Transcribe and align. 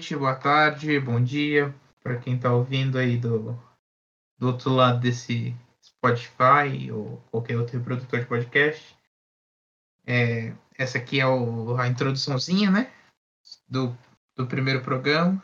Boa 0.00 0.02
noite, 0.02 0.16
boa 0.16 0.34
tarde, 0.34 0.98
bom 0.98 1.22
dia 1.22 1.74
para 2.02 2.16
quem 2.16 2.34
está 2.34 2.50
ouvindo 2.50 2.96
aí 2.96 3.18
do, 3.18 3.52
do 4.38 4.46
outro 4.46 4.70
lado 4.72 4.98
desse 4.98 5.54
Spotify 5.84 6.90
ou 6.90 7.22
qualquer 7.30 7.58
outro 7.58 7.76
reprodutor 7.76 8.20
de 8.20 8.24
podcast. 8.24 8.96
É, 10.06 10.54
essa 10.78 10.96
aqui 10.96 11.20
é 11.20 11.26
o, 11.26 11.76
a 11.76 11.86
introduçãozinha, 11.86 12.70
né? 12.70 12.90
Do, 13.68 13.94
do 14.34 14.46
primeiro 14.46 14.80
programa, 14.80 15.40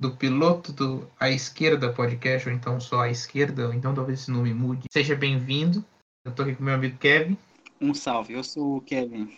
do 0.00 0.16
piloto 0.16 0.72
do 0.72 1.06
A 1.20 1.28
Esquerda 1.28 1.92
Podcast, 1.92 2.48
ou 2.48 2.54
então 2.54 2.80
só 2.80 3.02
A 3.02 3.10
Esquerda, 3.10 3.66
ou 3.66 3.74
então 3.74 3.94
talvez 3.94 4.22
esse 4.22 4.30
nome 4.30 4.54
mude. 4.54 4.86
Seja 4.90 5.14
bem-vindo. 5.14 5.84
Eu 6.24 6.30
estou 6.30 6.46
aqui 6.46 6.56
com 6.56 6.64
meu 6.64 6.74
amigo 6.74 6.96
Kevin. 6.96 7.36
Um 7.78 7.92
salve, 7.92 8.32
eu 8.32 8.42
sou 8.42 8.78
o 8.78 8.80
Kevin. 8.80 9.36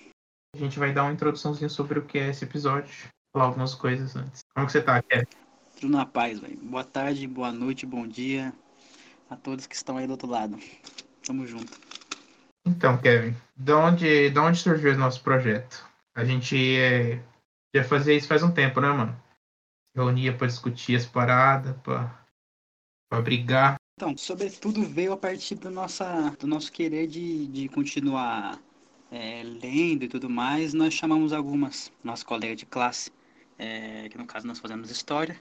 A 0.55 0.59
gente 0.59 0.79
vai 0.79 0.93
dar 0.93 1.03
uma 1.03 1.13
introduçãozinha 1.13 1.69
sobre 1.69 1.99
o 1.99 2.05
que 2.05 2.19
é 2.19 2.31
esse 2.31 2.45
episódio, 2.45 2.95
falar 3.35 3.47
algumas 3.47 3.75
coisas 3.75 4.15
antes. 4.15 4.45
Como 4.55 4.67
que 4.67 4.73
você 4.73 4.81
tá, 4.81 5.03
Kevin? 5.03 5.27
Tudo 5.81 5.97
na 5.97 6.07
paz, 6.07 6.39
velho. 6.39 6.57
Boa 6.59 6.85
tarde, 6.85 7.27
boa 7.27 7.51
noite, 7.51 7.85
bom 7.85 8.07
dia 8.07 8.53
a 9.29 9.35
todos 9.35 9.67
que 9.67 9.75
estão 9.75 9.97
aí 9.97 10.07
do 10.07 10.13
outro 10.13 10.29
lado. 10.29 10.57
Tamo 11.27 11.45
junto. 11.45 11.81
Então, 12.65 12.97
Kevin, 12.97 13.37
de 13.57 13.73
onde, 13.73 14.31
de 14.31 14.39
onde 14.39 14.59
surgiu 14.59 14.93
o 14.93 14.97
nosso 14.97 15.21
projeto? 15.21 15.85
A 16.15 16.25
gente 16.25 16.57
é, 16.79 17.21
já 17.75 17.83
fazia 17.83 18.15
isso 18.15 18.29
faz 18.29 18.45
um 18.45 18.53
tempo, 18.53 18.81
né, 18.81 18.89
mano? 18.89 19.21
Reunia 19.97 20.33
para 20.33 20.47
discutir 20.47 20.97
as 20.97 21.05
paradas, 21.05 21.77
para 21.83 23.21
brigar. 23.21 23.75
Então, 23.97 24.17
sobretudo 24.17 24.83
veio 24.83 25.13
a 25.13 25.17
partir 25.17 25.57
do, 25.57 25.71
nossa, 25.71 26.31
do 26.39 26.47
nosso 26.47 26.71
querer 26.71 27.09
de, 27.09 27.49
de 27.49 27.69
continuar 27.69 28.61
é, 29.11 29.43
lendo 29.43 30.05
e 30.05 30.09
tudo 30.09 30.31
mais, 30.31 30.73
nós 30.73 30.95
chamamos 30.95 31.33
algumas, 31.33 31.93
nossos 32.03 32.25
colegas 32.25 32.57
de 32.57 32.67
classe, 32.67 33.11
é, 33.59 34.09
que 34.09 34.19
no 34.19 34.27
caso 34.27 34.47
nós 34.47 34.59
fazemos 34.59 34.91
história, 34.91 35.41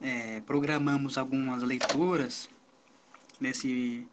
é, 0.00 0.40
programamos 0.42 1.18
algumas 1.18 1.62
leituras 1.62 2.48
nesse, 3.40 4.06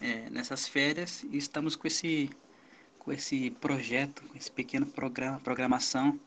é, 0.00 0.28
nessas 0.30 0.66
férias 0.68 1.24
e 1.30 1.36
estamos 1.36 1.76
com 1.76 1.86
esse, 1.86 2.30
com 2.98 3.12
esse 3.12 3.50
projeto, 3.50 4.22
com 4.24 4.36
esse 4.36 4.50
pequeno 4.50 4.86
programa, 4.86 5.40
programação, 5.40 6.18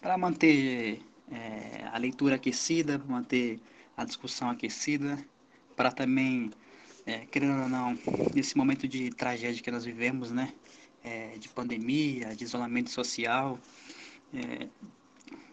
para 0.00 0.18
manter 0.18 1.00
é, 1.30 1.88
a 1.92 1.98
leitura 1.98 2.36
aquecida, 2.36 2.98
manter 2.98 3.60
a 3.96 4.04
discussão 4.04 4.50
aquecida, 4.50 5.18
para 5.76 5.90
também, 5.90 6.50
é, 7.06 7.26
querendo 7.26 7.62
ou 7.62 7.68
não, 7.68 7.98
nesse 8.34 8.56
momento 8.56 8.86
de 8.88 9.10
tragédia 9.10 9.62
que 9.62 9.70
nós 9.70 9.84
vivemos, 9.84 10.30
né? 10.30 10.52
é, 11.04 11.36
de 11.38 11.48
pandemia, 11.48 12.34
de 12.34 12.44
isolamento 12.44 12.90
social, 12.90 13.58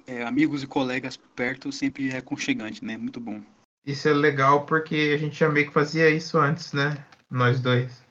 é, 0.10 0.24
amigos 0.24 0.64
e 0.64 0.68
colegas 0.68 1.18
perto 1.18 1.72
sempre 1.72 2.10
é 2.10 2.18
aconchegante, 2.18 2.84
né? 2.84 2.98
Muito 2.98 3.20
bom. 3.20 3.42
Isso 3.86 4.08
é 4.08 4.14
legal 4.14 4.66
porque 4.66 5.12
a 5.14 5.18
gente 5.18 5.40
já 5.40 5.50
meio 5.50 5.68
que 5.68 5.74
fazia 5.74 6.09
isso 6.09 6.38
antes, 6.38 6.74
né? 6.74 7.06
Nós 7.30 7.59
dois. 7.59 8.03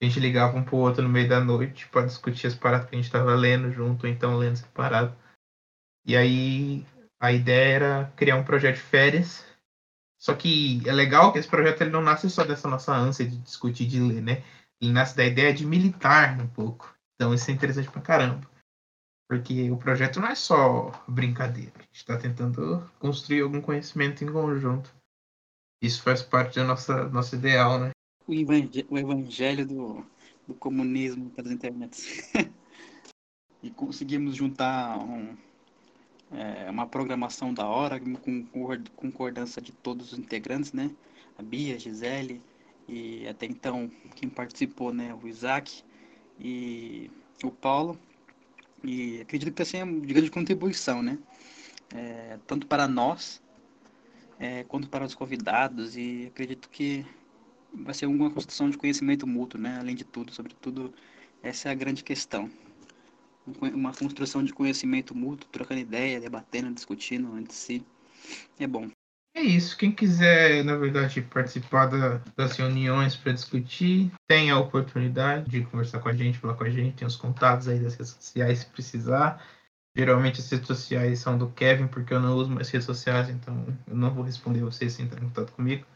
A 0.00 0.04
gente 0.04 0.20
ligava 0.20 0.56
um 0.56 0.64
pro 0.64 0.76
outro 0.76 1.02
no 1.02 1.08
meio 1.08 1.28
da 1.28 1.40
noite 1.40 1.88
para 1.88 2.06
discutir 2.06 2.48
as 2.48 2.54
paradas 2.54 2.88
que 2.88 2.94
a 2.94 2.98
gente 2.98 3.06
estava 3.06 3.34
lendo 3.34 3.72
junto, 3.72 4.06
ou 4.06 4.12
então 4.12 4.36
lendo 4.36 4.56
separado. 4.56 5.16
E 6.04 6.16
aí 6.16 6.84
a 7.18 7.32
ideia 7.32 7.74
era 7.74 8.12
criar 8.16 8.36
um 8.36 8.44
projeto 8.44 8.76
de 8.76 8.82
férias. 8.82 9.44
Só 10.18 10.34
que 10.34 10.82
é 10.86 10.92
legal 10.92 11.32
que 11.32 11.38
esse 11.38 11.48
projeto 11.48 11.80
ele 11.80 11.90
não 11.90 12.02
nasce 12.02 12.28
só 12.28 12.44
dessa 12.44 12.68
nossa 12.68 12.92
ânsia 12.92 13.26
de 13.26 13.36
discutir, 13.38 13.86
de 13.86 14.00
ler, 14.00 14.20
né? 14.20 14.42
ele 14.80 14.92
nasce 14.92 15.16
da 15.16 15.24
ideia 15.24 15.52
de 15.52 15.66
militar 15.66 16.38
um 16.40 16.46
pouco. 16.46 16.94
Então 17.14 17.32
isso 17.32 17.50
é 17.50 17.54
interessante 17.54 17.90
pra 17.90 18.02
caramba. 18.02 18.48
Porque 19.28 19.70
o 19.70 19.76
projeto 19.76 20.20
não 20.20 20.28
é 20.28 20.34
só 20.34 20.92
brincadeira. 21.08 21.72
A 21.76 21.82
gente 21.82 21.96
está 21.96 22.16
tentando 22.16 22.88
construir 22.98 23.40
algum 23.42 23.60
conhecimento 23.60 24.22
em 24.22 24.32
conjunto. 24.32 24.94
Isso 25.82 26.02
faz 26.02 26.22
parte 26.22 26.58
do 26.58 26.64
nosso, 26.64 26.92
nosso 27.10 27.34
ideal, 27.34 27.78
né? 27.78 27.90
O, 28.26 28.32
evangelho, 28.32 28.86
o 28.88 28.98
evangelho 28.98 29.66
do, 29.66 30.06
do 30.46 30.54
comunismo 30.54 31.30
pelas 31.30 31.50
internets. 31.50 32.32
e 33.62 33.70
conseguimos 33.70 34.36
juntar 34.36 34.98
um, 34.98 35.36
é, 36.32 36.70
uma 36.70 36.86
programação 36.86 37.52
da 37.52 37.66
hora, 37.66 38.00
com 38.00 38.44
concordância 38.94 39.60
de 39.60 39.72
todos 39.72 40.12
os 40.12 40.18
integrantes, 40.18 40.72
né? 40.72 40.90
A 41.36 41.42
Bia, 41.42 41.74
a 41.74 41.78
Gisele, 41.78 42.40
e 42.88 43.26
até 43.26 43.46
então 43.46 43.90
quem 44.14 44.28
participou, 44.28 44.92
né, 44.92 45.14
o 45.14 45.26
Isaac 45.26 45.82
e 46.38 47.10
o 47.42 47.50
Paulo. 47.50 47.98
E 48.84 49.20
acredito 49.20 49.52
que 49.52 49.62
assim 49.62 49.78
é 49.78 49.84
de 49.84 50.14
grande 50.14 50.30
contribuição, 50.30 51.02
né? 51.02 51.18
É, 51.94 52.38
tanto 52.46 52.66
para 52.66 52.86
nós 52.88 53.42
é, 54.38 54.64
quanto 54.64 54.88
para 54.88 55.04
os 55.04 55.14
convidados 55.14 55.96
e 55.96 56.26
acredito 56.28 56.68
que 56.68 57.06
vai 57.72 57.94
ser 57.94 58.06
uma 58.06 58.30
construção 58.30 58.70
de 58.70 58.78
conhecimento 58.78 59.26
mútuo, 59.26 59.60
né? 59.60 59.78
Além 59.78 59.94
de 59.94 60.04
tudo, 60.04 60.32
sobretudo 60.32 60.92
essa 61.42 61.68
é 61.68 61.72
a 61.72 61.74
grande 61.74 62.02
questão. 62.02 62.50
Uma 63.60 63.92
construção 63.92 64.42
de 64.42 64.52
conhecimento 64.52 65.14
mútuo, 65.14 65.48
trocando 65.50 65.80
ideia, 65.80 66.20
debatendo, 66.20 66.72
discutindo 66.74 67.38
entre 67.38 67.54
si. 67.54 67.84
É 68.58 68.66
bom. 68.66 68.90
É 69.36 69.42
isso. 69.42 69.76
Quem 69.76 69.92
quiser, 69.92 70.64
na 70.64 70.76
verdade, 70.76 71.20
participar 71.20 71.86
da, 71.86 72.16
das 72.34 72.56
reuniões 72.56 73.14
para 73.14 73.32
discutir, 73.32 74.10
tem 74.26 74.50
a 74.50 74.58
oportunidade 74.58 75.50
de 75.50 75.62
conversar 75.62 76.00
com 76.00 76.08
a 76.08 76.14
gente, 76.14 76.38
falar 76.38 76.54
com 76.54 76.64
a 76.64 76.70
gente, 76.70 76.96
tem 76.96 77.06
os 77.06 77.16
contatos 77.16 77.68
aí 77.68 77.78
das 77.78 77.92
redes 77.92 78.14
sociais 78.14 78.60
se 78.60 78.66
precisar. 78.66 79.46
Geralmente 79.94 80.40
as 80.40 80.50
redes 80.50 80.66
sociais 80.66 81.18
são 81.18 81.36
do 81.36 81.50
Kevin, 81.50 81.86
porque 81.86 82.14
eu 82.14 82.20
não 82.20 82.34
uso 82.34 82.50
mais 82.50 82.70
redes 82.70 82.86
sociais, 82.86 83.28
então 83.28 83.66
eu 83.86 83.94
não 83.94 84.10
vou 84.10 84.24
responder 84.24 84.60
você 84.60 84.88
se 84.88 85.02
entrar 85.02 85.22
em 85.22 85.28
contato 85.28 85.52
comigo. 85.52 85.86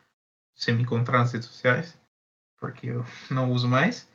Você 0.54 0.70
me 0.70 0.82
encontrar 0.82 1.20
nas 1.20 1.32
redes 1.32 1.48
sociais, 1.48 1.98
porque 2.58 2.88
eu 2.88 3.06
não 3.30 3.50
uso 3.50 3.66
mais. 3.66 4.06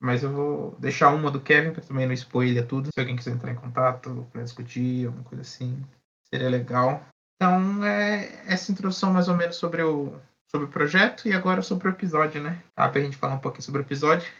Mas 0.00 0.22
eu 0.22 0.30
vou 0.30 0.76
deixar 0.78 1.12
uma 1.12 1.28
do 1.28 1.40
Kevin 1.40 1.72
para 1.72 1.82
também 1.82 2.06
não 2.06 2.14
expor 2.14 2.44
ele 2.44 2.60
a 2.60 2.66
tudo. 2.66 2.88
Se 2.94 3.00
alguém 3.00 3.16
quiser 3.16 3.32
entrar 3.32 3.50
em 3.50 3.56
contato 3.56 4.28
para 4.30 4.44
discutir, 4.44 5.08
alguma 5.08 5.24
coisa 5.24 5.42
assim, 5.42 5.84
seria 6.32 6.48
legal. 6.48 7.04
Então, 7.40 7.82
é 7.82 8.26
essa 8.44 8.70
introdução 8.70 9.14
mais 9.14 9.26
ou 9.26 9.34
menos 9.34 9.56
sobre 9.56 9.82
o, 9.82 10.20
sobre 10.50 10.66
o 10.66 10.70
projeto 10.70 11.26
e 11.26 11.32
agora 11.32 11.62
sobre 11.62 11.88
o 11.88 11.90
episódio, 11.90 12.42
né? 12.42 12.62
Tá, 12.74 12.86
pra 12.86 13.00
gente 13.00 13.16
falar 13.16 13.36
um 13.36 13.38
pouquinho 13.38 13.62
sobre 13.62 13.80
o 13.80 13.84
episódio. 13.84 14.30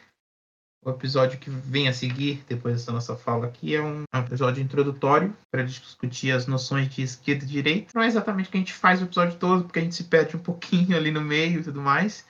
O 0.85 0.91
episódio 0.91 1.39
que 1.39 1.49
vem 1.49 1.89
a 1.89 1.95
seguir, 1.95 2.45
depois 2.47 2.75
dessa 2.75 2.93
nossa 2.93 3.17
fala 3.17 3.47
aqui, 3.47 3.75
é 3.75 3.81
um, 3.81 4.03
é 4.15 4.19
episódio 4.19 4.63
introdutório 4.63 5.35
para 5.51 5.63
discutir 5.63 6.31
as 6.31 6.47
noções 6.47 6.91
de 6.91 7.01
esquerda 7.01 7.45
e 7.45 7.49
direita. 7.49 7.91
Não 7.95 8.03
é 8.03 8.07
exatamente 8.07 8.49
o 8.49 8.53
que 8.53 8.59
a 8.59 8.61
gente 8.61 8.75
faz 8.75 9.01
o 9.01 9.07
episódio 9.07 9.39
todo, 9.39 9.65
porque 9.65 9.79
a 9.79 9.83
gente 9.83 9.95
se 9.95 10.05
perde 10.05 10.37
um 10.37 10.41
pouquinho 10.41 10.95
ali 10.95 11.11
no 11.11 11.23
meio 11.23 11.61
e 11.61 11.65
tudo 11.65 11.81
mais. 11.81 12.27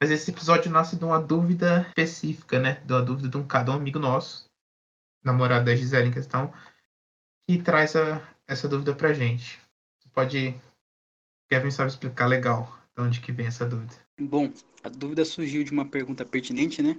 Mas 0.00 0.10
esse 0.10 0.30
episódio 0.30 0.70
nasce 0.70 0.96
de 0.96 1.04
uma 1.04 1.20
dúvida 1.20 1.86
específica, 1.88 2.58
né? 2.58 2.80
De 2.86 2.94
uma 2.94 3.02
dúvida 3.02 3.28
de 3.28 3.36
um, 3.36 3.46
cada 3.46 3.72
um 3.72 3.74
amigo 3.74 3.98
nosso, 3.98 4.46
namorado 5.22 5.66
da 5.66 5.76
Gisele 5.76 6.08
em 6.08 6.12
questão, 6.12 6.50
que 7.46 7.58
traz 7.58 7.94
a, 7.94 8.22
essa 8.48 8.66
dúvida 8.66 8.94
pra 8.94 9.12
gente 9.12 9.63
pode. 10.14 10.54
Kevin 11.50 11.70
sabe 11.70 11.90
explicar 11.90 12.26
legal 12.26 12.78
de 12.96 13.02
onde 13.02 13.20
que 13.20 13.32
vem 13.32 13.46
essa 13.46 13.66
dúvida. 13.66 13.94
Bom, 14.18 14.50
a 14.82 14.88
dúvida 14.88 15.24
surgiu 15.24 15.64
de 15.64 15.72
uma 15.72 15.84
pergunta 15.84 16.24
pertinente, 16.24 16.82
né? 16.82 16.96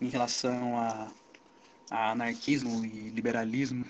Em 0.00 0.08
relação 0.08 0.78
a, 0.78 1.12
a 1.90 2.10
anarquismo 2.12 2.84
e 2.84 3.10
liberalismo. 3.10 3.84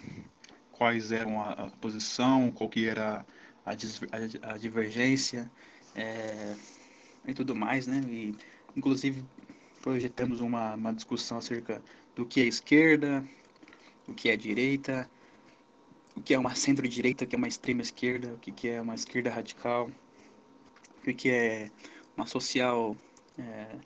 Quais 0.72 1.12
eram 1.12 1.40
a, 1.40 1.52
a 1.52 1.70
posição, 1.70 2.50
qual 2.50 2.68
que 2.68 2.88
era 2.88 3.24
a, 3.64 3.70
a, 3.70 4.52
a 4.52 4.58
divergência 4.58 5.50
é, 5.94 6.56
e 7.26 7.32
tudo 7.32 7.54
mais, 7.54 7.86
né? 7.86 8.02
E, 8.08 8.34
inclusive, 8.76 9.24
projetamos 9.80 10.40
uma, 10.40 10.74
uma 10.74 10.92
discussão 10.92 11.38
acerca 11.38 11.80
do 12.16 12.26
que 12.26 12.40
é 12.40 12.44
esquerda, 12.44 13.24
o 14.08 14.14
que 14.14 14.28
é 14.28 14.36
direita, 14.36 15.08
o 16.16 16.20
que 16.22 16.34
é 16.34 16.38
uma 16.38 16.54
centro-direita, 16.54 17.24
o 17.24 17.26
que 17.26 17.34
é 17.34 17.38
uma 17.38 17.48
extrema 17.48 17.82
esquerda, 17.82 18.34
o 18.34 18.38
que 18.38 18.68
é 18.68 18.80
uma 18.80 18.94
esquerda 18.94 19.30
radical, 19.30 19.90
o 21.06 21.14
que 21.14 21.30
é 21.30 21.70
uma 22.16 22.26
social, 22.26 22.96
é, 23.38 23.76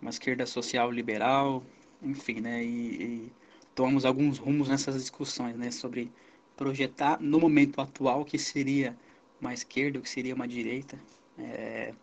uma 0.00 0.10
esquerda 0.10 0.46
social 0.46 0.90
liberal, 0.90 1.64
enfim, 2.02 2.40
né? 2.40 2.62
E, 2.62 3.02
e, 3.02 3.32
tomamos 3.74 4.04
alguns 4.04 4.38
rumos 4.38 4.68
nessas 4.68 4.96
discussões, 4.96 5.56
né? 5.56 5.70
Sobre 5.70 6.10
projetar 6.56 7.20
no 7.20 7.40
momento 7.40 7.80
atual 7.80 8.22
o 8.22 8.24
que 8.24 8.38
seria 8.38 8.96
uma 9.40 9.52
esquerda, 9.54 9.98
o 9.98 10.02
que 10.02 10.08
seria 10.08 10.34
uma 10.34 10.46
direita. 10.46 10.98
É, 11.38 11.94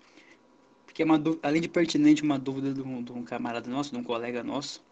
porque 0.85 1.01
é 1.01 1.05
uma, 1.05 1.21
além 1.41 1.61
de 1.61 1.69
pertinente, 1.69 2.21
uma 2.21 2.37
dúvida 2.37 2.73
de 2.73 2.81
um, 2.81 3.01
de 3.01 3.11
um 3.13 3.23
camarada 3.23 3.69
nosso, 3.69 3.91
de 3.91 3.97
um 3.97 4.03
colega 4.03 4.43
nosso, 4.43 4.83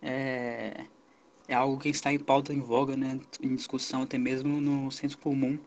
é, 0.00 0.86
é 1.48 1.54
algo 1.54 1.78
que 1.78 1.88
está 1.88 2.12
em 2.12 2.18
pauta, 2.18 2.52
em 2.52 2.60
voga, 2.60 2.96
né, 2.96 3.20
em 3.40 3.54
discussão 3.54 4.02
até 4.02 4.18
mesmo 4.18 4.60
no 4.60 4.90
senso 4.90 5.18
comum 5.18 5.58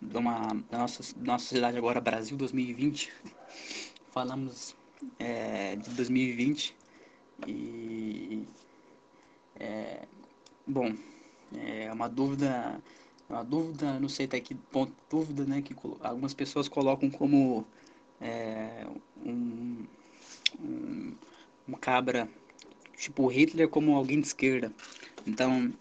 de 0.00 0.16
uma, 0.16 0.48
da 0.70 0.78
nossa, 0.78 1.14
da 1.16 1.32
nossa 1.32 1.44
sociedade 1.44 1.78
agora, 1.78 2.00
Brasil 2.00 2.36
2020. 2.36 3.12
Falamos 4.10 4.76
é, 5.18 5.76
de 5.76 5.90
2020 5.90 6.74
e, 7.46 8.46
é, 9.58 10.06
bom, 10.66 10.92
é 11.56 11.92
uma 11.92 12.08
dúvida 12.08 12.80
a 13.32 13.42
dúvida, 13.42 13.98
não 13.98 14.08
sei 14.08 14.26
até 14.26 14.40
que 14.40 14.54
ponto, 14.54 14.92
dúvida, 15.08 15.44
né, 15.46 15.62
que 15.62 15.74
algumas 16.00 16.34
pessoas 16.34 16.68
colocam 16.68 17.10
como 17.10 17.66
é, 18.20 18.86
um, 19.24 19.86
um, 20.60 21.16
um, 21.68 21.72
cabra 21.80 22.28
tipo 22.96 23.26
Hitler 23.28 23.68
como 23.68 23.96
alguém 23.96 24.20
de 24.20 24.26
esquerda. 24.26 24.72
Então, 25.26 25.72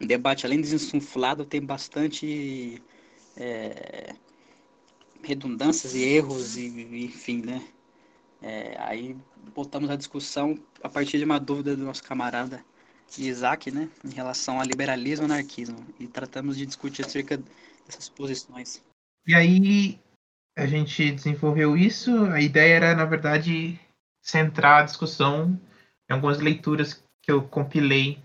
o 0.00 0.06
debate, 0.06 0.46
além 0.46 0.60
de 0.60 0.70
desinflado, 0.70 1.44
tem 1.44 1.60
bastante 1.60 2.82
é, 3.36 4.14
redundâncias 5.22 5.94
e 5.94 6.02
erros, 6.02 6.56
e, 6.56 7.04
enfim, 7.04 7.42
né? 7.42 7.66
É, 8.40 8.76
aí 8.78 9.16
botamos 9.54 9.90
a 9.90 9.96
discussão 9.96 10.58
a 10.82 10.88
partir 10.88 11.18
de 11.18 11.24
uma 11.24 11.40
dúvida 11.40 11.76
do 11.76 11.84
nosso 11.84 12.04
camarada 12.04 12.64
Isaac, 13.16 13.70
né, 13.70 13.88
em 14.04 14.10
relação 14.10 14.60
a 14.60 14.64
liberalismo 14.64 15.24
e 15.24 15.30
anarquismo, 15.30 15.86
e 15.98 16.06
tratamos 16.06 16.56
de 16.56 16.66
discutir 16.66 17.04
acerca 17.04 17.40
dessas 17.86 18.08
posições. 18.08 18.82
E 19.26 19.34
aí 19.34 19.98
a 20.56 20.66
gente 20.66 21.12
desenvolveu 21.12 21.76
isso, 21.76 22.26
a 22.26 22.40
ideia 22.40 22.74
era, 22.74 22.94
na 22.94 23.04
verdade, 23.04 23.80
centrar 24.22 24.82
a 24.82 24.84
discussão 24.84 25.58
em 26.08 26.12
algumas 26.12 26.38
leituras 26.38 27.02
que 27.22 27.32
eu 27.32 27.42
compilei 27.42 28.20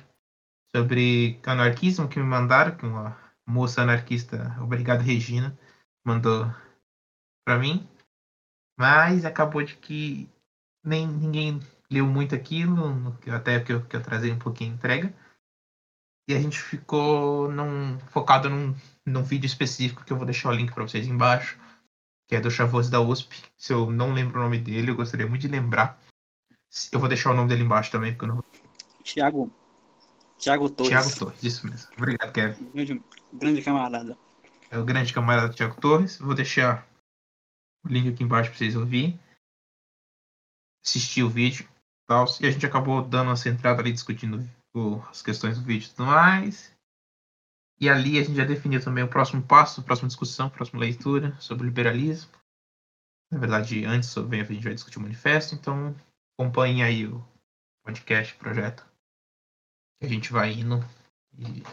sobre 0.75 1.39
anarquismo 1.45 2.07
que 2.07 2.19
me 2.19 2.25
mandaram, 2.25 2.75
que 2.75 2.85
uma 2.85 3.17
moça 3.45 3.81
anarquista, 3.81 4.57
obrigado 4.59 5.01
Regina, 5.01 5.57
mandou 6.03 6.45
para 7.45 7.59
mim. 7.59 7.87
Mas 8.77 9.23
acabou 9.23 9.63
de 9.63 9.75
que 9.75 10.27
nem 10.83 11.07
ninguém 11.07 11.59
leu 11.89 12.07
muito 12.07 12.33
aquilo, 12.33 13.15
até 13.31 13.59
que 13.59 13.71
eu, 13.71 13.85
que 13.85 13.95
eu 13.95 14.01
trazei 14.01 14.31
um 14.31 14.39
pouquinho 14.39 14.71
a 14.71 14.75
entrega. 14.75 15.13
E 16.27 16.33
a 16.33 16.39
gente 16.39 16.57
ficou 16.57 17.51
num, 17.51 17.99
focado 18.09 18.49
num, 18.49 18.73
num 19.05 19.23
vídeo 19.23 19.45
específico 19.45 20.03
que 20.03 20.11
eu 20.11 20.17
vou 20.17 20.25
deixar 20.25 20.49
o 20.49 20.53
link 20.53 20.73
para 20.73 20.83
vocês 20.83 21.05
embaixo, 21.05 21.59
que 22.27 22.35
é 22.35 22.41
do 22.41 22.49
Chavoso 22.49 22.89
da 22.89 22.99
USP. 22.99 23.43
Se 23.57 23.73
eu 23.73 23.91
não 23.91 24.13
lembro 24.13 24.39
o 24.39 24.43
nome 24.43 24.57
dele, 24.57 24.89
eu 24.89 24.95
gostaria 24.95 25.27
muito 25.27 25.41
de 25.41 25.49
lembrar. 25.49 26.01
Eu 26.91 26.99
vou 26.99 27.09
deixar 27.09 27.31
o 27.31 27.35
nome 27.35 27.49
dele 27.49 27.63
embaixo 27.63 27.91
também, 27.91 28.13
porque 28.13 28.25
eu 28.25 28.35
não. 28.35 28.43
Tiago. 29.03 29.62
Tiago 30.43 30.69
Torres. 30.69 30.89
Tiago 30.89 31.19
Torres, 31.19 31.41
isso 31.43 31.65
mesmo. 31.65 31.89
Obrigado, 31.97 32.33
Kevin. 32.33 32.69
Grande, 32.71 33.03
grande 33.31 33.61
camarada. 33.61 34.17
É 34.69 34.77
o 34.77 34.83
grande 34.83 35.13
camarada 35.13 35.53
Tiago 35.53 35.79
Torres. 35.79 36.17
Vou 36.17 36.35
deixar 36.35 36.85
o 37.85 37.87
link 37.87 38.09
aqui 38.09 38.23
embaixo 38.23 38.49
para 38.49 38.57
vocês 38.57 38.75
ouvirem. 38.75 39.17
Assistir 40.85 41.23
o 41.23 41.29
vídeo. 41.29 41.65
Tal, 42.05 42.25
e 42.41 42.45
a 42.45 42.51
gente 42.51 42.65
acabou 42.65 43.01
dando 43.01 43.31
essa 43.31 43.47
entrada 43.47 43.81
ali 43.81 43.93
discutindo 43.93 44.45
as 45.09 45.21
questões 45.21 45.57
do 45.57 45.63
vídeo 45.63 45.85
e 45.85 45.89
tudo 45.91 46.07
mais. 46.07 46.75
E 47.79 47.87
ali 47.87 48.19
a 48.19 48.23
gente 48.23 48.35
já 48.35 48.43
definiu 48.43 48.83
também 48.83 49.05
o 49.05 49.09
próximo 49.09 49.41
passo, 49.41 49.79
a 49.79 49.83
próxima 49.83 50.09
discussão, 50.09 50.47
a 50.47 50.49
próxima 50.49 50.81
leitura 50.81 51.39
sobre 51.39 51.65
liberalismo. 51.65 52.31
Na 53.31 53.39
verdade, 53.39 53.85
antes 53.85 54.09
sobre 54.09 54.41
a 54.41 54.43
gente 54.43 54.61
vai 54.63 54.73
discutir 54.73 54.97
o 54.97 55.01
manifesto, 55.01 55.55
então 55.55 55.95
acompanhe 56.37 56.83
aí 56.83 57.07
o 57.07 57.25
podcast, 57.85 58.33
o 58.33 58.37
projeto. 58.37 58.92
A 60.03 60.07
gente 60.07 60.33
vai 60.33 60.51
indo. 60.51 60.83
E 61.37 61.63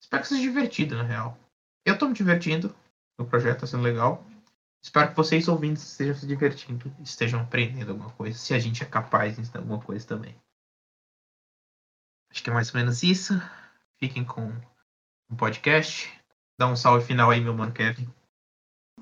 espero 0.00 0.22
que 0.22 0.28
seja 0.28 0.42
divertido, 0.42 0.96
na 0.96 1.04
real. 1.04 1.38
Eu 1.84 1.94
estou 1.94 2.08
me 2.08 2.14
divertindo. 2.14 2.74
O 3.18 3.24
projeto 3.24 3.64
está 3.64 3.66
sendo 3.68 3.84
legal. 3.84 4.26
Espero 4.82 5.10
que 5.10 5.16
vocês 5.16 5.48
ouvindo 5.48 5.76
estejam 5.76 6.14
se 6.14 6.26
divertindo, 6.26 6.94
estejam 7.00 7.40
aprendendo 7.40 7.92
alguma 7.92 8.10
coisa, 8.10 8.38
se 8.38 8.54
a 8.54 8.58
gente 8.58 8.82
é 8.82 8.86
capaz 8.86 9.34
de 9.34 9.40
ensinar 9.40 9.60
alguma 9.60 9.80
coisa 9.80 10.06
também. 10.06 10.34
Acho 12.30 12.42
que 12.42 12.50
é 12.50 12.52
mais 12.52 12.72
ou 12.72 12.78
menos 12.78 13.02
isso. 13.02 13.34
Fiquem 13.98 14.24
com 14.24 14.52
o 15.30 15.36
podcast. 15.36 16.12
Dá 16.58 16.68
um 16.68 16.76
salve 16.76 17.06
final 17.06 17.30
aí, 17.30 17.40
meu 17.40 17.54
mano 17.54 17.72
Kevin. 17.72 18.08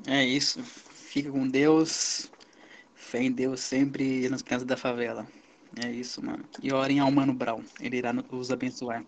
É 0.06 0.24
isso. 0.24 0.62
Fica 0.62 1.30
com 1.30 1.48
Deus. 1.48 2.30
Fé 2.94 3.22
em 3.22 3.32
Deus 3.32 3.60
sempre 3.60 4.28
nas 4.28 4.42
crianças 4.42 4.66
da 4.66 4.76
favela. 4.76 5.26
É 5.82 5.90
isso, 5.90 6.24
mano. 6.24 6.44
E 6.62 6.72
orem 6.72 7.00
ao 7.00 7.10
Mano 7.10 7.34
Brown. 7.34 7.62
Ele 7.80 7.96
irá 7.96 8.12
nos 8.12 8.50
abençoar. 8.50 9.04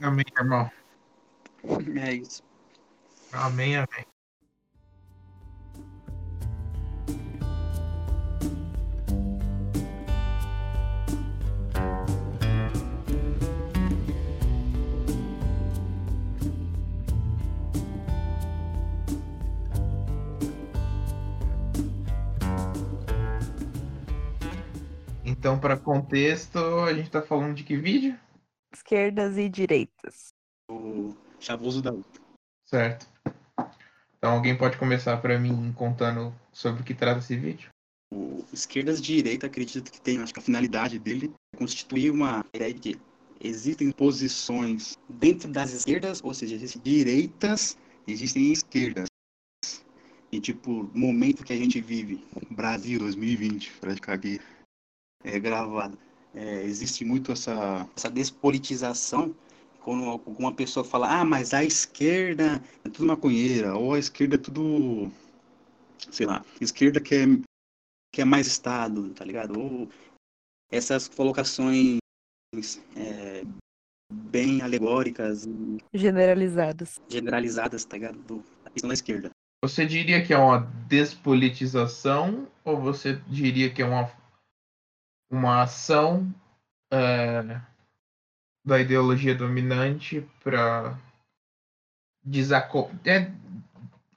Amém, 0.00 0.24
irmão. 0.36 0.70
É 1.98 2.12
isso. 2.12 2.42
Amém, 3.32 3.76
amém. 3.76 4.13
Então, 25.44 25.60
para 25.60 25.76
contexto, 25.76 26.58
a 26.58 26.94
gente 26.94 27.04
está 27.04 27.20
falando 27.20 27.54
de 27.54 27.64
que 27.64 27.76
vídeo? 27.76 28.18
Esquerdas 28.74 29.36
e 29.36 29.46
direitas. 29.46 30.32
O 30.70 31.14
chavoso 31.38 31.82
da 31.82 31.90
luta. 31.90 32.18
Certo. 32.64 33.06
Então, 34.16 34.32
alguém 34.32 34.56
pode 34.56 34.78
começar 34.78 35.18
para 35.18 35.38
mim 35.38 35.70
contando 35.76 36.34
sobre 36.50 36.80
o 36.80 36.84
que 36.84 36.94
trata 36.94 37.18
esse 37.18 37.36
vídeo? 37.36 37.68
O 38.10 38.42
esquerdas 38.54 39.00
e 39.00 39.02
direita, 39.02 39.46
acredito 39.46 39.92
que 39.92 40.00
tem, 40.00 40.16
acho 40.22 40.32
que 40.32 40.40
a 40.40 40.42
finalidade 40.42 40.98
dele 40.98 41.30
é 41.52 41.58
constituir 41.58 42.10
uma 42.10 42.42
ideia 42.54 42.72
de 42.72 42.80
que 42.80 43.00
existem 43.38 43.92
posições 43.92 44.98
dentro 45.10 45.52
das 45.52 45.74
esquerdas, 45.74 46.24
ou 46.24 46.32
seja, 46.32 46.54
existem 46.54 46.80
direitas, 46.80 47.76
existem 48.08 48.50
esquerdas. 48.50 49.08
E, 50.32 50.40
tipo, 50.40 50.84
no 50.94 50.98
momento 50.98 51.44
que 51.44 51.52
a 51.52 51.56
gente 51.58 51.82
vive, 51.82 52.26
Brasil 52.50 52.98
2020, 52.98 53.72
para 53.72 53.94
ficar 53.94 54.14
aqui 54.14 54.40
é, 55.24 55.38
gravada. 55.40 55.96
É, 56.34 56.62
existe 56.64 57.04
muito 57.04 57.32
essa, 57.32 57.88
essa 57.96 58.10
despolitização 58.10 59.34
quando 59.84 60.04
alguma 60.04 60.52
pessoa 60.52 60.84
fala, 60.84 61.20
ah, 61.20 61.24
mas 61.24 61.52
a 61.52 61.62
esquerda 61.62 62.62
é 62.84 62.88
tudo 62.88 63.06
maconheira, 63.06 63.76
ou 63.76 63.92
a 63.94 63.98
esquerda 63.98 64.36
é 64.36 64.38
tudo, 64.38 65.12
sei 66.10 66.26
lá, 66.26 66.42
esquerda 66.60 67.00
quer, 67.00 67.26
quer 68.12 68.24
mais 68.24 68.46
Estado, 68.46 69.10
tá 69.10 69.24
ligado? 69.24 69.60
Ou 69.60 69.88
essas 70.72 71.06
colocações 71.06 71.98
é, 72.96 73.44
bem 74.10 74.62
alegóricas. 74.62 75.46
Generalizadas. 75.92 77.00
Generalizadas, 77.08 77.84
tá 77.84 77.96
ligado? 77.96 78.18
Do, 78.20 78.44
da 78.64 78.70
questão 78.70 78.88
da 78.88 78.94
esquerda. 78.94 79.30
Você 79.62 79.86
diria 79.86 80.24
que 80.24 80.32
é 80.32 80.38
uma 80.38 80.60
despolitização 80.88 82.48
ou 82.64 82.80
você 82.80 83.20
diria 83.28 83.72
que 83.72 83.82
é 83.82 83.86
uma 83.86 84.10
uma 85.30 85.62
ação 85.62 86.32
é, 86.90 87.60
da 88.64 88.80
ideologia 88.80 89.34
dominante 89.34 90.26
para 90.42 90.96
desacoplar. 92.24 92.96
É, 93.04 93.30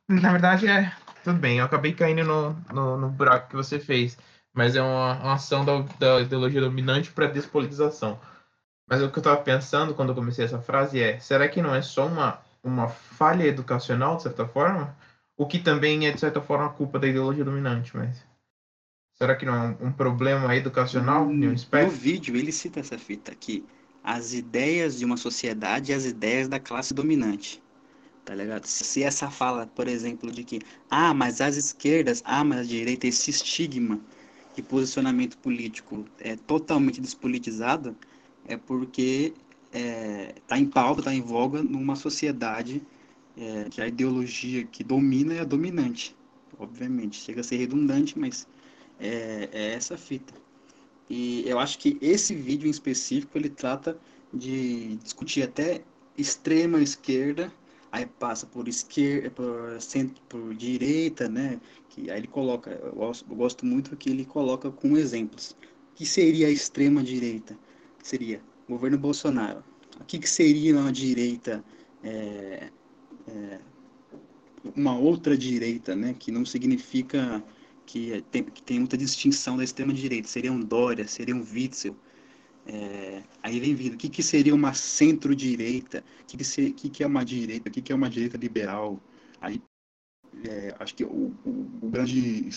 na 0.08 0.32
verdade, 0.32 0.68
é. 0.68 0.92
Tudo 1.24 1.40
bem, 1.40 1.58
eu 1.58 1.66
acabei 1.66 1.94
caindo 1.94 2.24
no, 2.24 2.54
no, 2.74 2.98
no 2.98 3.10
buraco 3.10 3.50
que 3.50 3.56
você 3.56 3.80
fez, 3.80 4.18
mas 4.54 4.76
é 4.76 4.82
uma, 4.82 5.16
uma 5.16 5.34
ação 5.34 5.66
da, 5.66 5.82
da 6.00 6.22
ideologia 6.22 6.62
dominante 6.62 7.12
para 7.12 7.28
despolitização. 7.28 8.18
Mas 8.90 9.04
o 9.04 9.12
que 9.12 9.18
eu 9.18 9.22
estava 9.22 9.42
pensando 9.42 9.94
quando 9.94 10.10
eu 10.10 10.16
comecei 10.16 10.46
essa 10.46 10.62
frase 10.62 11.02
é: 11.02 11.20
será 11.20 11.48
que 11.50 11.62
não 11.62 11.76
é 11.76 11.82
só 11.82 12.08
uma, 12.08 12.40
uma 12.64 12.88
falha 12.88 13.44
educacional, 13.44 14.16
de 14.16 14.24
certa 14.24 14.48
forma? 14.48 14.96
O 15.36 15.46
que 15.46 15.60
também 15.60 16.08
é, 16.08 16.12
de 16.12 16.20
certa 16.20 16.42
forma, 16.42 16.70
culpa 16.70 16.98
da 16.98 17.08
ideologia 17.08 17.44
dominante, 17.44 17.96
mas. 17.96 18.26
Será 19.20 19.36
que 19.36 19.46
não 19.48 19.56
é 19.56 19.78
um, 19.82 19.92
problema 19.92 20.56
educacional 20.56 21.26
no, 21.26 21.52
No 21.52 21.90
vídeo 21.90 22.36
ele 22.36 22.52
cita 22.52 22.80
essa 22.80 23.00
fita 23.00 23.32
aqui. 23.32 23.66
As 24.04 24.34
ideias 24.34 25.00
de 25.00 25.06
uma 25.06 25.18
sociedade 25.18 25.92
e 25.92 25.96
as 25.96 26.06
ideias 26.06 26.48
da 26.48 26.60
classe 26.60 26.94
dominante. 26.94 27.62
Tá 28.24 28.36
ligado? 28.36 28.66
Se 28.66 29.02
essa 29.02 29.32
fala, 29.32 29.66
por 29.66 29.88
exemplo, 29.88 30.32
de 30.32 30.44
que, 30.44 30.60
ah, 30.88 31.16
mas 31.16 31.42
as 31.42 31.56
esquerdas, 31.56 32.22
ah, 32.26 32.44
mas 32.44 32.60
a 32.60 32.64
direita, 32.64 33.08
esse 33.08 33.32
estigma 33.32 34.00
de 34.56 34.62
posicionamento 34.62 35.36
político 35.40 36.06
é 36.20 36.36
totalmente 36.36 37.02
despolitizado, 37.02 37.96
é 38.48 38.56
porque 38.56 39.34
é, 39.74 40.36
tá 40.48 40.60
em 40.60 40.66
pauta, 40.68 41.02
tá 41.02 41.14
em 41.14 41.22
voga 41.22 41.64
numa 41.64 41.96
sociedade 41.96 42.84
é, 43.36 43.66
que 43.70 43.82
a 43.82 43.88
ideologia 43.88 44.64
que 44.64 44.84
domina 44.84 45.34
é 45.34 45.40
a 45.40 45.44
dominante. 45.44 46.16
Obviamente, 46.60 47.20
chega 47.20 47.42
a 47.42 47.44
ser 47.44 47.58
redundante, 47.58 48.18
mas 48.18 48.48
é, 49.00 49.50
é 49.52 49.74
essa 49.74 49.98
fita. 49.98 50.34
E 51.10 51.48
eu 51.48 51.60
acho 51.60 51.80
que 51.80 51.98
esse 52.02 52.36
vídeo 52.36 52.68
em 52.68 52.72
específico 52.72 53.38
ele 53.38 53.50
trata 53.50 53.98
de 54.34 54.98
discutir 54.98 55.44
até 55.44 55.82
extrema 56.18 56.82
esquerda, 56.82 57.52
aí 57.92 58.06
passa 58.06 58.46
por 58.46 58.68
esquerda, 58.68 59.30
por 59.32 59.80
centro, 59.80 60.22
por 60.28 60.54
direita, 60.54 61.30
né? 61.30 61.60
Que 61.90 62.12
aí 62.12 62.20
ele 62.20 62.28
coloca, 62.28 62.72
eu 62.72 62.94
gosto, 62.94 63.26
eu 63.30 63.36
gosto 63.36 63.66
muito 63.66 63.96
que 63.96 64.10
ele 64.10 64.26
coloca 64.26 64.70
com 64.70 64.98
exemplos. 64.98 65.52
O 65.92 65.96
que 65.96 66.06
seria 66.06 66.48
a 66.48 66.52
extrema 66.52 67.02
direita? 67.02 67.58
Seria 68.04 68.42
governo 68.68 68.98
Bolsonaro. 68.98 69.64
O 70.00 70.04
que, 70.04 70.20
que 70.20 70.30
seria 70.30 70.78
uma 70.78 70.92
direita 70.92 71.64
é, 72.04 72.70
é, 73.28 73.60
uma 74.76 74.98
outra 74.98 75.38
direita, 75.38 75.96
né? 75.96 76.16
Que 76.18 76.32
não 76.32 76.46
significa 76.46 77.44
que 77.88 78.22
tem, 78.30 78.44
que 78.44 78.62
tem 78.62 78.80
muita 78.80 78.98
distinção 78.98 79.58
da 79.58 79.64
extrema 79.64 79.94
direita. 79.94 80.28
Seria 80.28 80.52
um 80.52 80.60
Dória, 80.60 81.08
seria 81.08 81.36
um 81.36 81.42
Witzel. 81.42 81.96
É, 82.68 83.24
aí 83.42 83.60
vem 83.62 83.74
vindo, 83.74 83.94
o 83.94 83.98
que, 83.98 84.10
que 84.10 84.22
seria 84.22 84.54
uma 84.54 84.74
centro-direita? 84.74 86.04
O 86.22 86.26
que, 86.26 86.38
que, 86.38 86.44
ser, 86.44 86.74
que, 86.74 86.90
que 86.90 87.02
é 87.02 87.08
uma 87.08 87.24
direita? 87.24 87.70
O 87.70 87.72
que, 87.72 87.82
que 87.82 87.94
é 87.94 87.96
uma 87.96 88.10
direita 88.10 88.38
liberal? 88.38 89.02
Aí 89.40 89.62
é, 90.44 90.76
acho 90.78 90.94
que 90.94 91.06
o, 91.06 91.34
o, 91.46 91.50
o 91.82 91.90
grande, 91.90 92.50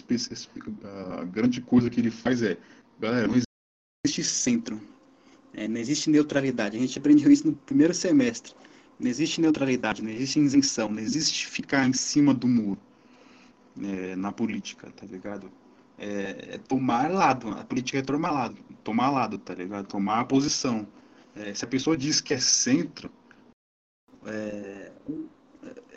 a 0.82 1.24
grande 1.24 1.60
coisa 1.60 1.88
que 1.88 2.00
ele 2.00 2.10
faz 2.10 2.42
é, 2.42 2.58
galera, 2.98 3.28
não 3.28 3.40
existe 4.04 4.24
centro, 4.24 4.80
é, 5.54 5.68
não 5.68 5.78
existe 5.78 6.10
neutralidade. 6.10 6.76
A 6.76 6.80
gente 6.80 6.98
aprendeu 6.98 7.30
isso 7.30 7.46
no 7.46 7.54
primeiro 7.54 7.94
semestre. 7.94 8.52
Não 8.98 9.08
existe 9.08 9.40
neutralidade, 9.40 10.02
não 10.02 10.10
existe 10.10 10.40
isenção, 10.40 10.90
não 10.90 10.98
existe 10.98 11.46
ficar 11.46 11.88
em 11.88 11.92
cima 11.92 12.34
do 12.34 12.48
muro 12.48 12.89
é, 13.78 14.16
na 14.16 14.32
política, 14.32 14.90
tá 14.90 15.06
ligado? 15.06 15.50
É, 15.98 16.54
é, 16.54 16.58
tomar 16.58 17.10
lado, 17.10 17.50
a 17.50 17.64
política 17.64 17.98
é 17.98 18.02
tomar 18.02 18.30
lado, 18.30 18.56
tomar 18.82 19.10
lado, 19.10 19.38
tá 19.38 19.54
ligado? 19.54 19.86
Tomar 19.86 20.20
a 20.20 20.24
posição. 20.24 20.88
É, 21.34 21.52
se 21.54 21.64
a 21.64 21.68
pessoa 21.68 21.96
diz 21.96 22.20
que 22.20 22.32
é 22.32 22.40
centro, 22.40 23.10
é, 24.26 24.92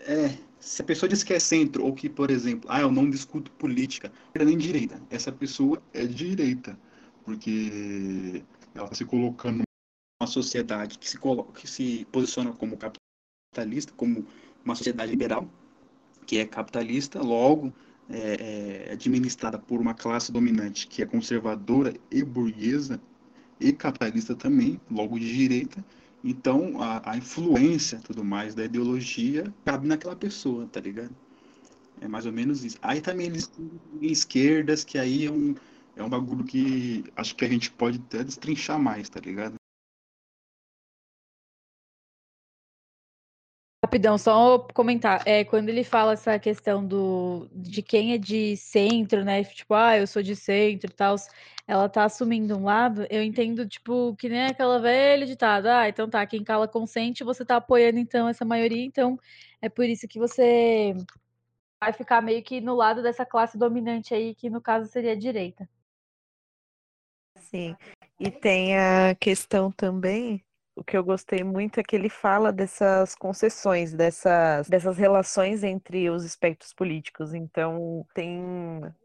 é, 0.06 0.38
se 0.60 0.82
a 0.82 0.86
pessoa 0.86 1.10
diz 1.10 1.24
que 1.24 1.34
é 1.34 1.40
centro, 1.40 1.86
ou 1.86 1.94
que, 1.94 2.10
por 2.10 2.30
exemplo, 2.30 2.70
ah, 2.70 2.82
eu 2.82 2.92
não 2.92 3.10
discuto 3.10 3.52
política, 3.52 4.12
é 4.34 4.46
nem 4.46 4.58
direita. 4.58 5.02
Essa 5.10 5.32
pessoa 5.32 5.82
é 5.94 6.06
direita, 6.06 6.78
porque 7.24 8.44
ela 8.76 8.86
está 8.86 8.96
se 8.96 9.06
colocando 9.06 9.64
numa 10.20 10.28
sociedade 10.28 10.98
que 10.98 11.10
se, 11.10 11.18
coloca, 11.18 11.54
que 11.54 11.68
se 11.68 12.06
posiciona 12.12 12.52
como 12.54 12.78
capitalista, 12.78 13.94
como 13.96 14.26
uma 14.64 14.76
sociedade 14.76 15.12
liberal, 15.12 15.48
que 16.24 16.38
é 16.38 16.46
capitalista, 16.46 17.22
logo 17.22 17.74
é, 18.10 18.88
é 18.90 18.94
administrada 18.94 19.58
por 19.58 19.80
uma 19.80 19.94
classe 19.94 20.32
dominante 20.32 20.88
que 20.88 21.02
é 21.02 21.06
conservadora 21.06 21.94
e 22.12 22.24
burguesa, 22.24 23.00
e 23.60 23.72
capitalista 23.72 24.36
também, 24.36 24.80
logo 24.90 25.18
de 25.18 25.32
direita, 25.34 25.84
então, 26.24 26.82
a, 26.82 27.12
a 27.12 27.18
influência 27.18 28.00
tudo 28.00 28.24
mais 28.24 28.56
da 28.56 28.64
ideologia 28.64 29.54
cabe 29.66 29.88
naquela 29.88 30.16
pessoa, 30.16 30.66
tá 30.68 30.80
ligado? 30.80 31.14
É 32.00 32.08
mais 32.08 32.26
ou 32.26 32.32
menos 32.32 32.64
isso. 32.64 32.78
Aí 32.82 33.02
também 33.02 33.28
eles 33.28 33.52
esquerdas, 34.02 34.84
que 34.84 34.98
aí 34.98 35.26
é 35.26 35.32
um, 35.32 35.54
é 35.96 36.04
um 36.04 36.10
bagulho 36.10 36.46
que 36.46 37.04
acho 37.16 37.36
que 37.36 37.44
a 37.44 37.50
gente 37.50 37.70
pode 37.72 38.00
até 38.00 38.24
destrinchar 38.24 38.80
mais, 38.80 39.10
tá 39.10 39.20
ligado? 39.20 39.56
Rapidão, 43.84 44.18
só 44.18 44.60
comentar. 44.74 45.22
É, 45.28 45.44
quando 45.44 45.68
ele 45.68 45.84
fala 45.84 46.14
essa 46.14 46.40
questão 46.40 46.86
do 46.86 47.50
de 47.52 47.82
quem 47.82 48.14
é 48.14 48.18
de 48.18 48.56
centro, 48.56 49.26
né? 49.26 49.44
Tipo, 49.44 49.74
ah, 49.74 49.98
eu 49.98 50.08
sou 50.08 50.24
de 50.24 50.38
centro 50.38 50.90
e 50.90 50.94
tal, 50.94 51.16
ela 51.68 51.90
tá 51.90 52.06
assumindo 52.06 52.58
um 52.58 52.64
lado, 52.64 53.06
eu 53.10 53.22
entendo, 53.22 53.68
tipo, 53.68 54.16
que 54.16 54.30
nem 54.30 54.46
aquela 54.46 54.80
velha 54.80 55.26
ditada, 55.26 55.80
ah, 55.80 55.90
então 55.90 56.10
tá, 56.10 56.26
quem 56.26 56.46
cala 56.46 56.66
consente, 56.66 57.26
você 57.26 57.44
tá 57.44 57.58
apoiando 57.58 58.00
então 58.00 58.30
essa 58.30 58.46
maioria, 58.46 58.86
então 58.86 59.20
é 59.62 59.68
por 59.68 59.86
isso 59.86 60.08
que 60.08 60.18
você 60.18 60.96
vai 61.82 61.92
ficar 61.92 62.22
meio 62.22 62.42
que 62.42 62.62
no 62.62 62.76
lado 62.76 63.04
dessa 63.04 63.26
classe 63.26 63.58
dominante 63.58 64.14
aí, 64.14 64.34
que 64.34 64.50
no 64.50 64.62
caso 64.62 64.90
seria 64.90 65.12
a 65.12 65.16
direita. 65.16 65.70
Sim. 67.38 67.76
E 68.20 68.32
tem 68.32 68.78
a 68.78 69.14
questão 69.16 69.72
também 69.72 70.42
o 70.76 70.84
que 70.84 70.98
eu 70.98 71.04
gostei 71.04 71.44
muito 71.44 71.80
é 71.80 71.84
que 71.84 71.96
ele 71.96 72.10
fala 72.10 72.52
dessas 72.52 73.16
concessões, 73.16 73.94
dessas, 73.94 74.68
dessas 74.68 74.98
relações 74.98 75.64
entre 75.64 76.10
os 76.10 76.24
espectros 76.24 76.74
políticos. 76.74 77.34
Então, 77.34 78.06
tem 78.14 78.42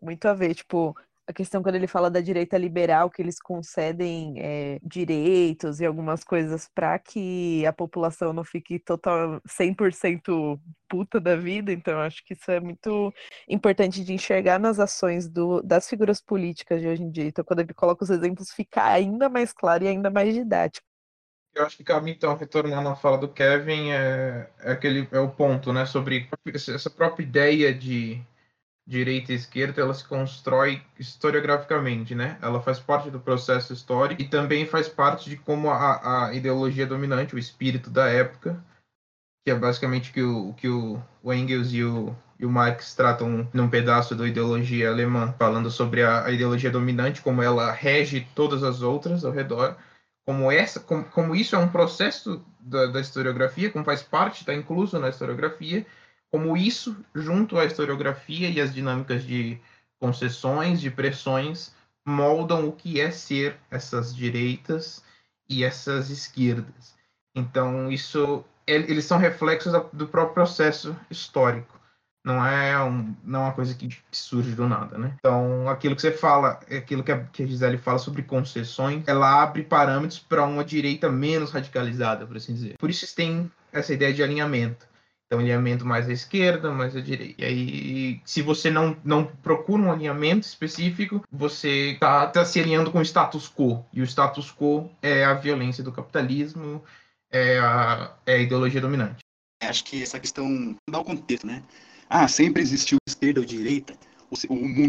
muito 0.01 0.27
a 0.27 0.35
ver, 0.35 0.55
tipo, 0.55 0.97
a 1.29 1.33
questão 1.33 1.63
quando 1.63 1.75
ele 1.75 1.87
fala 1.87 2.11
da 2.11 2.23
direita 2.23 2.57
liberal, 2.57 3.11
que 3.11 3.21
eles 3.21 3.39
concedem 3.39 4.35
é, 4.39 4.79
direitos 4.83 5.79
e 5.79 5.85
algumas 5.85 6.25
coisas 6.25 6.71
para 6.75 6.99
que 6.99 7.67
a 7.67 7.73
população 7.73 8.33
não 8.33 8.43
fique 8.43 8.79
total 8.79 9.39
100% 9.47 10.59
puta 10.89 11.21
da 11.21 11.37
vida. 11.37 11.71
Então, 11.71 12.01
acho 12.01 12.25
que 12.25 12.33
isso 12.33 12.51
é 12.51 12.59
muito 12.61 13.13
importante 13.47 14.03
de 14.03 14.15
enxergar 14.15 14.59
nas 14.59 14.81
ações 14.81 15.29
do, 15.29 15.61
das 15.61 15.87
figuras 15.87 16.19
políticas 16.19 16.81
de 16.81 16.89
hoje 16.89 17.03
em 17.03 17.11
dia. 17.11 17.27
Então, 17.27 17.45
quando 17.45 17.61
ele 17.61 17.75
coloca 17.75 18.05
os 18.05 18.11
exemplos, 18.11 18.51
fica 18.51 18.83
ainda 18.85 19.29
mais 19.29 19.53
claro 19.53 19.85
e 19.85 19.89
ainda 19.89 20.11
mais 20.11 20.33
didático. 20.35 20.88
Eu 21.55 21.67
acho 21.67 21.77
que 21.77 21.85
cabe 21.85 22.11
então 22.11 22.37
retornar 22.37 22.83
na 22.83 22.95
fala 22.95 23.19
do 23.19 23.29
Kevin 23.29 23.91
é, 23.91 24.49
é 24.61 24.73
aquele 24.73 25.09
é 25.11 25.19
o 25.19 25.29
ponto, 25.29 25.73
né, 25.73 25.87
sobre 25.87 26.29
essa 26.47 26.89
própria 26.89 27.25
ideia 27.25 27.75
de 27.75 28.23
direita 28.89 29.33
e 29.33 29.37
esquerda, 29.37 29.83
ela 29.83 29.93
se 29.93 30.03
constrói 30.03 30.83
historiograficamente, 30.99 32.15
né? 32.15 32.39
Ela 32.41 32.63
faz 32.63 32.81
parte 32.81 33.11
do 33.11 33.21
processo 33.21 33.75
histórico 33.75 34.23
e 34.23 34.27
também 34.27 34.65
faz 34.65 34.89
parte 34.89 35.29
de 35.29 35.37
como 35.37 35.69
a, 35.69 36.29
a 36.29 36.35
ideologia 36.35 36.87
dominante, 36.87 37.35
o 37.35 37.39
espírito 37.39 37.91
da 37.91 38.09
época, 38.09 38.65
que 39.45 39.51
é 39.51 39.55
basicamente 39.55 40.11
que 40.11 40.23
o 40.23 40.55
que 40.55 40.69
o, 40.69 40.99
o 41.23 41.35
Engels 41.35 41.71
e 41.71 41.85
o, 41.85 42.17
e 42.39 42.47
o 42.47 42.51
Marx 42.51 42.95
tratam 42.95 43.47
num 43.53 43.69
pedaço 43.69 44.15
da 44.15 44.27
ideologia 44.27 44.89
alemã, 44.89 45.35
falando 45.39 45.71
sobre 45.71 46.03
a, 46.03 46.25
a 46.25 46.31
ideologia 46.31 46.71
dominante, 46.71 47.21
como 47.21 47.43
ela 47.43 47.71
rege 47.71 48.27
todas 48.35 48.63
as 48.63 48.81
outras 48.81 49.23
ao 49.23 49.33
redor 49.33 49.77
como 50.29 50.53
essa, 50.53 50.79
como, 50.79 51.05
como 51.05 51.35
isso 51.35 51.57
é 51.57 51.59
um 51.59 51.71
processo 51.71 52.45
da, 52.61 52.85
da, 52.89 53.01
historiografia, 53.01 53.71
como 53.71 53.83
faz 53.83 54.03
parte, 54.03 54.41
está 54.41 54.53
incluso 54.53 54.99
na 54.99 55.09
historiografia, 55.09 55.87
como 56.31 56.55
isso, 56.55 57.03
junto 57.15 57.59
à 57.59 57.65
historiografia 57.65 58.51
e 58.51 58.61
as 58.61 58.75
dinâmicas 58.75 59.25
de 59.25 59.59
concessões, 59.99 60.83
de 60.83 60.91
pressões, 60.91 61.75
moldam 62.07 62.69
o 62.69 62.73
que 62.73 63.01
é 63.01 63.11
ser 63.11 63.57
essas 63.71 64.15
direitas 64.15 65.03
e 65.49 65.65
essas 65.65 66.11
esquerdas. 66.11 66.95
Então, 67.35 67.91
isso, 67.91 68.45
eles 68.67 69.07
são 69.07 69.17
reflexos 69.17 69.73
do 69.95 70.07
próprio 70.07 70.35
processo 70.35 70.95
histórico. 71.11 71.78
Não 72.29 72.47
é, 72.47 72.79
um, 72.85 73.17
não 73.25 73.41
é 73.41 73.43
uma 73.45 73.53
coisa 73.53 73.75
que 73.75 73.89
surge 74.13 74.51
do 74.51 74.69
nada, 74.69 74.99
né? 74.99 75.15
Então, 75.19 75.67
aquilo 75.67 75.97
que 75.97 76.03
você 76.03 76.13
fala, 76.13 76.61
aquilo 76.71 77.03
que 77.03 77.11
a, 77.11 77.25
que 77.25 77.43
a 77.43 77.47
Gisele 77.47 77.79
fala 77.79 77.99
sobre 77.99 78.23
concessões, 78.23 79.03
ela 79.07 79.43
abre 79.43 79.63
parâmetros 79.63 80.19
para 80.19 80.45
uma 80.45 80.63
direita 80.63 81.11
menos 81.11 81.53
radicalizada, 81.53 82.27
por 82.27 82.37
assim 82.37 82.53
dizer. 82.53 82.75
Por 82.79 82.91
isso 82.91 83.17
tem 83.17 83.51
essa 83.73 83.95
ideia 83.95 84.13
de 84.13 84.23
alinhamento. 84.23 84.87
Então, 85.25 85.39
alinhamento 85.39 85.87
mais 85.87 86.07
à 86.07 86.13
esquerda, 86.13 86.71
mais 86.71 86.95
à 86.95 87.01
direita. 87.01 87.41
E 87.41 87.45
aí, 87.47 88.21
se 88.27 88.43
você 88.43 88.71
não, 88.71 88.95
não 89.03 89.25
procura 89.25 89.83
um 89.83 89.91
alinhamento 89.91 90.47
específico, 90.47 91.25
você 91.33 91.93
está 91.93 92.27
tá 92.27 92.45
se 92.45 92.61
alinhando 92.61 92.91
com 92.91 92.99
o 92.99 93.03
status 93.03 93.51
quo. 93.51 93.83
E 93.91 94.03
o 94.03 94.05
status 94.07 94.55
quo 94.55 94.91
é 95.01 95.25
a 95.25 95.33
violência 95.33 95.83
do 95.83 95.93
capitalismo, 95.93 96.85
é 97.31 97.59
a, 97.59 98.13
é 98.27 98.35
a 98.35 98.39
ideologia 98.39 98.83
dominante. 98.83 99.21
Acho 99.63 99.83
que 99.85 100.03
essa 100.03 100.21
questão 100.21 100.77
dá 100.91 100.99
o 100.99 101.05
contexto, 101.05 101.47
né? 101.47 101.63
Ah, 102.09 102.27
sempre 102.27 102.63
existiu 102.63 102.97
esquerda 103.07 103.41
ou 103.41 103.47
direita, 103.47 103.99
o, 104.49 104.55
mundo 104.55 104.89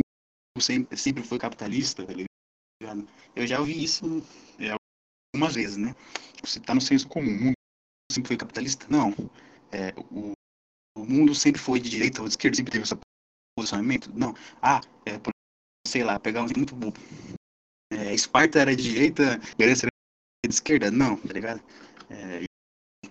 sempre, 0.59 0.97
sempre 0.97 1.23
foi 1.23 1.37
capitalista, 1.37 2.05
tá 2.05 2.13
ligado? 2.13 3.07
Eu 3.35 3.45
já 3.45 3.59
ouvi 3.59 3.83
isso 3.83 4.23
é, 4.57 4.75
algumas 5.35 5.55
vezes, 5.55 5.77
né? 5.77 5.95
Você 6.43 6.59
tá 6.59 6.73
no 6.73 6.81
senso 6.81 7.07
comum, 7.07 7.31
o 7.31 7.43
mundo 7.43 7.53
sempre 8.11 8.27
foi 8.27 8.37
capitalista? 8.37 8.85
Não. 8.89 9.13
É, 9.71 9.93
o, 10.11 10.31
o 10.97 11.05
mundo 11.05 11.35
sempre 11.35 11.61
foi 11.61 11.79
de 11.79 11.89
direita 11.89 12.21
ou 12.21 12.27
de 12.27 12.33
esquerda, 12.33 12.55
sempre 12.55 12.71
teve 12.71 12.83
esse 12.83 12.97
posicionamento? 13.57 14.11
Não. 14.13 14.33
Ah, 14.61 14.81
é, 15.05 15.17
por, 15.19 15.31
sei 15.85 16.03
lá, 16.03 16.19
pegar 16.19 16.43
um 16.43 16.47
muito 16.55 16.75
bobo. 16.75 16.99
É, 17.91 18.13
Esparta 18.13 18.59
era 18.59 18.75
de 18.75 18.83
direita, 18.83 19.37
Grécia 19.57 19.87
era 19.87 20.49
de 20.49 20.53
esquerda? 20.53 20.89
Não, 20.89 21.17
tá 21.17 21.33
ligado? 21.33 21.61
É, 22.09 22.45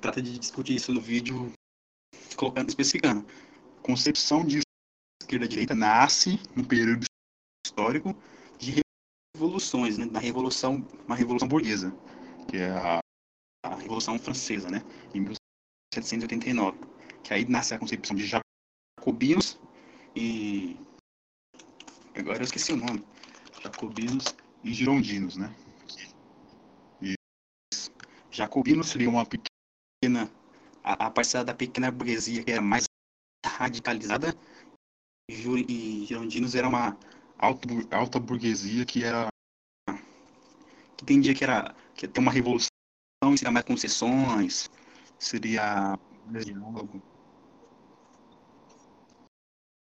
trata 0.01 0.23
de 0.23 0.39
discutir 0.39 0.77
isso 0.77 0.93
no 0.93 1.01
vídeo, 1.01 1.53
colocando, 2.37 2.69
especificando 2.69 3.27
concepção 3.89 4.45
de 4.45 4.61
esquerda-direita 5.23 5.75
nasce 5.75 6.39
no 6.55 6.63
período 6.63 7.07
histórico 7.67 8.15
de 8.59 8.83
revoluções, 9.35 9.97
né? 9.97 10.05
Da 10.05 10.21
revolução, 10.21 10.87
uma 11.07 11.17
revolução 11.17 11.49
burguesa, 11.49 11.91
que 12.51 12.59
é 12.59 12.71
a, 12.71 13.01
a 13.65 13.75
Revolução 13.77 14.19
Francesa, 14.19 14.71
né? 14.71 14.83
Em 15.15 15.21
1789, 15.21 16.79
que 17.25 17.33
aí 17.33 17.49
nasce 17.49 17.73
a 17.73 17.79
concepção 17.79 18.15
de 18.15 18.27
jacobinos 18.27 19.59
e 20.15 20.77
agora 22.15 22.41
eu 22.41 22.45
esqueci 22.45 22.75
o 22.75 22.77
nome, 22.77 23.03
jacobinos 23.63 24.25
e 24.63 24.75
girondinos, 24.75 25.39
né? 25.39 25.51
E 27.01 27.15
jacobinos 28.31 28.89
seria 28.89 29.09
uma 29.09 29.25
pequena 29.25 30.31
a, 30.85 31.07
a 31.07 31.11
parcela 31.11 31.45
da 31.45 31.55
pequena 31.55 31.91
burguesia 31.91 32.45
que 32.45 32.51
era 32.51 32.61
mais 32.61 32.88
radicalizada 33.45 34.37
e 35.29 36.05
girondinos 36.07 36.55
era 36.55 36.69
uma 36.69 36.99
alta, 37.39 37.69
alta 37.91 38.19
burguesia 38.19 38.85
que 38.85 39.05
era 39.05 39.29
que 40.97 41.05
entendia 41.05 41.35
que 41.35 41.45
era 41.45 41.75
que 41.95 42.07
ia 42.07 42.13
ter 42.13 42.21
uma 42.21 42.33
revolução, 42.33 42.69
seria 43.37 43.51
mais 43.51 43.65
concessões, 43.65 44.69
seria 45.19 45.99
diálogo. 46.45 47.03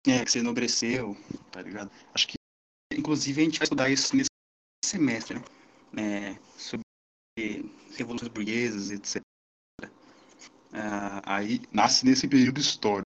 É, 0.06 0.24
que 0.24 0.30
você 0.30 0.38
enobreceu, 0.38 1.16
tá 1.52 1.60
ligado? 1.60 1.90
Acho 2.14 2.28
que, 2.28 2.34
inclusive, 2.92 3.40
a 3.40 3.44
gente 3.44 3.58
vai 3.58 3.64
estudar 3.64 3.90
isso 3.90 4.16
nesse 4.16 4.28
semestre, 4.84 5.38
né? 5.92 6.30
É, 6.30 6.38
sobre 6.56 6.82
revoluções 7.96 8.32
burguesas, 8.32 8.90
etc. 8.90 9.22
Ah, 10.72 11.22
aí 11.24 11.62
nasce 11.72 12.04
nesse 12.04 12.26
período 12.26 12.60
histórico, 12.60 13.07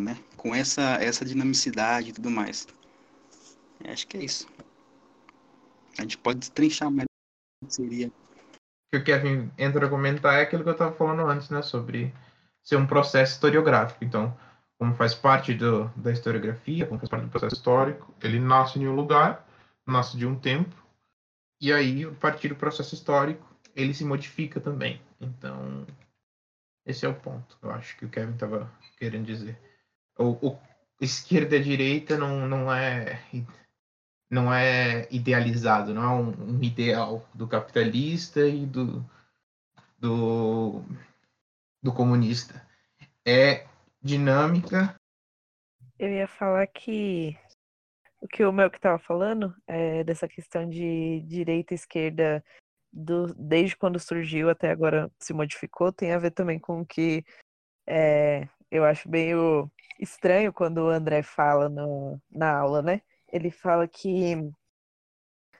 né? 0.00 0.16
Com 0.36 0.54
essa, 0.54 0.82
essa 1.02 1.24
dinamicidade 1.24 2.10
e 2.10 2.12
tudo 2.12 2.30
mais. 2.30 2.66
Acho 3.84 4.06
que 4.06 4.16
é 4.16 4.24
isso. 4.24 4.46
A 5.98 6.02
gente 6.02 6.18
pode 6.18 6.40
destrinchar 6.40 6.90
mais 6.90 7.06
seria. 7.68 8.08
O 8.08 8.12
que 8.90 8.96
o 8.96 9.04
Kevin 9.04 9.50
entra 9.58 9.86
a 9.86 9.88
comentar 9.88 10.34
é 10.34 10.42
aquilo 10.42 10.62
que 10.62 10.68
eu 10.68 10.74
estava 10.74 10.94
falando 10.94 11.28
antes, 11.28 11.50
né? 11.50 11.62
Sobre 11.62 12.12
ser 12.62 12.76
um 12.76 12.86
processo 12.86 13.34
historiográfico. 13.34 14.04
Então, 14.04 14.36
como 14.78 14.94
faz 14.94 15.14
parte 15.14 15.54
do, 15.54 15.88
da 15.96 16.10
historiografia, 16.10 16.86
como 16.86 16.98
faz 16.98 17.10
parte 17.10 17.24
do 17.24 17.30
processo 17.30 17.54
histórico, 17.54 18.14
ele 18.22 18.40
nasce 18.40 18.78
em 18.78 18.88
um 18.88 18.94
lugar, 18.94 19.46
nasce 19.86 20.16
de 20.16 20.26
um 20.26 20.38
tempo, 20.38 20.74
e 21.60 21.72
aí, 21.72 22.04
a 22.04 22.12
partir 22.12 22.48
do 22.48 22.56
processo 22.56 22.94
histórico, 22.94 23.46
ele 23.76 23.92
se 23.92 24.04
modifica 24.04 24.58
também. 24.58 25.00
Então, 25.20 25.86
esse 26.86 27.04
é 27.04 27.08
o 27.08 27.14
ponto, 27.14 27.58
eu 27.62 27.70
acho 27.70 27.96
que 27.98 28.06
o 28.06 28.08
Kevin 28.08 28.32
estava 28.32 28.72
querendo 28.96 29.26
dizer. 29.26 29.58
O, 30.20 30.48
o 30.48 30.58
esquerda 31.00 31.58
direita 31.58 32.18
não, 32.18 32.46
não 32.46 32.72
é 32.72 33.18
não 34.30 34.52
é 34.52 35.08
idealizado, 35.10 35.92
não 35.92 36.02
é 36.02 36.08
um, 36.08 36.56
um 36.56 36.62
ideal 36.62 37.26
do 37.34 37.48
capitalista 37.48 38.46
e 38.46 38.64
do, 38.64 39.04
do, 39.98 40.82
do 41.82 41.92
comunista. 41.92 42.64
É 43.26 43.66
dinâmica. 44.00 44.94
Eu 45.98 46.10
ia 46.10 46.28
falar 46.28 46.66
que 46.68 47.36
o 48.20 48.28
que 48.28 48.44
o 48.44 48.52
meu 48.52 48.70
que 48.70 48.76
estava 48.76 48.98
falando 48.98 49.54
é 49.66 50.04
dessa 50.04 50.28
questão 50.28 50.68
de 50.68 51.22
direita 51.22 51.74
e 51.74 51.76
esquerda 51.76 52.44
do, 52.92 53.34
desde 53.34 53.76
quando 53.76 53.98
surgiu 53.98 54.48
até 54.48 54.70
agora 54.70 55.10
se 55.18 55.32
modificou 55.32 55.92
tem 55.92 56.12
a 56.12 56.18
ver 56.18 56.30
também 56.30 56.58
com 56.58 56.80
o 56.80 56.86
que 56.86 57.24
é, 57.86 58.48
eu 58.70 58.84
acho 58.84 59.10
meio 59.10 59.70
estranho 59.98 60.52
quando 60.52 60.78
o 60.78 60.88
André 60.88 61.22
fala 61.22 61.68
no, 61.68 62.20
na 62.30 62.50
aula, 62.58 62.82
né? 62.82 63.02
ele 63.32 63.50
fala 63.50 63.86
que 63.86 64.50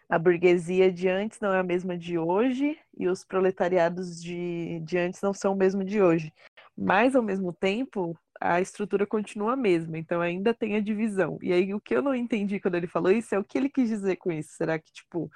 a 0.08 0.18
burguesia 0.18 0.90
de 0.90 1.08
antes 1.08 1.38
não 1.40 1.52
é 1.52 1.60
a 1.60 1.64
mesma 1.64 1.96
de 1.96 2.18
hoje 2.18 2.78
e 2.96 3.08
os 3.08 3.24
proletariados 3.24 4.20
de, 4.20 4.80
de 4.80 4.98
antes 4.98 5.22
não 5.22 5.32
são 5.32 5.52
o 5.52 5.56
mesmo 5.56 5.84
de 5.84 6.02
hoje. 6.02 6.32
Mas, 6.76 7.14
ao 7.14 7.22
mesmo 7.22 7.52
tempo, 7.52 8.18
a 8.40 8.60
estrutura 8.60 9.06
continua 9.06 9.52
a 9.52 9.56
mesma, 9.56 9.98
então 9.98 10.20
ainda 10.20 10.52
tem 10.54 10.74
a 10.74 10.80
divisão. 10.80 11.38
E 11.42 11.52
aí, 11.52 11.72
o 11.74 11.80
que 11.80 11.94
eu 11.94 12.02
não 12.02 12.14
entendi 12.14 12.58
quando 12.58 12.74
ele 12.74 12.86
falou 12.86 13.12
isso 13.12 13.34
é 13.34 13.38
o 13.38 13.44
que 13.44 13.56
ele 13.56 13.68
quis 13.68 13.88
dizer 13.88 14.16
com 14.16 14.32
isso. 14.32 14.52
Será 14.54 14.78
que, 14.78 14.90
tipo, 14.92 15.30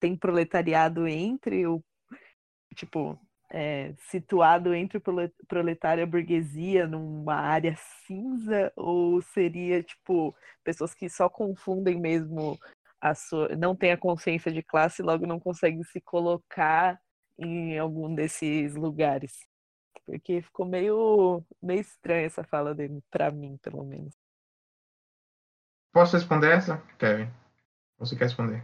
tem 0.00 0.16
proletariado 0.16 1.06
entre 1.06 1.66
o. 1.66 1.82
Tipo, 2.74 3.18
é, 3.56 3.94
situado 4.10 4.74
entre 4.74 4.98
o 4.98 5.02
proletário 5.48 6.02
e 6.02 6.04
a 6.04 6.06
burguesia 6.06 6.86
numa 6.86 7.36
área 7.36 7.74
cinza? 8.06 8.70
Ou 8.76 9.22
seria 9.22 9.82
tipo 9.82 10.36
pessoas 10.62 10.92
que 10.94 11.08
só 11.08 11.26
confundem 11.26 11.98
mesmo 11.98 12.58
a 13.00 13.14
sua 13.14 13.48
não 13.56 13.74
têm 13.74 13.92
a 13.92 13.96
consciência 13.96 14.52
de 14.52 14.62
classe 14.62 15.00
e 15.00 15.04
logo 15.04 15.26
não 15.26 15.40
conseguem 15.40 15.82
se 15.84 16.02
colocar 16.02 17.00
em 17.38 17.78
algum 17.78 18.14
desses 18.14 18.74
lugares? 18.74 19.32
Porque 20.04 20.42
ficou 20.42 20.66
meio 20.66 21.42
meio 21.62 21.80
estranha 21.80 22.26
essa 22.26 22.44
fala 22.44 22.74
dele 22.74 23.02
para 23.10 23.30
mim 23.30 23.56
pelo 23.62 23.82
menos. 23.84 24.14
Posso 25.94 26.14
responder 26.14 26.52
essa? 26.52 26.76
Kevin 26.98 27.30
você 27.98 28.14
quer 28.14 28.24
responder? 28.24 28.62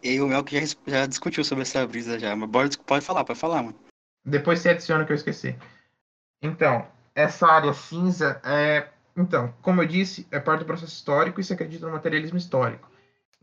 Eu 0.00 0.26
o 0.26 0.28
Mel 0.28 0.44
que 0.44 0.64
já, 0.64 0.76
já 0.86 1.06
discutiu 1.06 1.42
sobre 1.42 1.62
essa 1.62 1.84
brisa 1.84 2.16
já 2.16 2.36
mas 2.36 2.76
pode 2.76 3.04
falar 3.04 3.24
pode 3.24 3.38
falar 3.38 3.62
mano 3.64 3.89
depois 4.24 4.60
você 4.60 4.70
adiciona 4.70 5.04
que 5.04 5.12
eu 5.12 5.16
esqueci. 5.16 5.56
Então, 6.42 6.86
essa 7.14 7.46
área 7.46 7.72
cinza 7.72 8.40
é. 8.44 8.88
Então, 9.16 9.52
como 9.60 9.82
eu 9.82 9.86
disse, 9.86 10.26
é 10.30 10.38
parte 10.38 10.60
do 10.60 10.66
processo 10.66 10.92
histórico 10.92 11.40
e 11.40 11.44
se 11.44 11.52
acredita 11.52 11.86
no 11.86 11.92
materialismo 11.92 12.38
histórico. 12.38 12.90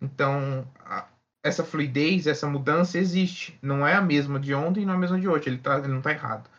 Então, 0.02 0.68
a, 0.86 1.08
essa 1.44 1.64
fluidez, 1.64 2.26
essa 2.28 2.48
mudança 2.48 2.98
existe. 2.98 3.58
Não 3.62 3.86
é 3.86 3.94
a 3.94 4.02
mesma 4.02 4.40
de 4.40 4.54
ontem 4.54 4.82
e 4.82 4.86
não 4.86 4.94
é 4.94 4.96
a 4.96 5.00
mesma 5.00 5.20
de 5.20 5.28
hoje. 5.28 5.50
Ele, 5.50 5.58
tá, 5.58 5.78
ele 5.78 5.88
não 5.88 6.00
está 6.00 6.12
errado. 6.12 6.50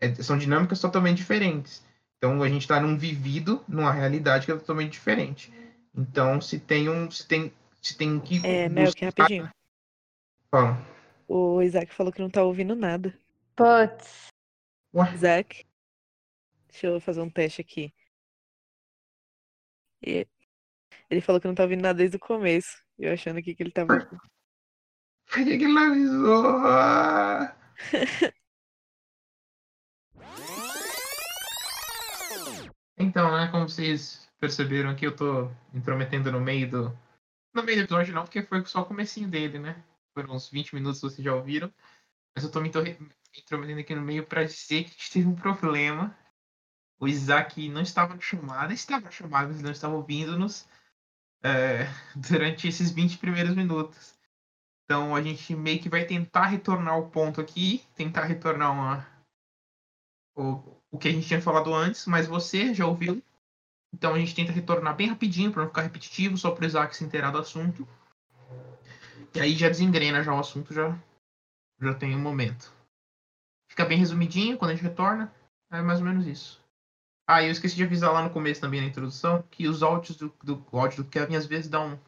É, 0.00 0.12
são 0.16 0.36
dinâmicas 0.36 0.80
totalmente 0.80 1.18
diferentes. 1.18 1.84
Então, 2.18 2.42
a 2.42 2.48
gente 2.48 2.62
está 2.62 2.80
num 2.80 2.96
vivido, 2.96 3.62
numa 3.68 3.92
realidade 3.92 4.46
que 4.46 4.52
é 4.52 4.56
totalmente 4.56 4.92
diferente. 4.92 5.52
Então, 5.94 6.40
se 6.40 6.58
tem 6.58 6.88
um. 6.88 7.10
Se 7.10 7.26
tem, 7.26 7.52
se 7.80 7.96
tem 7.96 8.18
que. 8.20 8.44
É, 8.44 8.68
Mel, 8.68 8.92
que 8.92 9.04
rapidinho. 9.04 9.50
Fala. 10.50 10.78
O 11.28 11.62
Isaac 11.62 11.92
falou 11.92 12.12
que 12.12 12.20
não 12.20 12.28
está 12.28 12.42
ouvindo 12.42 12.74
nada. 12.74 13.14
Putz. 13.56 14.28
Zack. 15.16 15.66
Deixa 16.68 16.86
eu 16.88 17.00
fazer 17.00 17.22
um 17.22 17.30
teste 17.30 17.62
aqui. 17.62 17.92
E 20.02 20.26
ele 21.08 21.20
falou 21.22 21.40
que 21.40 21.48
não 21.48 21.54
tá 21.54 21.62
ouvindo 21.62 21.80
nada 21.82 21.96
desde 21.98 22.16
o 22.16 22.20
começo. 22.20 22.84
Eu 22.98 23.12
achando 23.12 23.38
aqui 23.38 23.54
que 23.54 23.62
ele 23.62 23.70
tava. 23.70 24.06
Por 24.06 24.18
que, 25.32 25.40
ele 25.40 25.68
não 25.68 25.90
avisou? 25.90 26.60
então, 32.98 33.36
né, 33.36 33.48
como 33.50 33.68
vocês 33.68 34.28
perceberam 34.38 34.90
aqui, 34.90 35.06
eu 35.06 35.16
tô 35.16 35.50
intrometendo 35.72 36.30
no 36.30 36.40
meio 36.40 36.70
do. 36.70 36.98
No 37.54 37.62
meio 37.62 37.78
do 37.78 37.84
episódio 37.84 38.14
não, 38.14 38.24
porque 38.24 38.42
foi 38.42 38.64
só 38.66 38.82
o 38.82 38.86
comecinho 38.86 39.28
dele, 39.28 39.58
né? 39.58 39.82
Foram 40.12 40.34
uns 40.34 40.50
20 40.50 40.74
minutos, 40.74 41.00
vocês 41.00 41.24
já 41.24 41.34
ouviram. 41.34 41.72
Mas 42.34 42.44
eu 42.44 42.50
tô 42.50 42.60
me 42.60 42.68
intrometendo 43.40 43.80
aqui 43.80 43.94
no 43.94 44.02
meio 44.02 44.26
para 44.26 44.44
dizer 44.44 44.84
que 44.84 44.90
a 44.90 44.92
gente 44.92 45.12
teve 45.12 45.28
um 45.28 45.34
problema. 45.34 46.16
O 46.98 47.06
Isaac 47.06 47.68
não 47.68 47.82
estava 47.82 48.14
na 48.14 48.20
chamada, 48.20 48.72
estava 48.72 49.04
na 49.04 49.10
chamada, 49.10 49.48
mas 49.48 49.60
não 49.60 49.70
estava 49.70 49.94
ouvindo-nos 49.94 50.66
é, 51.42 51.86
durante 52.16 52.68
esses 52.68 52.90
20 52.90 53.18
primeiros 53.18 53.54
minutos. 53.54 54.14
Então 54.84 55.14
a 55.14 55.22
gente 55.22 55.54
meio 55.54 55.80
que 55.80 55.88
vai 55.88 56.04
tentar 56.04 56.46
retornar 56.46 56.98
o 56.98 57.10
ponto 57.10 57.40
aqui, 57.40 57.84
tentar 57.96 58.24
retornar 58.24 58.72
uma, 58.72 59.06
o, 60.36 60.80
o 60.90 60.98
que 60.98 61.08
a 61.08 61.12
gente 61.12 61.26
tinha 61.26 61.42
falado 61.42 61.74
antes, 61.74 62.06
mas 62.06 62.26
você 62.26 62.72
já 62.72 62.86
ouviu. 62.86 63.22
Então 63.92 64.14
a 64.14 64.18
gente 64.18 64.34
tenta 64.34 64.52
retornar 64.52 64.94
bem 64.94 65.08
rapidinho 65.08 65.50
para 65.50 65.62
não 65.62 65.68
ficar 65.68 65.82
repetitivo, 65.82 66.36
só 66.36 66.50
para 66.50 66.64
o 66.64 66.66
Isaac 66.66 66.96
se 66.96 67.04
inteirar 67.04 67.30
do 67.30 67.38
assunto. 67.38 67.86
E 69.34 69.40
aí 69.40 69.54
já 69.54 69.68
desengrena 69.68 70.22
já 70.22 70.32
o 70.32 70.38
assunto, 70.38 70.72
já, 70.72 70.96
já 71.80 71.94
tem 71.94 72.14
um 72.14 72.20
momento. 72.20 72.75
Fica 73.76 73.84
bem 73.84 73.98
resumidinho 73.98 74.56
quando 74.56 74.70
a 74.70 74.74
gente 74.74 74.84
retorna. 74.84 75.30
É 75.70 75.82
mais 75.82 75.98
ou 75.98 76.06
menos 76.06 76.26
isso. 76.26 76.64
Ah, 77.28 77.42
eu 77.42 77.50
esqueci 77.50 77.76
de 77.76 77.84
avisar 77.84 78.10
lá 78.10 78.22
no 78.22 78.30
começo 78.30 78.60
também 78.60 78.80
na 78.80 78.86
introdução 78.86 79.42
que 79.50 79.68
os 79.68 79.82
áudios 79.82 80.16
do, 80.16 80.34
do 80.42 80.64
áudio 80.72 81.02
do 81.04 81.10
Kevin 81.10 81.36
às 81.36 81.44
vezes 81.44 81.68
dão 81.68 82.00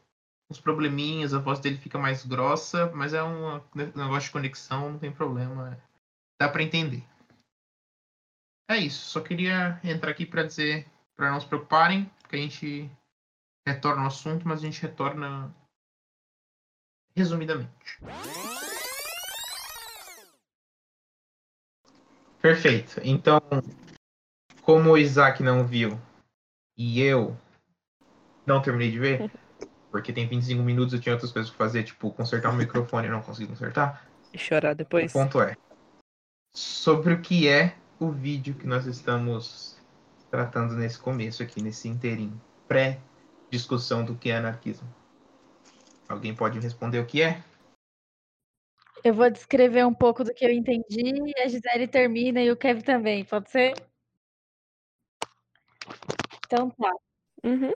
uns 0.50 0.58
probleminhas, 0.58 1.34
a 1.34 1.38
voz 1.38 1.60
dele 1.60 1.76
fica 1.76 1.98
mais 1.98 2.24
grossa, 2.24 2.90
mas 2.94 3.12
é 3.12 3.22
um 3.22 3.60
negócio 3.74 4.28
de 4.28 4.30
conexão, 4.30 4.92
não 4.92 4.98
tem 4.98 5.12
problema. 5.12 5.78
Dá 6.40 6.48
para 6.48 6.62
entender. 6.62 7.04
É 8.70 8.78
isso. 8.78 9.10
Só 9.10 9.20
queria 9.20 9.78
entrar 9.84 10.10
aqui 10.10 10.24
para 10.24 10.44
dizer 10.44 10.88
para 11.14 11.32
não 11.32 11.40
se 11.40 11.46
preocuparem, 11.46 12.08
que 12.28 12.36
a 12.36 12.38
gente 12.38 12.90
retorna 13.66 14.02
ao 14.02 14.06
assunto, 14.06 14.46
mas 14.46 14.60
a 14.60 14.62
gente 14.62 14.80
retorna 14.80 15.52
resumidamente. 17.14 17.98
Perfeito. 22.40 23.00
Então, 23.02 23.40
como 24.62 24.90
o 24.90 24.98
Isaac 24.98 25.42
não 25.42 25.66
viu 25.66 25.98
e 26.76 27.00
eu 27.00 27.36
não 28.46 28.62
terminei 28.62 28.90
de 28.90 28.98
ver, 28.98 29.30
porque 29.90 30.12
tem 30.12 30.28
25 30.28 30.62
minutos 30.62 30.94
eu 30.94 31.00
tinha 31.00 31.14
outras 31.14 31.32
coisas 31.32 31.50
pra 31.50 31.66
fazer, 31.66 31.84
tipo 31.84 32.10
consertar 32.12 32.50
o 32.50 32.56
microfone 32.56 33.08
e 33.08 33.10
não 33.10 33.22
consegui 33.22 33.48
consertar. 33.48 34.06
E 34.32 34.38
chorar 34.38 34.74
depois. 34.74 35.10
O 35.10 35.18
ponto 35.18 35.40
é 35.40 35.56
sobre 36.54 37.14
o 37.14 37.20
que 37.20 37.48
é 37.48 37.76
o 38.00 38.10
vídeo 38.10 38.54
que 38.54 38.66
nós 38.66 38.86
estamos 38.86 39.76
tratando 40.30 40.74
nesse 40.74 40.98
começo 40.98 41.42
aqui, 41.42 41.60
nesse 41.60 41.88
inteirinho, 41.88 42.40
pré-discussão 42.66 44.04
do 44.04 44.14
que 44.14 44.30
é 44.30 44.36
anarquismo. 44.36 44.88
Alguém 46.08 46.34
pode 46.34 46.58
responder 46.58 46.98
o 46.98 47.06
que 47.06 47.22
é? 47.22 47.42
Eu 49.04 49.14
vou 49.14 49.30
descrever 49.30 49.86
um 49.86 49.94
pouco 49.94 50.24
do 50.24 50.34
que 50.34 50.44
eu 50.44 50.50
entendi 50.50 51.32
e 51.36 51.40
a 51.40 51.48
Gisele 51.48 51.86
termina 51.86 52.42
e 52.42 52.50
o 52.50 52.56
Kevin 52.56 52.82
também, 52.82 53.24
pode 53.24 53.50
ser? 53.50 53.74
Então 56.46 56.70
tá. 56.70 56.92
Uhum. 57.44 57.72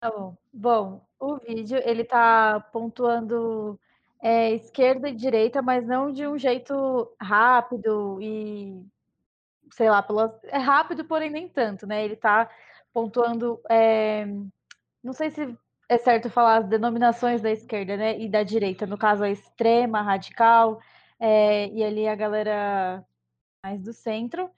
Tá 0.00 0.10
bom. 0.10 0.36
Bom, 0.52 1.06
o 1.18 1.36
vídeo 1.38 1.80
ele 1.84 2.04
tá 2.04 2.60
pontuando 2.72 3.78
é, 4.22 4.52
esquerda 4.52 5.08
e 5.08 5.14
direita, 5.14 5.60
mas 5.62 5.86
não 5.86 6.12
de 6.12 6.26
um 6.26 6.38
jeito 6.38 7.12
rápido 7.20 8.18
e 8.20 8.84
sei 9.72 9.90
lá, 9.90 10.02
pela... 10.02 10.38
é 10.44 10.58
rápido, 10.58 11.04
porém 11.04 11.30
nem 11.30 11.48
tanto, 11.48 11.86
né? 11.86 12.04
Ele 12.04 12.16
tá 12.16 12.50
pontuando, 12.92 13.60
é, 13.68 14.26
não 15.02 15.12
sei 15.12 15.30
se 15.30 15.56
é 15.88 15.98
certo 15.98 16.28
falar 16.30 16.58
as 16.58 16.68
denominações 16.68 17.40
da 17.40 17.50
esquerda 17.50 17.96
né, 17.96 18.18
e 18.18 18.28
da 18.28 18.42
direita, 18.42 18.86
no 18.86 18.98
caso 18.98 19.24
a 19.24 19.30
extrema, 19.30 20.00
a 20.00 20.02
radical, 20.02 20.80
é, 21.18 21.68
e 21.68 21.82
ali 21.82 22.06
a 22.06 22.14
galera 22.14 23.04
mais 23.64 23.80
do 23.82 23.92
centro. 23.92 24.50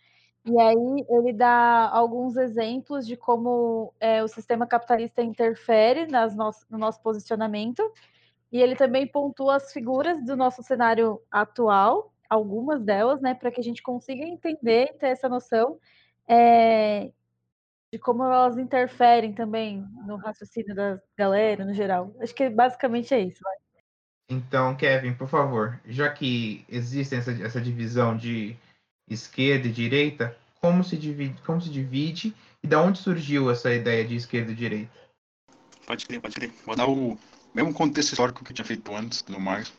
E 0.44 0.58
aí 0.58 1.06
ele 1.08 1.32
dá 1.32 1.88
alguns 1.90 2.36
exemplos 2.36 3.06
de 3.06 3.16
como 3.16 3.94
é, 4.00 4.24
o 4.24 4.28
sistema 4.28 4.66
capitalista 4.66 5.22
interfere 5.22 6.06
nas 6.06 6.34
no, 6.34 6.50
no 6.70 6.78
nosso 6.78 7.00
posicionamento. 7.02 7.82
E 8.50 8.60
ele 8.60 8.74
também 8.74 9.06
pontua 9.06 9.56
as 9.56 9.72
figuras 9.72 10.24
do 10.24 10.36
nosso 10.36 10.62
cenário 10.62 11.22
atual, 11.30 12.12
algumas 12.28 12.82
delas, 12.82 13.20
né, 13.20 13.34
para 13.34 13.50
que 13.50 13.60
a 13.60 13.64
gente 13.64 13.82
consiga 13.82 14.24
entender, 14.24 14.96
ter 14.98 15.08
essa 15.08 15.28
noção 15.28 15.78
é, 16.28 17.12
de 17.92 17.98
como 17.98 18.22
elas 18.22 18.56
interferem 18.56 19.32
também 19.32 19.84
no 20.06 20.16
raciocínio 20.16 20.74
da 20.74 21.00
galera, 21.18 21.64
no 21.64 21.74
geral. 21.74 22.14
Acho 22.20 22.34
que 22.34 22.48
basicamente 22.48 23.12
é 23.12 23.20
isso. 23.20 23.40
Vai. 23.42 23.56
Então, 24.30 24.76
Kevin, 24.76 25.14
por 25.14 25.28
favor, 25.28 25.80
já 25.86 26.08
que 26.10 26.64
existe 26.68 27.16
essa, 27.16 27.32
essa 27.32 27.60
divisão 27.60 28.16
de 28.16 28.56
esquerda 29.08 29.66
e 29.66 29.72
direita, 29.72 30.36
como 30.60 30.84
se 30.84 30.96
divide, 30.96 31.40
como 31.42 31.60
se 31.60 31.68
divide 31.68 32.34
e 32.62 32.68
da 32.68 32.80
onde 32.80 32.98
surgiu 32.98 33.50
essa 33.50 33.72
ideia 33.72 34.06
de 34.06 34.14
esquerda 34.14 34.52
e 34.52 34.54
direita? 34.54 34.92
Pode 35.84 36.06
crer, 36.06 36.20
pode 36.20 36.34
crer. 36.34 36.52
Vou 36.64 36.76
dar 36.76 36.88
o 36.88 37.18
mesmo 37.52 37.74
contexto 37.74 38.12
histórico 38.12 38.44
que 38.44 38.52
eu 38.52 38.54
tinha 38.54 38.64
feito 38.64 38.94
antes, 38.94 39.24
no 39.24 39.40
mais, 39.40 39.72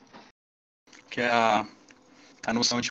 que 1.09 1.21
é 1.21 1.29
a, 1.29 1.65
a 2.45 2.53
noção 2.53 2.81
de 2.81 2.89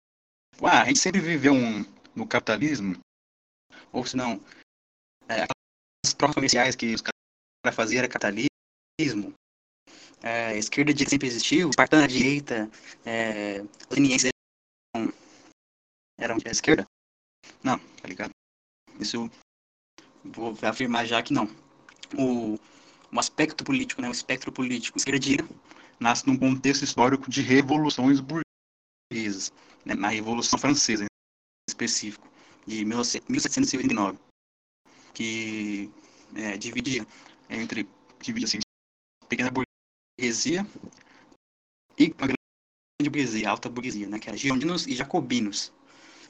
ah, 0.62 0.82
a 0.82 0.84
gente 0.84 0.98
sempre 0.98 1.20
viveu 1.20 1.54
um, 1.54 1.84
no 2.14 2.26
capitalismo, 2.26 2.98
ou 3.92 4.04
se 4.04 4.16
não, 4.16 4.40
é, 5.30 5.46
as 6.04 6.12
trocas 6.14 6.34
comerciais 6.34 6.74
que 6.74 6.94
os 6.94 7.00
caras 7.00 7.76
faziam 7.76 8.00
era 8.00 8.08
capitalismo, 8.08 9.32
é, 10.22 10.58
esquerda 10.58 10.92
de 10.92 11.08
sempre 11.08 11.28
existiu, 11.28 11.70
espartana 11.70 12.08
direita, 12.08 12.70
é, 13.04 13.64
lenienses 13.90 14.30
eram, 14.94 15.12
eram 16.18 16.38
de 16.38 16.48
esquerda. 16.48 16.84
Não, 17.62 17.78
tá 17.78 18.08
ligado? 18.08 18.30
Isso 18.98 19.30
vou 20.24 20.56
afirmar 20.62 21.06
já 21.06 21.22
que 21.22 21.32
não. 21.32 21.46
O, 22.18 22.58
um 23.12 23.18
aspecto 23.18 23.64
político, 23.64 24.02
né, 24.02 24.08
um 24.08 24.12
espectro 24.12 24.52
político 24.52 24.98
esquerda 24.98 25.48
nasce 25.98 26.26
num 26.26 26.36
contexto 26.36 26.82
histórico 26.82 27.30
de 27.30 27.40
revoluções 27.42 28.20
burguesas, 28.20 29.52
né, 29.84 29.94
na 29.94 30.08
Revolução 30.08 30.58
Francesa 30.58 31.04
em 31.04 31.06
específico, 31.68 32.28
de 32.66 32.84
1789, 32.84 34.18
que 35.12 35.90
é, 36.34 36.56
dividia 36.56 37.06
entre 37.48 37.88
dividia 38.20 38.46
assim, 38.46 38.58
pequena 39.28 39.50
burguesia 39.50 40.66
e 41.98 42.14
uma 42.18 42.26
grande 42.26 43.10
burguesia, 43.10 43.50
alta 43.50 43.68
burguesia, 43.68 44.08
né, 44.08 44.18
que 44.18 44.28
era 44.28 44.36
girondinos 44.36 44.86
e 44.86 44.94
jacobinos. 44.94 45.72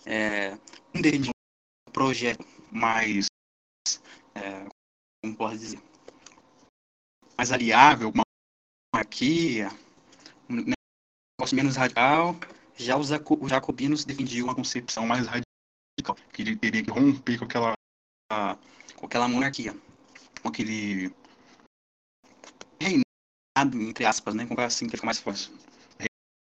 É, 0.06 0.56
um 0.94 1.00
deles 1.00 1.28
um 1.28 1.92
projeto 1.92 2.44
mais, 2.70 3.26
é, 4.34 4.66
como 5.22 5.36
posso 5.36 5.58
dizer, 5.58 5.82
mais 7.36 7.52
aliável, 7.52 8.10
uma 8.10 8.22
monarquia, 8.94 9.68
um 10.48 10.56
negócio 11.40 11.56
menos 11.56 11.76
radical. 11.76 12.36
Já 12.76 12.96
os 12.96 13.08
jacobinos 13.08 14.04
defendiam 14.04 14.46
uma 14.46 14.54
concepção 14.54 15.06
mais 15.06 15.26
radical, 15.26 16.16
que 16.32 16.42
ele 16.42 16.56
teria 16.56 16.82
que 16.82 16.90
romper 16.90 17.38
com 17.38 17.44
aquela, 17.44 17.74
com 18.96 19.06
aquela 19.06 19.28
monarquia, 19.28 19.74
com 20.42 20.48
aquele 20.48 21.12
reinado, 22.80 23.82
entre 23.82 24.04
aspas, 24.06 24.34
né? 24.34 24.46
Como 24.46 24.60
assim 24.60 24.86
que 24.86 24.96
fica 24.96 25.06
mais 25.06 25.18
fácil. 25.18 25.52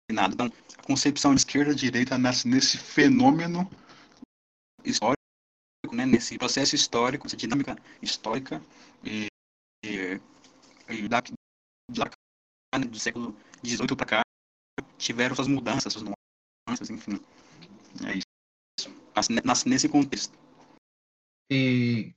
Reinado. 0.09 0.33
Então, 0.33 0.51
a 0.77 0.83
concepção 0.83 1.33
de 1.33 1.41
esquerda 1.41 1.71
e 1.71 1.75
direita 1.75 2.17
nasce 2.17 2.47
nesse 2.47 2.77
fenômeno 2.77 3.69
histórico, 4.83 5.15
né? 5.93 6.05
nesse 6.05 6.37
processo 6.37 6.75
histórico, 6.75 7.25
essa 7.25 7.37
dinâmica 7.37 7.77
histórica 8.01 8.61
e, 9.03 9.27
e, 9.85 10.19
e 10.89 11.07
da, 11.07 11.21
da, 11.89 12.11
né? 12.77 12.85
do 12.85 12.99
século 12.99 13.35
XVIII 13.65 13.95
para 13.95 14.05
cá 14.05 14.21
tiveram 14.97 15.35
suas 15.35 15.47
mudanças, 15.47 15.93
suas 15.93 16.05
nuances, 16.67 16.89
enfim. 16.89 17.19
É 18.05 18.17
isso. 18.17 18.27
Nasce 19.43 19.69
nesse 19.69 19.87
contexto. 19.87 20.37
E 21.51 22.13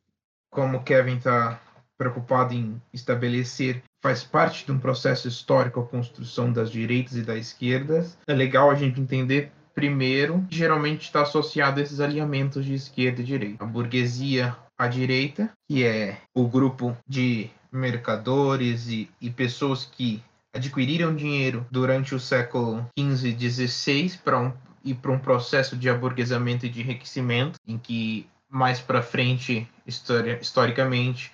como 0.51 0.85
Kevin 0.85 1.17
está 1.17 1.61
preocupado 1.99 2.55
em 2.55 2.81
estabelecer 2.93 3.83
faz 4.03 4.23
parte 4.23 4.65
de 4.65 4.73
um 4.73 4.79
processo 4.79 5.27
histórico 5.27 5.81
a 5.81 5.87
construção 5.87 6.53
das 6.53 6.71
direitas 6.71 7.17
e 7.17 7.23
das 7.23 7.39
esquerdas. 7.39 8.17
É 8.27 8.35
legal 8.35 8.71
a 8.71 8.75
gente 8.75 9.01
entender 9.01 9.51
primeiro, 9.75 10.47
geralmente 10.49 11.03
está 11.03 11.23
associado 11.23 11.81
a 11.81 11.83
esses 11.83 12.01
alinhamentos 12.01 12.65
de 12.65 12.75
esquerda 12.75 13.23
e 13.23 13.25
direita. 13.25 13.65
A 13.65 13.67
burguesia 13.67 14.57
à 14.79 14.87
direita, 14.87 15.51
que 15.69 15.85
é 15.85 16.19
o 16.35 16.47
grupo 16.47 16.97
de 17.09 17.51
mercadores 17.73 18.89
e, 18.89 19.11
e 19.21 19.31
pessoas 19.31 19.85
que 19.85 20.23
adquiriram 20.55 21.15
dinheiro 21.15 21.67
durante 21.71 22.15
o 22.15 22.21
século 22.21 22.87
XV 22.97 23.37
e 23.37 23.51
XVI 23.51 24.19
para 24.23 24.39
um, 24.39 24.53
ir 24.85 24.95
para 24.95 25.11
um 25.11 25.19
processo 25.19 25.77
de 25.77 25.91
aburguesamento 25.91 26.67
e 26.67 26.69
de 26.69 26.81
enriquecimento, 26.81 27.59
em 27.67 27.77
que 27.77 28.29
mais 28.55 28.81
para 28.81 29.03
frente, 29.03 29.69
histori 29.85 30.39
historicamente, 30.41 31.33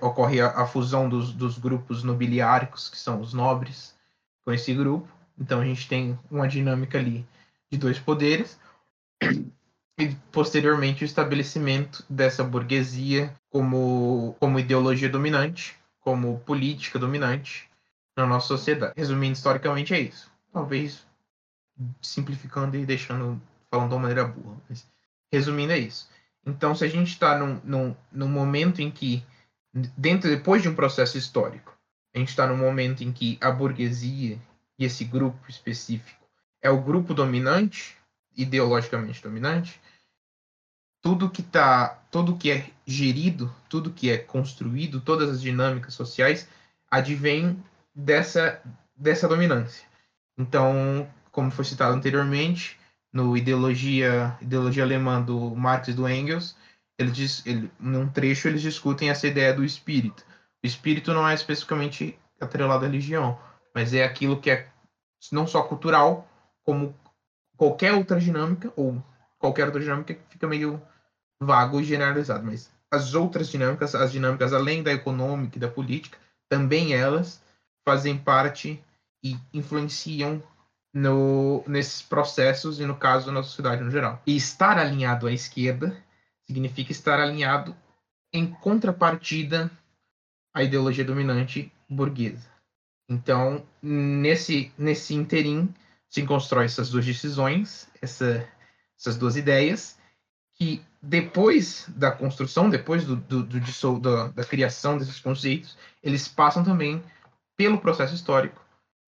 ocorre 0.00 0.40
a, 0.40 0.48
a 0.48 0.66
fusão 0.66 1.08
dos, 1.08 1.32
dos, 1.32 1.56
grupos 1.56 2.02
nobiliáricos, 2.02 2.88
que 2.88 2.96
são 2.96 3.20
os 3.20 3.32
nobres, 3.32 3.94
com 4.44 4.52
esse 4.52 4.74
grupo. 4.74 5.08
Então 5.38 5.60
a 5.60 5.64
gente 5.64 5.86
tem 5.86 6.18
uma 6.28 6.48
dinâmica 6.48 6.98
ali 6.98 7.24
de 7.70 7.78
dois 7.78 8.00
poderes 8.00 8.58
e 9.96 10.08
posteriormente 10.32 11.04
o 11.04 11.06
estabelecimento 11.06 12.04
dessa 12.10 12.42
burguesia 12.42 13.32
como, 13.48 14.34
como 14.40 14.58
ideologia 14.58 15.08
dominante, 15.08 15.78
como 16.00 16.40
política 16.40 16.98
dominante 16.98 17.70
na 18.16 18.26
nossa 18.26 18.48
sociedade. 18.48 18.94
Resumindo 18.96 19.34
historicamente 19.34 19.94
é 19.94 20.00
isso. 20.00 20.28
Talvez 20.52 21.06
simplificando 22.02 22.76
e 22.76 22.84
deixando 22.84 23.40
falando 23.70 23.90
de 23.90 23.94
uma 23.94 24.00
maneira 24.00 24.24
burra, 24.26 24.56
mas 24.68 24.84
resumindo 25.32 25.72
é 25.72 25.78
isso. 25.78 26.10
Então, 26.44 26.74
se 26.74 26.84
a 26.84 26.88
gente 26.88 27.08
está 27.08 27.38
num, 27.38 27.60
num, 27.62 27.96
num 28.10 28.28
momento 28.28 28.80
em 28.80 28.90
que 28.90 29.24
dentro 29.96 30.28
depois 30.28 30.62
de 30.62 30.68
um 30.68 30.74
processo 30.74 31.16
histórico, 31.16 31.76
a 32.14 32.18
gente 32.18 32.28
está 32.28 32.46
num 32.46 32.56
momento 32.56 33.02
em 33.04 33.12
que 33.12 33.38
a 33.40 33.50
burguesia 33.50 34.38
e 34.78 34.84
esse 34.84 35.04
grupo 35.04 35.38
específico 35.48 36.26
é 36.62 36.70
o 36.70 36.80
grupo 36.80 37.14
dominante, 37.14 37.96
ideologicamente 38.36 39.22
dominante, 39.22 39.80
tudo 41.02 41.30
que 41.30 41.42
tá, 41.42 42.02
tudo 42.10 42.36
que 42.36 42.50
é 42.50 42.70
gerido, 42.86 43.54
tudo 43.68 43.92
que 43.92 44.10
é 44.10 44.18
construído, 44.18 45.00
todas 45.00 45.30
as 45.30 45.40
dinâmicas 45.40 45.94
sociais 45.94 46.48
advém 46.90 47.62
dessa 47.94 48.60
dessa 48.96 49.26
dominância. 49.26 49.86
Então, 50.36 51.08
como 51.30 51.50
foi 51.50 51.64
citado 51.64 51.94
anteriormente, 51.94 52.79
no 53.12 53.36
ideologia 53.36 54.36
ideologia 54.40 54.84
alemã 54.84 55.20
do 55.20 55.54
Marx 55.54 55.88
e 55.88 55.92
do 55.92 56.08
Engels, 56.08 56.56
ele 56.98 57.10
diz, 57.10 57.44
ele, 57.46 57.70
num 57.78 58.08
trecho 58.08 58.46
eles 58.46 58.62
discutem 58.62 59.10
essa 59.10 59.26
ideia 59.26 59.54
do 59.54 59.64
espírito. 59.64 60.24
O 60.62 60.66
espírito 60.66 61.12
não 61.12 61.26
é 61.26 61.34
especificamente 61.34 62.18
atrelado 62.40 62.84
à 62.84 62.88
religião, 62.88 63.38
mas 63.74 63.94
é 63.94 64.04
aquilo 64.04 64.40
que 64.40 64.50
é 64.50 64.68
não 65.32 65.46
só 65.46 65.62
cultural, 65.62 66.28
como 66.64 66.94
qualquer 67.56 67.92
outra 67.92 68.20
dinâmica, 68.20 68.72
ou 68.76 69.02
qualquer 69.38 69.66
outra 69.66 69.80
dinâmica 69.80 70.14
que 70.14 70.22
fica 70.28 70.46
meio 70.46 70.80
vago 71.42 71.80
e 71.80 71.84
generalizado, 71.84 72.44
mas 72.44 72.70
as 72.90 73.14
outras 73.14 73.48
dinâmicas, 73.48 73.94
as 73.94 74.12
dinâmicas 74.12 74.52
além 74.52 74.82
da 74.82 74.92
econômica 74.92 75.56
e 75.56 75.60
da 75.60 75.68
política, 75.68 76.18
também 76.48 76.92
elas 76.92 77.42
fazem 77.86 78.18
parte 78.18 78.82
e 79.22 79.38
influenciam 79.52 80.42
no, 80.92 81.62
nesses 81.66 82.02
processos 82.02 82.80
e 82.80 82.86
no 82.86 82.96
caso 82.96 83.30
na 83.30 83.42
sociedade 83.42 83.82
no 83.82 83.90
geral. 83.90 84.22
E 84.26 84.36
estar 84.36 84.78
alinhado 84.78 85.26
à 85.26 85.32
esquerda 85.32 85.96
significa 86.46 86.92
estar 86.92 87.20
alinhado 87.20 87.76
em 88.32 88.46
contrapartida 88.46 89.70
à 90.54 90.62
ideologia 90.62 91.04
dominante 91.04 91.72
burguesa. 91.88 92.48
Então, 93.08 93.64
nesse, 93.82 94.72
nesse 94.78 95.14
interim, 95.14 95.72
se 96.08 96.24
constrói 96.24 96.66
essas 96.66 96.90
duas 96.90 97.04
decisões, 97.04 97.88
essa, 98.00 98.46
essas 98.98 99.16
duas 99.16 99.36
ideias, 99.36 99.98
que 100.56 100.84
depois 101.02 101.86
da 101.88 102.12
construção, 102.12 102.68
depois 102.68 103.04
do, 103.04 103.16
do, 103.16 103.42
do, 103.42 103.60
do, 103.60 104.28
da 104.28 104.44
criação 104.44 104.98
desses 104.98 105.18
conceitos, 105.18 105.76
eles 106.02 106.28
passam 106.28 106.62
também 106.62 107.02
pelo 107.56 107.80
processo 107.80 108.14
histórico 108.14 108.60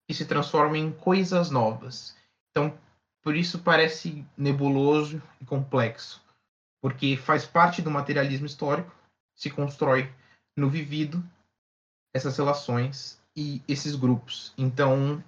e 0.09 0.13
se 0.13 0.25
transformam 0.25 0.75
em 0.75 0.91
coisas 0.91 1.49
novas. 1.49 2.15
Então, 2.51 2.77
por 3.21 3.35
isso 3.35 3.59
parece 3.59 4.25
nebuloso 4.37 5.21
e 5.39 5.45
complexo 5.45 6.23
porque 6.83 7.15
faz 7.15 7.45
parte 7.45 7.81
do 7.81 7.89
materialismo 7.89 8.45
histórico, 8.45 8.93
se 9.33 9.49
constrói 9.49 10.13
no 10.53 10.69
vivido 10.69 11.23
essas 12.13 12.35
relações 12.35 13.23
e 13.33 13.63
esses 13.69 13.95
grupos. 13.95 14.53
Então, 14.57 15.23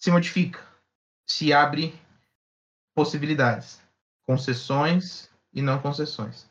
se 0.00 0.12
modifica, 0.12 0.64
se 1.28 1.52
abre 1.52 2.00
possibilidades, 2.94 3.82
concessões 4.24 5.28
e 5.52 5.60
não 5.60 5.82
concessões. 5.82 6.48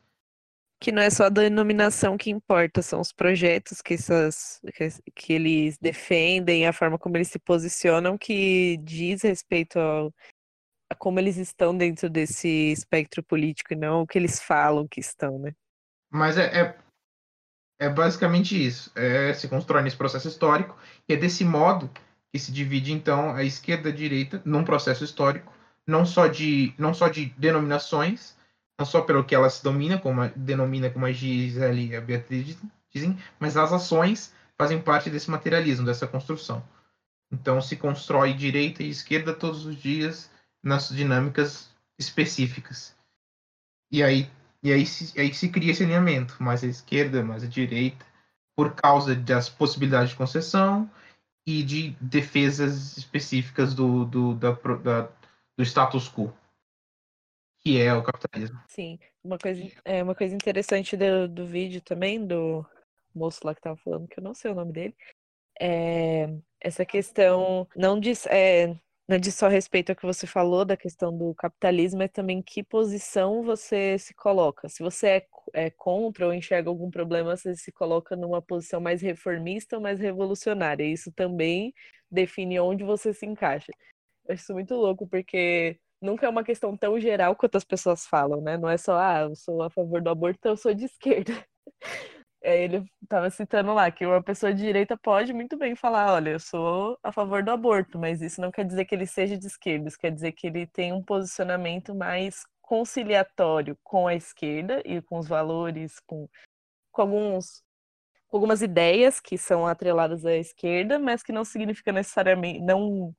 Que 0.84 0.92
não 0.92 1.02
é 1.02 1.10
só 1.10 1.28
a 1.28 1.30
denominação 1.30 2.18
que 2.18 2.30
importa, 2.30 2.82
são 2.82 3.00
os 3.00 3.14
projetos 3.14 3.82
que, 3.82 3.94
essas, 3.94 4.60
que, 4.76 4.90
que 5.16 5.32
eles 5.32 5.78
defendem, 5.78 6.68
a 6.68 6.74
forma 6.74 7.00
como 7.00 7.16
eles 7.16 7.30
se 7.30 7.40
posicionam, 7.40 8.18
que 8.18 8.76
diz 8.84 9.22
respeito 9.22 9.80
ao, 9.80 10.14
a 10.92 10.96
como 10.96 11.22
eles 11.22 11.38
estão 11.38 11.74
dentro 11.74 12.10
desse 12.10 12.50
espectro 12.50 13.24
político 13.24 13.72
e 13.72 13.78
não 13.78 14.02
o 14.02 14.06
que 14.06 14.18
eles 14.18 14.42
falam 14.42 14.86
que 14.86 15.00
estão, 15.00 15.40
né? 15.40 15.54
Mas 16.12 16.38
é, 16.38 16.48
é, 16.48 16.78
é 17.80 17.90
basicamente 17.90 18.54
isso. 18.62 18.92
É, 18.94 19.34
se 19.34 19.48
constrói 19.48 19.84
nesse 19.84 19.96
processo 19.96 20.28
histórico, 20.28 20.78
e 21.08 21.14
é 21.14 21.16
desse 21.16 21.46
modo 21.46 21.90
que 22.30 22.38
se 22.38 22.52
divide, 22.52 22.92
então, 22.92 23.34
a 23.34 23.42
esquerda 23.46 23.88
e 23.88 23.94
a 23.94 23.96
direita 23.96 24.42
num 24.44 24.66
processo 24.66 25.06
histórico, 25.06 25.54
não 25.88 26.06
só 26.06 26.28
de, 26.28 26.74
não 26.78 26.94
só 26.94 27.08
de 27.08 27.28
denominações, 27.38 28.36
não 28.78 28.86
só 28.86 29.02
pelo 29.02 29.24
que 29.24 29.36
ela 29.36 29.50
se 29.50 29.64
domina, 29.64 29.98
como 29.98 30.28
denomina 30.36 30.90
como 30.90 31.06
a 31.06 31.12
Gisele 31.12 31.90
e 31.90 31.96
a 31.96 32.02
Beatriz 32.02 32.58
dizem, 32.92 33.18
mas 33.40 33.58
as 33.58 33.72
ações 33.72 34.34
fazem 34.58 34.82
parte 34.82 35.10
desse 35.10 35.30
materialismo, 35.30 35.86
dessa 35.86 36.08
construção. 36.08 36.64
Então 37.32 37.62
se 37.62 37.76
constrói 37.76 38.34
direita 38.34 38.84
e 38.84 38.90
esquerda 38.90 39.34
todos 39.34 39.66
os 39.66 39.76
dias 39.76 40.30
nas 40.62 40.90
dinâmicas 40.90 41.70
específicas. 41.98 42.96
E 43.92 44.04
aí, 44.04 44.30
e 44.62 44.72
aí, 44.72 44.86
se, 44.86 45.20
aí 45.20 45.34
se 45.34 45.50
cria 45.50 45.72
esse 45.72 45.84
alinhamento, 45.84 46.42
mais 46.42 46.64
a 46.64 46.68
esquerda, 46.68 47.24
mais 47.24 47.44
a 47.44 47.48
direita, 47.48 48.06
por 48.56 48.74
causa 48.74 49.16
das 49.16 49.50
possibilidades 49.50 50.12
de 50.12 50.16
concessão 50.16 50.90
e 51.46 51.64
de 51.64 51.92
defesas 52.00 52.98
específicas 52.98 53.74
do, 53.74 54.06
do, 54.06 54.36
da, 54.36 54.52
da, 54.52 55.10
do 55.58 55.64
status 55.64 56.08
quo 56.10 56.34
que 57.64 57.80
é 57.80 57.94
o 57.94 58.04
capitalismo. 58.04 58.60
Sim, 58.68 59.00
uma 59.24 59.38
coisa, 59.38 59.64
é, 59.86 60.04
uma 60.04 60.16
coisa 60.16 60.36
interessante 60.36 60.98
do, 60.98 61.28
do 61.28 61.46
vídeo 61.46 61.82
também, 61.82 62.26
do 62.26 62.66
moço 63.16 63.40
lá 63.44 63.56
que 63.56 63.62
tava 63.62 63.78
falando, 63.78 64.08
que 64.08 64.20
eu 64.20 64.24
não 64.24 64.34
sei 64.34 64.52
o 64.52 64.56
nome 64.56 64.74
dele, 64.74 64.96
é 65.60 66.30
essa 66.64 66.86
questão 66.86 67.68
não 67.76 68.00
diz, 68.00 68.26
é, 68.28 68.74
não 69.08 69.18
diz 69.20 69.36
só 69.36 69.50
respeito 69.50 69.90
ao 69.90 69.96
que 69.96 70.06
você 70.06 70.26
falou 70.26 70.64
da 70.64 70.78
questão 70.78 71.16
do 71.16 71.36
capitalismo, 71.36 72.00
mas 72.00 72.12
também 72.12 72.42
que 72.42 72.64
posição 72.64 73.44
você 73.44 74.00
se 74.00 74.14
coloca. 74.14 74.70
Se 74.70 74.82
você 74.82 75.08
é, 75.08 75.28
é 75.54 75.70
contra 75.70 76.26
ou 76.26 76.34
enxerga 76.34 76.70
algum 76.70 76.90
problema, 76.90 77.36
você 77.36 77.54
se 77.56 77.72
coloca 77.72 78.16
numa 78.16 78.42
posição 78.42 78.80
mais 78.80 79.02
reformista 79.02 79.76
ou 79.76 79.82
mais 79.82 80.00
revolucionária. 80.00 80.86
Isso 80.86 81.12
também 81.12 81.74
define 82.10 82.60
onde 82.62 82.84
você 82.86 83.14
se 83.14 83.26
encaixa. 83.26 83.72
Eu 84.26 84.34
acho 84.34 84.44
isso 84.44 84.54
muito 84.54 84.74
louco, 84.74 85.06
porque 85.08 85.78
nunca 86.04 86.26
é 86.26 86.30
uma 86.30 86.44
questão 86.44 86.76
tão 86.78 87.00
geral 87.00 87.36
quanto 87.36 87.58
as 87.58 87.64
pessoas 87.64 88.06
falam, 88.06 88.42
né? 88.42 88.58
Não 88.58 88.70
é 88.70 88.78
só, 88.78 88.98
ah, 89.00 89.22
eu 89.22 89.36
sou 89.36 89.64
a 89.64 89.70
favor 89.70 90.02
do 90.02 90.10
aborto, 90.10 90.38
então 90.40 90.52
eu 90.54 90.58
sou 90.58 90.74
de 90.74 90.86
esquerda. 90.86 91.34
É, 92.46 92.62
ele 92.62 92.84
estava 93.02 93.30
citando 93.30 93.74
lá 93.74 93.90
que 93.90 94.06
uma 94.06 94.22
pessoa 94.22 94.54
de 94.54 94.62
direita 94.62 94.98
pode 94.98 95.32
muito 95.32 95.58
bem 95.58 95.78
falar, 95.78 96.14
olha, 96.14 96.32
eu 96.32 96.40
sou 96.42 97.00
a 97.02 97.10
favor 97.10 97.42
do 97.42 97.52
aborto, 97.52 97.98
mas 97.98 98.22
isso 98.22 98.42
não 98.42 98.52
quer 98.52 98.66
dizer 98.66 98.84
que 98.84 98.94
ele 98.94 99.08
seja 99.08 99.38
de 99.38 99.48
esquerda, 99.48 99.88
isso 99.88 99.98
quer 99.98 100.12
dizer 100.12 100.34
que 100.34 100.48
ele 100.48 100.68
tem 100.68 100.92
um 100.92 101.02
posicionamento 101.02 101.96
mais 101.96 102.44
conciliatório 102.62 103.78
com 103.82 104.08
a 104.08 104.16
esquerda 104.16 104.82
e 104.86 105.02
com 105.02 105.20
os 105.20 105.28
valores, 105.28 106.02
com, 106.02 106.28
com 106.92 107.02
alguns 107.02 107.64
com 108.28 108.38
algumas 108.38 108.64
ideias 108.64 109.20
que 109.20 109.38
são 109.38 109.68
atreladas 109.68 110.26
à 110.26 110.36
esquerda, 110.36 110.98
mas 110.98 111.22
que 111.22 111.32
não 111.32 111.46
significa 111.46 111.92
necessariamente, 111.92 112.60
não 112.62 113.16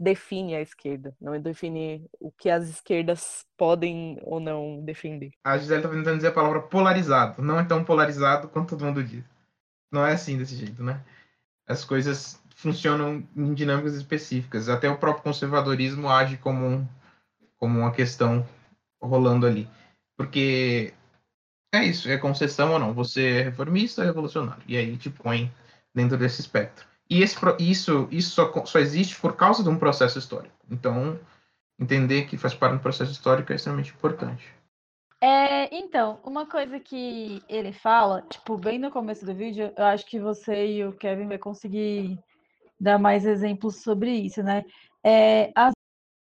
define 0.00 0.54
a 0.54 0.62
esquerda, 0.62 1.14
não 1.20 1.38
define 1.38 2.08
o 2.18 2.32
que 2.32 2.48
as 2.48 2.66
esquerdas 2.66 3.44
podem 3.54 4.18
ou 4.22 4.40
não 4.40 4.82
defender. 4.82 5.32
A 5.44 5.58
Gisele 5.58 5.80
está 5.80 5.90
tentando 5.90 6.16
dizer 6.16 6.28
a 6.28 6.32
palavra 6.32 6.62
polarizado. 6.62 7.42
Não 7.42 7.60
é 7.60 7.64
tão 7.64 7.84
polarizado 7.84 8.48
quanto 8.48 8.70
todo 8.70 8.86
mundo 8.86 9.04
diz. 9.04 9.22
Não 9.92 10.06
é 10.06 10.12
assim 10.12 10.38
desse 10.38 10.56
jeito, 10.56 10.82
né? 10.82 11.04
As 11.68 11.84
coisas 11.84 12.42
funcionam 12.56 13.22
em 13.36 13.52
dinâmicas 13.52 13.94
específicas. 13.94 14.70
Até 14.70 14.88
o 14.88 14.96
próprio 14.96 15.22
conservadorismo 15.22 16.08
age 16.08 16.38
como, 16.38 16.64
um, 16.64 16.88
como 17.58 17.80
uma 17.80 17.92
questão 17.92 18.46
rolando 19.02 19.46
ali. 19.46 19.68
Porque 20.16 20.94
é 21.74 21.84
isso, 21.84 22.08
é 22.08 22.16
concessão 22.16 22.72
ou 22.72 22.78
não. 22.78 22.94
Você 22.94 23.26
é 23.26 23.42
reformista 23.42 24.00
ou 24.00 24.06
revolucionário. 24.06 24.62
E 24.66 24.78
aí 24.78 24.96
te 24.96 25.10
põe 25.10 25.52
dentro 25.94 26.16
desse 26.16 26.40
espectro. 26.40 26.89
E 27.10 27.22
esse, 27.22 27.36
isso, 27.58 28.08
isso 28.12 28.30
só, 28.30 28.64
só 28.64 28.78
existe 28.78 29.20
por 29.20 29.34
causa 29.34 29.64
de 29.64 29.68
um 29.68 29.76
processo 29.76 30.16
histórico. 30.16 30.54
Então, 30.70 31.18
entender 31.78 32.26
que 32.26 32.38
faz 32.38 32.54
parte 32.54 32.74
do 32.74 32.80
processo 32.80 33.10
histórico 33.10 33.52
é 33.52 33.56
extremamente 33.56 33.92
importante. 33.92 34.46
É, 35.20 35.74
então, 35.76 36.20
uma 36.24 36.46
coisa 36.46 36.78
que 36.78 37.42
ele 37.48 37.72
fala, 37.72 38.22
tipo, 38.22 38.56
bem 38.56 38.78
no 38.78 38.90
começo 38.90 39.26
do 39.26 39.34
vídeo, 39.34 39.72
eu 39.76 39.84
acho 39.84 40.06
que 40.06 40.20
você 40.20 40.66
e 40.66 40.84
o 40.84 40.92
Kevin 40.92 41.26
vai 41.26 41.36
conseguir 41.36 42.18
dar 42.80 42.98
mais 42.98 43.26
exemplos 43.26 43.82
sobre 43.82 44.12
isso, 44.12 44.42
né? 44.42 44.64
É, 45.04 45.52
às 45.54 45.72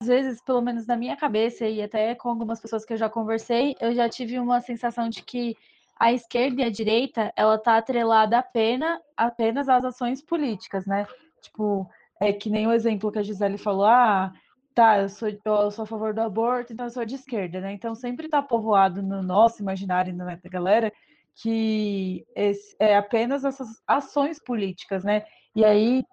vezes, 0.02 0.40
pelo 0.42 0.62
menos 0.62 0.86
na 0.86 0.96
minha 0.96 1.16
cabeça 1.16 1.66
e 1.66 1.82
até 1.82 2.14
com 2.14 2.30
algumas 2.30 2.60
pessoas 2.60 2.84
que 2.86 2.92
eu 2.92 2.96
já 2.96 3.10
conversei, 3.10 3.74
eu 3.80 3.94
já 3.94 4.08
tive 4.08 4.38
uma 4.38 4.60
sensação 4.60 5.10
de 5.10 5.22
que 5.22 5.56
a 5.98 6.12
esquerda 6.12 6.62
e 6.62 6.64
a 6.64 6.70
direita, 6.70 7.32
ela 7.36 7.58
tá 7.58 7.76
atrelada 7.76 8.38
apenas, 8.38 9.00
apenas 9.16 9.68
às 9.68 9.84
ações 9.84 10.22
políticas, 10.22 10.86
né? 10.86 11.06
Tipo, 11.40 11.88
é 12.20 12.32
que 12.32 12.50
nem 12.50 12.66
o 12.66 12.72
exemplo 12.72 13.10
que 13.10 13.18
a 13.18 13.22
Gisele 13.22 13.58
falou, 13.58 13.86
ah, 13.86 14.32
tá, 14.74 14.98
eu 15.00 15.08
sou, 15.08 15.28
eu 15.28 15.70
sou 15.70 15.84
a 15.84 15.86
favor 15.86 16.12
do 16.12 16.20
aborto, 16.20 16.72
então 16.72 16.86
eu 16.86 16.90
sou 16.90 17.04
de 17.04 17.14
esquerda, 17.14 17.60
né? 17.60 17.72
Então 17.72 17.94
sempre 17.94 18.28
tá 18.28 18.42
povoado 18.42 19.02
no 19.02 19.22
nosso 19.22 19.62
imaginário, 19.62 20.14
né, 20.14 20.38
da 20.42 20.50
galera, 20.50 20.92
que 21.34 22.26
esse, 22.34 22.76
é 22.78 22.96
apenas 22.96 23.44
essas 23.44 23.82
ações 23.86 24.38
políticas, 24.38 25.02
né? 25.02 25.24
E 25.54 25.64
aí, 25.64 26.04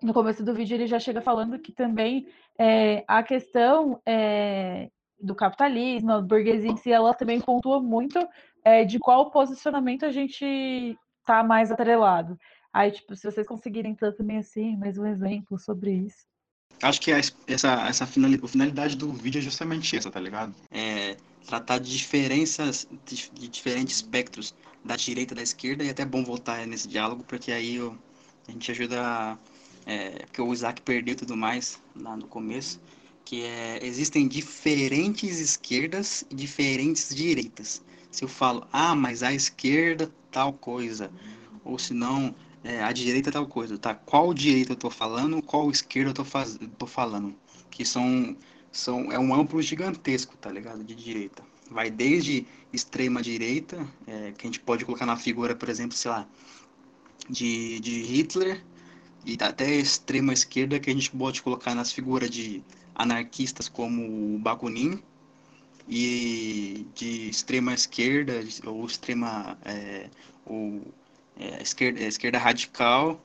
no 0.00 0.14
começo 0.14 0.44
do 0.44 0.54
vídeo, 0.54 0.76
ele 0.76 0.86
já 0.86 1.00
chega 1.00 1.20
falando 1.20 1.58
que 1.58 1.72
também 1.72 2.28
é, 2.56 3.04
a 3.08 3.22
questão 3.22 4.00
é, 4.06 4.90
do 5.20 5.34
capitalismo, 5.34 6.12
a 6.12 6.20
burguesia 6.20 6.70
em 6.70 6.76
si, 6.76 6.92
ela 6.92 7.14
também 7.14 7.40
pontua 7.40 7.80
muito 7.80 8.18
é, 8.64 8.84
de 8.84 8.98
qual 8.98 9.30
posicionamento 9.30 10.04
a 10.04 10.10
gente 10.10 10.96
tá 11.24 11.42
mais 11.42 11.70
atrelado. 11.70 12.38
Aí, 12.72 12.90
tipo, 12.90 13.14
se 13.16 13.30
vocês 13.30 13.46
conseguirem 13.46 13.94
também 13.94 14.38
assim, 14.38 14.76
mais 14.76 14.98
um 14.98 15.06
exemplo 15.06 15.58
sobre 15.58 15.92
isso. 15.92 16.26
Acho 16.82 17.00
que 17.00 17.10
essa, 17.10 17.88
essa 17.88 18.06
finalidade 18.06 18.96
do 18.96 19.12
vídeo 19.12 19.38
é 19.38 19.42
justamente 19.42 19.96
essa, 19.96 20.10
tá 20.10 20.20
ligado? 20.20 20.54
É 20.70 21.16
tratar 21.46 21.78
de 21.78 21.90
diferenças, 21.96 22.86
de, 23.04 23.48
diferentes 23.48 23.96
espectros 23.96 24.54
da 24.84 24.94
direita 24.94 25.34
e 25.34 25.36
da 25.36 25.42
esquerda, 25.42 25.82
e 25.82 25.88
é 25.88 25.90
até 25.90 26.04
bom 26.04 26.22
voltar 26.22 26.64
nesse 26.66 26.86
diálogo, 26.86 27.24
porque 27.24 27.50
aí 27.50 27.76
eu, 27.76 27.98
a 28.46 28.52
gente 28.52 28.70
ajuda 28.70 29.38
é, 29.86 30.10
porque 30.26 30.42
o 30.42 30.52
Isaac 30.52 30.82
perdeu 30.82 31.16
tudo 31.16 31.36
mais 31.36 31.82
lá 31.96 32.16
no 32.16 32.28
começo, 32.28 32.80
que 33.28 33.44
é, 33.44 33.78
existem 33.84 34.26
diferentes 34.26 35.38
esquerdas 35.38 36.24
e 36.30 36.34
diferentes 36.34 37.14
direitas 37.14 37.82
se 38.10 38.24
eu 38.24 38.28
falo, 38.28 38.66
ah, 38.72 38.94
mas 38.94 39.22
a 39.22 39.34
esquerda 39.34 40.10
tal 40.30 40.50
coisa, 40.50 41.10
ou 41.62 41.78
se 41.78 41.92
não, 41.92 42.34
é, 42.64 42.82
a 42.82 42.90
direita 42.90 43.30
tal 43.30 43.46
coisa, 43.46 43.76
tá? 43.76 43.94
Qual 43.94 44.32
direita 44.32 44.72
eu 44.72 44.76
tô 44.76 44.88
falando, 44.88 45.42
qual 45.42 45.70
esquerda 45.70 46.10
eu 46.10 46.14
tô, 46.14 46.24
faz... 46.24 46.58
tô 46.78 46.86
falando? 46.86 47.34
Que 47.70 47.84
são, 47.84 48.34
são, 48.72 49.12
é 49.12 49.18
um 49.18 49.34
amplo 49.34 49.60
gigantesco, 49.60 50.34
tá 50.38 50.50
ligado? 50.50 50.82
De 50.82 50.94
direita. 50.94 51.42
Vai 51.70 51.90
desde 51.90 52.46
extrema 52.72 53.20
direita, 53.20 53.86
é, 54.06 54.32
que 54.32 54.46
a 54.46 54.48
gente 54.48 54.60
pode 54.60 54.86
colocar 54.86 55.04
na 55.04 55.18
figura, 55.18 55.54
por 55.54 55.68
exemplo, 55.68 55.94
sei 55.94 56.10
lá, 56.10 56.26
de, 57.28 57.78
de 57.80 58.00
Hitler, 58.04 58.64
e 59.26 59.36
até 59.38 59.70
extrema 59.74 60.32
esquerda, 60.32 60.80
que 60.80 60.88
a 60.88 60.94
gente 60.94 61.10
pode 61.10 61.42
colocar 61.42 61.74
nas 61.74 61.92
figuras 61.92 62.30
de 62.30 62.64
anarquistas 62.98 63.68
como 63.68 64.34
o 64.34 64.38
Bakunin, 64.38 65.02
e 65.88 66.86
de 66.94 67.30
extrema 67.30 67.72
esquerda 67.72 68.44
ou 68.66 68.84
extrema 68.84 69.56
é, 69.64 70.10
ou 70.44 70.82
é, 71.38 71.62
esquerda, 71.62 72.02
esquerda 72.02 72.38
radical 72.38 73.18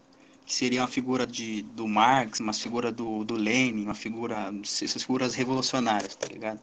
que 0.45 0.53
seria 0.53 0.81
uma 0.81 0.87
figura 0.87 1.25
de, 1.25 1.61
do 1.61 1.87
Marx, 1.87 2.39
uma 2.39 2.53
figura 2.53 2.91
do, 2.91 3.23
do 3.23 3.33
Lenin, 3.35 3.83
uma 3.83 3.95
figura, 3.95 4.53
essas 4.61 5.01
figuras 5.01 5.35
revolucionárias, 5.35 6.15
tá 6.15 6.27
ligado? 6.27 6.59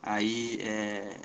Aí 0.00 0.58
é, 0.60 1.16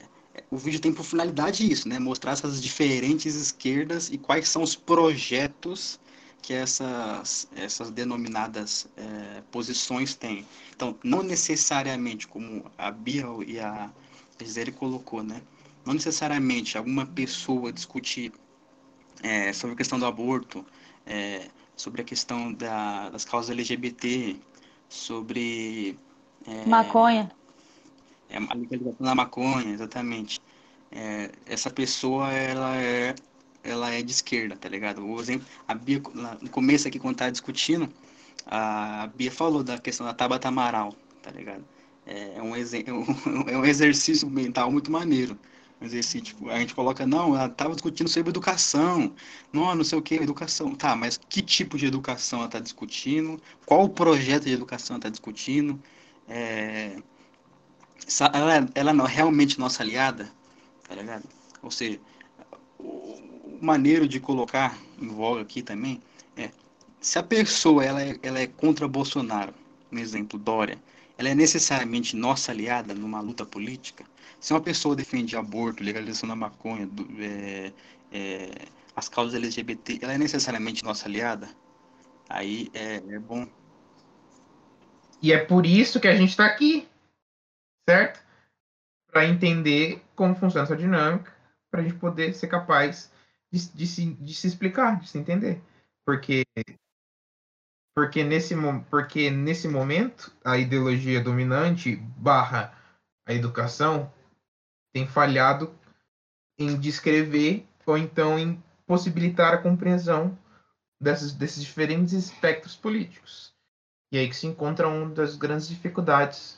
o 0.49 0.57
vídeo 0.57 0.79
tem 0.79 0.91
por 0.91 1.05
finalidade 1.05 1.71
isso, 1.71 1.87
né? 1.87 1.99
Mostrar 1.99 2.31
essas 2.31 2.61
diferentes 2.61 3.35
esquerdas 3.35 4.09
e 4.11 4.17
quais 4.17 4.49
são 4.49 4.63
os 4.63 4.75
projetos 4.75 5.99
que 6.43 6.53
essas, 6.53 7.47
essas 7.55 7.89
denominadas 7.89 8.87
é, 8.95 9.41
posições 9.49 10.13
têm. 10.13 10.45
Então, 10.75 10.95
não 11.03 11.23
necessariamente 11.23 12.27
como 12.27 12.65
a 12.77 12.91
Bia 12.91 13.25
e 13.47 13.59
a 13.59 13.89
Gisele 14.39 14.71
colocou, 14.71 15.23
né? 15.23 15.41
não 15.85 15.93
necessariamente 15.93 16.77
alguma 16.77 17.05
pessoa 17.05 17.71
discutir 17.71 18.31
é, 19.21 19.51
sobre 19.53 19.73
a 19.73 19.77
questão 19.77 19.99
do 19.99 20.05
aborto, 20.05 20.65
é, 21.05 21.49
sobre 21.75 22.01
a 22.01 22.05
questão 22.05 22.53
da, 22.53 23.09
das 23.09 23.25
causas 23.25 23.49
LGBT, 23.49 24.37
sobre. 24.87 25.97
É, 26.45 26.65
maconha. 26.65 27.31
É, 28.29 28.37
a 28.37 28.53
legalização 28.53 29.05
da 29.05 29.15
maconha, 29.15 29.73
exatamente. 29.73 30.41
É, 30.91 31.31
essa 31.45 31.69
pessoa, 31.69 32.31
ela 32.31 32.75
é, 32.77 33.15
ela 33.63 33.91
é 33.91 34.01
de 34.01 34.11
esquerda, 34.11 34.55
tá 34.55 34.67
ligado? 34.69 35.05
O 35.05 35.19
exemplo, 35.19 35.47
a 35.67 35.73
Bia, 35.73 36.01
no 36.41 36.49
começo 36.49 36.87
aqui, 36.87 36.99
quando 36.99 37.15
tava 37.17 37.31
discutindo, 37.31 37.89
a 38.45 39.09
Bia 39.15 39.31
falou 39.31 39.63
da 39.63 39.77
questão 39.79 40.05
da 40.05 40.13
Tabata 40.13 40.47
Amaral, 40.49 40.93
tá 41.21 41.31
ligado? 41.31 41.63
É, 42.05 42.37
é 42.37 42.41
um, 42.41 42.53
é 43.49 43.57
um 43.57 43.65
exercício 43.65 44.29
mental 44.29 44.71
muito 44.71 44.91
maneiro. 44.91 45.37
Um 45.81 45.85
exercício, 45.85 46.21
tipo, 46.21 46.49
a 46.49 46.59
gente 46.59 46.75
coloca, 46.75 47.05
não, 47.05 47.35
ela 47.35 47.47
estava 47.47 47.73
discutindo 47.73 48.09
sobre 48.09 48.29
educação, 48.29 49.13
não, 49.51 49.75
não 49.75 49.83
sei 49.83 49.97
o 49.97 50.01
que, 50.01 50.15
educação. 50.15 50.75
Tá, 50.75 50.95
mas 50.95 51.17
que 51.17 51.41
tipo 51.41 51.77
de 51.77 51.85
educação 51.85 52.39
ela 52.39 52.47
está 52.47 52.59
discutindo? 52.59 53.41
Qual 53.65 53.83
o 53.85 53.89
projeto 53.89 54.43
de 54.45 54.53
educação 54.53 54.95
ela 54.95 54.99
está 54.99 55.09
discutindo? 55.09 55.81
É, 56.27 56.97
ela, 58.33 58.69
ela 58.75 58.93
não 58.93 59.05
é 59.05 59.09
realmente 59.09 59.59
nossa 59.59 59.83
aliada, 59.83 60.29
tá 60.87 60.95
ligado? 60.95 61.23
Ou 61.61 61.71
seja, 61.71 61.99
o 62.79 63.32
maneiro 63.63 64.07
de 64.07 64.19
colocar 64.19 64.77
em 65.01 65.07
voga 65.07 65.41
aqui 65.41 65.61
também 65.61 66.01
é 66.35 66.49
se 66.99 67.19
a 67.19 67.23
pessoa 67.23 67.83
ela 67.83 68.01
é, 68.01 68.17
ela 68.23 68.39
é 68.39 68.47
contra 68.47 68.87
Bolsonaro, 68.87 69.53
um 69.91 69.97
exemplo, 69.97 70.39
Dória, 70.39 70.77
ela 71.17 71.29
é 71.29 71.35
necessariamente 71.35 72.15
nossa 72.15 72.51
aliada 72.51 72.93
numa 72.93 73.21
luta 73.21 73.45
política? 73.45 74.05
Se 74.39 74.53
uma 74.53 74.61
pessoa 74.61 74.95
defende 74.95 75.35
aborto, 75.35 75.83
legalização 75.83 76.27
da 76.27 76.35
maconha, 76.35 76.87
do, 76.87 77.07
é, 77.21 77.71
é, 78.11 78.51
as 78.95 79.07
causas 79.09 79.35
LGBT, 79.35 79.99
ela 80.01 80.13
é 80.13 80.17
necessariamente 80.17 80.83
nossa 80.83 81.07
aliada? 81.07 81.49
Aí 82.29 82.69
é, 82.73 82.95
é 82.95 83.19
bom. 83.19 83.47
E 85.21 85.31
é 85.31 85.37
por 85.37 85.65
isso 85.65 85.99
que 85.99 86.07
a 86.07 86.15
gente 86.15 86.31
está 86.31 86.45
aqui, 86.45 86.87
certo? 87.87 88.21
Para 89.11 89.25
entender 89.25 90.01
como 90.15 90.35
funciona 90.35 90.65
essa 90.65 90.75
dinâmica, 90.75 91.33
para 91.69 91.81
a 91.81 91.83
gente 91.83 91.95
poder 91.95 92.33
ser 92.33 92.47
capaz 92.47 93.12
de, 93.53 93.69
de, 93.69 93.87
se, 93.87 94.13
de 94.15 94.33
se 94.33 94.47
explicar, 94.47 94.99
de 94.99 95.07
se 95.07 95.19
entender. 95.19 95.61
Porque 96.03 96.43
porque 97.95 98.23
nesse, 98.23 98.55
porque 98.89 99.29
nesse 99.29 99.67
momento 99.67 100.35
a 100.43 100.57
ideologia 100.57 101.21
dominante 101.21 101.95
barra 101.95 102.75
a 103.23 103.33
educação 103.33 104.11
tem 104.91 105.07
falhado 105.07 105.73
em 106.57 106.79
descrever 106.79 107.67
ou 107.85 107.95
então 107.95 108.39
em 108.39 108.61
possibilitar 108.87 109.53
a 109.53 109.61
compreensão 109.61 110.37
desses, 110.99 111.33
desses 111.33 111.63
diferentes 111.63 112.13
espectros 112.13 112.75
políticos. 112.75 113.53
E 114.11 114.17
aí 114.17 114.27
que 114.27 114.35
se 114.35 114.47
encontra 114.47 114.87
uma 114.87 115.13
das 115.13 115.35
grandes 115.35 115.67
dificuldades 115.67 116.57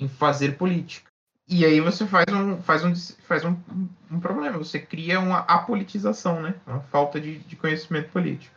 em 0.00 0.08
fazer 0.08 0.56
política. 0.56 1.11
E 1.48 1.64
aí 1.64 1.80
você 1.80 2.06
faz 2.06 2.26
um, 2.32 2.62
faz 2.62 2.84
um, 2.84 2.94
faz 2.94 3.44
um, 3.44 3.56
um 4.10 4.20
problema, 4.20 4.58
você 4.58 4.78
cria 4.78 5.20
uma 5.20 5.40
apolitização, 5.40 6.40
né? 6.40 6.54
Uma 6.66 6.80
falta 6.80 7.20
de, 7.20 7.38
de 7.40 7.56
conhecimento 7.56 8.10
político. 8.10 8.54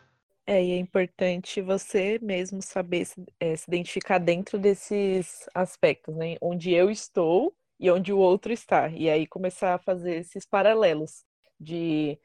É, 0.47 0.63
e 0.63 0.71
é 0.71 0.77
importante 0.77 1.59
você 1.61 2.19
mesmo 2.21 2.61
saber 2.61 3.05
se, 3.05 3.25
é, 3.39 3.55
se 3.55 3.65
identificar 3.67 4.19
dentro 4.19 4.59
desses 4.59 5.47
aspectos, 5.55 6.15
né? 6.15 6.35
Onde 6.39 6.71
eu 6.71 6.91
estou 6.91 7.55
e 7.79 7.89
onde 7.89 8.13
o 8.13 8.17
outro 8.17 8.53
está. 8.53 8.87
E 8.89 9.09
aí 9.09 9.25
começar 9.25 9.73
a 9.73 9.79
fazer 9.79 10.17
esses 10.17 10.45
paralelos 10.45 11.25
de 11.59 12.17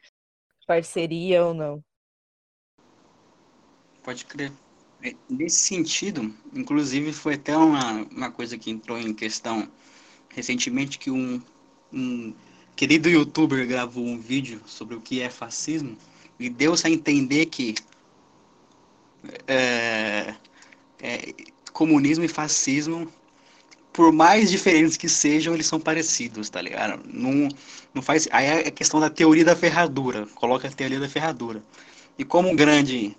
parceria 0.67 1.45
ou 1.45 1.55
não. 1.55 1.83
Pode 4.03 4.25
crer. 4.27 4.53
É, 5.03 5.15
nesse 5.29 5.61
sentido, 5.61 6.35
inclusive 6.53 7.13
foi 7.15 7.35
até 7.35 7.57
uma, 7.57 8.03
uma 8.11 8.31
coisa 8.31 8.59
que 8.59 8.71
entrou 8.71 8.99
em 8.99 9.15
questão 9.15 9.67
recentemente 10.35 10.99
que 10.99 11.11
um, 11.11 11.41
um 11.93 12.33
querido 12.77 13.09
youtuber 13.09 13.67
gravou 13.67 14.05
um 14.05 14.19
vídeo 14.19 14.61
sobre 14.67 14.95
o 14.95 15.01
que 15.01 15.21
é 15.21 15.31
fascismo 15.31 15.97
e 16.39 16.49
deu-se 16.49 16.87
a 16.87 16.91
entender 16.91 17.47
que 17.47 17.75
é, 19.47 20.35
é, 21.03 21.35
comunismo 21.73 22.25
e 22.25 22.29
fascismo, 22.29 23.11
por 23.93 24.13
mais 24.13 24.51
diferentes 24.51 24.97
que 24.97 25.09
sejam, 25.09 25.55
eles 25.55 25.67
são 25.67 25.81
parecidos, 25.81 26.49
tá 26.49 26.63
ligado? 26.63 27.03
Não, 27.07 27.49
não 27.93 28.01
faz. 28.01 28.29
Aí 28.31 28.47
é 28.47 28.69
a 28.69 28.71
questão 28.71 29.01
da 29.01 29.11
teoria 29.11 29.45
da 29.45 29.57
ferradura. 29.57 30.27
Coloca 30.35 30.69
a 30.69 30.71
teoria 30.71 31.01
da 31.01 31.09
ferradura. 31.09 31.63
E 32.17 32.25
como 32.25 32.49
um 32.49 32.57
grande, 32.57 33.17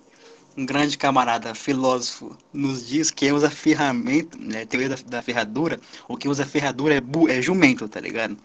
um 0.57 0.65
grande 0.65 0.97
camarada 0.97 1.55
filósofo 1.55 2.37
nos 2.53 2.87
diz, 2.87 3.11
quem 3.11 3.31
usa 3.31 3.49
ferramenta, 3.49 4.37
né, 4.37 4.65
teoria 4.65 4.89
da, 4.89 4.95
da 5.05 5.21
ferradura, 5.21 5.79
ou 6.07 6.17
quem 6.17 6.29
usa 6.29 6.45
ferradura 6.45 6.95
é, 6.95 7.01
bu, 7.01 7.29
é 7.29 7.41
jumento, 7.41 7.87
tá 7.87 7.99
ligado? 7.99 8.37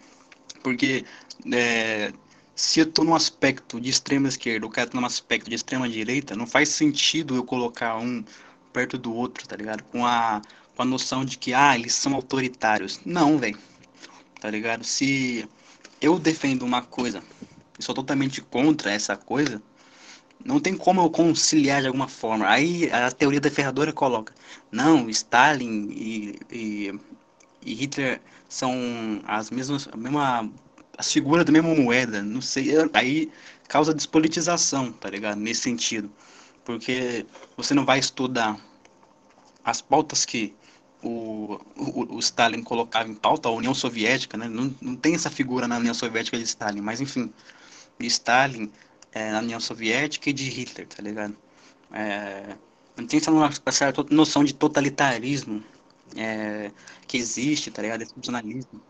Porque 0.63 1.05
é, 1.51 2.11
se 2.55 2.79
eu 2.79 2.85
tô 2.91 3.03
num 3.03 3.15
aspecto 3.15 3.79
de 3.79 3.89
extrema 3.89 4.27
esquerda, 4.27 4.65
o 4.65 4.69
cara 4.69 4.89
tá 4.89 4.99
num 4.99 5.05
aspecto 5.05 5.49
de 5.49 5.55
extrema 5.55 5.87
direita, 5.87 6.35
não 6.35 6.47
faz 6.47 6.69
sentido 6.69 7.35
eu 7.35 7.43
colocar 7.43 7.97
um 7.97 8.23
perto 8.73 8.97
do 8.97 9.13
outro, 9.13 9.47
tá 9.47 9.55
ligado? 9.55 9.83
Com 9.83 10.05
a, 10.05 10.41
com 10.75 10.81
a 10.81 10.85
noção 10.85 11.25
de 11.25 11.37
que, 11.37 11.53
ah, 11.53 11.77
eles 11.77 11.93
são 11.93 12.13
autoritários. 12.13 12.99
Não, 13.05 13.37
velho. 13.37 13.57
Tá 14.39 14.49
ligado? 14.49 14.83
Se 14.83 15.47
eu 16.01 16.19
defendo 16.19 16.63
uma 16.63 16.81
coisa 16.81 17.23
e 17.77 17.83
sou 17.83 17.93
totalmente 17.93 18.41
contra 18.41 18.91
essa 18.91 19.15
coisa, 19.15 19.61
não 20.43 20.59
tem 20.59 20.75
como 20.75 21.01
eu 21.01 21.09
conciliar 21.09 21.81
de 21.81 21.87
alguma 21.87 22.07
forma. 22.07 22.47
Aí 22.47 22.89
a 22.91 23.11
teoria 23.11 23.39
da 23.39 23.51
ferradura 23.51 23.91
coloca, 23.91 24.33
não, 24.71 25.09
Stalin 25.09 25.89
e, 25.91 26.39
e, 26.51 26.99
e 27.65 27.73
Hitler 27.73 28.21
são 28.49 28.73
as 29.25 29.49
mesmas, 29.51 29.87
a 29.91 29.97
mesma 29.97 30.49
as 30.97 31.11
figuras 31.11 31.45
da 31.45 31.51
mesma 31.51 31.75
moeda, 31.75 32.23
não 32.23 32.41
sei, 32.41 32.69
aí 32.93 33.31
causa 33.67 33.93
despolitização, 33.93 34.91
tá 34.91 35.09
ligado? 35.09 35.39
Nesse 35.39 35.61
sentido. 35.61 36.09
Porque 36.65 37.25
você 37.55 37.73
não 37.73 37.85
vai 37.85 37.99
estudar 37.99 38.57
as 39.63 39.81
pautas 39.81 40.25
que 40.25 40.55
o, 41.03 41.59
o, 41.75 42.15
o, 42.15 42.19
Stalin 42.19 42.63
colocava 42.63 43.07
em 43.07 43.13
pauta, 43.13 43.47
a 43.47 43.51
União 43.51 43.73
Soviética, 43.73 44.37
né? 44.37 44.47
Não, 44.49 44.73
não 44.81 44.95
tem 44.95 45.13
essa 45.13 45.29
figura 45.29 45.67
na 45.67 45.77
União 45.77 45.93
Soviética 45.93 46.37
de 46.37 46.43
Stalin, 46.43 46.81
mas 46.81 46.99
enfim, 46.99 47.31
Stalin 47.99 48.71
é, 49.11 49.31
na 49.31 49.39
União 49.39 49.59
Soviética 49.59 50.29
e 50.29 50.33
de 50.33 50.49
Hitler, 50.49 50.87
tá 50.87 51.01
ligado? 51.01 51.35
É, 51.91 52.55
não 52.95 53.07
tem 53.07 53.19
essa, 53.19 53.31
essa 53.65 53.93
noção 54.09 54.43
de 54.43 54.53
totalitarismo 54.53 55.63
é, 56.15 56.71
que 57.07 57.17
existe, 57.17 57.71
tá 57.71 57.81
ligado? 57.81 58.01
Esse 58.01 58.13
funcionalismo. 58.13 58.81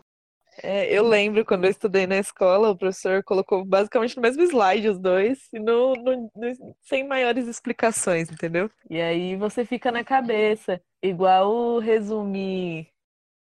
É, 0.60 0.92
eu 0.92 1.06
lembro 1.06 1.44
quando 1.44 1.64
eu 1.64 1.70
estudei 1.70 2.06
na 2.06 2.16
escola, 2.16 2.70
o 2.70 2.76
professor 2.76 3.22
colocou 3.22 3.64
basicamente 3.64 4.16
no 4.16 4.22
mesmo 4.22 4.42
slide 4.42 4.88
os 4.88 4.98
dois, 4.98 5.38
e 5.52 5.60
no, 5.60 5.94
no, 5.94 6.30
no, 6.34 6.76
sem 6.82 7.06
maiores 7.06 7.46
explicações, 7.46 8.28
entendeu? 8.28 8.68
E 8.90 9.00
aí 9.00 9.36
você 9.36 9.64
fica 9.64 9.92
na 9.92 10.02
cabeça, 10.02 10.80
igual 11.00 11.78
resumir 11.78 12.88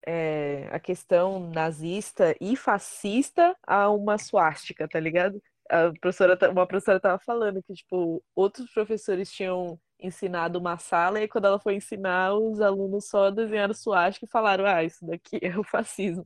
é, 0.05 0.69
a 0.71 0.79
questão 0.79 1.49
nazista 1.49 2.35
e 2.39 2.55
fascista 2.55 3.55
a 3.65 3.89
uma 3.89 4.19
suástica, 4.19 4.87
tá 4.87 4.99
ligado? 4.99 5.41
A 5.69 5.91
professora, 5.99 6.37
uma 6.51 6.65
professora 6.67 6.97
estava 6.97 7.19
falando 7.19 7.61
que, 7.63 7.73
tipo, 7.73 8.23
outros 8.35 8.71
professores 8.71 9.31
tinham 9.31 9.79
ensinado 9.99 10.59
uma 10.59 10.77
sala, 10.77 11.21
e 11.21 11.27
quando 11.27 11.45
ela 11.45 11.59
foi 11.59 11.75
ensinar, 11.75 12.33
os 12.35 12.61
alunos 12.61 13.07
só 13.09 13.31
desenharam 13.31 13.73
suástica 13.73 14.25
e 14.25 14.29
falaram: 14.29 14.65
Ah, 14.65 14.83
isso 14.83 15.05
daqui 15.05 15.39
é 15.43 15.57
o 15.57 15.63
fascismo. 15.63 16.23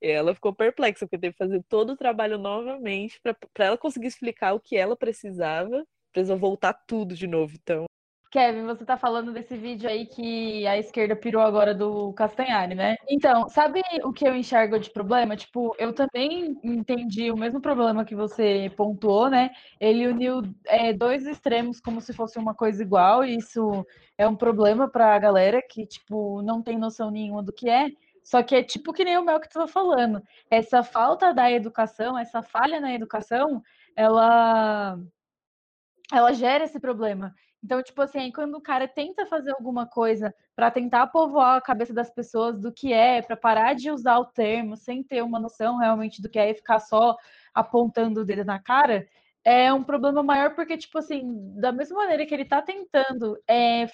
E 0.00 0.08
ela 0.08 0.34
ficou 0.34 0.54
perplexa, 0.54 1.06
porque 1.06 1.18
teve 1.18 1.32
que 1.34 1.38
fazer 1.38 1.62
todo 1.68 1.92
o 1.92 1.96
trabalho 1.96 2.38
novamente 2.38 3.20
para 3.22 3.64
ela 3.66 3.78
conseguir 3.78 4.08
explicar 4.08 4.52
o 4.54 4.60
que 4.60 4.76
ela 4.76 4.96
precisava, 4.96 5.86
precisou 6.12 6.36
voltar 6.38 6.74
tudo 6.86 7.14
de 7.14 7.26
novo. 7.26 7.54
Então, 7.54 7.86
Kevin, 8.32 8.64
você 8.64 8.82
tá 8.82 8.96
falando 8.96 9.30
desse 9.30 9.54
vídeo 9.58 9.86
aí 9.86 10.06
que 10.06 10.66
a 10.66 10.78
esquerda 10.78 11.14
pirou 11.14 11.42
agora 11.42 11.74
do 11.74 12.14
Castanhari, 12.14 12.74
né? 12.74 12.96
Então, 13.06 13.46
sabe 13.50 13.82
o 14.02 14.10
que 14.10 14.26
eu 14.26 14.34
enxergo 14.34 14.78
de 14.78 14.88
problema? 14.88 15.36
Tipo, 15.36 15.76
eu 15.78 15.92
também 15.92 16.58
entendi 16.64 17.30
o 17.30 17.36
mesmo 17.36 17.60
problema 17.60 18.06
que 18.06 18.14
você 18.14 18.72
pontuou, 18.74 19.28
né? 19.28 19.50
Ele 19.78 20.08
uniu 20.08 20.40
é, 20.64 20.94
dois 20.94 21.26
extremos 21.26 21.78
como 21.78 22.00
se 22.00 22.14
fosse 22.14 22.38
uma 22.38 22.54
coisa 22.54 22.82
igual, 22.82 23.22
e 23.22 23.36
isso 23.36 23.86
é 24.16 24.26
um 24.26 24.34
problema 24.34 24.88
pra 24.88 25.18
galera 25.18 25.60
que, 25.60 25.86
tipo, 25.86 26.40
não 26.40 26.62
tem 26.62 26.78
noção 26.78 27.10
nenhuma 27.10 27.42
do 27.42 27.52
que 27.52 27.68
é. 27.68 27.90
Só 28.24 28.42
que 28.42 28.54
é 28.54 28.62
tipo 28.62 28.94
que 28.94 29.04
nem 29.04 29.18
o 29.18 29.24
Mel 29.24 29.40
que 29.40 29.48
tu 29.48 29.58
tá 29.58 29.66
falando. 29.66 30.22
Essa 30.50 30.82
falta 30.82 31.34
da 31.34 31.50
educação, 31.52 32.18
essa 32.18 32.40
falha 32.40 32.80
na 32.80 32.94
educação, 32.94 33.60
ela 33.94 34.98
ela 36.10 36.32
gera 36.32 36.64
esse 36.64 36.80
problema. 36.80 37.34
Então, 37.64 37.82
tipo 37.82 38.02
assim, 38.02 38.32
quando 38.32 38.56
o 38.56 38.60
cara 38.60 38.88
tenta 38.88 39.24
fazer 39.26 39.52
alguma 39.52 39.86
coisa 39.86 40.34
para 40.56 40.70
tentar 40.70 41.06
povoar 41.06 41.56
a 41.56 41.60
cabeça 41.60 41.94
das 41.94 42.10
pessoas 42.10 42.58
do 42.58 42.72
que 42.72 42.92
é, 42.92 43.22
para 43.22 43.36
parar 43.36 43.74
de 43.74 43.90
usar 43.90 44.18
o 44.18 44.24
termo 44.24 44.76
sem 44.76 45.02
ter 45.02 45.22
uma 45.22 45.38
noção 45.38 45.76
realmente 45.78 46.20
do 46.20 46.28
que 46.28 46.38
é 46.38 46.50
e 46.50 46.54
ficar 46.54 46.80
só 46.80 47.16
apontando 47.54 48.20
o 48.20 48.24
dedo 48.24 48.44
na 48.44 48.58
cara, 48.58 49.06
é 49.44 49.72
um 49.72 49.84
problema 49.84 50.22
maior 50.22 50.54
porque, 50.54 50.76
tipo 50.76 50.98
assim, 50.98 51.22
da 51.60 51.70
mesma 51.70 51.96
maneira 51.98 52.26
que 52.26 52.34
ele 52.34 52.42
está 52.42 52.60
tentando 52.60 53.38
é, 53.48 53.86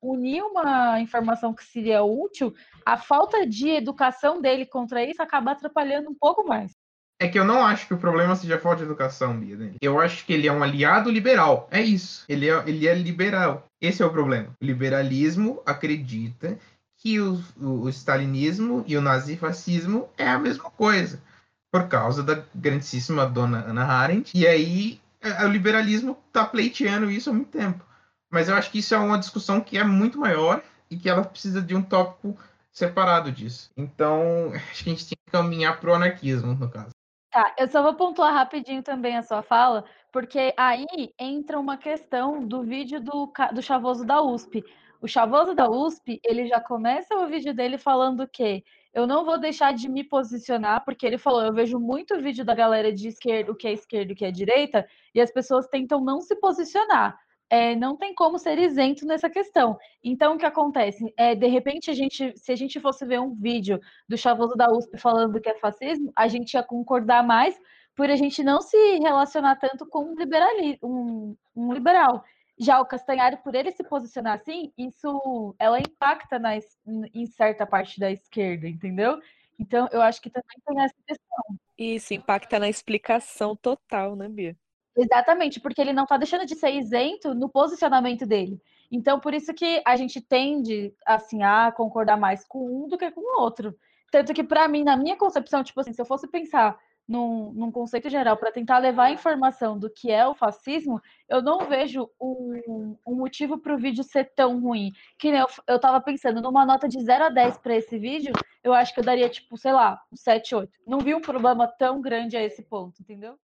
unir 0.00 0.42
uma 0.42 1.00
informação 1.00 1.54
que 1.54 1.64
seria 1.64 2.02
útil, 2.02 2.52
a 2.84 2.96
falta 2.98 3.46
de 3.46 3.68
educação 3.70 4.40
dele 4.40 4.66
contra 4.66 5.04
isso 5.04 5.22
acaba 5.22 5.52
atrapalhando 5.52 6.10
um 6.10 6.14
pouco 6.14 6.44
mais. 6.44 6.76
É 7.22 7.28
que 7.28 7.38
eu 7.38 7.44
não 7.44 7.64
acho 7.64 7.86
que 7.86 7.94
o 7.94 7.98
problema 7.98 8.34
seja 8.34 8.56
a 8.56 8.58
falta 8.58 8.78
de 8.78 8.82
educação, 8.82 9.38
Bia. 9.38 9.56
Né? 9.56 9.74
Eu 9.80 10.00
acho 10.00 10.26
que 10.26 10.32
ele 10.32 10.48
é 10.48 10.52
um 10.52 10.60
aliado 10.60 11.08
liberal. 11.08 11.68
É 11.70 11.80
isso. 11.80 12.24
Ele 12.28 12.50
é, 12.50 12.62
ele 12.66 12.88
é 12.88 12.94
liberal. 12.96 13.64
Esse 13.80 14.02
é 14.02 14.06
o 14.06 14.10
problema. 14.10 14.48
O 14.60 14.64
liberalismo 14.64 15.62
acredita 15.64 16.58
que 16.98 17.20
o, 17.20 17.40
o, 17.60 17.82
o 17.82 17.88
stalinismo 17.90 18.82
e 18.88 18.96
o 18.96 19.00
nazifascismo 19.00 20.08
é 20.18 20.28
a 20.28 20.36
mesma 20.36 20.68
coisa. 20.68 21.22
Por 21.70 21.86
causa 21.86 22.24
da 22.24 22.42
grandíssima 22.52 23.24
dona 23.24 23.66
Ana 23.68 23.84
Arendt. 23.84 24.36
E 24.36 24.44
aí 24.44 25.00
é, 25.20 25.44
o 25.44 25.48
liberalismo 25.48 26.18
está 26.26 26.44
pleiteando 26.44 27.08
isso 27.08 27.30
há 27.30 27.32
muito 27.32 27.52
tempo. 27.52 27.84
Mas 28.28 28.48
eu 28.48 28.56
acho 28.56 28.68
que 28.68 28.80
isso 28.80 28.96
é 28.96 28.98
uma 28.98 29.18
discussão 29.18 29.60
que 29.60 29.78
é 29.78 29.84
muito 29.84 30.18
maior 30.18 30.60
e 30.90 30.96
que 30.96 31.08
ela 31.08 31.22
precisa 31.22 31.62
de 31.62 31.76
um 31.76 31.82
tópico 31.82 32.36
separado 32.72 33.30
disso. 33.30 33.70
Então, 33.76 34.50
acho 34.72 34.82
que 34.82 34.90
a 34.90 34.92
gente 34.92 35.06
tem 35.06 35.18
que 35.24 35.30
caminhar 35.30 35.78
para 35.78 35.90
o 35.90 35.94
anarquismo, 35.94 36.54
no 36.54 36.68
caso. 36.68 36.91
Tá, 37.32 37.54
eu 37.58 37.66
só 37.66 37.82
vou 37.82 37.94
pontuar 37.94 38.34
rapidinho 38.34 38.82
também 38.82 39.16
a 39.16 39.22
sua 39.22 39.42
fala, 39.42 39.86
porque 40.12 40.52
aí 40.54 40.86
entra 41.18 41.58
uma 41.58 41.78
questão 41.78 42.46
do 42.46 42.62
vídeo 42.62 43.00
do, 43.00 43.32
do 43.54 43.62
Chavoso 43.62 44.04
da 44.04 44.20
USP. 44.20 44.62
O 45.00 45.08
Chavoso 45.08 45.54
da 45.54 45.66
USP, 45.66 46.20
ele 46.22 46.46
já 46.46 46.60
começa 46.60 47.16
o 47.16 47.26
vídeo 47.26 47.54
dele 47.54 47.78
falando 47.78 48.28
que 48.28 48.62
eu 48.92 49.06
não 49.06 49.24
vou 49.24 49.38
deixar 49.38 49.72
de 49.72 49.88
me 49.88 50.04
posicionar, 50.04 50.84
porque 50.84 51.06
ele 51.06 51.16
falou, 51.16 51.42
eu 51.42 51.54
vejo 51.54 51.80
muito 51.80 52.20
vídeo 52.20 52.44
da 52.44 52.54
galera 52.54 52.92
de 52.92 53.08
esquerda, 53.08 53.50
o 53.50 53.56
que 53.56 53.66
é 53.66 53.72
esquerda 53.72 54.12
o 54.12 54.16
que 54.16 54.26
é 54.26 54.30
direita, 54.30 54.86
e 55.14 55.20
as 55.20 55.32
pessoas 55.32 55.66
tentam 55.66 56.04
não 56.04 56.20
se 56.20 56.36
posicionar 56.36 57.18
é, 57.52 57.76
não 57.76 57.94
tem 57.98 58.14
como 58.14 58.38
ser 58.38 58.58
isento 58.58 59.04
nessa 59.04 59.28
questão. 59.28 59.78
Então, 60.02 60.34
o 60.34 60.38
que 60.38 60.46
acontece? 60.46 61.12
É, 61.18 61.34
de 61.34 61.46
repente, 61.48 61.90
a 61.90 61.92
gente, 61.92 62.32
se 62.34 62.50
a 62.50 62.56
gente 62.56 62.80
fosse 62.80 63.04
ver 63.04 63.20
um 63.20 63.34
vídeo 63.34 63.78
do 64.08 64.16
Chavoso 64.16 64.54
da 64.56 64.72
USP 64.72 64.96
falando 64.96 65.38
que 65.38 65.50
é 65.50 65.58
fascismo, 65.58 66.10
a 66.16 66.26
gente 66.28 66.54
ia 66.54 66.62
concordar 66.62 67.22
mais 67.22 67.54
por 67.94 68.08
a 68.08 68.16
gente 68.16 68.42
não 68.42 68.62
se 68.62 68.74
relacionar 69.00 69.56
tanto 69.56 69.86
com 69.86 70.02
um, 70.02 70.14
liberali 70.14 70.78
um, 70.82 71.36
um 71.54 71.74
liberal. 71.74 72.24
Já 72.58 72.80
o 72.80 72.86
Castanhari, 72.86 73.36
por 73.36 73.54
ele 73.54 73.70
se 73.70 73.84
posicionar 73.84 74.40
assim, 74.40 74.72
isso 74.78 75.54
ela 75.58 75.78
impacta 75.78 76.38
na, 76.38 76.52
em 76.56 77.26
certa 77.26 77.66
parte 77.66 78.00
da 78.00 78.10
esquerda, 78.10 78.66
entendeu? 78.66 79.20
Então, 79.58 79.86
eu 79.92 80.00
acho 80.00 80.22
que 80.22 80.30
também 80.30 80.56
tem 80.66 80.82
essa 80.82 80.96
questão. 81.06 81.58
Isso 81.76 82.14
impacta 82.14 82.58
na 82.58 82.70
explicação 82.70 83.54
total, 83.54 84.16
né, 84.16 84.26
Bia? 84.26 84.56
Exatamente, 84.96 85.58
porque 85.58 85.80
ele 85.80 85.92
não 85.92 86.02
está 86.04 86.16
deixando 86.16 86.44
de 86.44 86.54
ser 86.54 86.70
isento 86.72 87.34
no 87.34 87.48
posicionamento 87.48 88.26
dele. 88.26 88.60
Então, 88.90 89.18
por 89.18 89.32
isso 89.32 89.54
que 89.54 89.82
a 89.86 89.96
gente 89.96 90.20
tende 90.20 90.94
assim 91.06 91.42
a 91.42 91.72
concordar 91.72 92.18
mais 92.18 92.44
com 92.44 92.84
um 92.84 92.88
do 92.88 92.98
que 92.98 93.10
com 93.10 93.20
o 93.20 93.40
outro. 93.40 93.74
Tanto 94.10 94.34
que, 94.34 94.44
para 94.44 94.68
mim, 94.68 94.84
na 94.84 94.96
minha 94.96 95.16
concepção, 95.16 95.64
tipo 95.64 95.80
assim, 95.80 95.94
se 95.94 96.02
eu 96.02 96.04
fosse 96.04 96.28
pensar 96.28 96.78
num, 97.08 97.52
num 97.52 97.72
conceito 97.72 98.10
geral 98.10 98.36
para 98.36 98.52
tentar 98.52 98.78
levar 98.78 99.04
a 99.04 99.10
informação 99.10 99.78
do 99.78 99.88
que 99.88 100.10
é 100.10 100.26
o 100.26 100.34
fascismo, 100.34 101.00
eu 101.26 101.40
não 101.40 101.60
vejo 101.60 102.10
um, 102.20 102.96
um 103.06 103.14
motivo 103.14 103.58
para 103.58 103.74
o 103.74 103.78
vídeo 103.78 104.04
ser 104.04 104.32
tão 104.34 104.60
ruim. 104.60 104.92
Que 105.18 105.28
eu, 105.28 105.46
eu 105.66 105.80
tava 105.80 105.98
pensando, 106.02 106.42
numa 106.42 106.66
nota 106.66 106.86
de 106.86 107.00
0 107.00 107.24
a 107.24 107.28
10 107.30 107.58
para 107.58 107.76
esse 107.76 107.98
vídeo, 107.98 108.34
eu 108.62 108.74
acho 108.74 108.92
que 108.92 109.00
eu 109.00 109.04
daria, 109.04 109.30
tipo, 109.30 109.56
sei 109.56 109.72
lá, 109.72 109.98
um 110.12 110.16
7, 110.16 110.54
8. 110.54 110.70
Não 110.86 110.98
vi 110.98 111.14
um 111.14 111.20
problema 111.22 111.66
tão 111.66 112.02
grande 112.02 112.36
a 112.36 112.42
esse 112.42 112.62
ponto, 112.62 113.00
entendeu? 113.00 113.38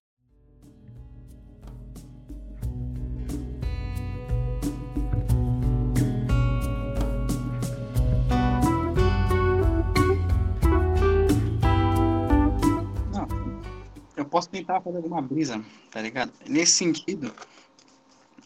Posso 14.25 14.49
tentar 14.49 14.81
fazer 14.81 14.97
alguma 14.97 15.23
brisa, 15.23 15.63
tá 15.91 16.01
ligado? 16.01 16.33
Nesse 16.49 16.73
sentido, 16.73 17.33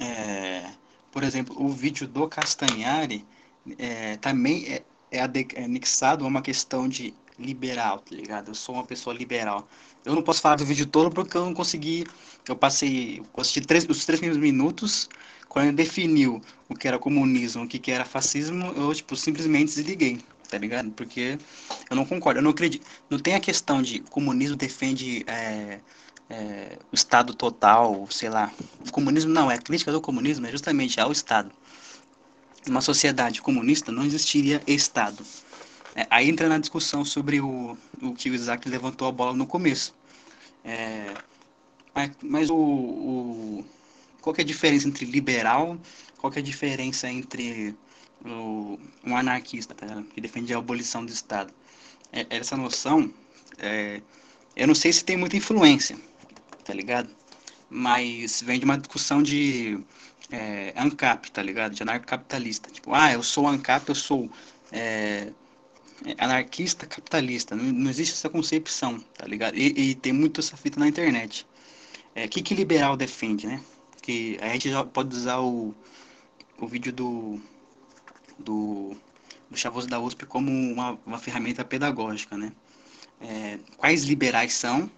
é, 0.00 0.70
por 1.10 1.22
exemplo, 1.22 1.54
o 1.62 1.68
vídeo 1.68 2.06
do 2.06 2.28
Castanhari 2.28 3.24
é, 3.78 4.16
também 4.16 4.66
é, 4.66 4.82
é, 5.10 5.18
é 5.20 5.64
anexado 5.64 6.24
a 6.24 6.28
uma 6.28 6.42
questão 6.42 6.88
de 6.88 7.14
liberal, 7.38 7.98
tá 7.98 8.14
ligado? 8.14 8.48
Eu 8.48 8.54
sou 8.54 8.74
uma 8.74 8.84
pessoa 8.84 9.14
liberal. 9.14 9.68
Eu 10.04 10.14
não 10.14 10.22
posso 10.22 10.40
falar 10.40 10.56
do 10.56 10.64
vídeo 10.64 10.86
todo 10.86 11.10
porque 11.10 11.36
eu 11.36 11.44
não 11.44 11.54
consegui. 11.54 12.06
Eu 12.48 12.56
passei. 12.56 13.18
Eu 13.18 13.26
assisti 13.40 13.60
três, 13.60 13.86
os 13.88 14.04
três 14.04 14.20
minutos. 14.36 15.08
Quando 15.48 15.66
ele 15.66 15.76
definiu 15.76 16.40
o 16.68 16.74
que 16.74 16.88
era 16.88 16.98
comunismo, 16.98 17.64
o 17.64 17.68
que 17.68 17.90
era 17.90 18.04
fascismo, 18.06 18.72
eu 18.74 18.94
tipo, 18.94 19.14
simplesmente 19.14 19.74
desliguei 19.74 20.18
tá 20.52 20.58
ligado? 20.58 20.90
Porque 20.90 21.38
eu 21.88 21.96
não 21.96 22.04
concordo, 22.04 22.38
eu 22.38 22.42
não 22.42 22.50
acredito. 22.50 22.86
Não 23.08 23.18
tem 23.18 23.34
a 23.34 23.40
questão 23.40 23.80
de 23.80 24.00
comunismo 24.00 24.54
defende 24.54 25.24
é, 25.26 25.80
é, 26.28 26.78
o 26.92 26.94
Estado 26.94 27.32
total, 27.32 28.06
sei 28.10 28.28
lá. 28.28 28.52
O 28.86 28.92
comunismo 28.92 29.32
não, 29.32 29.50
é 29.50 29.54
a 29.54 29.58
crítica 29.58 29.90
do 29.90 30.00
comunismo 30.00 30.46
é 30.46 30.50
justamente 30.50 31.00
ao 31.00 31.10
Estado. 31.10 31.50
Uma 32.68 32.82
sociedade 32.82 33.40
comunista 33.40 33.90
não 33.90 34.04
existiria 34.04 34.62
Estado. 34.66 35.24
É, 35.94 36.06
aí 36.10 36.28
entra 36.28 36.50
na 36.50 36.58
discussão 36.58 37.02
sobre 37.02 37.40
o, 37.40 37.76
o 38.02 38.12
que 38.12 38.28
o 38.28 38.34
Isaac 38.34 38.68
levantou 38.68 39.08
a 39.08 39.12
bola 39.12 39.32
no 39.32 39.46
começo. 39.46 39.94
É, 40.62 41.14
mas, 42.22 42.50
o, 42.50 42.56
o, 42.56 43.64
qual 44.20 44.36
é 44.36 44.42
a 44.42 44.44
diferença 44.44 44.86
entre 44.86 45.06
liberal, 45.06 45.78
qual 46.18 46.30
é 46.36 46.40
a 46.40 46.42
diferença 46.42 47.10
entre 47.10 47.74
o, 48.24 48.78
um 49.04 49.16
anarquista 49.16 49.74
tá, 49.74 50.02
que 50.14 50.20
defende 50.20 50.54
a 50.54 50.58
abolição 50.58 51.04
do 51.04 51.12
Estado. 51.12 51.52
É, 52.12 52.26
essa 52.30 52.56
noção, 52.56 53.12
é, 53.58 54.00
eu 54.54 54.66
não 54.66 54.74
sei 54.74 54.92
se 54.92 55.04
tem 55.04 55.16
muita 55.16 55.36
influência, 55.36 55.98
tá 56.64 56.72
ligado? 56.74 57.10
Mas 57.68 58.42
vem 58.42 58.58
de 58.58 58.64
uma 58.64 58.78
discussão 58.78 59.22
de 59.22 59.80
é, 60.30 60.72
ANCAP, 60.76 61.30
tá 61.30 61.42
ligado? 61.42 61.74
De 61.74 61.82
anarcocapitalista. 61.82 62.70
Tipo, 62.70 62.94
ah, 62.94 63.12
eu 63.12 63.22
sou 63.22 63.46
ANCAP, 63.48 63.88
eu 63.88 63.94
sou 63.94 64.30
é, 64.70 65.32
anarquista 66.18 66.86
capitalista. 66.86 67.56
Não, 67.56 67.64
não, 67.64 67.90
existe 67.90 68.14
essa 68.14 68.28
concepção, 68.28 69.00
tá 69.16 69.26
ligado? 69.26 69.56
E, 69.56 69.90
e, 69.90 69.94
tem 69.94 70.12
muito 70.12 70.40
essa 70.40 70.56
fita 70.56 70.78
na 70.78 70.88
internet. 70.88 71.46
O 72.14 72.18
é, 72.18 72.28
que, 72.28 72.42
que 72.42 72.54
liberal 72.54 72.96
defende, 72.96 73.46
né? 73.46 73.62
Que 74.02 74.38
a 74.40 74.48
gente 74.48 74.68
pode 74.92 75.14
usar 75.16 75.40
o, 75.40 75.74
o 76.58 76.66
vídeo 76.66 76.92
do 76.92 77.40
do, 78.42 78.96
do 79.50 79.56
Chavoso 79.56 79.88
da 79.88 80.00
USP 80.00 80.26
como 80.26 80.50
uma, 80.50 80.98
uma 81.06 81.18
ferramenta 81.18 81.64
pedagógica, 81.64 82.36
né? 82.36 82.52
É, 83.20 83.58
quais 83.76 84.04
liberais 84.04 84.52
são? 84.52 84.90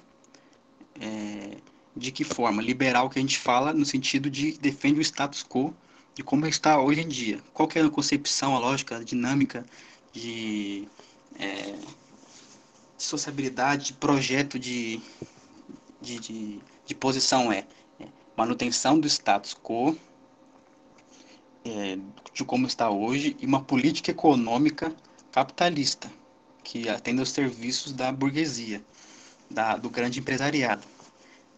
É, 1.00 1.58
de 1.96 2.10
que 2.10 2.24
forma? 2.24 2.62
Liberal 2.62 3.08
que 3.08 3.18
a 3.18 3.22
gente 3.22 3.38
fala 3.38 3.72
no 3.72 3.84
sentido 3.84 4.30
de 4.30 4.52
defende 4.58 4.98
o 4.98 5.02
status 5.02 5.44
quo 5.44 5.74
de 6.14 6.22
como 6.22 6.46
está 6.46 6.80
hoje 6.80 7.00
em 7.00 7.08
dia. 7.08 7.40
Qual 7.52 7.68
é 7.74 7.80
a 7.80 7.90
concepção, 7.90 8.54
a 8.54 8.58
lógica, 8.58 8.96
a 8.96 9.04
dinâmica 9.04 9.64
de 10.12 10.88
é, 11.38 11.74
sociabilidade, 12.96 13.86
de 13.86 13.92
projeto 13.94 14.58
de, 14.58 15.00
de, 16.00 16.18
de, 16.18 16.60
de 16.86 16.94
posição 16.94 17.52
é? 17.52 17.66
é 18.00 18.06
manutenção 18.36 18.98
do 18.98 19.08
status 19.08 19.54
quo 19.54 19.98
é, 21.64 21.98
de 22.32 22.44
como 22.44 22.66
está 22.66 22.90
hoje 22.90 23.36
e 23.40 23.46
uma 23.46 23.62
política 23.62 24.10
econômica 24.10 24.94
capitalista 25.32 26.10
que 26.62 26.88
atende 26.88 27.20
aos 27.20 27.30
serviços 27.30 27.92
da 27.92 28.10
burguesia, 28.10 28.82
da, 29.50 29.76
do 29.76 29.90
grande 29.90 30.20
empresariado. 30.20 30.82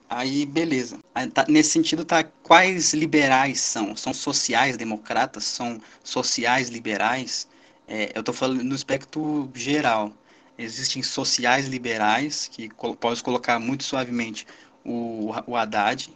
Aí, 0.09 0.47
beleza. 0.47 0.99
Aí, 1.15 1.29
tá, 1.29 1.45
nesse 1.49 1.71
sentido, 1.71 2.05
tá, 2.05 2.23
quais 2.23 2.95
liberais 2.95 3.61
são? 3.61 3.97
São 3.97 4.15
sociais 4.15 4.77
democratas? 4.77 5.45
São 5.45 5.81
sociais 6.03 6.69
liberais? 6.69 7.49
É, 7.89 8.13
eu 8.15 8.21
estou 8.21 8.35
falando 8.35 8.63
no 8.63 8.75
aspecto 8.75 9.51
geral. 9.55 10.13
Existem 10.59 11.03
sociais 11.03 11.67
liberais, 11.67 12.49
que 12.49 12.69
posso 13.01 13.23
colocar 13.23 13.59
muito 13.59 13.85
suavemente 13.85 14.47
o, 14.85 15.33
o 15.47 15.57
Haddad. 15.57 16.13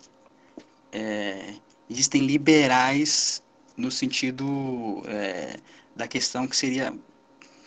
É, 0.93 1.55
existem 1.88 2.26
liberais 2.26 3.43
no 3.81 3.91
sentido 3.91 5.03
é, 5.07 5.59
da 5.97 6.07
questão 6.09 6.47
que 6.47 6.57
seria, 6.57 6.91
não 6.91 7.01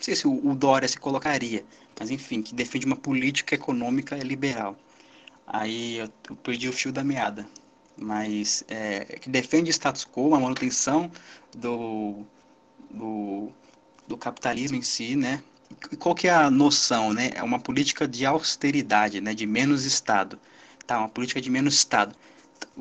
sei 0.00 0.16
se 0.16 0.26
o, 0.26 0.54
Dória 0.54 0.88
se 0.88 0.98
colocaria, 0.98 1.64
mas 1.98 2.10
enfim, 2.10 2.42
que 2.42 2.54
defende 2.54 2.86
uma 2.86 2.96
política 2.96 3.54
econômica 3.54 4.16
liberal. 4.16 4.76
Aí 5.46 5.98
eu, 5.98 6.08
eu 6.30 6.36
perdi 6.36 6.68
o 6.68 6.72
fio 6.72 6.92
da 6.92 7.04
meada. 7.04 7.46
mas 7.96 8.64
é, 8.68 9.04
que 9.20 9.28
defende 9.30 9.70
o 9.70 9.72
status 9.72 10.04
quo, 10.04 10.34
a 10.34 10.40
manutenção 10.40 11.10
do, 11.56 12.24
do, 12.90 13.52
do 14.08 14.16
capitalismo 14.16 14.76
em 14.76 14.82
si, 14.82 15.16
né? 15.16 15.42
E 15.92 15.96
qual 15.96 16.14
que 16.14 16.28
é 16.28 16.32
a 16.34 16.50
noção, 16.50 17.12
né? 17.12 17.30
É 17.34 17.42
uma 17.42 17.58
política 17.58 18.06
de 18.08 18.26
austeridade, 18.26 19.20
né? 19.20 19.34
De 19.34 19.46
menos 19.46 19.84
Estado. 19.84 20.38
Tá, 20.86 20.98
uma 20.98 21.08
política 21.08 21.40
de 21.40 21.50
menos 21.50 21.74
Estado. 21.74 22.14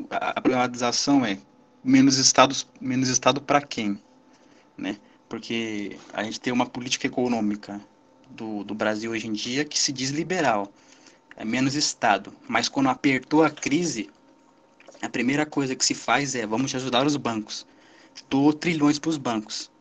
A 0.09 0.41
problematização 0.41 1.25
é 1.25 1.38
menos 1.84 2.17
Estados, 2.17 2.67
menos 2.79 3.09
Estado 3.09 3.41
para 3.41 3.61
quem, 3.61 3.99
né? 4.77 4.97
Porque 5.27 5.97
a 6.13 6.23
gente 6.23 6.39
tem 6.39 6.53
uma 6.53 6.65
política 6.65 7.07
econômica 7.07 7.81
do, 8.29 8.63
do 8.63 8.73
Brasil 8.73 9.11
hoje 9.11 9.27
em 9.27 9.34
dia 9.34 9.65
que 9.65 9.77
se 9.77 9.91
diz 9.91 10.09
liberal, 10.09 10.71
é 11.36 11.43
menos 11.43 11.75
Estado. 11.75 12.34
Mas 12.47 12.69
quando 12.69 12.89
apertou 12.89 13.43
a 13.43 13.49
crise, 13.49 14.09
a 15.01 15.09
primeira 15.09 15.45
coisa 15.45 15.75
que 15.75 15.86
se 15.86 15.93
faz 15.93 16.36
é 16.36 16.45
vamos 16.45 16.73
ajudar 16.73 17.05
os 17.05 17.17
bancos. 17.17 17.65
Doou 18.29 18.53
trilhões 18.53 18.99
para 18.99 19.09
os 19.09 19.17
bancos. 19.17 19.71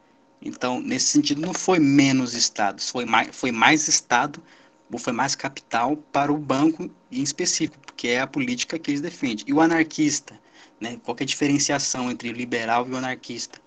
Então, 0.41 0.81
nesse 0.81 1.07
sentido, 1.07 1.41
não 1.41 1.55
foi 1.55 1.79
menos 1.79 2.35
Estado, 2.35 2.81
foi 2.81 3.05
mais, 3.05 3.29
foi 3.37 3.53
mais 3.53 3.87
Estado, 3.87 4.43
ou 4.91 4.99
foi 4.99 5.13
mais 5.13 5.35
capital 5.35 5.97
para 5.97 6.33
o 6.33 6.37
banco 6.37 6.91
em 7.11 7.23
específico, 7.23 7.79
porque 7.87 8.09
é 8.09 8.21
a 8.21 8.27
política 8.27 8.79
que 8.79 8.91
eles 8.91 9.01
defendem. 9.01 9.45
E 9.47 9.53
o 9.53 9.61
anarquista, 9.61 10.39
né? 10.83 10.99
qual 11.05 11.17
é 11.21 11.23
a 11.23 11.27
diferenciação 11.27 12.11
entre 12.11 12.29
o 12.29 12.33
liberal 12.33 12.87
e 12.89 12.91
o 12.91 12.97
anarquista? 12.97 13.61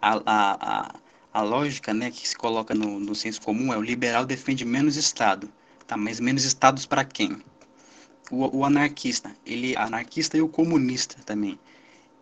A, 0.00 0.16
a, 0.16 0.20
a, 0.26 0.94
a 1.32 1.42
lógica 1.42 1.94
né, 1.94 2.10
que 2.10 2.28
se 2.28 2.36
coloca 2.36 2.74
no, 2.74 3.00
no 3.00 3.14
senso 3.14 3.40
comum 3.40 3.72
é 3.72 3.78
o 3.78 3.82
liberal 3.82 4.26
defende 4.26 4.66
menos 4.66 4.96
Estado, 4.96 5.50
tá? 5.86 5.96
mas 5.96 6.20
menos 6.20 6.44
Estados 6.44 6.84
para 6.84 7.04
quem? 7.04 7.42
O, 8.30 8.58
o, 8.58 8.64
anarquista, 8.66 9.34
ele 9.46 9.74
anarquista 9.76 10.36
e 10.36 10.42
o 10.42 10.48
comunista 10.48 11.16
também, 11.24 11.58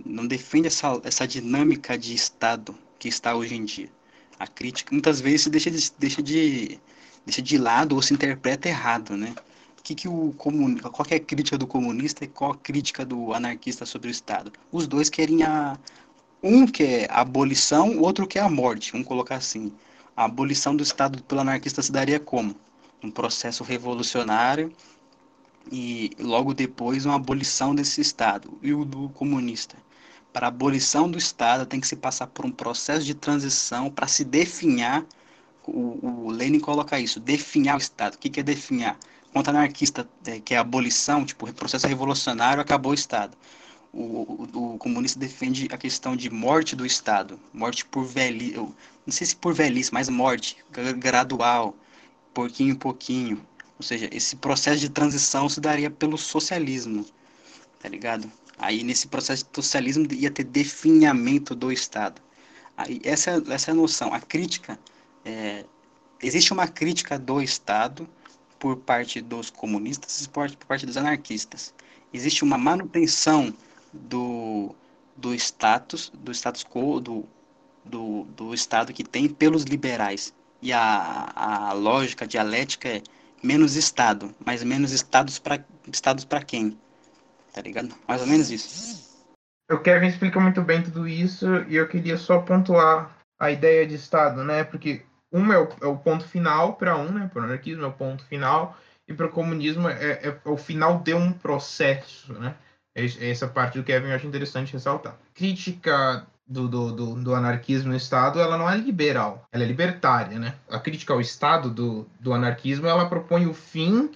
não 0.05 0.25
defende 0.25 0.69
essa, 0.69 1.01
essa 1.03 1.27
dinâmica 1.27 1.99
de 1.99 2.15
Estado 2.15 2.79
que 3.01 3.09
está 3.09 3.35
hoje 3.35 3.57
em 3.57 3.65
dia. 3.65 3.91
A 4.39 4.47
crítica 4.47 4.93
muitas 4.93 5.21
vezes 5.21 5.49
deixa 5.49 5.71
de, 5.71 5.93
deixa 5.99 6.23
de, 6.23 6.79
deixa 7.25 7.43
de 7.43 7.59
lado 7.59 7.97
ou 7.97 8.03
se 8.03 8.15
interpreta 8.15 8.69
errado, 8.69 9.17
né? 9.17 9.35
Que, 9.87 9.95
que 9.95 10.09
o 10.09 10.35
comun... 10.37 10.77
Qual 10.79 11.07
é 11.09 11.15
a 11.15 11.21
crítica 11.21 11.57
do 11.57 11.65
comunista 11.65 12.25
e 12.25 12.27
qual 12.27 12.51
a 12.51 12.57
crítica 12.57 13.05
do 13.05 13.33
anarquista 13.33 13.87
sobre 13.87 14.09
o 14.09 14.11
Estado? 14.11 14.53
Os 14.73 14.89
dois 14.89 15.09
querem 15.09 15.45
a... 15.45 15.79
Um 16.43 16.67
quer 16.67 17.09
a 17.09 17.21
abolição, 17.21 17.97
o 17.97 18.03
outro 18.03 18.27
quer 18.27 18.41
a 18.41 18.49
morte, 18.49 18.91
vamos 18.91 19.07
colocar 19.07 19.37
assim. 19.37 19.73
A 20.17 20.25
abolição 20.25 20.75
do 20.75 20.83
Estado 20.83 21.23
pelo 21.23 21.43
anarquista 21.43 21.83
se 21.83 21.93
daria 21.93 22.19
como? 22.19 22.57
Um 23.01 23.13
processo 23.13 23.63
revolucionário 23.63 24.73
e 25.71 26.11
logo 26.19 26.53
depois 26.53 27.07
uma 27.07 27.15
abolição 27.15 27.73
desse 27.73 28.01
Estado. 28.01 28.59
E 28.63 28.75
o 28.75 28.85
do 28.85 29.09
comunista? 29.11 29.77
para 30.33 30.49
a 30.49 30.51
abolição 30.51 31.09
do 31.09 31.17
Estado 31.17 31.65
tem 31.65 31.81
que 31.81 31.87
se 31.87 31.97
passar 31.97 32.27
por 32.27 32.45
um 32.45 32.51
processo 32.51 33.07
de 33.07 33.15
transição 33.15 33.89
para 33.89 34.09
se 34.09 34.25
definhar, 34.25 35.07
o, 35.65 36.27
o 36.27 36.31
Lenin 36.31 36.61
coloca 36.61 36.99
isso, 37.01 37.21
definhar 37.21 37.77
o 37.77 37.79
Estado. 37.79 38.17
O 38.17 38.19
que, 38.19 38.29
que 38.29 38.41
é 38.41 38.43
definhar? 38.43 38.99
Quanto 39.37 39.51
anarquista, 39.51 40.09
é, 40.25 40.41
que 40.41 40.55
é 40.55 40.57
a 40.57 40.63
abolição, 40.63 41.23
tipo, 41.23 41.53
processo 41.53 41.87
revolucionário, 41.87 42.59
acabou 42.59 42.93
o 42.93 42.95
Estado. 42.95 43.37
O, 43.93 44.01
o, 44.01 44.75
o, 44.77 44.79
comunista 44.79 45.21
defende 45.21 45.69
a 45.71 45.77
questão 45.77 46.17
de 46.17 46.31
morte 46.31 46.75
do 46.75 46.87
Estado, 46.87 47.39
morte 47.53 47.85
por 47.85 48.07
velhice, 48.07 48.57
não 48.57 48.73
sei 49.11 49.27
se 49.27 49.37
por 49.37 49.53
velhice, 49.53 49.93
mas 49.93 50.09
morte 50.09 50.57
gradual, 50.97 51.77
pouquinho 52.33 52.71
em 52.71 52.75
pouquinho. 52.75 53.47
Ou 53.79 53.83
seja, 53.85 54.09
esse 54.11 54.37
processo 54.37 54.81
de 54.81 54.89
transição 54.89 55.51
se 55.51 55.61
daria 55.61 55.91
pelo 55.91 56.17
socialismo, 56.17 57.05
tá 57.79 57.91
ligado? 57.91 58.33
Aí 58.59 58.83
nesse 58.83 59.07
processo 59.07 59.45
de 59.45 59.51
socialismo 59.55 60.07
ia 60.13 60.31
ter 60.31 60.45
definhamento 60.45 61.55
do 61.55 61.71
Estado. 61.71 62.23
Aí 62.75 63.03
essa, 63.05 63.33
essa 63.51 63.71
é 63.71 63.73
a 63.73 63.75
noção. 63.75 64.15
A 64.15 64.21
crítica, 64.21 64.79
é, 65.27 65.67
existe 66.23 66.55
uma 66.55 66.67
crítica 66.67 67.19
do 67.19 67.43
Estado 67.43 68.09
por 68.59 68.77
parte 68.77 69.21
dos 69.21 69.51
comunistas 69.51 70.25
e 70.25 70.29
por, 70.29 70.51
parte 70.67 70.87
dos 70.87 70.97
anarquistas. 70.97 71.75
Existe 72.13 72.45
uma 72.45 72.59
manutenção 72.59 73.55
do, 73.93 74.75
do 75.17 75.35
status, 75.35 76.13
do 76.15 76.33
status 76.33 76.65
quo, 76.65 77.01
do, 77.01 77.25
do, 77.85 78.25
do 78.37 78.55
Estado 78.55 78.93
que 78.93 79.05
tem 79.05 79.29
pelos 79.29 79.65
liberais. 79.65 80.35
E 80.63 80.73
a, 80.73 81.33
a 81.35 81.73
lógica 81.73 82.27
dialética 82.27 82.89
é 82.89 83.03
menos 83.43 83.77
Estado, 83.77 84.35
mas 84.45 84.63
menos 84.63 84.93
estados 84.93 85.39
para 85.39 85.65
estados 85.93 86.27
quem? 86.47 86.77
tá 87.57 87.63
ligado? 87.63 87.95
Mais 88.07 88.21
ou 88.21 88.27
menos 88.27 88.51
isso. 88.51 89.25
O 89.71 89.79
Kevin 89.79 90.09
explica 90.09 90.39
muito 90.39 90.61
bem 90.61 90.83
tudo 90.83 91.09
isso 91.09 91.47
e 91.69 91.77
eu 91.77 91.89
queria 91.89 92.19
só 92.19 92.41
pontuar 92.41 93.17
a 93.41 93.51
ideia 93.51 93.87
de 93.87 93.95
Estado, 93.95 94.45
né? 94.45 94.63
Porque 94.63 95.03
um 95.37 95.53
é 95.53 95.59
o, 95.59 95.69
é 95.83 95.87
o 95.87 95.97
ponto 95.97 96.25
final 96.25 96.75
para 96.75 96.97
um, 96.97 97.13
né? 97.13 97.31
Para 97.33 97.43
o 97.43 97.45
anarquismo 97.45 97.85
é 97.85 97.87
o 97.87 97.93
ponto 97.93 98.25
final 98.25 98.77
e 99.07 99.15
para 99.15 99.27
o 99.27 99.31
comunismo 99.31 99.89
é, 99.89 99.95
é, 99.95 100.29
é, 100.29 100.49
o 100.49 100.57
final 100.57 100.99
de 101.01 101.15
um 101.15 101.33
processo, 101.33 102.33
né? 102.33 102.55
É 102.95 103.05
essa 103.31 103.47
parte 103.47 103.79
do 103.79 103.85
Kevin 103.85 104.09
eu 104.09 104.17
acho 104.17 104.27
interessante 104.27 104.73
ressaltar. 104.73 105.17
Crítica 105.35 106.27
do, 106.47 106.67
do, 106.67 106.93
do, 106.93 107.15
do, 107.17 107.35
anarquismo 107.35 107.91
no 107.91 107.97
Estado, 107.97 108.41
ela 108.41 108.57
não 108.57 108.71
é 108.71 108.77
liberal, 108.77 109.47
ela 109.53 109.65
é 109.65 109.67
libertária, 109.67 110.39
né? 110.39 110.55
A 110.69 110.79
crítica 110.79 111.13
ao 111.13 111.21
Estado 111.21 111.69
do, 111.69 112.09
do 112.19 112.33
anarquismo, 112.33 112.87
ela 112.87 113.09
propõe 113.09 113.47
o 113.47 113.53
fim 113.53 114.11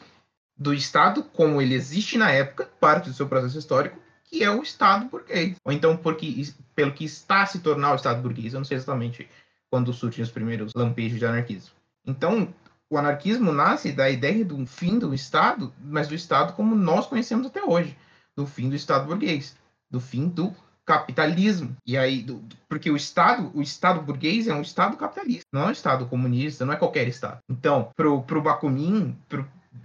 do 0.57 0.73
Estado 0.73 1.23
como 1.23 1.61
ele 1.61 1.75
existe 1.75 2.16
na 2.16 2.31
época, 2.31 2.71
parte 2.81 3.11
do 3.11 3.14
seu 3.14 3.29
processo 3.29 3.59
histórico, 3.59 3.99
que 4.25 4.45
é 4.45 4.51
o 4.51 4.62
Estado 4.62 5.07
burguês. 5.07 5.57
Ou 5.64 5.73
então 5.73 5.97
porque, 5.97 6.47
pelo 6.75 6.93
que 6.93 7.05
está 7.05 7.43
a 7.43 7.47
se 7.47 7.59
tornar 7.59 7.93
o 7.93 7.97
Estado 7.97 8.23
burguês. 8.23 8.55
Eu 8.55 8.61
não 8.61 8.64
sei 8.64 8.77
exatamente 8.77 9.29
quando 9.71 9.93
surgem 9.93 10.23
os 10.23 10.31
primeiros 10.31 10.73
lampejos 10.75 11.18
de 11.18 11.25
anarquismo. 11.25 11.71
Então, 12.05 12.53
o 12.91 12.99
anarquismo 12.99 13.53
nasce 13.53 13.93
da 13.93 14.11
ideia 14.11 14.45
do 14.45 14.66
fim 14.66 14.99
do 14.99 15.14
Estado, 15.14 15.73
mas 15.81 16.09
do 16.09 16.14
Estado 16.14 16.55
como 16.55 16.75
nós 16.75 17.07
conhecemos 17.07 17.47
até 17.47 17.62
hoje, 17.62 17.97
do 18.35 18.47
fim 18.47 18.68
do 18.68 18.75
Estado 18.75 19.07
burguês, 19.07 19.57
do 19.89 20.01
fim 20.01 20.29
do 20.29 20.53
capitalismo. 20.85 21.77
E 21.87 21.97
aí, 21.97 22.23
do, 22.23 22.43
porque 22.68 22.91
o 22.91 22.97
Estado, 22.97 23.51
o 23.55 23.62
Estado 23.62 24.03
burguês 24.03 24.49
é 24.49 24.55
um 24.55 24.62
Estado 24.62 24.97
capitalista, 24.97 25.47
não 25.53 25.62
é 25.62 25.66
um 25.66 25.73
Estado 25.73 26.07
comunista, 26.07 26.66
não 26.66 26.73
é 26.73 26.77
qualquer 26.77 27.07
Estado. 27.07 27.39
Então, 27.49 27.93
pro, 27.95 28.23
pro 28.23 28.43
Bakunin, 28.43 29.16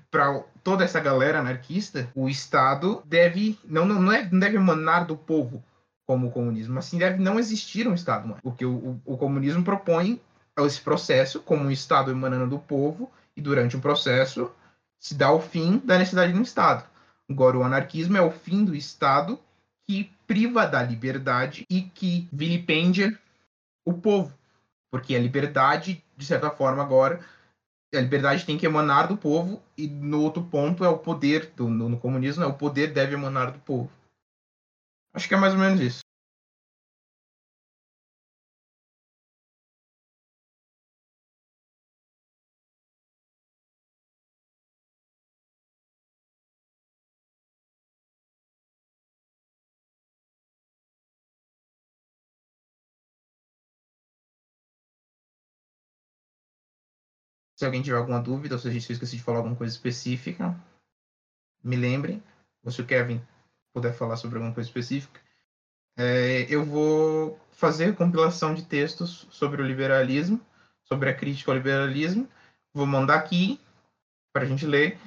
para 0.09 0.43
toda 0.63 0.83
essa 0.83 0.99
galera 0.99 1.39
anarquista, 1.39 2.09
o 2.15 2.27
Estado 2.27 3.03
deve 3.05 3.59
não, 3.65 3.85
não, 3.85 4.11
é, 4.11 4.27
não 4.31 4.39
deve 4.39 4.57
emanar 4.57 5.05
do 5.05 5.15
povo 5.15 5.63
como 6.05 6.27
o 6.27 6.31
comunismo, 6.31 6.75
mas 6.75 6.85
sim 6.85 6.97
deve 6.97 7.21
não 7.21 7.39
existir 7.39 7.87
um 7.87 7.93
Estado. 7.93 8.27
Mano. 8.27 8.39
Porque 8.41 8.65
o, 8.65 8.99
o, 9.05 9.13
o 9.13 9.17
comunismo 9.17 9.63
propõe 9.63 10.21
esse 10.59 10.79
processo 10.79 11.39
como 11.41 11.65
um 11.65 11.71
Estado 11.71 12.11
emanando 12.11 12.47
do 12.47 12.59
povo 12.59 13.11
e 13.35 13.41
durante 13.41 13.75
um 13.75 13.81
processo 13.81 14.51
se 14.99 15.15
dá 15.15 15.31
o 15.31 15.41
fim 15.41 15.79
da 15.79 15.97
necessidade 15.97 16.31
de 16.31 16.39
um 16.39 16.43
Estado. 16.43 16.85
Agora, 17.29 17.57
o 17.57 17.63
anarquismo 17.63 18.17
é 18.17 18.21
o 18.21 18.31
fim 18.31 18.63
do 18.63 18.75
Estado 18.75 19.39
que 19.87 20.11
priva 20.25 20.65
da 20.65 20.81
liberdade 20.81 21.65
e 21.69 21.81
que 21.81 22.27
vilipendia 22.31 23.17
o 23.83 23.93
povo. 23.93 24.33
Porque 24.91 25.15
a 25.15 25.19
liberdade, 25.19 26.03
de 26.15 26.25
certa 26.25 26.49
forma, 26.49 26.81
agora 26.81 27.19
a 27.93 28.01
liberdade 28.01 28.45
tem 28.45 28.57
que 28.57 28.65
emanar 28.65 29.07
do 29.07 29.17
povo 29.17 29.61
e 29.77 29.87
no 29.87 30.21
outro 30.21 30.43
ponto 30.43 30.83
é 30.83 30.89
o 30.89 30.97
poder 30.97 31.51
do, 31.55 31.69
no, 31.69 31.89
no 31.89 31.97
comunismo 31.97 32.43
é 32.43 32.47
o 32.47 32.53
poder 32.53 32.91
deve 32.91 33.13
emanar 33.13 33.51
do 33.51 33.59
povo 33.59 33.89
acho 35.15 35.27
que 35.27 35.33
é 35.33 35.37
mais 35.37 35.53
ou 35.53 35.59
menos 35.59 35.79
isso 35.81 36.05
Se 57.57 57.63
alguém 57.63 57.81
tiver 57.81 57.97
alguma 57.97 58.21
dúvida, 58.21 58.55
ou 58.55 58.59
se 58.59 58.67
a 58.67 58.71
gente 58.71 58.91
esqueci 58.91 59.15
de 59.15 59.23
falar 59.23 59.37
alguma 59.37 59.55
coisa 59.55 59.73
específica, 59.73 60.53
me 61.63 61.77
lembrem. 61.77 62.21
Ou 62.63 62.71
se 62.71 62.81
o 62.81 62.85
Kevin 62.85 63.21
puder 63.75 63.93
falar 63.93 64.15
sobre 64.15 64.37
alguma 64.37 64.53
coisa 64.53 64.69
específica. 64.69 65.19
É, 65.97 66.47
eu 66.49 66.63
vou 66.63 67.37
fazer 67.51 67.93
compilação 67.95 68.53
de 68.53 68.63
textos 68.63 69.27
sobre 69.29 69.61
o 69.61 69.65
liberalismo, 69.65 70.39
sobre 70.85 71.09
a 71.09 71.13
crítica 71.13 71.51
ao 71.51 71.57
liberalismo. 71.57 72.27
Vou 72.73 72.85
mandar 72.85 73.15
aqui 73.15 73.59
para 74.31 74.43
a 74.43 74.45
gente 74.45 74.65
ler. 74.65 74.97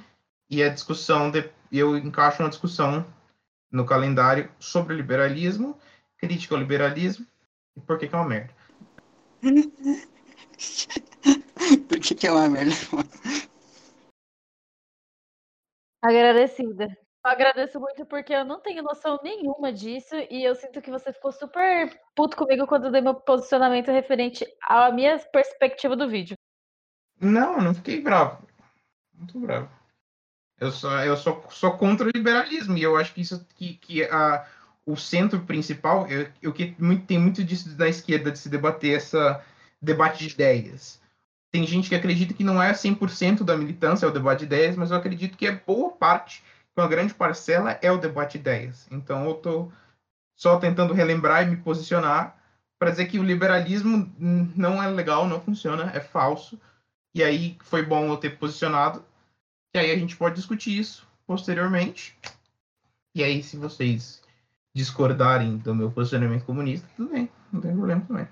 E 0.50 0.62
a 0.62 0.68
discussão, 0.68 1.30
de, 1.30 1.50
eu 1.72 1.96
encaixo 1.96 2.42
uma 2.42 2.50
discussão 2.50 3.06
no 3.72 3.86
calendário 3.86 4.50
sobre 4.58 4.92
o 4.92 4.96
liberalismo, 4.96 5.78
crítica 6.18 6.54
ao 6.54 6.60
liberalismo 6.60 7.26
e 7.74 7.80
por 7.80 7.98
que, 7.98 8.06
que 8.06 8.14
é 8.14 8.18
uma 8.18 8.28
merda. 8.28 8.52
Por 11.86 12.00
que, 12.00 12.14
que 12.14 12.26
é 12.26 12.32
uma 12.32 12.48
merda? 12.48 12.72
Agradecida. 16.02 16.96
Agradeço 17.28 17.78
muito 17.80 18.04
porque 18.06 18.32
eu 18.32 18.44
não 18.44 18.60
tenho 18.60 18.82
noção 18.82 19.18
nenhuma 19.22 19.72
disso 19.72 20.14
e 20.30 20.44
eu 20.44 20.54
sinto 20.54 20.80
que 20.80 20.90
você 20.90 21.12
ficou 21.12 21.32
super 21.32 21.98
puto 22.14 22.36
comigo 22.36 22.66
quando 22.66 22.86
eu 22.86 22.90
dei 22.90 23.00
meu 23.00 23.14
posicionamento 23.14 23.90
referente 23.90 24.46
à 24.62 24.90
minha 24.90 25.18
perspectiva 25.18 25.94
do 25.94 26.08
vídeo. 26.08 26.36
Não, 27.20 27.60
não 27.60 27.74
fiquei 27.74 28.00
bravo. 28.00 28.46
Muito 29.14 29.38
bravo. 29.38 29.68
Eu 30.60 30.72
só, 30.72 31.04
eu 31.04 31.16
sou, 31.16 31.44
sou 31.50 31.76
contra 31.76 32.06
o 32.06 32.10
liberalismo 32.12 32.76
e 32.76 32.82
eu 32.82 32.96
acho 32.96 33.14
que 33.14 33.20
isso 33.20 33.46
que, 33.54 33.74
que 33.74 34.04
a, 34.04 34.46
o 34.84 34.96
centro 34.96 35.40
principal, 35.40 36.08
eu, 36.08 36.28
eu 36.42 36.52
que 36.52 36.74
muito, 36.78 37.06
tem 37.06 37.18
muito 37.18 37.44
disso 37.44 37.76
da 37.76 37.88
esquerda 37.88 38.30
de 38.30 38.38
se 38.38 38.48
debater 38.48 38.96
essa 38.96 39.44
debate 39.80 40.26
de 40.26 40.34
ideias. 40.34 41.00
Tem 41.50 41.66
gente 41.66 41.88
que 41.88 41.94
acredita 41.94 42.34
que 42.34 42.44
não 42.44 42.62
é 42.62 42.72
100% 42.72 43.44
da 43.44 43.56
militância 43.56 44.04
é 44.04 44.08
o 44.08 44.12
debate 44.12 44.40
de 44.40 44.44
ideias, 44.46 44.76
mas 44.76 44.90
eu 44.90 44.96
acredito 44.96 45.36
que 45.36 45.46
é 45.46 45.52
boa 45.52 45.90
parte, 45.90 46.42
uma 46.80 46.88
grande 46.88 47.14
parcela 47.14 47.78
é 47.82 47.90
o 47.90 47.98
debate 47.98 48.32
de 48.32 48.38
ideias. 48.38 48.86
Então 48.90 49.24
eu 49.24 49.32
estou 49.32 49.72
só 50.36 50.58
tentando 50.58 50.94
relembrar 50.94 51.42
e 51.42 51.50
me 51.50 51.56
posicionar 51.56 52.36
para 52.78 52.90
dizer 52.90 53.06
que 53.06 53.18
o 53.18 53.24
liberalismo 53.24 54.12
não 54.18 54.82
é 54.82 54.86
legal, 54.88 55.26
não 55.26 55.40
funciona, 55.40 55.90
é 55.94 56.00
falso. 56.00 56.60
E 57.14 57.22
aí 57.22 57.58
foi 57.64 57.84
bom 57.84 58.06
eu 58.06 58.16
ter 58.16 58.38
posicionado. 58.38 59.04
E 59.74 59.78
aí 59.78 59.90
a 59.90 59.98
gente 59.98 60.16
pode 60.16 60.36
discutir 60.36 60.78
isso 60.78 61.06
posteriormente. 61.26 62.16
E 63.14 63.22
aí, 63.22 63.42
se 63.42 63.56
vocês 63.56 64.22
discordarem 64.74 65.58
do 65.58 65.74
meu 65.74 65.90
posicionamento 65.90 66.44
comunista, 66.44 66.88
tudo 66.96 67.10
bem, 67.10 67.28
não 67.52 67.60
tem 67.60 67.74
problema 67.74 68.00
também. 68.02 68.28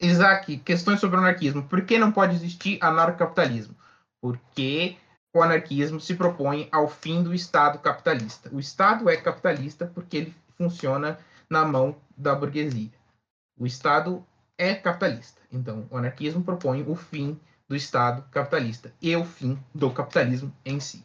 Isaac, 0.00 0.58
questões 0.58 1.00
sobre 1.00 1.18
anarquismo. 1.18 1.62
Por 1.62 1.82
que 1.82 1.98
não 1.98 2.12
pode 2.12 2.34
existir 2.34 2.78
anarcocapitalismo? 2.82 3.74
Porque 4.20 4.96
o 5.34 5.42
anarquismo 5.42 6.00
se 6.00 6.14
propõe 6.14 6.68
ao 6.70 6.88
fim 6.88 7.22
do 7.22 7.34
Estado 7.34 7.78
capitalista. 7.78 8.50
O 8.54 8.60
Estado 8.60 9.08
é 9.08 9.16
capitalista 9.16 9.86
porque 9.86 10.16
ele 10.16 10.34
funciona 10.56 11.18
na 11.48 11.64
mão 11.64 11.96
da 12.16 12.34
burguesia. 12.34 12.90
O 13.58 13.66
Estado 13.66 14.24
é 14.58 14.74
capitalista. 14.74 15.40
Então, 15.50 15.86
o 15.90 15.96
anarquismo 15.96 16.44
propõe 16.44 16.82
o 16.82 16.94
fim 16.94 17.40
do 17.68 17.74
Estado 17.74 18.22
capitalista 18.30 18.92
e 19.00 19.14
o 19.16 19.24
fim 19.24 19.58
do 19.74 19.90
capitalismo 19.92 20.54
em 20.64 20.78
si. 20.78 21.04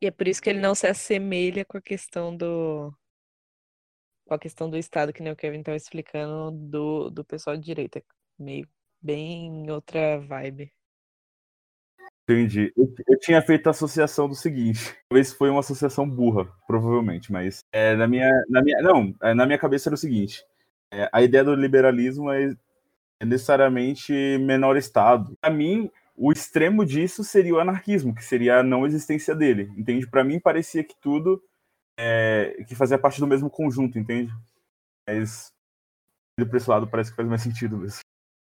E 0.00 0.06
é 0.06 0.10
por 0.10 0.28
isso 0.28 0.42
que 0.42 0.50
ele 0.50 0.60
não 0.60 0.74
se 0.74 0.86
assemelha 0.86 1.64
com 1.64 1.78
a 1.78 1.82
questão 1.82 2.36
do 2.36 2.94
com 4.26 4.34
a 4.34 4.38
questão 4.38 4.68
do 4.68 4.76
Estado, 4.76 5.12
que 5.12 5.22
nem 5.22 5.32
o 5.32 5.36
Kevin 5.36 5.60
estava 5.60 5.76
explicando, 5.76 6.50
do, 6.50 7.10
do 7.10 7.24
pessoal 7.24 7.56
de 7.56 7.62
direita. 7.64 8.02
Meio 8.36 8.68
bem 9.00 9.70
outra 9.70 10.18
vibe. 10.18 10.72
Entendi. 12.28 12.72
Eu, 12.76 12.92
eu, 13.08 13.18
tinha 13.20 13.40
feito 13.40 13.68
a 13.68 13.70
associação 13.70 14.28
do 14.28 14.34
seguinte. 14.34 14.96
Talvez 15.08 15.32
foi 15.32 15.48
uma 15.48 15.60
associação 15.60 16.08
burra, 16.08 16.44
provavelmente, 16.66 17.30
mas 17.30 17.60
é, 17.72 17.94
na 17.94 18.08
minha, 18.08 18.30
na 18.48 18.62
minha, 18.62 18.82
não, 18.82 19.14
é, 19.22 19.32
na 19.32 19.46
minha 19.46 19.58
cabeça 19.58 19.88
era 19.88 19.94
o 19.94 19.98
seguinte: 19.98 20.44
é, 20.92 21.08
a 21.12 21.22
ideia 21.22 21.44
do 21.44 21.54
liberalismo 21.54 22.32
é, 22.32 22.52
é 23.20 23.24
necessariamente 23.24 24.12
menor 24.40 24.76
Estado. 24.76 25.36
Para 25.40 25.54
mim, 25.54 25.88
o 26.16 26.32
extremo 26.32 26.84
disso 26.84 27.22
seria 27.22 27.54
o 27.54 27.60
anarquismo, 27.60 28.12
que 28.12 28.24
seria 28.24 28.58
a 28.58 28.62
não 28.62 28.84
existência 28.84 29.34
dele. 29.34 29.70
Entende? 29.76 30.08
Para 30.08 30.24
mim 30.24 30.40
parecia 30.40 30.82
que 30.82 30.96
tudo 31.00 31.40
é, 31.96 32.64
que 32.66 32.74
fazia 32.74 32.98
parte 32.98 33.20
do 33.20 33.26
mesmo 33.26 33.48
conjunto, 33.48 33.98
entende? 33.98 34.32
Mas 35.06 35.52
por 36.36 36.56
esse 36.56 36.68
lado 36.68 36.88
parece 36.88 37.10
que 37.10 37.16
faz 37.16 37.28
mais 37.28 37.42
sentido 37.42 37.78
mesmo. 37.78 38.00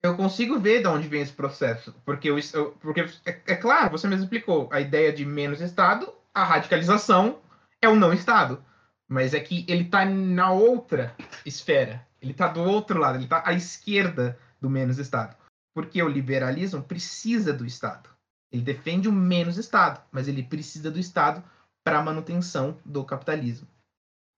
Eu 0.06 0.16
consigo 0.16 0.58
ver 0.60 0.82
de 0.82 0.86
onde 0.86 1.08
vem 1.08 1.20
esse 1.20 1.32
processo, 1.32 1.92
porque, 2.04 2.30
eu, 2.30 2.36
porque 2.80 3.00
é, 3.24 3.40
é 3.46 3.56
claro, 3.56 3.90
você 3.90 4.06
mesmo 4.06 4.24
explicou, 4.24 4.68
a 4.72 4.80
ideia 4.80 5.12
de 5.12 5.24
menos 5.24 5.60
Estado, 5.60 6.12
a 6.32 6.44
radicalização 6.44 7.40
é 7.82 7.88
o 7.88 7.96
não 7.96 8.12
Estado. 8.12 8.64
Mas 9.08 9.34
é 9.34 9.40
que 9.40 9.64
ele 9.68 9.82
está 9.82 10.04
na 10.04 10.50
outra 10.50 11.14
esfera. 11.44 12.06
Ele 12.20 12.32
está 12.32 12.48
do 12.48 12.60
outro 12.60 12.98
lado, 12.98 13.16
ele 13.16 13.24
está 13.24 13.42
à 13.44 13.52
esquerda 13.52 14.38
do 14.60 14.70
menos 14.70 14.98
Estado. 14.98 15.36
Porque 15.74 16.02
o 16.02 16.08
liberalismo 16.08 16.82
precisa 16.82 17.52
do 17.52 17.66
Estado. 17.66 18.08
Ele 18.52 18.62
defende 18.62 19.08
o 19.08 19.12
menos 19.12 19.58
Estado, 19.58 20.00
mas 20.10 20.28
ele 20.28 20.42
precisa 20.42 20.90
do 20.90 20.98
Estado 20.98 21.42
para 21.84 21.98
a 21.98 22.02
manutenção 22.02 22.78
do 22.84 23.04
capitalismo. 23.04 23.68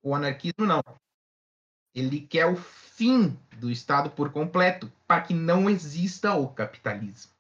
O 0.03 0.15
anarquismo 0.15 0.67
não. 0.67 0.83
Ele 1.99 2.21
quer 2.21 2.47
o 2.47 2.57
fim 2.57 3.39
do 3.57 3.71
Estado 3.71 4.11
por 4.11 4.31
completo, 4.31 4.91
para 5.07 5.21
que 5.23 5.35
não 5.35 5.69
exista 5.69 6.35
o 6.35 6.49
capitalismo. 6.49 7.33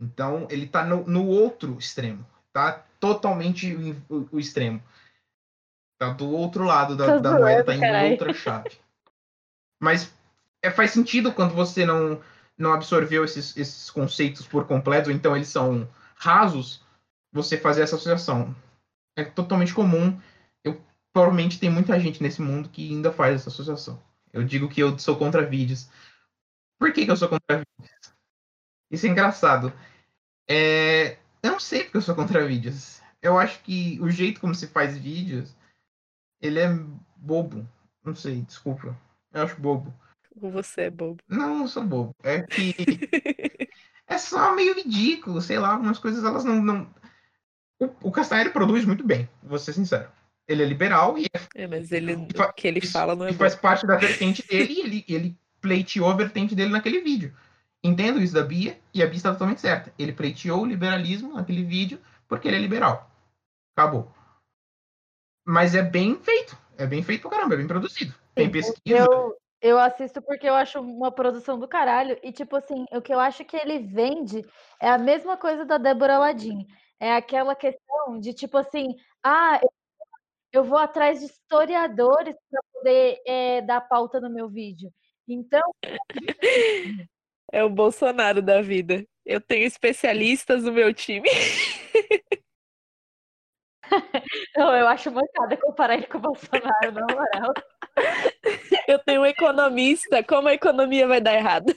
Então, 0.00 0.46
ele 0.50 0.66
está 0.66 0.84
no, 0.84 1.04
no, 1.06 1.26
outro 1.26 1.76
extremo. 1.78 2.24
Tá 2.52 2.84
totalmente 3.00 3.74
o, 4.08 4.28
o 4.32 4.38
extremo. 4.38 4.82
Tá 5.98 6.10
do 6.10 6.30
outro 6.30 6.64
lado 6.64 6.96
da, 6.96 7.18
da 7.18 7.38
moeda, 7.38 7.64
tá 7.64 7.74
em 7.74 8.12
outra 8.12 8.32
chave. 8.32 8.78
Mas 9.80 10.12
é, 10.62 10.70
faz 10.70 10.92
sentido 10.92 11.32
quando 11.32 11.54
você 11.54 11.84
não, 11.84 12.20
não 12.56 12.72
absorveu 12.72 13.24
esses, 13.24 13.56
esses 13.56 13.90
conceitos 13.90 14.46
por 14.46 14.66
completo, 14.66 15.10
então 15.10 15.34
eles 15.34 15.48
são 15.48 15.88
rasos, 16.14 16.82
você 17.32 17.56
fazer 17.56 17.82
essa 17.82 17.96
associação 17.96 18.54
é 19.16 19.24
totalmente 19.24 19.74
comum. 19.74 20.18
Eu 21.18 21.22
provavelmente 21.22 21.58
tem 21.58 21.68
muita 21.68 21.98
gente 21.98 22.22
nesse 22.22 22.40
mundo 22.40 22.68
que 22.68 22.90
ainda 22.90 23.10
faz 23.10 23.34
essa 23.34 23.48
associação. 23.48 24.00
Eu 24.32 24.44
digo 24.44 24.68
que 24.68 24.80
eu 24.80 24.96
sou 25.00 25.16
contra 25.16 25.44
vídeos. 25.44 25.90
Por 26.78 26.92
que, 26.92 27.04
que 27.04 27.10
eu 27.10 27.16
sou 27.16 27.28
contra 27.28 27.56
vídeos? 27.58 28.14
Isso 28.88 29.06
é 29.06 29.08
engraçado. 29.08 29.72
É... 30.48 31.18
Eu 31.42 31.52
não 31.52 31.60
sei 31.60 31.82
porque 31.82 31.96
eu 31.96 32.02
sou 32.02 32.14
contra 32.14 32.46
vídeos. 32.46 33.02
Eu 33.20 33.36
acho 33.36 33.60
que 33.64 33.98
o 34.00 34.08
jeito 34.08 34.40
como 34.40 34.54
se 34.54 34.68
faz 34.68 34.96
vídeos, 34.96 35.56
ele 36.40 36.60
é 36.60 36.68
bobo. 37.16 37.68
Não 38.04 38.14
sei, 38.14 38.42
desculpa. 38.42 38.96
Eu 39.32 39.42
acho 39.42 39.60
bobo. 39.60 39.92
Você 40.36 40.82
é 40.82 40.90
bobo? 40.90 41.20
Não, 41.26 41.58
não 41.58 41.66
sou 41.66 41.82
bobo. 41.82 42.14
É 42.22 42.42
que 42.42 42.76
é 44.06 44.18
só 44.18 44.54
meio 44.54 44.76
ridículo, 44.76 45.40
sei 45.40 45.58
lá, 45.58 45.72
algumas 45.72 45.98
coisas 45.98 46.22
elas 46.22 46.44
não, 46.44 46.62
não 46.62 46.94
o, 47.80 48.08
o 48.08 48.12
Castanheira 48.12 48.50
produz 48.50 48.84
muito 48.84 49.04
bem, 49.04 49.28
vou 49.42 49.58
ser 49.58 49.72
sincero. 49.72 50.08
Ele 50.48 50.62
é 50.62 50.66
liberal 50.66 51.18
e 51.18 51.26
é, 51.54 51.66
mas 51.66 51.92
ele, 51.92 52.14
o 52.14 52.52
que 52.54 52.66
ele 52.66 52.80
fala 52.80 53.14
não 53.14 53.26
é 53.26 53.32
faz 53.34 53.54
parte 53.54 53.86
da 53.86 53.96
vertente 53.96 54.46
dele 54.46 54.72
e 54.72 54.80
ele, 54.80 55.04
ele 55.06 55.38
pleiteou 55.60 56.08
a 56.08 56.16
vertente 56.16 56.54
dele 56.54 56.70
naquele 56.70 57.02
vídeo. 57.02 57.36
Entendo 57.84 58.20
isso 58.20 58.32
da 58.32 58.42
Bia 58.42 58.78
e 58.94 59.02
a 59.02 59.06
Bia 59.06 59.16
está 59.16 59.32
totalmente 59.32 59.60
certa. 59.60 59.92
Ele 59.98 60.12
pleiteou 60.12 60.62
o 60.62 60.66
liberalismo 60.66 61.34
naquele 61.34 61.62
vídeo 61.62 62.00
porque 62.26 62.48
ele 62.48 62.56
é 62.56 62.60
liberal. 62.60 63.10
Acabou. 63.76 64.10
Mas 65.46 65.74
é 65.74 65.82
bem 65.82 66.18
feito. 66.22 66.56
É 66.76 66.86
bem 66.86 67.02
feito 67.02 67.22
pra 67.22 67.30
caramba, 67.30 67.54
é 67.54 67.58
bem 67.58 67.66
produzido. 67.66 68.14
Tem 68.34 68.50
pesquisa. 68.50 68.80
Eu, 68.86 69.36
eu 69.60 69.78
assisto 69.78 70.22
porque 70.22 70.48
eu 70.48 70.54
acho 70.54 70.80
uma 70.80 71.10
produção 71.10 71.58
do 71.58 71.66
caralho. 71.66 72.18
E, 72.22 72.32
tipo 72.32 72.56
assim, 72.56 72.86
o 72.92 73.02
que 73.02 73.12
eu 73.12 73.18
acho 73.18 73.44
que 73.44 73.56
ele 73.56 73.80
vende 73.80 74.44
é 74.80 74.88
a 74.88 74.98
mesma 74.98 75.36
coisa 75.36 75.64
da 75.64 75.76
Débora 75.76 76.18
Ladin. 76.18 76.66
É 77.00 77.14
aquela 77.14 77.54
questão 77.54 78.18
de 78.18 78.32
tipo 78.32 78.56
assim, 78.58 78.94
ah, 79.22 79.58
eu, 79.62 79.72
eu 80.52 80.64
vou 80.64 80.78
atrás 80.78 81.20
de 81.20 81.26
historiadores 81.26 82.34
para 82.50 82.60
poder 82.72 83.18
é, 83.26 83.62
dar 83.62 83.80
pauta 83.82 84.20
no 84.20 84.30
meu 84.30 84.48
vídeo. 84.48 84.92
Então. 85.26 85.62
É 87.50 87.64
o 87.64 87.70
Bolsonaro 87.70 88.42
da 88.42 88.60
vida. 88.60 89.06
Eu 89.24 89.40
tenho 89.40 89.66
especialistas 89.66 90.64
no 90.64 90.70
meu 90.72 90.92
time. 90.92 91.26
Não, 94.54 94.76
eu 94.76 94.86
acho 94.86 95.10
mancada 95.10 95.56
comparar 95.56 95.94
ele 95.94 96.06
com 96.06 96.18
o 96.18 96.20
Bolsonaro, 96.20 96.92
na 96.92 97.06
moral. 97.06 97.54
Eu 98.86 98.98
tenho 98.98 99.22
um 99.22 99.26
economista, 99.26 100.22
como 100.22 100.48
a 100.48 100.54
economia 100.54 101.06
vai 101.06 101.20
dar 101.20 101.34
errado? 101.34 101.74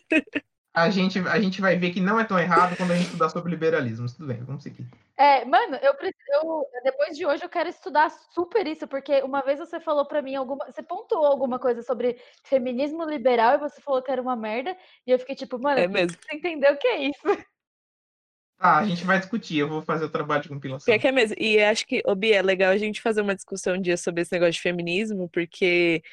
A 0.73 0.89
gente, 0.89 1.19
a 1.19 1.39
gente 1.39 1.59
vai 1.59 1.77
ver 1.77 1.91
que 1.91 1.99
não 1.99 2.19
é 2.19 2.23
tão 2.23 2.39
errado 2.39 2.77
quando 2.77 2.91
a 2.91 2.95
gente 2.95 3.07
estudar 3.07 3.29
sobre 3.29 3.51
liberalismo. 3.51 4.07
Tudo 4.07 4.27
bem, 4.27 4.41
vamos 4.43 4.63
seguir. 4.63 4.87
É, 5.17 5.43
mano, 5.43 5.77
eu, 5.81 5.93
eu 5.93 6.67
depois 6.83 7.17
de 7.17 7.25
hoje 7.25 7.43
eu 7.43 7.49
quero 7.49 7.69
estudar 7.69 8.09
super 8.33 8.65
isso, 8.65 8.87
porque 8.87 9.21
uma 9.21 9.41
vez 9.41 9.59
você 9.59 9.79
falou 9.79 10.05
para 10.05 10.21
mim 10.21 10.35
alguma, 10.35 10.65
você 10.65 10.81
pontuou 10.81 11.25
alguma 11.25 11.59
coisa 11.59 11.83
sobre 11.83 12.17
feminismo 12.43 13.03
liberal 13.03 13.55
e 13.55 13.59
você 13.59 13.81
falou 13.81 14.01
que 14.01 14.11
era 14.11 14.21
uma 14.21 14.35
merda, 14.35 14.75
e 15.05 15.11
eu 15.11 15.19
fiquei 15.19 15.35
tipo, 15.35 15.59
mano, 15.59 15.79
é 15.79 15.87
mesmo. 15.87 16.17
você 16.17 16.35
entendeu 16.35 16.73
o 16.73 16.77
que 16.77 16.87
é 16.87 17.03
isso? 17.03 17.21
Ah, 18.63 18.77
a 18.77 18.85
gente 18.85 19.03
vai 19.03 19.19
discutir, 19.19 19.57
eu 19.57 19.67
vou 19.67 19.81
fazer 19.81 20.05
o 20.05 20.09
trabalho 20.09 20.43
de 20.43 20.49
compilação. 20.49 20.93
É 20.93 20.99
que 20.99 21.07
é 21.07 21.11
mesmo. 21.11 21.35
E 21.39 21.59
acho 21.59 21.85
que, 21.85 22.03
Obi, 22.05 22.31
é 22.31 22.43
legal 22.43 22.71
a 22.71 22.77
gente 22.77 23.01
fazer 23.01 23.19
uma 23.21 23.33
discussão 23.33 23.73
um 23.73 23.81
dia 23.81 23.97
sobre 23.97 24.21
esse 24.21 24.31
negócio 24.31 24.53
de 24.53 24.61
feminismo, 24.61 25.27
porque 25.29 26.03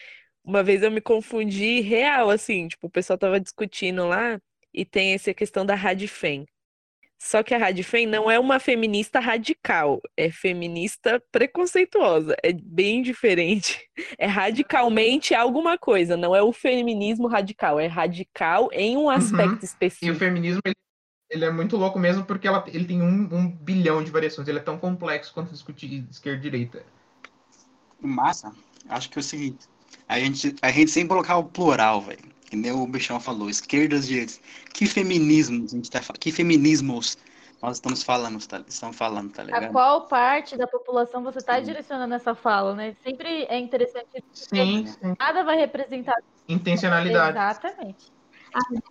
uma 0.43 0.63
vez 0.63 0.83
eu 0.83 0.91
me 0.91 1.03
confundi 1.03 1.83
real, 1.83 2.31
assim, 2.31 2.69
tipo, 2.69 2.87
o 2.87 2.91
pessoal 2.91 3.19
tava 3.19 3.39
discutindo 3.39 4.07
lá, 4.09 4.41
e 4.73 4.85
tem 4.85 5.15
essa 5.15 5.33
questão 5.35 5.65
da 5.65 5.75
Radifem. 5.75 6.47
Só 7.21 7.43
que 7.43 7.53
a 7.53 7.59
Radifem 7.59 8.07
não 8.07 8.31
é 8.31 8.39
uma 8.39 8.61
feminista 8.61 9.19
radical, 9.19 10.01
é 10.17 10.31
feminista 10.31 11.21
preconceituosa, 11.33 12.37
é 12.43 12.53
bem 12.53 13.03
diferente. 13.03 13.89
É 14.17 14.27
radicalmente 14.27 15.35
alguma 15.35 15.77
coisa, 15.77 16.17
não 16.17 16.35
é 16.35 16.41
o 16.41 16.53
feminismo 16.53 17.27
radical, 17.27 17.81
é 17.81 17.87
radical 17.87 18.69
em 18.73 18.97
um 18.97 19.03
uhum. 19.03 19.11
aspecto 19.11 19.55
uhum. 19.55 19.65
específico. 19.65 20.07
E 20.07 20.11
o 20.11 20.15
feminismo 20.15 20.61
ele 21.31 21.45
é 21.45 21.51
muito 21.51 21.77
louco 21.77 21.99
mesmo 21.99 22.25
porque 22.25 22.49
ela, 22.49 22.65
ele 22.69 22.87
tem 22.87 23.03
um, 23.03 23.29
um 23.33 23.51
bilhão 23.51 24.03
de 24.03 24.11
variações. 24.11 24.49
Ele 24.49 24.59
é 24.59 24.63
tão 24.63 24.79
complexo 24.79 25.33
quanto 25.35 25.53
discutir 25.53 26.07
esquerda 26.11 26.39
e 26.39 26.43
direita. 26.43 26.83
Massa. 28.01 28.53
Acho 28.89 29.11
que 29.11 29.19
é 29.19 29.21
o 29.21 29.23
seguinte. 29.23 29.67
A 30.09 30.19
gente, 30.19 30.55
a 30.63 30.71
gente 30.71 30.91
sempre 30.91 31.11
colocar 31.11 31.37
o 31.37 31.45
plural, 31.45 32.01
velho. 32.01 32.38
Que 32.49 32.57
nem 32.57 32.73
o 32.73 32.87
bichão 32.87 33.21
falou, 33.21 33.51
esquerdas, 33.51 34.07
direitas. 34.07 34.41
Que 34.73 34.87
feminismos 34.87 35.73
a 35.73 35.77
gente 35.77 35.91
tá 35.91 36.01
falando? 36.01 36.21
Que 36.21 36.33
feminismos 36.33 37.19
nós 37.61 37.77
estamos 37.77 38.03
falando, 38.05 38.47
tá, 38.47 38.63
estamos 38.69 38.97
falando, 38.97 39.33
tá 39.33 39.43
A 39.43 39.45
ligado? 39.45 39.73
qual 39.73 40.07
parte 40.07 40.57
da 40.57 40.67
população 40.67 41.25
você 41.25 41.39
está 41.39 41.59
direcionando 41.59 42.15
essa 42.15 42.35
fala, 42.35 42.75
né? 42.75 42.95
Sempre 43.03 43.45
é 43.49 43.59
interessante. 43.59 44.25
Sim, 44.33 44.87
sim. 44.87 45.15
Nada 45.19 45.43
vai 45.43 45.59
representar. 45.59 46.17
Intencionalidade. 46.49 47.37
Exatamente. 47.37 48.13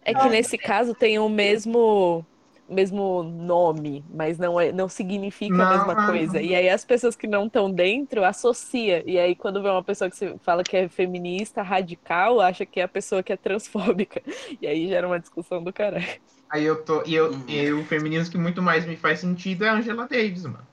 É 0.04 0.14
que 0.14 0.30
nesse 0.30 0.58
caso 0.58 0.94
tem 0.94 1.18
o 1.18 1.30
mesmo 1.30 2.26
mesmo 2.70 3.24
nome, 3.24 4.04
mas 4.10 4.38
não 4.38 4.60
é, 4.60 4.72
não 4.72 4.90
significa 4.90 5.64
a 5.64 5.66
Não, 5.66 5.66
mesma 5.66 5.96
não. 5.96 5.96
coisa. 5.96 6.42
E 6.42 6.54
aí 6.56 6.70
as 6.70 6.84
pessoas 6.86 7.16
que 7.16 7.28
não 7.28 7.48
estão 7.48 7.72
dentro 7.72 8.24
associa. 8.24 9.04
E 9.10 9.18
aí 9.20 9.36
quando 9.36 9.62
vê 9.62 9.70
uma 9.70 9.84
pessoa 9.84 10.10
que 10.10 10.18
se 10.18 10.38
fala 10.40 10.64
que 10.64 10.76
é 10.78 10.90
feminista, 10.90 11.62
radical, 11.62 12.42
acha 12.42 12.66
que 12.66 12.80
é 12.80 12.84
a 12.84 12.88
pessoa 12.88 13.24
que 13.24 13.34
é 13.34 13.38
transfóbica. 13.38 14.22
E 14.62 14.68
aí 14.68 14.88
gera 14.88 15.08
uma 15.08 15.20
discussão 15.20 15.64
do 15.64 15.72
caralho. 15.74 16.06
Aí 16.50 16.64
eu 16.66 16.84
tô. 16.84 17.04
E, 17.06 17.14
eu, 17.16 17.32
Uhum. 17.32 17.44
e 17.48 17.72
o 17.74 17.86
feminismo 17.86 18.32
que 18.32 18.38
muito 18.38 18.62
mais 18.62 18.86
me 18.86 18.96
faz 18.98 19.20
sentido 19.20 19.64
é 19.66 19.70
a 19.70 19.74
Angela 19.76 20.08
Davis, 20.08 20.44
mano. 20.44 20.68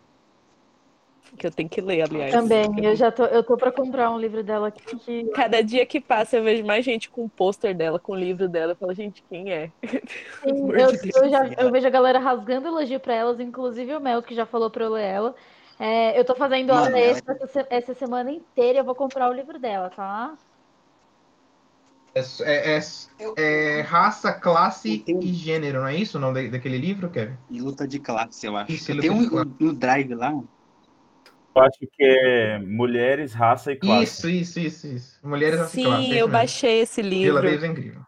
Que 1.37 1.47
eu 1.47 1.51
tenho 1.51 1.68
que 1.68 1.80
ler, 1.80 2.03
aliás. 2.03 2.32
Também, 2.32 2.85
eu 2.85 2.95
já 2.95 3.11
tô, 3.11 3.24
eu 3.24 3.43
tô 3.43 3.57
para 3.57 3.72
comprar 3.72 4.11
um 4.11 4.18
livro 4.18 4.43
dela 4.43 4.68
aqui 4.68 4.97
que 4.99 5.24
Cada 5.35 5.62
dia 5.62 5.85
que 5.85 6.01
passa 6.01 6.37
eu 6.37 6.45
vejo 6.45 6.64
mais 6.64 6.85
gente 6.85 7.11
com 7.11 7.24
o 7.24 7.30
pôster 7.30 7.76
dela, 7.76 7.99
com 7.99 8.12
o 8.12 8.16
livro 8.16 8.49
dela. 8.49 8.72
Eu 8.72 8.76
falo, 8.76 8.95
gente, 8.95 9.22
quem 9.28 9.53
é? 9.53 9.72
Amor 10.45 10.78
eu, 10.78 10.93
de 10.93 10.99
Deus. 10.99 11.16
eu, 11.16 11.28
já, 11.28 11.47
eu 11.59 11.70
vejo 11.72 11.87
a 11.87 11.91
galera 11.91 12.18
rasgando 12.18 12.68
elogio 12.68 13.01
pra 13.01 13.14
elas, 13.14 13.41
inclusive 13.41 13.95
o 13.97 14.01
Mel, 14.01 14.22
que 14.22 14.35
já 14.35 14.47
falou 14.47 14.70
pra 14.70 14.85
eu 14.85 14.91
ler 14.93 15.05
ela. 15.05 15.35
É, 15.78 16.18
eu 16.18 16.24
tô 16.24 16.37
fazendo 16.37 16.70
aula 16.70 16.89
ela- 16.89 16.99
extra 17.01 17.37
essa, 17.43 17.66
essa 17.68 17.95
semana 17.95 18.30
inteira 18.30 18.78
e 18.78 18.80
eu 18.80 18.85
vou 18.85 18.95
comprar 18.95 19.28
o 19.28 19.32
livro 19.32 19.59
dela, 19.59 19.91
tá? 19.91 20.37
É, 22.14 22.76
é- 22.76 22.78
é- 22.78 23.78
é 23.78 23.80
raça, 23.80 24.32
classe 24.32 24.99
tenho- 24.99 25.20
e 25.20 25.32
gênero, 25.35 25.80
não 25.80 25.89
é 25.89 25.97
isso 25.97 26.16
o 26.16 26.20
nome 26.20 26.45
da- 26.45 26.57
daquele 26.57 26.78
livro, 26.78 27.11
Kevin? 27.11 27.37
E 27.51 27.61
luta 27.61 27.89
de 27.89 27.99
classe, 27.99 28.47
eu 28.47 28.57
acho. 28.57 28.70
Isso, 28.70 28.93
Eu 28.93 29.01
tenho 29.01 29.14
um, 29.14 29.45
no 29.59 29.72
drive 29.72 30.14
lá. 30.14 30.32
Eu 31.55 31.62
acho 31.62 31.78
que 31.78 32.02
é 32.02 32.59
mulheres, 32.59 33.32
raça 33.32 33.72
e 33.72 33.76
classe. 33.76 34.02
Isso, 34.02 34.28
isso, 34.28 34.61
isso, 34.61 34.86
isso. 34.88 35.20
Mulheres, 35.26 35.61
raça 35.61 35.78
e 35.78 35.82
Sim, 35.82 35.84
classe. 35.84 36.02
é 36.02 36.07
isso 36.07 36.14
eu 36.18 36.28
baixei 36.28 36.80
esse 36.80 37.02
livro. 37.02 37.42
Davis 37.42 37.62
é 37.62 37.66
incrível. 37.66 38.05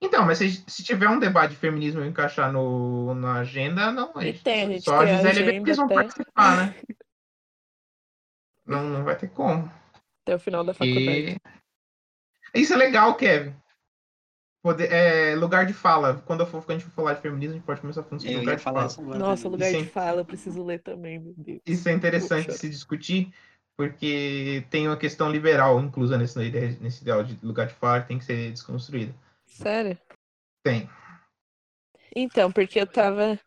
Então, 0.00 0.24
mas 0.24 0.38
se, 0.38 0.62
se 0.66 0.82
tiver 0.82 1.08
um 1.08 1.18
debate 1.18 1.50
de 1.50 1.56
feminismo 1.56 2.02
e 2.02 2.08
encaixar 2.08 2.52
no, 2.52 3.14
na 3.14 3.40
agenda, 3.40 3.90
não. 3.90 4.20
E 4.22 4.32
tem, 4.34 4.78
só 4.80 5.00
a 5.00 5.06
Gisele 5.06 5.58
e 5.66 5.70
a 5.70 5.74
vão 5.74 5.84
até- 5.86 5.94
participar, 5.94 6.56
né? 6.56 6.74
Não, 8.66 8.82
não 8.82 9.04
vai 9.04 9.16
ter 9.16 9.28
como. 9.28 9.70
Até 10.22 10.34
o 10.34 10.38
final 10.38 10.64
da 10.64 10.72
faculdade. 10.72 11.36
E... 12.54 12.60
Isso 12.60 12.72
é 12.72 12.76
legal, 12.76 13.14
Kevin. 13.16 13.54
Poder, 14.64 14.90
é, 14.90 15.36
lugar 15.36 15.66
de 15.66 15.74
fala. 15.74 16.22
Quando, 16.24 16.40
eu 16.40 16.46
for, 16.46 16.64
quando 16.64 16.70
a 16.70 16.80
gente 16.80 16.88
for 16.88 17.02
falar 17.02 17.12
de 17.12 17.20
feminismo, 17.20 17.52
a 17.52 17.58
gente 17.58 17.66
pode 17.66 17.82
começar 17.82 18.02
falando 18.02 18.22
sobre 18.22 18.34
Eu 18.34 18.40
lugar 18.40 18.56
de 18.56 18.62
falar 18.62 18.88
fala. 18.88 19.18
Nossa, 19.18 19.46
lugar 19.46 19.70
de 19.70 19.84
fala, 19.84 20.22
eu 20.22 20.24
preciso 20.24 20.64
ler 20.64 20.80
também, 20.80 21.18
meu 21.18 21.34
Deus. 21.36 21.60
Isso 21.66 21.86
é 21.86 21.92
interessante 21.92 22.46
Poxa. 22.46 22.56
se 22.56 22.70
discutir, 22.70 23.30
porque 23.76 24.64
tem 24.70 24.88
uma 24.88 24.96
questão 24.96 25.30
liberal 25.30 25.78
inclusa 25.82 26.16
nesse, 26.16 26.42
ideia- 26.42 26.78
nesse 26.80 27.02
ideal 27.02 27.22
de 27.22 27.38
lugar 27.44 27.66
de 27.66 27.74
fala 27.74 28.00
que 28.00 28.08
tem 28.08 28.18
que 28.18 28.24
ser 28.24 28.52
desconstruída. 28.52 29.14
Sério? 29.44 29.98
Tem. 30.64 30.88
Então, 32.16 32.50
porque 32.50 32.80
eu 32.80 32.86
tava. 32.86 33.38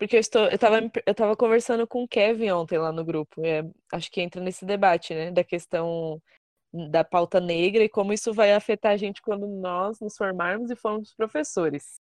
Porque 0.00 0.16
eu 0.16 0.20
estou. 0.20 0.46
Eu 0.46 0.58
tava, 0.58 0.80
eu 1.06 1.14
tava 1.14 1.36
conversando 1.36 1.86
com 1.86 2.02
o 2.02 2.08
Kevin 2.08 2.50
ontem 2.50 2.76
lá 2.76 2.90
no 2.90 3.04
grupo. 3.04 3.40
é, 3.46 3.62
acho 3.92 4.10
que 4.10 4.20
entra 4.20 4.42
nesse 4.42 4.64
debate, 4.64 5.14
né? 5.14 5.30
Da 5.30 5.44
questão 5.44 6.20
da 6.90 7.04
pauta 7.04 7.40
negra 7.40 7.84
e 7.84 7.88
como 7.88 8.12
isso 8.12 8.32
vai 8.32 8.52
afetar 8.52 8.92
a 8.92 8.96
gente 8.96 9.22
quando 9.22 9.46
nós 9.46 10.00
nos 10.00 10.16
formarmos 10.16 10.70
e 10.70 10.76
formos 10.76 11.14
professores. 11.14 12.00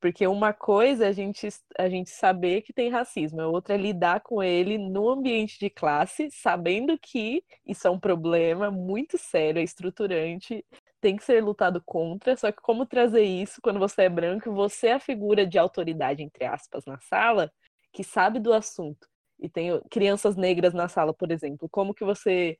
Porque 0.00 0.26
uma 0.26 0.52
coisa 0.52 1.04
é 1.04 1.08
a 1.08 1.12
gente, 1.12 1.46
a 1.78 1.88
gente 1.88 2.10
saber 2.10 2.62
que 2.62 2.72
tem 2.72 2.90
racismo, 2.90 3.40
a 3.40 3.46
outra 3.46 3.74
é 3.74 3.76
lidar 3.76 4.20
com 4.20 4.42
ele 4.42 4.78
no 4.78 5.10
ambiente 5.10 5.58
de 5.60 5.68
classe, 5.68 6.28
sabendo 6.30 6.98
que 6.98 7.44
isso 7.66 7.86
é 7.86 7.90
um 7.90 8.00
problema 8.00 8.70
muito 8.70 9.18
sério, 9.18 9.60
é 9.60 9.62
estruturante, 9.62 10.64
tem 11.02 11.16
que 11.16 11.24
ser 11.24 11.44
lutado 11.44 11.82
contra. 11.84 12.34
Só 12.34 12.50
que 12.50 12.62
como 12.62 12.86
trazer 12.86 13.22
isso 13.22 13.60
quando 13.62 13.78
você 13.78 14.02
é 14.02 14.08
branco, 14.08 14.50
você 14.52 14.88
é 14.88 14.92
a 14.94 15.00
figura 15.00 15.46
de 15.46 15.58
autoridade, 15.58 16.22
entre 16.22 16.46
aspas, 16.46 16.84
na 16.86 16.98
sala, 16.98 17.52
que 17.92 18.02
sabe 18.02 18.40
do 18.40 18.54
assunto. 18.54 19.06
E 19.38 19.48
tem 19.48 19.80
crianças 19.90 20.34
negras 20.34 20.74
na 20.74 20.88
sala, 20.88 21.12
por 21.12 21.30
exemplo. 21.30 21.68
Como 21.70 21.94
que 21.94 22.04
você 22.04 22.58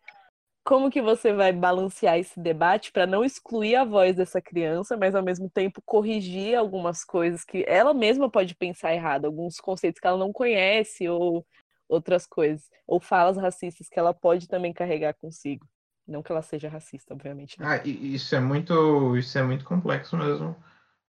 como 0.65 0.91
que 0.91 1.03
você 1.03 1.33
vai 1.33 1.53
balancear 1.53 2.19
esse 2.19 2.39
debate 2.41 2.93
para 2.93 3.07
não 3.07 3.25
excluir 3.25 3.77
a 3.77 3.85
voz 3.85 4.17
dessa 4.17 4.41
criança, 4.41 4.97
mas 4.97 5.15
ao 5.15 5.23
mesmo 5.23 5.51
tempo 5.51 5.83
corrigir 5.85 6.55
algumas 6.57 7.05
coisas 7.05 7.45
que 7.45 7.65
ela 7.67 7.95
mesma 7.95 8.31
pode 8.31 8.55
pensar 8.55 8.95
errado, 8.95 9.25
alguns 9.27 9.59
conceitos 9.61 10.01
que 10.01 10.07
ela 10.07 10.19
não 10.19 10.33
conhece 10.33 11.09
ou 11.09 11.47
outras 11.89 12.27
coisas, 12.27 12.69
ou 12.87 13.01
falas 13.01 13.37
racistas 13.37 13.89
que 13.89 13.99
ela 13.99 14.15
pode 14.15 14.47
também 14.49 14.73
carregar 14.73 15.15
consigo. 15.15 15.67
Não 16.07 16.23
que 16.23 16.31
ela 16.33 16.43
seja 16.43 16.69
racista, 16.69 17.15
obviamente. 17.15 17.61
né? 17.61 17.69
Ah, 17.69 17.77
isso 17.85 18.35
é 18.35 18.41
muito, 18.41 19.17
isso 19.17 19.37
é 19.39 19.43
muito 19.43 19.65
complexo 19.65 20.17
mesmo, 20.17 20.57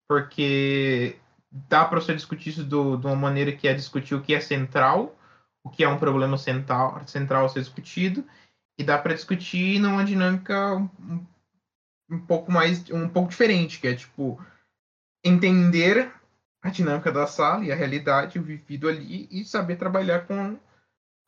porque 0.08 1.18
dá 1.50 1.84
para 1.86 2.00
você 2.00 2.14
discutir 2.14 2.50
isso 2.50 2.64
do- 2.64 2.96
de 2.98 3.06
uma 3.06 3.16
maneira 3.16 3.52
que 3.56 3.68
é 3.68 3.74
discutir 3.74 4.14
o 4.14 4.22
que 4.22 4.34
é 4.34 4.40
central, 4.40 5.16
o 5.64 5.70
que 5.70 5.84
é 5.84 5.88
um 5.88 5.98
problema 5.98 6.38
central, 6.38 7.06
central 7.08 7.46
a 7.46 7.48
ser 7.50 7.60
discutido, 7.60 8.24
e 8.80 8.84
dá 8.84 8.96
para 8.96 9.12
discutir 9.14 9.78
numa 9.78 10.02
dinâmica 10.02 10.74
um, 10.74 11.26
um 12.10 12.18
pouco 12.18 12.50
mais, 12.50 12.90
um 12.90 13.06
pouco 13.06 13.28
diferente, 13.28 13.78
que 13.78 13.86
é 13.86 13.94
tipo 13.94 14.42
entender 15.22 16.10
a 16.62 16.70
dinâmica 16.70 17.12
da 17.12 17.26
sala 17.26 17.62
e 17.62 17.70
a 17.70 17.74
realidade, 17.74 18.38
o 18.38 18.42
vivido 18.42 18.88
ali, 18.88 19.28
e 19.30 19.44
saber 19.44 19.76
trabalhar 19.76 20.26
com, 20.26 20.58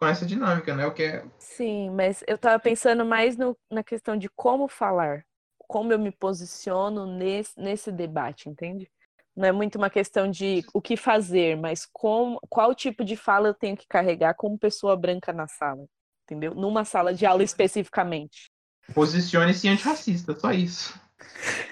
com 0.01 0.07
essa 0.07 0.25
dinâmica, 0.25 0.75
né? 0.75 0.87
O 0.87 0.95
que 0.95 1.03
é 1.03 1.25
Sim, 1.39 1.91
mas 1.91 2.25
eu 2.27 2.39
tava 2.39 2.59
pensando 2.59 3.05
mais 3.05 3.37
no- 3.37 3.57
na 3.71 3.85
questão 3.85 4.17
de 4.17 4.31
como 4.31 4.67
falar, 4.67 5.23
como 5.69 5.93
eu 5.93 5.99
me 5.99 6.11
posiciono 6.11 7.05
nesse, 7.05 7.61
nesse 7.61 7.93
debate, 7.93 8.49
entende? 8.49 8.91
Não 9.37 9.47
é 9.47 9.53
muito 9.53 9.77
uma 9.77 9.91
questão 9.91 10.31
de 10.31 10.65
o 10.73 10.81
que 10.81 10.97
fazer, 10.97 11.57
mas 11.57 11.87
como, 11.93 12.41
qual 12.49 12.75
tipo 12.75 13.05
de 13.05 13.15
fala 13.17 13.49
eu 13.49 13.55
tenho 13.55 13.77
que 13.77 13.87
carregar 13.87 14.35
como 14.35 14.59
pessoa 14.59 14.97
branca 14.97 15.33
na 15.35 15.47
sala, 15.47 15.87
entendeu? 16.25 16.55
Numa 16.55 16.85
sala 16.85 17.15
de 17.15 17.27
aula 17.27 17.43
especificamente. 17.43 18.51
Posicione-se 18.95 19.69
antirracista, 19.69 20.39
só 20.39 20.53
isso. 20.53 20.99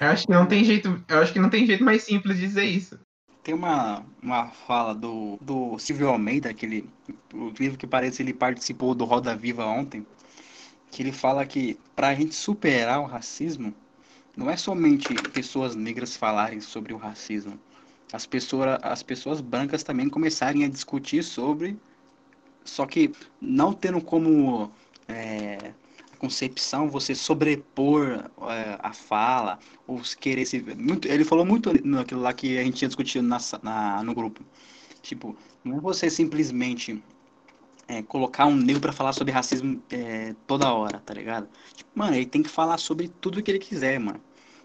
Eu 0.01 0.09
acho 0.09 0.27
que 0.27 0.33
não 0.33 0.47
tem 0.47 0.65
jeito, 0.65 1.03
eu 1.09 1.19
acho 1.19 1.33
que 1.33 1.39
não 1.39 1.51
tem 1.51 1.67
jeito 1.67 1.85
mais 1.85 2.03
simples 2.03 2.37
de 2.37 2.47
dizer 2.47 2.65
isso. 2.65 2.99
Tem 3.43 3.55
uma, 3.55 4.05
uma 4.23 4.49
fala 4.49 4.95
do, 4.95 5.39
do 5.41 5.79
Silvio 5.79 6.09
Almeida, 6.09 6.51
aquele 6.51 6.89
o 7.33 7.51
livro 7.59 7.79
que 7.79 7.87
parece 7.87 8.23
ele 8.23 8.35
participou 8.35 8.95
do 8.95 9.05
Roda 9.05 9.35
Viva 9.35 9.65
ontem, 9.65 10.07
que 10.91 11.03
ele 11.03 11.13
fala 11.13 11.47
que 11.47 11.79
para 11.97 12.09
a 12.09 12.15
gente 12.15 12.35
superar 12.35 13.01
o 13.01 13.07
racismo, 13.07 13.75
não 14.37 14.51
é 14.51 14.57
somente 14.57 15.15
pessoas 15.31 15.75
negras 15.75 16.17
falarem 16.17 16.61
sobre 16.61 16.93
o 16.93 16.97
racismo. 16.97 17.59
As 18.13 18.27
pessoas, 18.27 18.79
as 18.83 19.03
pessoas 19.03 19.41
brancas 19.41 19.83
também 19.83 20.09
começarem 20.09 20.65
a 20.65 20.69
discutir 20.69 21.23
sobre, 21.23 21.79
só 22.65 22.87
que 22.87 23.13
não 23.41 23.73
tendo 23.73 24.01
como 24.01 24.73
é, 25.09 25.75
concepção 26.19 26.89
você 26.91 27.15
sobrepor 27.15 28.31
é, 28.51 28.79
a 28.81 28.93
fala 28.93 29.59
ou 29.87 30.01
querer 30.21 30.45
se 30.47 30.61
muito 30.77 31.09
ele 31.09 31.25
falou 31.25 31.45
muito 31.45 31.71
naquilo 31.87 32.21
lá 32.21 32.33
que 32.33 32.59
a 32.59 32.65
gente 32.65 32.77
tinha 32.79 32.89
discutido 32.89 33.27
na, 33.27 33.39
na- 33.63 34.03
no 34.03 34.15
grupo. 34.15 34.45
Tipo 35.03 35.37
não 35.65 35.79
é 35.79 35.81
você 35.81 36.11
simplesmente 36.11 37.03
é, 37.89 38.03
colocar 38.03 38.47
um 38.47 38.55
negro 38.57 38.81
pra 38.81 38.93
falar 38.93 39.13
sobre 39.13 39.33
racismo 39.33 39.83
é, 39.91 40.35
toda 40.47 40.73
hora 40.73 41.01
tá 41.01 41.15
ligado? 41.15 41.49
Tipo, 41.75 41.91
mano 41.95 42.17
ele 42.17 42.27
tem 42.27 42.43
que 42.43 42.49
falar 42.49 42.79
sobre 42.79 43.09
tudo 43.09 43.43
que 43.43 43.51
ele 43.51 43.59
quiser 43.59 43.99
mano 44.01 44.21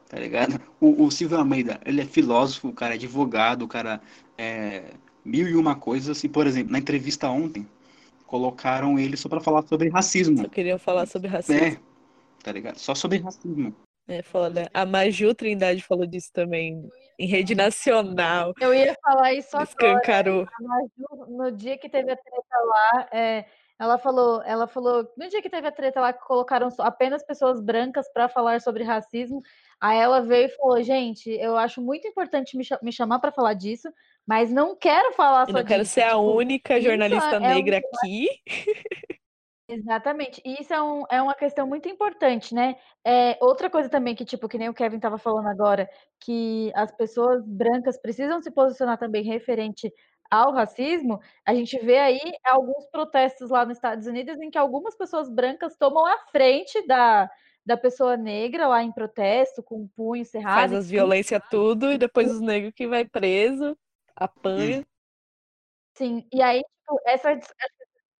tá 0.10 0.20
ligado? 0.20 0.60
O, 0.80 1.06
o 1.06 1.12
Silvio 1.12 1.38
Almeida 1.38 1.80
ele 1.86 2.02
é 2.02 2.06
filósofo 2.06 2.70
o 2.70 2.74
cara 2.74 2.94
é 2.94 2.98
advogado 2.98 3.64
o 3.64 3.68
cara 3.68 4.02
é 4.38 4.94
mil 5.24 5.48
e 5.50 5.56
uma 5.56 5.76
coisas. 5.76 6.24
E 6.24 6.30
por 6.30 6.46
exemplo 6.48 6.72
na 6.72 6.80
entrevista 6.80 7.30
ontem 7.30 7.68
colocaram 8.26 8.98
ele 9.00 9.16
só 9.18 9.30
pra 9.30 9.40
falar 9.40 9.62
sobre 9.68 9.90
racismo 9.90 10.38
Só 10.44 10.50
queria 10.50 10.78
falar 10.78 11.06
sobre 11.06 11.28
racismo. 11.28 11.62
é, 11.62 11.78
tá 12.44 12.52
ligado? 12.52 12.78
Só 12.78 12.96
sobre 12.96 13.20
racismo. 13.20 13.76
É 14.08 14.22
foda. 14.22 14.70
A 14.72 14.86
Maju 14.86 15.34
Trindade 15.34 15.82
falou 15.82 16.06
disso 16.06 16.30
também 16.32 16.88
em 17.18 17.26
rede 17.28 17.56
nacional. 17.56 18.54
Eu 18.62 18.74
ia 18.74 18.96
falar 19.02 19.34
isso 19.34 19.56
agora. 19.56 19.64
Escancarou. 19.64 20.42
A 20.44 20.64
Maju, 20.64 21.26
no 21.32 21.52
dia 21.52 21.76
que 21.78 21.90
teve 21.90 22.12
a 22.12 22.16
treta 22.16 22.58
lá, 22.66 23.10
é, 23.12 23.46
ela 23.80 23.98
falou, 23.98 24.44
ela 24.44 24.68
falou, 24.68 25.12
no 25.18 25.28
dia 25.28 25.42
que 25.42 25.50
teve 25.50 25.68
a 25.68 25.72
treta 25.72 26.00
lá, 26.02 26.14
que 26.14 26.24
colocaram 26.24 26.70
apenas 26.80 27.24
pessoas 27.26 27.60
brancas 27.60 28.08
para 28.14 28.30
falar 28.30 28.62
sobre 28.62 28.84
racismo, 28.84 29.42
aí 29.82 29.98
ela 29.98 30.22
veio 30.22 30.46
e 30.46 30.56
falou, 30.56 30.82
gente, 30.84 31.30
eu 31.32 31.58
acho 31.58 31.82
muito 31.82 32.08
importante 32.08 32.56
me, 32.56 32.64
cha- 32.64 32.80
me 32.84 32.92
chamar 32.92 33.18
para 33.20 33.32
falar 33.32 33.54
disso, 33.56 33.90
Mas 34.28 34.52
não 34.52 34.76
quero 34.76 35.14
falar 35.14 35.42
Eu 35.44 35.48
só 35.48 35.60
não 35.60 35.66
quero 35.66 35.84
disso. 35.84 35.94
ser 35.94 36.02
a 36.04 36.10
tipo, 36.10 36.22
única 36.22 36.78
isso 36.78 36.88
jornalista 36.88 37.36
é 37.36 37.38
um- 37.38 37.42
negra 37.42 37.78
aqui. 38.04 38.28
Exatamente. 39.68 40.42
E 40.46 40.62
isso 40.62 40.74
é, 40.74 40.82
um- 40.82 41.04
é 41.10 41.22
uma 41.22 41.34
questão 41.34 41.66
muito 41.66 41.90
importante, 41.90 42.54
né? 42.54 42.76
É, 43.06 43.36
outra 43.42 43.70
coisa 43.70 43.90
também 43.90 44.14
que, 44.16 44.24
tipo, 44.24 44.48
que 44.48 44.58
nem 44.60 44.70
o 44.70 44.74
Kevin 44.74 44.98
estava 44.98 45.18
falando 45.18 45.48
agora, 45.48 45.90
que 46.20 46.72
as 46.76 46.92
pessoas 46.92 47.44
brancas 47.46 47.98
precisam 48.00 48.42
se 48.42 48.52
posicionar 48.52 48.98
também 48.98 49.24
referente 49.24 49.92
ao 50.30 50.52
racismo, 50.54 51.20
a 51.46 51.54
gente 51.54 51.78
vê 51.80 51.98
aí 52.00 52.20
alguns 52.44 52.86
protestos 52.88 53.50
lá 53.50 53.64
nos 53.66 53.78
Estados 53.78 54.08
Unidos 54.08 54.40
em 54.40 54.50
que 54.50 54.58
algumas 54.58 54.96
pessoas 54.98 55.30
brancas 55.30 55.76
tomam 55.78 56.06
a 56.06 56.18
frente 56.32 56.86
da, 56.88 57.30
da 57.66 57.78
pessoa 57.78 58.18
negra 58.18 58.68
lá 58.68 58.84
em 58.84 58.92
protesto, 58.92 59.62
com 59.64 59.84
o 59.84 59.90
punho 59.96 60.26
cerrado. 60.26 60.56
Faz 60.60 60.74
as 60.74 60.90
violências 60.90 61.42
tudo 61.50 61.92
e 61.92 61.98
depois 61.98 62.32
os 62.32 62.42
negros 62.42 62.74
que 62.76 62.88
vai 62.88 63.06
preso, 63.06 63.76
apanha. 64.16 64.86
Sim, 65.96 66.28
e 66.32 66.42
aí, 66.42 66.62
tipo, 66.62 67.00
essa, 67.06 67.40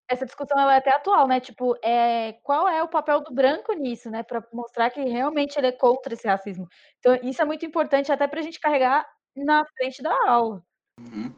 essa 0.08 0.24
discussão 0.24 0.58
ela 0.58 0.74
é 0.74 0.78
até 0.78 0.90
atual, 0.90 1.26
né? 1.26 1.40
Tipo, 1.40 1.76
é, 1.82 2.34
qual 2.42 2.68
é 2.68 2.82
o 2.82 2.88
papel 2.88 3.20
do 3.22 3.34
branco 3.34 3.72
nisso, 3.72 4.10
né? 4.10 4.22
Para 4.22 4.46
mostrar 4.52 4.90
que 4.90 5.00
realmente 5.02 5.58
ele 5.58 5.68
é 5.68 5.72
contra 5.72 6.14
esse 6.14 6.26
racismo. 6.26 6.66
Então, 6.98 7.18
isso 7.22 7.42
é 7.42 7.44
muito 7.44 7.66
importante 7.66 8.10
até 8.10 8.26
para 8.26 8.40
a 8.40 8.42
gente 8.42 8.60
carregar 8.60 9.06
na 9.36 9.64
frente 9.76 10.02
da 10.02 10.14
aula. 10.26 10.62
Uhum, 11.00 11.32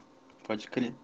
pode 0.46 0.68
crer. 0.68 0.94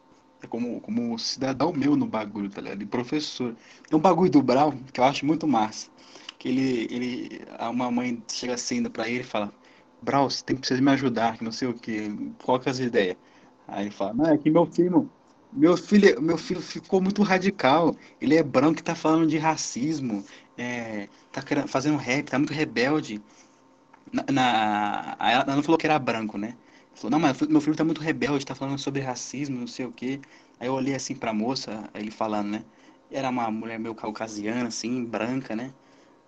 É 0.42 0.46
como, 0.46 0.80
como 0.80 1.18
cidadão 1.18 1.72
meu 1.72 1.96
no 1.96 2.06
bagulho, 2.06 2.50
tá 2.50 2.60
ligado? 2.60 2.82
E 2.82 2.86
professor. 2.86 3.56
Tem 3.88 3.98
um 3.98 4.02
bagulho 4.02 4.30
do 4.30 4.42
Brau 4.42 4.72
que 4.92 5.00
eu 5.00 5.04
acho 5.04 5.24
muito 5.24 5.46
massa. 5.48 5.90
Que 6.38 6.50
ele, 6.50 6.84
ele, 6.90 7.44
a 7.58 7.70
uma 7.70 7.90
mãe 7.90 8.22
chega 8.30 8.54
assim 8.54 8.82
pra 8.84 9.08
ele 9.08 9.20
e 9.20 9.24
fala: 9.24 9.50
Brau, 10.02 10.28
você 10.28 10.44
tem 10.44 10.54
que 10.54 10.60
precisar 10.60 10.82
me 10.82 10.90
ajudar, 10.92 11.38
que 11.38 11.44
não 11.44 11.50
sei 11.50 11.68
o 11.68 11.74
que, 11.74 12.10
qual 12.44 12.60
que 12.60 12.68
é 12.68 12.72
as 12.72 12.78
ideias? 12.78 13.16
Aí 13.66 13.84
ele 13.84 13.90
fala: 13.90 14.14
Não, 14.14 14.26
é 14.26 14.38
que 14.38 14.50
meu 14.50 14.66
filho, 14.66 15.12
meu 15.52 15.76
filho, 15.76 16.20
meu 16.22 16.38
filho 16.38 16.60
ficou 16.62 17.00
muito 17.00 17.22
radical. 17.22 17.96
Ele 18.20 18.36
é 18.36 18.42
branco 18.42 18.80
e 18.80 18.82
tá 18.82 18.94
falando 18.94 19.26
de 19.28 19.38
racismo, 19.38 20.24
é, 20.56 21.08
tá 21.32 21.42
querendo, 21.42 21.68
fazendo 21.68 21.96
rap, 21.98 22.30
tá 22.30 22.38
muito 22.38 22.52
rebelde. 22.52 23.24
Na, 24.12 24.24
na- 24.30 25.16
ela 25.20 25.44
não 25.56 25.62
falou 25.62 25.78
que 25.78 25.86
era 25.86 25.98
branco, 25.98 26.38
né? 26.38 26.58
Falou, 26.94 27.10
não, 27.12 27.18
mas 27.20 27.40
meu 27.42 27.60
filho 27.60 27.76
tá 27.76 27.84
muito 27.84 28.00
rebelde, 28.00 28.44
tá 28.46 28.54
falando 28.54 28.78
sobre 28.78 29.00
racismo, 29.02 29.58
não 29.58 29.66
sei 29.66 29.84
o 29.86 29.92
quê. 29.92 30.20
Aí 30.60 30.68
eu 30.68 30.74
olhei 30.74 30.94
assim 30.94 31.14
pra 31.16 31.32
moça, 31.34 31.90
ele 31.94 32.10
falando, 32.10 32.48
né? 32.50 32.64
Era 33.10 33.28
uma 33.30 33.50
mulher 33.50 33.78
meio 33.78 33.94
caucasiana, 33.94 34.68
assim, 34.68 35.04
branca, 35.04 35.56
né? 35.56 35.74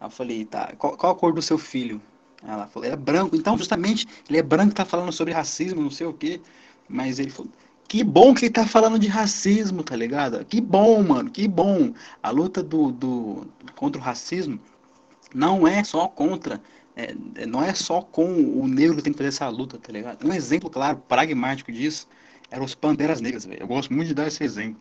Aí 0.01 0.07
eu 0.07 0.11
falei, 0.11 0.45
tá, 0.45 0.75
qual, 0.77 0.97
qual 0.97 1.13
a 1.13 1.17
cor 1.19 1.33
do 1.33 1.43
seu 1.43 1.59
filho? 1.59 2.03
Ela 2.43 2.69
falou, 2.69 2.89
é 2.89 2.97
branco. 2.97 3.37
Então, 3.37 3.57
justamente, 3.57 4.07
ele 4.29 4.39
é 4.39 4.43
branco, 4.43 4.75
tá 4.75 4.85
falando 4.85 5.13
sobre 5.13 5.33
racismo, 5.33 5.81
não 5.83 5.91
sei 5.91 6.07
o 6.07 6.15
quê. 6.15 6.43
Mas 6.89 7.19
ele 7.19 7.31
falou, 7.31 7.51
que 7.89 8.03
bom 8.05 8.35
que 8.35 8.47
ele 8.47 8.53
tá 8.53 8.67
falando 8.67 8.99
de 8.99 9.09
racismo, 9.09 9.83
tá 9.83 9.97
ligado? 9.97 10.45
Que 10.45 10.61
bom, 10.61 11.03
mano, 11.03 11.31
que 11.31 11.47
bom. 11.49 11.93
A 12.23 12.31
luta 12.31 12.63
do, 12.63 12.93
do 12.93 13.47
contra 13.75 14.01
o 14.01 14.05
racismo 14.05 14.61
não 15.35 15.67
é 15.67 15.83
só 15.85 16.09
contra, 16.09 16.61
é, 16.97 17.15
é- 17.37 17.47
não 17.47 17.63
é 17.63 17.75
só 17.75 18.01
com 18.03 18.27
o 18.61 18.67
negro 18.69 18.97
que 18.97 19.03
tem 19.03 19.13
que 19.13 19.19
fazer 19.19 19.29
essa 19.29 19.49
luta, 19.49 19.79
tá 19.79 19.93
ligado? 19.93 20.27
Um 20.27 20.33
exemplo, 20.33 20.71
claro, 20.71 20.99
pragmático 21.09 21.71
disso, 21.73 22.09
eram 22.51 22.65
os 22.65 22.75
Panteras 22.75 23.21
Negras, 23.21 23.45
velho. 23.45 23.63
Eu 23.63 23.67
gosto 23.67 23.93
muito 23.93 24.09
de 24.09 24.15
dar 24.15 24.29
esse 24.29 24.43
exemplo. 24.45 24.81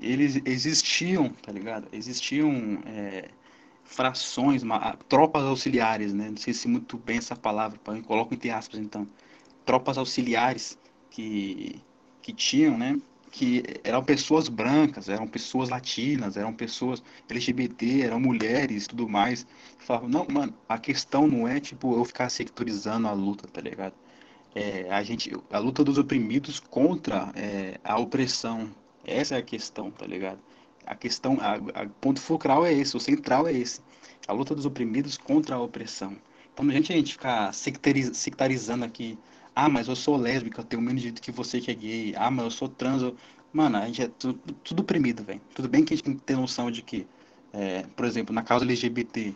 Eles 0.00 0.40
existiam, 0.44 1.30
tá 1.30 1.52
ligado? 1.52 1.86
Existiam 1.92 2.80
é, 2.86 3.28
frações, 3.84 4.62
ma- 4.64 4.96
tropas 5.08 5.44
auxiliares, 5.44 6.12
né? 6.14 6.30
Não 6.30 6.36
sei 6.36 6.54
se 6.54 6.68
muito 6.68 6.98
bem 6.98 7.18
essa 7.18 7.36
palavra, 7.36 7.78
coloco 8.06 8.34
entre 8.34 8.50
aspas, 8.50 8.80
então. 8.80 9.08
Tropas 9.64 9.98
auxiliares 9.98 10.78
que, 11.14 11.80
que 12.20 12.32
tinham, 12.32 12.76
né? 12.76 12.98
Que 13.30 13.62
eram 13.84 14.02
pessoas 14.04 14.48
brancas, 14.48 15.08
eram 15.08 15.26
pessoas 15.28 15.68
latinas, 15.68 16.36
eram 16.36 16.52
pessoas 16.52 17.02
LGBT, 17.28 18.02
eram 18.02 18.20
mulheres 18.20 18.86
tudo 18.86 19.08
mais. 19.08 19.46
Falavam, 19.78 20.08
não, 20.08 20.26
mano, 20.28 20.54
a 20.68 20.76
questão 20.78 21.26
não 21.28 21.46
é 21.46 21.60
tipo 21.60 21.96
eu 21.96 22.04
ficar 22.04 22.28
sectorizando 22.30 23.06
a 23.08 23.12
luta, 23.12 23.46
tá 23.48 23.60
ligado? 23.60 23.94
É, 24.54 24.88
a 24.90 25.02
gente, 25.02 25.32
a 25.50 25.58
luta 25.58 25.84
dos 25.84 25.98
oprimidos 25.98 26.58
contra 26.60 27.30
é, 27.36 27.78
a 27.84 27.98
opressão. 27.98 28.70
Essa 29.04 29.36
é 29.36 29.38
a 29.38 29.42
questão, 29.42 29.90
tá 29.90 30.06
ligado? 30.06 30.38
A 30.86 30.94
questão, 30.94 31.38
a, 31.40 31.54
a 31.82 31.86
ponto 32.00 32.20
fulcral 32.20 32.64
é 32.66 32.72
esse, 32.72 32.96
o 32.96 33.00
central 33.00 33.46
é 33.46 33.52
esse. 33.52 33.80
A 34.26 34.32
luta 34.32 34.54
dos 34.54 34.66
oprimidos 34.66 35.16
contra 35.16 35.56
a 35.56 35.60
opressão. 35.60 36.16
Então, 36.52 36.64
não 36.64 36.70
adianta 36.72 36.92
a 36.92 36.96
gente 36.96 37.12
ficar 37.12 37.52
sectariz- 37.54 38.16
sectarizando 38.16 38.84
aqui. 38.84 39.18
Ah, 39.54 39.68
mas 39.68 39.88
eu 39.88 39.94
sou 39.96 40.16
lésbica, 40.16 40.60
eu 40.60 40.64
tenho 40.64 40.82
o 40.82 40.84
mesmo 40.84 40.98
direito 40.98 41.22
que 41.22 41.30
você 41.30 41.60
que 41.60 41.70
é 41.70 41.74
gay. 41.74 42.14
Ah, 42.16 42.30
mas 42.30 42.44
eu 42.44 42.50
sou 42.50 42.68
trans. 42.68 43.02
eu-" 43.02 43.16
Mano, 43.52 43.76
a 43.78 43.86
gente 43.86 44.02
é 44.02 44.08
tudo, 44.08 44.40
tudo 44.64 44.80
oprimido, 44.80 45.22
velho. 45.24 45.40
Tudo 45.54 45.68
bem 45.68 45.84
que 45.84 45.94
a 45.94 45.96
gente 45.96 46.04
tem 46.04 46.14
que 46.16 46.22
ter 46.22 46.36
noção 46.36 46.70
de 46.70 46.82
que, 46.82 47.06
é, 47.52 47.84
por 47.96 48.04
exemplo, 48.04 48.34
na 48.34 48.42
causa 48.42 48.64
LGBT, 48.64 49.34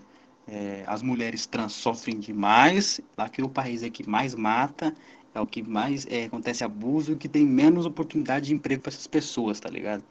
é, 0.48 0.84
as 0.86 1.02
mulheres 1.02 1.46
trans 1.46 1.72
sofrem 1.74 2.18
demais. 2.18 3.00
Lá 3.16 3.28
que 3.28 3.42
o 3.42 3.48
país 3.48 3.82
é 3.82 3.90
que 3.90 4.08
mais 4.08 4.34
mata, 4.34 4.94
é 5.34 5.40
o 5.40 5.46
que 5.46 5.62
mais 5.62 6.04
é, 6.06 6.24
acontece 6.24 6.64
abuso 6.64 7.12
e 7.12 7.16
que 7.16 7.28
tem 7.28 7.46
menos 7.46 7.86
oportunidade 7.86 8.46
de 8.46 8.54
emprego 8.54 8.82
para 8.82 8.92
essas 8.92 9.06
pessoas, 9.06 9.60
tá 9.60 9.70
ligado? 9.70 10.04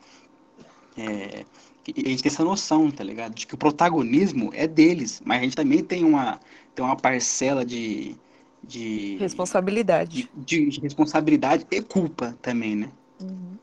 É, 0.96 1.46
a 1.88 2.10
gente 2.10 2.24
tem 2.24 2.32
essa 2.32 2.44
noção, 2.44 2.92
tá 2.92 3.04
ligado? 3.04 3.34
De 3.36 3.46
que 3.48 3.56
o 3.56 3.58
protagonismo 3.58 4.52
é 4.54 4.68
deles, 4.68 5.22
mas 5.26 5.40
a 5.40 5.44
gente 5.44 5.56
também 5.56 5.84
tem 5.84 6.04
uma, 6.04 6.40
tem 6.76 6.84
uma 6.84 6.98
parcela 6.98 7.66
de, 7.66 8.20
de, 8.64 9.18
Responsabilidade. 9.18 10.30
de, 10.34 10.68
de 10.70 10.80
responsabilidade 10.82 11.66
e 11.72 11.82
culpa 11.82 12.38
também, 12.42 12.76
né? 12.76 12.92
Uhum. 13.22 13.58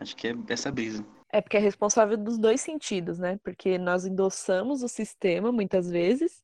Acho 0.00 0.14
que 0.16 0.28
é 0.28 0.34
essa 0.48 0.70
brisa. 0.70 1.04
É 1.32 1.40
porque 1.40 1.56
é 1.56 1.60
responsável 1.60 2.16
dos 2.16 2.38
dois 2.38 2.60
sentidos, 2.60 3.18
né? 3.18 3.38
Porque 3.42 3.78
nós 3.78 4.04
endossamos 4.06 4.82
o 4.82 4.88
sistema 4.88 5.50
muitas 5.50 5.90
vezes, 5.90 6.42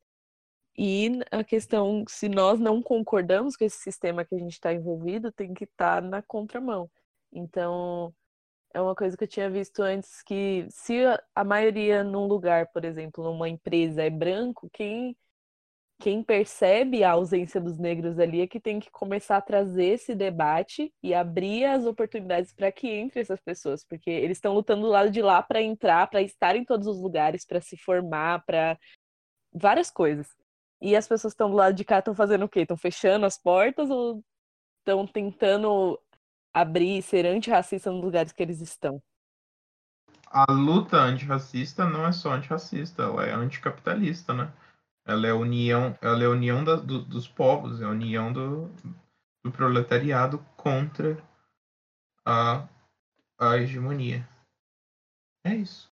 e 0.77 1.21
a 1.31 1.45
questão, 1.45 2.05
se 2.09 2.29
nós 2.29 2.59
não 2.59 2.83
concordamos 2.83 3.57
com 3.57 3.65
esse 3.65 3.79
sistema 3.79 4.25
que 4.25 4.35
a 4.35 4.39
gente 4.39 4.53
está 4.53 4.73
envolvido, 4.73 5.31
tem 5.31 5.53
que 5.53 5.65
estar 5.65 6.01
na 6.03 6.23
contramão. 6.23 6.91
Então, 7.31 8.13
é 8.75 8.81
uma 8.81 8.95
coisa 8.95 9.17
que 9.17 9.25
eu 9.25 9.29
tinha 9.29 9.51
visto 9.51 9.83
antes 9.83 10.23
que 10.23 10.67
se 10.71 11.05
a- 11.05 11.23
a 11.35 11.45
maioria 11.45 12.03
num 12.03 12.27
lugar, 12.27 12.69
por 12.69 12.85
exemplo, 12.85 13.23
numa 13.23 13.49
empresa 13.49 14.03
é 14.03 14.11
branco, 14.11 14.69
quem 14.73 15.17
quem 16.03 16.21
percebe 16.21 17.05
a 17.05 17.13
ausência 17.13 17.61
dos 17.61 17.79
negros 17.79 18.19
ali 18.19 18.41
é 18.41 18.47
que 18.49 18.59
tem 18.59 18.81
que 18.81 18.91
começar 18.91 19.37
a 19.37 19.41
trazer 19.41 19.85
esse 19.85 20.17
debate 20.17 20.93
e 21.01 21.15
abrir 21.15 21.65
as 21.65 21.85
oportunidades 21.85 22.53
para 22.53 22.73
que 22.73 22.89
entre 22.89 23.21
essas 23.21 23.41
pessoas, 23.41 23.85
porque 23.85 24.11
eles 24.11 24.37
estão 24.39 24.53
lutando 24.53 24.83
do 24.83 24.89
lado 24.89 25.13
de 25.13 25.23
lá 25.23 25.41
para 25.41 25.63
entrar, 25.63 26.09
para 26.09 26.21
estar 26.21 26.57
em 26.57 26.65
todos 26.65 26.89
os 26.89 26.99
lugares, 26.99 27.47
para 27.47 27.61
se 27.61 27.77
formar, 27.77 28.45
para 28.45 28.77
várias 29.55 29.93
coisas. 29.93 30.27
E 30.81 30.97
as 30.97 31.07
pessoas 31.07 31.35
estão 31.35 31.49
do 31.49 31.55
lado 31.55 31.73
de 31.73 31.85
cá 31.85 32.01
estão 32.01 32.17
fazendo 32.17 32.47
o 32.47 32.49
quê? 32.49 32.63
Estão 32.63 32.77
fechando 32.77 33.25
as 33.25 33.39
portas 33.39 33.89
ou 33.89 34.25
estão 34.81 35.07
tentando 35.07 35.97
abrir 36.53 36.99
e 36.99 37.03
ser 37.03 37.25
antirracista 37.27 37.93
nos 37.93 38.03
lugares 38.03 38.33
que 38.33 38.43
eles 38.43 38.61
estão? 38.61 39.01
A 40.27 40.51
luta 40.51 40.97
antirracista 40.97 41.89
não 41.89 42.05
é 42.05 42.11
só 42.11 42.33
antirracista, 42.33 43.05
ela 43.05 43.25
é 43.25 43.33
anticapitalista, 43.33 44.35
né? 44.35 44.53
Ela 45.07 45.29
é 45.29 45.31
a 45.31 45.37
união, 45.37 45.97
ela 46.01 46.23
é 46.25 46.29
união 46.29 46.65
da- 46.65 46.77
do- 46.77 47.05
dos 47.05 47.29
povos, 47.29 47.81
é 47.81 47.85
a 47.85 47.91
união 47.91 48.33
do, 48.33 48.69
do 49.45 49.53
proletariado 49.53 50.39
contra 50.57 51.23
a, 52.27 52.69
a 53.39 53.57
hegemonia. 53.59 54.29
É 55.45 55.55
isso. 55.55 55.93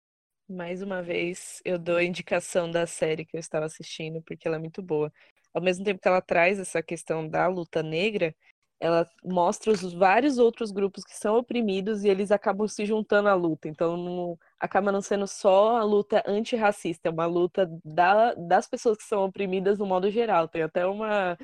Mais 0.47 0.81
uma 0.81 1.01
vez, 1.01 1.61
eu 1.65 1.79
dou 1.79 1.97
a 1.97 2.03
indicação 2.03 2.69
da 2.69 2.85
série 2.85 3.25
que 3.25 3.35
eu 3.35 3.39
estava 3.39 3.65
assistindo, 3.65 4.21
porque 4.23 4.47
ela 4.47 4.57
é 4.57 4.59
muito 4.59 4.81
boa. 4.83 5.11
Ao 5.53 5.61
mesmo 5.61 5.85
tempo 5.85 6.01
que 6.01 6.07
ela 6.07 6.21
traz 6.21 6.59
essa 6.59 6.83
questão 6.83 7.27
da 7.27 7.47
luta 7.47 7.81
negra, 7.81 8.35
ela 8.79 9.09
mostra 9.23 9.71
os 9.71 9.93
vários 9.93 10.37
outros 10.37 10.71
grupos 10.71 11.03
que 11.05 11.15
são 11.17 11.37
oprimidos 11.37 12.03
e 12.03 12.09
eles 12.09 12.31
acabam 12.31 12.67
se 12.67 12.85
juntando 12.85 13.29
à 13.29 13.33
luta. 13.35 13.69
Então, 13.69 13.95
não, 13.97 14.37
acaba 14.63 14.93
não 14.93 15.01
sendo 15.01 15.27
só 15.27 15.75
a 15.75 15.83
luta 15.83 16.23
antirracista, 16.25 17.09
é 17.09 17.11
uma 17.11 17.25
luta 17.25 17.69
da, 17.83 18.33
das 18.35 18.65
pessoas 18.65 18.97
que 18.97 19.03
são 19.03 19.25
oprimidas 19.25 19.77
no 19.77 19.85
modo 19.85 20.09
geral. 20.09 20.47
Tem 20.47 20.61
até 20.61 20.85
uma, 20.85 21.37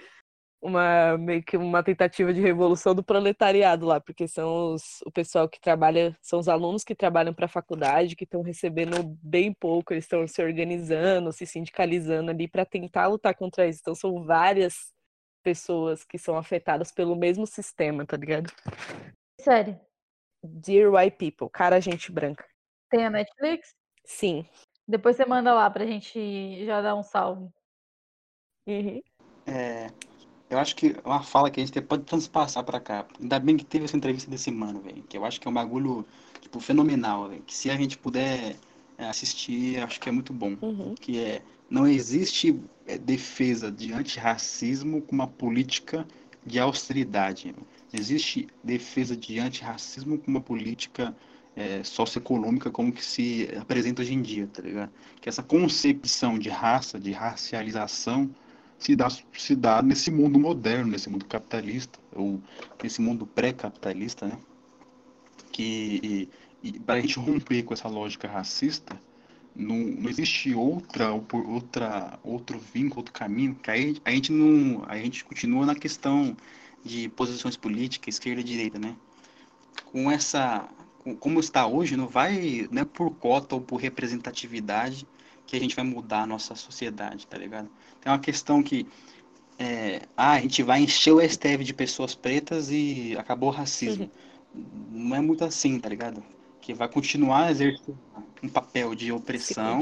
uma 0.62 1.18
meio 1.18 1.44
que 1.44 1.58
uma 1.58 1.84
tentativa 1.84 2.34
de 2.34 2.40
revolução 2.40 2.96
do 2.96 3.04
proletariado 3.04 3.86
lá, 3.86 4.00
porque 4.00 4.26
são 4.26 4.74
os, 4.74 5.02
o 5.06 5.12
pessoal 5.12 5.50
que 5.50 5.60
trabalha, 5.60 6.18
são 6.22 6.40
os 6.40 6.48
alunos 6.48 6.86
que 6.86 6.96
trabalham 6.96 7.34
para 7.34 7.46
a 7.46 7.50
faculdade, 7.50 8.16
que 8.16 8.24
estão 8.24 8.42
recebendo 8.42 9.04
bem 9.22 9.54
pouco, 9.54 9.92
eles 9.94 10.06
estão 10.06 10.26
se 10.26 10.42
organizando, 10.42 11.34
se 11.34 11.46
sindicalizando 11.46 12.32
ali 12.32 12.48
para 12.48 12.66
tentar 12.66 13.08
lutar 13.08 13.36
contra 13.36 13.68
isso. 13.68 13.80
Então 13.82 13.96
são 13.96 14.24
várias 14.24 14.94
pessoas 15.44 16.06
que 16.06 16.18
são 16.18 16.38
afetadas 16.38 16.90
pelo 16.90 17.18
mesmo 17.18 17.46
sistema, 17.46 18.06
tá 18.06 18.16
ligado? 18.16 18.50
Sério. 19.42 19.78
Dear 20.42 20.94
White 20.94 21.18
People, 21.18 21.50
cara 21.52 21.82
gente 21.82 22.14
branca. 22.14 22.49
Tem 22.90 23.06
a 23.06 23.10
Netflix? 23.10 23.76
Sim. 24.06 24.46
Depois 24.88 25.16
você 25.16 25.26
manda 25.26 25.54
lá 25.54 25.70
pra 25.70 25.86
gente 25.86 26.66
já 26.66 26.82
dar 26.82 26.96
um 26.96 27.04
salve. 27.04 27.48
Uhum. 28.68 29.02
É, 29.46 29.92
eu 30.50 30.58
acho 30.58 30.76
que 30.76 30.96
é 31.04 31.08
uma 31.08 31.22
fala 31.22 31.52
que 31.52 31.60
a 31.60 31.66
gente 31.66 31.80
pode 31.82 32.04
transpassar 32.04 32.64
pra 32.64 32.80
cá. 32.80 33.06
Ainda 33.20 33.40
bem 33.40 33.56
que 33.56 33.64
teve 33.64 33.86
essa 33.86 33.96
entrevista 33.96 34.30
desse 34.30 34.50
mano, 34.50 34.82
velho. 34.82 35.04
Que 35.04 35.18
eu 35.18 35.26
acho 35.26 35.40
que 35.40 35.48
é 35.48 35.52
um 35.52 35.54
bagulho, 35.54 36.06
tipo, 36.42 36.60
fenomenal, 36.60 37.30
velho. 37.30 37.44
Que 37.44 37.56
se 37.56 37.70
a 37.70 37.76
gente 37.76 37.98
puder 37.98 38.56
é, 38.98 39.06
assistir, 39.06 39.82
acho 39.82 40.00
que 40.00 40.10
é 40.10 40.12
muito 40.12 40.34
bom. 40.34 40.58
Uhum. 40.62 40.96
Que 40.96 41.20
é, 41.20 41.42
não 41.70 41.88
existe 41.88 42.60
é, 42.88 42.98
defesa 42.98 43.72
de 43.72 43.94
antirracismo 43.94 45.04
com 45.04 45.14
uma 45.14 45.28
política 45.28 46.08
de 46.44 46.60
austeridade. 46.60 47.54
Não 47.56 48.00
existe 48.00 48.48
defesa 48.64 49.16
de 49.16 49.40
antirracismo 49.40 50.18
com 50.18 50.32
uma 50.32 50.42
política 50.42 51.16
é, 51.56 51.84
socioeconômica 51.84 52.72
como 52.72 52.92
que 52.92 53.04
se 53.04 53.50
apresenta 53.60 54.02
hoje 54.02 54.14
em 54.14 54.22
dia, 54.22 54.48
tá 54.48 54.62
ligado? 54.62 54.92
Que 55.20 55.30
essa 55.30 55.44
concepção 55.44 56.38
de 56.40 56.50
raça, 56.50 57.00
de 57.00 57.12
racialização, 57.12 58.30
se 58.78 58.96
dá, 58.96 59.10
se 59.10 59.56
dá 59.56 59.82
nesse 59.82 60.10
mundo 60.10 60.40
moderno, 60.40 60.92
nesse 60.92 61.10
mundo 61.10 61.26
capitalista, 61.26 62.00
ou 62.14 62.42
nesse 62.82 63.02
mundo 63.02 63.26
pré-capitalista, 63.26 64.28
né? 64.28 64.38
Que 65.52 66.30
para 66.86 66.96
a 66.96 67.02
gente 67.02 67.20
romper 67.20 67.64
com 67.64 67.74
essa 67.74 67.88
lógica 67.88 68.28
racista, 68.28 69.00
não, 69.56 69.76
não 69.76 70.10
existe 70.10 70.54
outra, 70.54 71.12
outra, 71.12 72.20
outro 72.24 72.60
vínculo, 72.60 73.00
outro 73.00 73.14
caminho, 73.14 73.56
que 73.56 73.70
aí 73.70 73.98
a 74.06 74.12
gente 74.12 74.32
não, 74.32 74.84
a 74.88 74.98
gente 74.98 75.26
continua 75.26 75.66
na 75.66 75.76
questão 75.76 76.36
de 76.84 77.10
posições 77.10 77.58
políticas, 77.58 78.16
esquerda 78.16 78.40
e 78.40 78.44
direita, 78.44 78.80
né? 78.80 78.96
Com 79.92 80.10
essa, 80.10 80.70
como 81.20 81.40
está 81.40 81.66
hoje, 81.66 81.96
não 81.96 82.08
vai, 82.08 82.68
não 82.72 82.82
é 82.82 82.86
por 82.86 83.12
cota 83.12 83.56
ou 83.56 83.62
por 83.62 83.78
representatividade 83.78 85.08
que 85.46 85.56
a 85.56 85.60
gente 85.60 85.76
vai 85.76 85.84
mudar 85.84 86.24
a 86.24 86.28
nossa 86.28 86.54
sociedade, 86.56 87.26
tá 87.26 87.38
ligado? 87.38 87.70
Tem 88.00 88.12
uma 88.12 88.20
questão 88.20 88.62
que 88.62 88.86
é, 89.58 90.04
ah, 90.16 90.34
a 90.34 90.42
gente 90.42 90.62
vai 90.64 90.82
encher 90.82 91.12
o 91.12 91.22
STF 91.22 91.64
de 91.64 91.74
pessoas 91.74 92.16
pretas 92.16 92.70
e 92.70 93.16
acabou 93.18 93.50
o 93.50 93.52
racismo. 93.52 94.10
Não 94.92 95.16
é 95.16 95.20
muito 95.20 95.44
assim, 95.44 95.80
tá 95.80 95.90
ligado? 95.90 96.24
Que 96.62 96.74
vai 96.74 96.88
continuar 96.88 97.52
exercendo 97.52 97.98
um 98.42 98.48
papel 98.48 98.96
de 98.96 99.12
opressão 99.12 99.80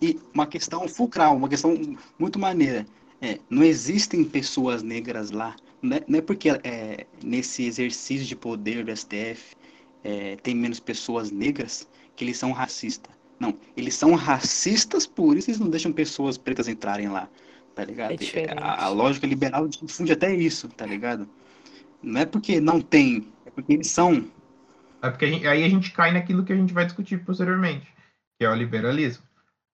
e 0.00 0.20
uma 0.32 0.46
questão 0.46 0.86
fulcral, 0.88 1.36
uma 1.36 1.48
questão 1.48 1.96
muito 2.18 2.38
maneira. 2.38 2.86
É, 3.22 3.38
não 3.48 3.62
existem 3.62 4.24
pessoas 4.24 4.82
negras 4.82 5.30
lá. 5.30 5.56
Não 5.80 5.96
é, 5.96 6.04
não 6.06 6.18
é 6.18 6.22
porque 6.22 6.50
é, 6.50 7.06
nesse 7.22 7.64
exercício 7.64 8.26
de 8.26 8.36
poder 8.36 8.84
do 8.84 8.94
STF 8.94 9.56
é, 10.04 10.36
tem 10.36 10.54
menos 10.54 10.78
pessoas 10.78 11.30
negras 11.30 11.88
que 12.14 12.24
eles 12.24 12.36
são 12.36 12.52
racistas. 12.52 13.12
Não, 13.40 13.58
eles 13.76 13.94
são 13.94 14.14
racistas, 14.14 15.06
por 15.06 15.36
isso 15.36 15.50
eles 15.50 15.58
não 15.58 15.68
deixam 15.68 15.92
pessoas 15.92 16.38
pretas 16.38 16.68
entrarem 16.68 17.08
lá, 17.08 17.28
tá 17.74 17.84
ligado? 17.84 18.12
É 18.12 18.54
a, 18.56 18.84
a, 18.84 18.88
lógica 18.88 19.26
liberal 19.26 19.66
difunde 19.66 20.12
até 20.12 20.32
isso, 20.32 20.68
tá 20.68 20.86
ligado? 20.86 21.28
Não 22.02 22.20
é 22.20 22.26
porque 22.26 22.60
não 22.60 22.80
tem, 22.80 23.26
é 23.44 23.50
porque 23.50 23.72
eles 23.72 23.88
são. 23.88 24.30
É 25.02 25.10
porque 25.10 25.24
a 25.24 25.28
gente, 25.28 25.46
aí 25.46 25.64
a 25.64 25.68
gente 25.68 25.90
cai 25.90 26.12
naquilo 26.12 26.44
que 26.44 26.52
a 26.52 26.56
gente 26.56 26.72
vai 26.72 26.84
discutir 26.84 27.24
posteriormente, 27.24 27.86
que 28.38 28.44
é 28.44 28.50
o 28.50 28.54
liberalismo. 28.54 29.24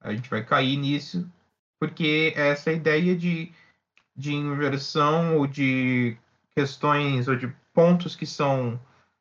A 0.01 0.15
gente 0.15 0.31
vai 0.31 0.43
cair 0.43 0.77
nisso, 0.77 1.31
porque 1.79 2.33
essa 2.35 2.73
ideia 2.73 3.15
de, 3.15 3.53
de 4.17 4.33
inversão 4.33 5.37
ou 5.37 5.47
de 5.47 6.17
questões 6.55 7.29
ou 7.29 7.37
de 7.37 7.53
pontos 7.75 8.17
que 8.17 8.25
são 8.25 8.81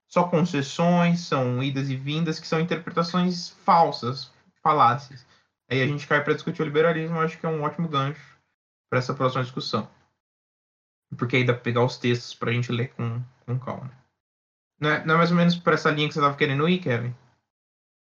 só 0.10 0.24
concessões, 0.24 1.22
são 1.22 1.62
idas 1.62 1.90
e 1.90 1.96
vindas, 1.96 2.40
que 2.40 2.48
são 2.48 2.60
interpretações 2.60 3.50
falsas, 3.64 4.32
falácias. 4.62 5.26
Aí 5.70 5.82
a 5.84 5.88
gente 5.88 6.08
cai 6.08 6.24
para 6.24 6.34
discutir 6.34 6.64
o 6.64 6.66
liberalismo, 6.66 7.20
acho 7.20 7.38
que 7.38 7.46
é 7.46 7.50
um 7.50 7.62
ótimo 7.62 7.88
gancho 7.88 8.38
para 8.90 8.98
essa 8.98 9.14
próxima 9.14 9.44
discussão. 9.44 9.88
Porque 11.16 11.36
aí 11.36 11.44
dá 11.44 11.54
para 11.54 11.62
pegar 11.62 11.86
os 11.86 11.98
textos 11.98 12.34
para 12.34 12.50
a 12.50 12.54
gente 12.54 12.72
ler 12.72 12.90
com, 12.94 13.22
com 13.46 13.60
calma. 13.60 13.92
Não 14.80 14.90
é, 14.90 15.06
não 15.06 15.16
é 15.16 15.18
mais 15.18 15.30
ou 15.30 15.38
menos 15.38 15.56
por 15.56 15.74
essa 15.74 15.92
linha 15.92 16.08
que 16.08 16.14
você 16.14 16.20
estava 16.20 16.38
querendo 16.38 16.68
ir, 16.68 16.80
Kevin? 16.80 17.14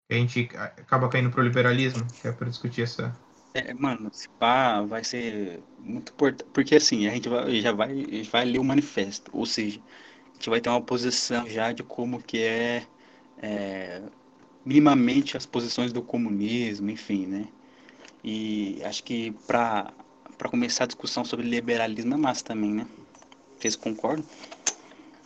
Que 0.10 0.16
a 0.16 0.18
gente 0.18 0.50
acaba 0.58 1.10
caindo 1.10 1.30
para 1.30 1.42
o 1.42 1.44
liberalismo, 1.44 2.06
que 2.20 2.28
é 2.28 2.32
para 2.32 2.50
discutir 2.50 2.84
essa. 2.84 3.16
É, 3.54 3.74
mano, 3.74 4.10
pá 4.40 4.82
vai 4.82 5.04
ser 5.04 5.62
muito 5.78 6.14
importante. 6.14 6.50
Porque 6.52 6.76
assim, 6.76 7.08
a 7.08 7.12
gente 7.12 7.30
vai, 7.30 7.62
já 7.62 7.72
vai, 7.74 8.24
vai 8.24 8.46
ler 8.46 8.60
o 8.60 8.64
manifesto. 8.64 9.30
Ou 9.34 9.46
seja, 9.46 9.80
gente 10.42 10.50
vai 10.50 10.60
ter 10.60 10.70
uma 10.70 10.82
posição 10.82 11.48
já 11.48 11.72
de 11.72 11.84
como 11.84 12.22
que 12.22 12.42
é, 12.42 12.84
é 13.38 14.02
minimamente 14.66 15.38
as 15.38 15.46
posições 15.46 15.94
do 15.94 16.02
comunismo, 16.02 16.90
enfim, 16.90 17.28
né? 17.28 17.48
E 18.24 18.82
acho 18.84 19.04
que 19.04 19.32
para 19.46 19.94
começar 20.50 20.86
a 20.86 20.88
discussão 20.88 21.24
sobre 21.24 21.48
liberalismo 21.48 22.16
é 22.16 22.18
massa 22.18 22.44
também, 22.44 22.74
né? 22.74 22.88
Vocês 23.56 23.76
concordam? 23.76 24.26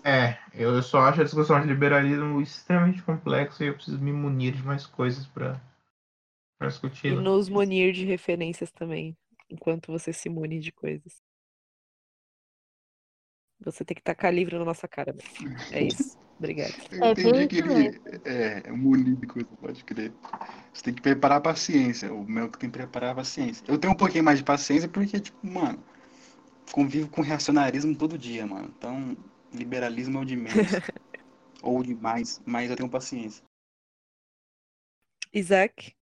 É, 0.04 0.38
eu 0.54 0.84
só 0.84 1.00
acho 1.00 1.22
a 1.22 1.24
discussão 1.24 1.60
de 1.62 1.68
liberalismo 1.68 2.42
extremamente 2.42 3.02
complexa 3.02 3.64
e 3.64 3.68
eu 3.68 3.74
preciso 3.74 3.98
me 3.98 4.12
munir 4.12 4.54
de 4.54 4.64
mais 4.64 4.86
coisas 4.86 5.26
para 5.28 5.60
discutir. 6.62 7.14
E 7.14 7.16
nos 7.16 7.48
munir 7.48 7.94
de 7.94 8.06
referências 8.06 8.70
também, 8.70 9.18
enquanto 9.50 9.92
você 9.92 10.12
se 10.12 10.30
mune 10.30 10.60
de 10.60 10.74
coisas. 10.74 11.25
Você 13.62 13.86
tem 13.86 13.96
que 13.96 14.02
tacar 14.02 14.34
livro 14.34 14.60
na 14.60 14.66
nossa 14.66 14.88
cara. 14.88 15.16
É 15.72 15.84
isso. 15.84 16.18
Obrigado. 16.38 16.74
Eu 16.92 17.12
entendi 17.12 17.48
que 17.48 17.58
ele 17.60 18.02
é, 18.26 18.64
é 18.66 18.72
um 18.72 19.16
coisa, 19.26 19.48
pode 19.62 19.84
crer. 19.84 20.12
Você 20.74 20.84
tem 20.84 20.94
que 20.94 21.02
preparar 21.02 21.38
a 21.38 21.42
paciência. 21.42 22.14
O 22.14 22.26
meu 22.26 22.50
que 22.50 22.58
tem 22.58 22.70
que 22.70 22.78
preparar 22.78 23.12
a 23.12 23.16
paciência. 23.16 23.64
Eu 23.68 23.78
tenho 23.78 23.94
um 23.94 23.98
pouquinho 23.98 24.24
mais 24.24 24.40
de 24.40 24.44
paciência 24.44 24.90
porque, 24.90 25.20
tipo, 25.20 25.48
mano, 25.48 25.82
convivo 26.72 27.10
com 27.10 27.22
reacionarismo 27.22 27.96
todo 27.96 28.18
dia, 28.18 28.46
mano. 28.46 28.74
Então, 28.78 29.16
liberalismo 29.54 30.20
é 30.20 30.22
o 30.22 30.26
de 30.26 30.36
menos. 30.36 30.68
ou 31.66 31.82
de 31.82 31.96
mais, 31.96 32.42
mas 32.46 32.70
eu 32.70 32.76
tenho 32.76 32.90
paciência. 32.90 33.44
Isaac? 35.34 35.96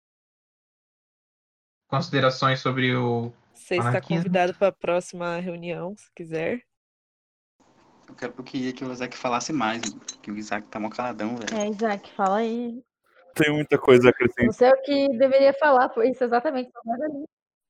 Considerações 1.87 2.61
sobre 2.61 2.95
o. 2.95 3.33
Você 3.53 3.77
está 3.77 4.01
convidado 4.01 4.55
para 4.55 4.69
a 4.69 4.73
próxima 4.73 5.39
reunião, 5.39 5.95
se 5.97 6.11
quiser. 6.15 6.65
Eu, 8.11 8.15
quero, 8.17 8.35
eu 8.37 8.45
queria 8.45 8.73
que 8.73 8.85
o 8.85 8.91
Isaac 8.91 9.17
falasse 9.17 9.53
mais, 9.53 9.83
que 10.21 10.33
o 10.33 10.37
Isaac 10.37 10.67
tá 10.67 10.81
mó 10.81 10.91
caladão, 10.91 11.37
velho. 11.37 11.57
É, 11.57 11.69
Isaac, 11.69 12.13
fala 12.15 12.39
aí. 12.39 12.83
Tem 13.37 13.53
muita 13.53 13.79
coisa 13.79 14.09
a 14.09 14.11
acrescentar. 14.11 14.53
Você 14.53 14.65
é 14.65 14.71
o 14.71 14.83
que 14.83 15.17
deveria 15.17 15.55
falar, 15.55 15.89
foi 15.91 16.11
isso 16.11 16.25
exatamente. 16.25 16.71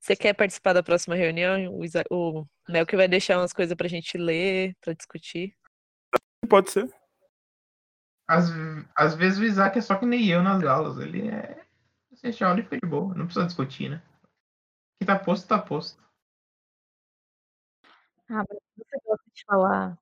Você 0.01 0.16
quer 0.16 0.32
participar 0.32 0.72
da 0.72 0.82
próxima 0.82 1.14
reunião? 1.14 1.76
O, 1.76 1.84
Isaac, 1.84 2.09
o 2.11 2.47
Melk 2.66 2.97
vai 2.97 3.07
deixar 3.07 3.36
umas 3.36 3.53
coisas 3.53 3.76
pra 3.76 3.86
gente 3.86 4.16
ler, 4.16 4.74
pra 4.80 4.95
discutir. 4.95 5.55
Pode 6.49 6.70
ser. 6.70 6.91
Às, 8.26 8.47
às 8.97 9.14
vezes 9.14 9.38
o 9.38 9.45
Isaac 9.45 9.78
é 9.78 9.82
só 9.82 9.97
que 9.97 10.07
nem 10.07 10.26
eu 10.26 10.43
nas 10.43 10.64
aulas. 10.64 10.99
Ele 10.99 11.28
é. 11.28 11.62
Você 12.11 12.28
deixa 12.28 12.47
aula 12.47 12.61
e 12.61 12.62
fica 12.62 12.78
de 12.78 12.88
boa. 12.88 13.14
Não 13.14 13.26
precisa 13.26 13.47
discutir, 13.47 13.91
né? 13.91 14.03
O 14.24 15.01
que 15.01 15.07
tá 15.07 15.18
posto, 15.18 15.47
tá 15.47 15.59
posto. 15.59 16.03
Ah, 18.30 18.45
mas 18.49 18.59
você 18.78 18.97
gosta 19.05 19.24
de 19.34 19.45
falar 19.45 19.99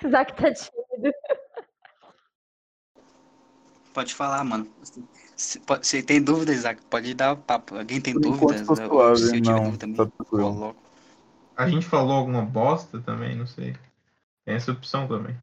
Isaac 0.04 0.34
tá 0.34 0.52
tímido. 0.52 1.14
Pode 3.92 4.14
falar, 4.14 4.44
mano. 4.44 4.68
Se, 5.36 5.60
se 5.82 6.02
tem 6.02 6.22
dúvida, 6.22 6.52
Isaac, 6.52 6.82
pode 6.90 7.14
dar 7.14 7.34
papo. 7.36 7.76
Alguém 7.76 8.00
tem 8.00 8.12
dúvidas? 8.12 8.66
Tá 8.66 8.76
suave, 8.76 9.18
se 9.18 9.36
eu 9.36 9.42
tiver 9.42 9.54
não, 9.54 9.64
dúvida 9.64 9.78
também, 9.78 10.10
tá 10.10 10.74
A 11.56 11.68
gente 11.68 11.86
falou 11.86 12.12
alguma 12.12 12.42
bosta 12.42 13.00
também, 13.00 13.34
não 13.34 13.46
sei. 13.46 13.74
Tem 14.44 14.54
essa 14.54 14.72
opção 14.72 15.08
também. 15.08 15.36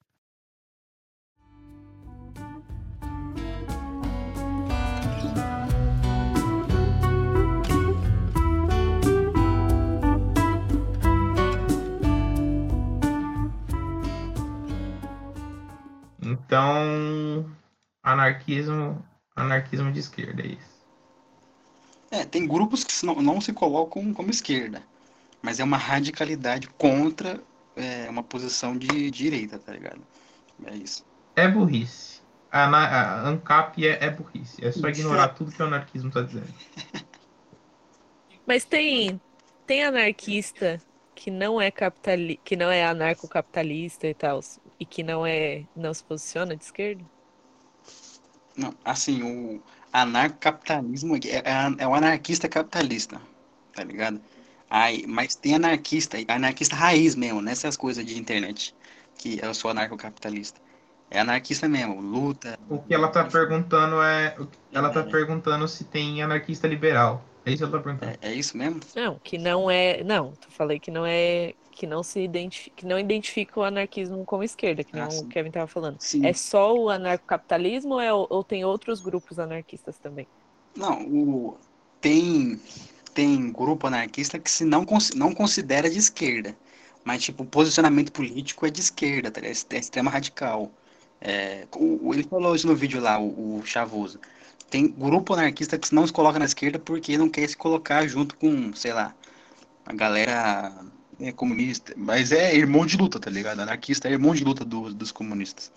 Então, 16.53 17.49
anarquismo, 18.03 19.03
anarquismo 19.35 19.91
de 19.91 19.99
esquerda, 19.99 20.43
é 20.43 20.49
isso. 20.49 20.85
É, 22.11 22.25
tem 22.25 22.47
grupos 22.47 22.83
que 22.83 22.93
não, 23.03 23.15
não 23.23 23.41
se 23.41 23.51
colocam 23.51 24.13
como 24.13 24.29
esquerda, 24.29 24.83
mas 25.41 25.59
é 25.59 25.63
uma 25.63 25.77
radicalidade 25.77 26.67
contra 26.77 27.41
é, 27.75 28.07
uma 28.07 28.21
posição 28.21 28.77
de 28.77 29.09
direita, 29.09 29.57
tá 29.57 29.71
ligado? 29.71 29.99
É 30.65 30.75
isso. 30.75 31.03
É 31.35 31.47
burrice. 31.47 32.21
A, 32.51 32.65
a 32.65 33.29
ANCAP 33.29 33.87
é, 33.87 34.05
é 34.05 34.11
burrice. 34.11 34.63
É 34.63 34.71
só 34.71 34.87
ignorar 34.89 35.29
tudo 35.33 35.51
que 35.51 35.59
o 35.59 35.65
anarquismo 35.65 36.11
tá 36.11 36.21
dizendo. 36.21 36.53
Mas 38.45 38.63
tem, 38.63 39.19
tem 39.65 39.83
anarquista 39.83 40.79
que 41.15 41.31
não 41.31 41.59
é 41.59 41.71
capitali 41.71 42.39
que 42.43 42.55
não 42.55 42.69
é 42.69 42.85
anarcocapitalista 42.85 44.07
e 44.07 44.13
tal, 44.13 44.39
e 44.79 44.85
que 44.85 45.03
não 45.03 45.25
é 45.25 45.67
não 45.75 45.93
se 45.93 46.03
posiciona 46.03 46.55
de 46.55 46.63
esquerda? 46.63 47.03
Não, 48.55 48.77
assim, 48.85 49.23
o 49.23 49.63
anarcocapitalismo 49.91 51.15
é, 51.17 51.19
é, 51.37 51.43
é 51.79 51.87
o 51.87 51.93
anarquista 51.95 52.47
capitalista. 52.49 53.21
tá 53.73 53.83
ligado? 53.83 54.21
Aí, 54.69 55.05
mas 55.07 55.35
tem 55.35 55.55
anarquista, 55.55 56.17
anarquista 56.27 56.75
raiz 56.75 57.15
mesmo, 57.15 57.41
nessas 57.41 57.77
coisas 57.77 58.05
de 58.05 58.17
internet, 58.19 58.75
que 59.17 59.39
eu 59.43 59.53
sou 59.53 59.71
anarcocapitalista. 59.71 60.61
É 61.09 61.19
anarquista 61.19 61.67
mesmo, 61.69 62.01
luta. 62.01 62.59
O 62.69 62.79
que 62.81 62.93
ela 62.93 63.07
tá 63.09 63.23
perguntando 63.25 64.01
é. 64.01 64.35
Ela 64.71 64.89
tá 64.89 65.03
perguntando 65.03 65.67
se 65.67 65.83
tem 65.85 66.23
anarquista 66.23 66.67
liberal. 66.67 67.23
É 67.45 67.51
isso 67.51 67.65
que 67.65 67.71
tá 67.71 67.79
perguntando. 67.81 68.11
É, 68.21 68.29
é 68.31 68.33
isso 68.33 68.57
mesmo? 68.57 68.79
Não, 68.95 69.19
que 69.19 69.37
não 69.37 69.69
é. 69.71 70.03
Não, 70.03 70.37
eu 70.45 70.51
falei 70.51 70.79
que 70.79 70.91
não 70.91 71.05
é. 71.05 71.53
Que 71.71 71.87
não 71.87 72.03
se 72.03 72.19
identifica, 72.23 72.75
que 72.75 72.85
não 72.85 72.99
identifica 72.99 73.59
o 73.59 73.63
anarquismo 73.63 74.23
como 74.25 74.43
esquerda, 74.43 74.83
que 74.83 74.93
Ah, 74.93 74.95
não 74.95 75.09
sim. 75.09 75.21
o 75.21 75.25
Kevin 75.27 75.49
tava 75.51 75.67
falando. 75.67 75.99
Sim. 75.99 76.21
É 76.21 76.31
só 76.33 76.75
o 76.75 76.89
anarcocapitalismo 76.89 77.95
ou, 77.95 78.01
é, 78.01 78.13
ou 78.13 78.43
tem 78.43 78.63
outros 78.63 79.01
grupos 79.01 79.39
anarquistas 79.39 79.97
também? 79.99 80.29
Não, 80.75 81.03
o, 81.07 81.57
tem, 82.01 82.59
tem 83.13 83.51
grupo 83.51 83.87
anarquista 83.87 84.39
que 84.39 84.49
se 84.49 84.65
não, 84.65 84.85
cons- 84.85 85.11
não 85.13 85.33
considera 85.33 85.89
de 85.89 85.97
esquerda. 85.99 86.57
Mas, 87.03 87.23
tipo, 87.23 87.43
o 87.43 87.45
posicionamento 87.45 88.11
político 88.11 88.65
é 88.65 88.69
de 88.69 88.79
esquerda, 88.81 89.29
tá? 89.31 89.41
É 89.41 89.51
extrema 89.77 90.09
radical. 90.09 90.71
É, 91.21 91.67
ele 92.13 92.23
falou 92.23 92.55
isso 92.55 92.67
no 92.67 92.75
vídeo 92.75 93.01
lá, 93.01 93.19
o, 93.19 93.59
o 93.59 93.65
Chavoso. 93.65 94.19
Tem 94.73 94.87
grupo 94.87 95.35
anarquista 95.35 95.77
que 95.77 95.93
não 95.93 96.07
se 96.07 96.11
coloca 96.11 96.39
na 96.39 96.45
esquerda 96.45 96.79
porque 96.79 97.15
não 97.15 97.29
quer 97.29 97.47
se 97.47 97.55
colocar 97.55 98.07
junto 98.07 98.35
com, 98.35 98.73
sei 98.73 98.91
lá, 98.91 99.13
a 99.85 99.93
galera 99.93 100.73
é, 101.19 101.31
comunista. 101.31 101.93
Mas 101.95 102.31
é 102.31 102.55
irmão 102.55 102.83
de 102.83 102.97
luta, 102.97 103.19
tá 103.19 103.29
ligado? 103.29 103.59
Anarquista 103.59 104.07
é 104.07 104.13
irmão 104.13 104.33
de 104.33 104.43
luta 104.43 104.65
do- 104.65 104.91
dos 104.91 105.11
comunistas. 105.11 105.71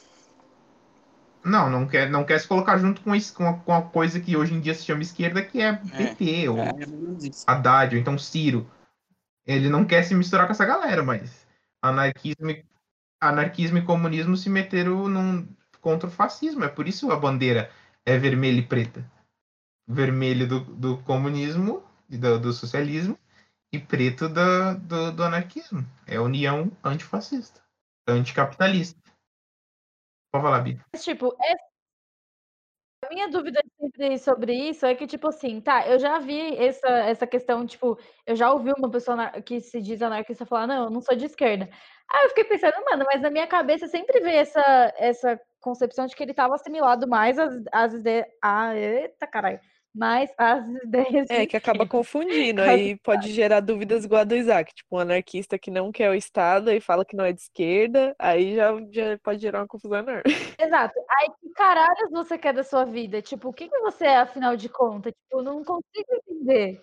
Não, 1.45 1.69
não 1.69 1.87
quer, 1.87 2.09
não 2.09 2.25
quer 2.25 2.41
se 2.41 2.49
colocar 2.49 2.79
junto 2.79 3.03
com, 3.03 3.15
isso, 3.15 3.35
com, 3.35 3.47
a, 3.47 3.53
com 3.59 3.75
a 3.75 3.83
coisa 3.83 4.19
que 4.19 4.35
hoje 4.35 4.55
em 4.55 4.61
dia 4.61 4.75
se 4.75 4.87
chama 4.87 5.03
esquerda, 5.03 5.43
que 5.43 5.61
é 5.61 5.75
PT, 5.75 6.49
ou 6.49 6.57
É, 6.57 6.69
é 6.69 6.87
mais 6.87 7.23
ou 7.23 7.29
isso. 7.29 7.45
Haddad, 7.47 7.95
ou 7.95 8.01
então 8.01 8.17
Ciro. 8.17 8.67
Ele 9.47 9.69
não 9.69 9.85
quer 9.85 10.05
se 10.05 10.15
misturar 10.15 10.47
com 10.47 10.53
essa 10.53 10.65
galera, 10.65 11.03
mas 11.03 11.47
anarquismo, 11.83 12.49
e- 12.51 12.65
anarquismo 13.21 13.77
e 13.77 13.85
comunismo 13.85 14.39
se 14.39 14.49
meteram 14.49 15.07
num, 15.07 15.47
contra 15.83 16.09
o 16.09 16.11
fascismo. 16.11 16.65
É 16.65 16.69
por 16.69 16.89
isso 16.89 17.13
a 17.13 17.17
bandeira 17.17 17.71
é 18.07 18.17
vermelha 18.17 18.61
e 18.61 18.67
preta. 18.67 19.05
Vermelho 19.89 20.49
do, 20.49 20.61
do 20.61 21.03
comunismo 21.03 21.83
e 22.09 22.17
do, 22.17 22.39
do 22.39 22.53
socialismo 22.53 23.19
e 23.73 23.79
preto 23.79 24.29
da- 24.29 24.75
do, 24.75 25.13
do 25.13 25.23
anarquismo. 25.25 25.85
É 26.07 26.17
a 26.17 26.23
união 26.23 26.71
antifascista, 26.85 27.61
anticapitalista. 28.09 28.99
Pode 30.33 30.45
falar, 30.45 30.61
Bia. 30.61 30.85
Mas, 30.93 31.05
tipo, 31.05 31.37
é- 31.43 31.67
a 33.05 33.09
minha 33.09 33.29
dúvida 33.29 33.61
sobre 34.19 34.55
isso 34.55 34.85
é 34.85 34.95
que, 34.95 35.07
tipo 35.07 35.29
assim, 35.29 35.61
tá, 35.61 35.87
eu 35.87 35.99
já 35.99 36.19
vi 36.19 36.57
essa, 36.57 36.89
essa 36.89 37.27
questão, 37.27 37.65
tipo, 37.67 37.99
eu 38.27 38.35
já 38.35 38.51
ouvi 38.53 38.73
uma 38.77 38.91
pessoa 38.91 39.31
que 39.43 39.61
se 39.61 39.81
diz 39.81 40.03
anarquista 40.03 40.47
falar, 40.47 40.67
não, 40.67 40.85
eu 40.85 40.91
não 40.91 41.01
sou 41.01 41.15
de 41.15 41.27
esquerda. 41.27 41.69
Aí 42.11 42.25
eu 42.25 42.29
fiquei 42.31 42.45
pensando, 42.45 42.75
mano, 42.91 43.05
mas 43.07 43.21
na 43.21 43.31
minha 43.31 43.47
cabeça 43.47 43.87
sempre 43.87 44.21
veio 44.21 44.39
essa, 44.39 44.93
essa 44.97 45.41
concepção 45.67 46.07
de 46.07 46.15
que 46.15 46.23
ele 46.23 46.31
estava 46.31 46.55
assimilado 46.55 47.09
mais 47.09 47.37
às, 47.37 47.61
às 47.73 47.93
ideias. 47.93 48.27
Ah, 48.41 48.73
eita, 48.77 49.27
caralho. 49.27 49.59
Mais 49.93 50.31
às 50.39 50.65
ideias. 50.69 51.29
É, 51.29 51.45
que 51.45 51.57
acaba 51.57 51.87
confundindo, 51.89 52.63
aí 52.63 52.97
pode 52.99 53.33
gerar 53.33 53.61
dúvidas 53.61 54.05
igual 54.05 54.21
a 54.21 54.25
do 54.25 54.37
Isaac, 54.37 54.73
tipo, 54.73 54.95
um 54.95 55.01
anarquista 55.01 55.59
que 55.59 55.71
não 55.71 55.91
quer 55.91 56.11
o 56.11 56.15
Estado 56.15 56.71
e 56.71 56.81
fala 56.81 57.05
que 57.05 57.17
não 57.17 57.25
é 57.25 57.33
de 57.33 57.41
esquerda, 57.41 58.15
aí 58.19 58.55
já, 58.55 58.71
já 58.93 59.19
pode 59.25 59.41
gerar 59.41 59.61
uma 59.61 59.67
confusão 59.67 59.99
enorme. 59.99 60.23
Exato. 60.61 60.95
Aí, 61.11 61.29
que 61.41 61.51
caralhos 61.55 62.11
você 62.13 62.39
quer 62.39 62.53
da 62.53 62.63
sua 62.63 62.85
vida? 62.85 63.21
Tipo, 63.21 63.49
o 63.49 63.53
que, 63.53 63.69
que 63.69 63.79
você 63.81 64.05
é, 64.05 64.19
afinal 64.19 64.55
de 64.57 64.69
contas? 64.69 65.13
Tipo, 65.13 65.41
eu 65.41 65.43
não 65.43 65.65
consigo 65.65 66.07
entender. 66.29 66.81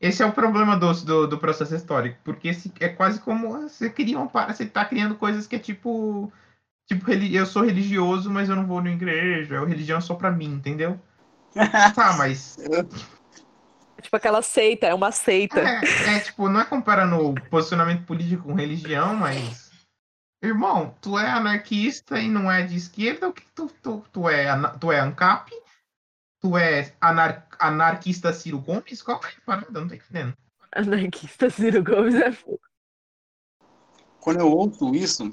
Esse 0.00 0.22
é 0.22 0.26
o 0.26 0.32
problema 0.32 0.76
do, 0.76 0.92
do, 1.04 1.26
do 1.28 1.38
processo 1.38 1.76
histórico, 1.76 2.18
porque 2.24 2.48
esse 2.48 2.72
é 2.80 2.88
quase 2.88 3.20
como 3.20 3.50
você 3.50 3.88
cria 3.88 4.18
para- 4.26 4.52
você 4.52 4.66
tá 4.66 4.84
criando 4.84 5.14
coisas 5.14 5.46
que 5.46 5.54
é 5.54 5.58
tipo, 5.60 6.32
tipo, 6.94 7.10
eu 7.10 7.46
sou 7.46 7.62
religioso, 7.62 8.30
mas 8.30 8.48
eu 8.48 8.56
não 8.56 8.66
vou 8.66 8.82
na 8.82 8.90
igreja, 8.90 9.60
a 9.60 9.66
religião 9.66 9.98
é 9.98 10.00
só 10.00 10.14
pra 10.14 10.30
mim, 10.30 10.54
entendeu? 10.54 11.00
Tá, 11.94 12.14
mas 12.16 12.56
Tipo, 14.00 14.16
aquela 14.16 14.42
seita, 14.42 14.86
é 14.86 14.94
uma 14.94 15.12
seita. 15.12 15.60
é, 15.60 16.16
é, 16.16 16.20
tipo, 16.20 16.48
não 16.48 16.60
é 16.60 16.64
comparando 16.64 17.16
o 17.16 17.34
posicionamento 17.48 18.04
político 18.04 18.44
com 18.44 18.54
religião, 18.54 19.14
mas 19.14 19.70
irmão, 20.42 20.94
tu 21.00 21.16
é 21.16 21.30
anarquista 21.30 22.18
e 22.18 22.28
não 22.28 22.50
é 22.50 22.62
de 22.62 22.76
esquerda, 22.76 23.28
o 23.28 23.32
que 23.32 23.44
tu, 23.54 23.70
tu, 23.80 24.04
tu 24.12 24.28
é? 24.28 24.46
Tu 24.80 24.90
é 24.90 24.98
ANCAP? 24.98 25.52
Tu 26.40 26.58
é 26.58 26.92
anar, 27.00 27.46
anarquista 27.60 28.32
Ciro 28.32 28.58
Gomes? 28.58 29.00
Qual 29.02 29.20
é 29.22 29.28
a 29.28 29.40
parada? 29.46 29.80
Não 29.80 29.86
tô 29.86 29.94
entendendo. 29.94 30.36
Anarquista 30.74 31.48
Ciro 31.48 31.84
Gomes 31.84 32.16
é 32.16 32.32
fogo. 32.32 32.60
Quando 34.20 34.40
eu 34.40 34.50
ouço 34.50 34.94
isso, 34.94 35.32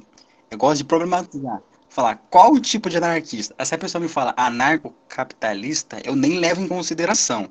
eu 0.51 0.57
gosto 0.57 0.79
de 0.79 0.85
problematizar. 0.85 1.61
Falar 1.89 2.15
qual 2.29 2.53
o 2.53 2.59
tipo 2.59 2.89
de 2.89 2.97
anarquista. 2.97 3.55
Se 3.65 3.73
a 3.73 3.77
pessoa 3.77 4.01
me 4.01 4.07
fala 4.07 4.33
anarcocapitalista, 4.37 5.99
eu 6.03 6.15
nem 6.15 6.39
levo 6.39 6.61
em 6.61 6.67
consideração. 6.67 7.49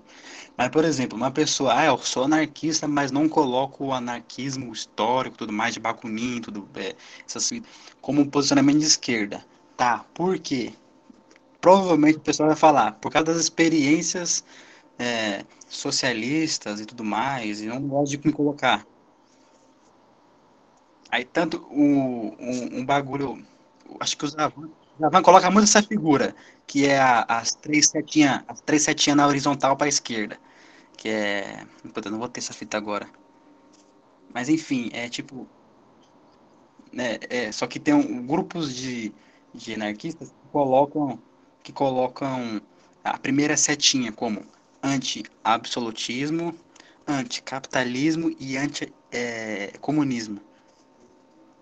Mas, 0.56 0.68
por 0.70 0.84
exemplo, 0.84 1.16
uma 1.16 1.30
pessoa, 1.30 1.78
ah, 1.78 1.84
eu 1.84 1.98
sou 1.98 2.24
anarquista, 2.24 2.88
mas 2.88 3.12
não 3.12 3.28
coloco 3.28 3.86
o 3.86 3.92
anarquismo 3.92 4.72
histórico, 4.72 5.36
tudo 5.36 5.52
mais, 5.52 5.74
de 5.74 5.80
Bakunin, 5.80 6.40
tudo, 6.40 6.68
é, 6.74 6.96
essas, 7.26 7.50
como 8.00 8.22
um 8.22 8.28
posicionamento 8.28 8.78
de 8.78 8.86
esquerda. 8.86 9.44
Tá, 9.76 10.04
por 10.12 10.38
quê? 10.38 10.72
Provavelmente 11.60 12.18
a 12.18 12.20
pessoa 12.20 12.48
vai 12.48 12.56
falar, 12.56 12.92
por 12.92 13.12
causa 13.12 13.26
das 13.26 13.36
experiências 13.36 14.44
é, 14.98 15.44
socialistas 15.68 16.80
e 16.80 16.86
tudo 16.86 17.04
mais, 17.04 17.60
e 17.62 17.66
não 17.66 17.80
gosto 17.82 18.18
de 18.18 18.26
me 18.26 18.32
colocar. 18.32 18.84
Aí 21.10 21.24
tanto 21.24 21.58
o, 21.70 22.36
um, 22.38 22.80
um 22.80 22.84
bagulho, 22.84 23.42
acho 24.00 24.16
que 24.16 24.24
o 24.24 24.28
Zavan, 24.28 24.70
Zavan 25.00 25.22
coloca 25.22 25.50
muito 25.50 25.64
essa 25.64 25.82
figura, 25.82 26.34
que 26.66 26.86
é 26.86 26.98
a- 27.00 27.24
as 27.28 27.54
três 27.54 27.88
setinhas, 27.88 28.42
as 28.48 28.60
três 28.60 28.82
setinhas 28.82 29.16
na 29.16 29.26
horizontal 29.26 29.76
para 29.76 29.86
a 29.86 29.88
esquerda, 29.88 30.38
que 30.96 31.08
é, 31.08 31.66
eu 32.04 32.10
não 32.12 32.18
vou 32.18 32.28
ter 32.28 32.40
essa 32.40 32.54
fita 32.54 32.76
agora. 32.78 33.08
Mas 34.32 34.48
enfim, 34.48 34.90
é 34.92 35.08
tipo, 35.08 35.46
é, 36.96 37.46
é, 37.46 37.52
só 37.52 37.66
que 37.66 37.78
tem 37.78 37.94
um, 37.94 38.26
grupos 38.26 38.74
de, 38.74 39.12
de 39.54 39.74
anarquistas 39.74 40.30
que 40.30 40.48
colocam, 40.50 41.18
que 41.62 41.72
colocam 41.72 42.60
a 43.04 43.18
primeira 43.18 43.56
setinha 43.56 44.12
como 44.12 44.44
anti-absolutismo, 44.82 46.54
anticapitalismo 47.06 48.34
e 48.38 48.56
anti-comunismo. 48.56 50.40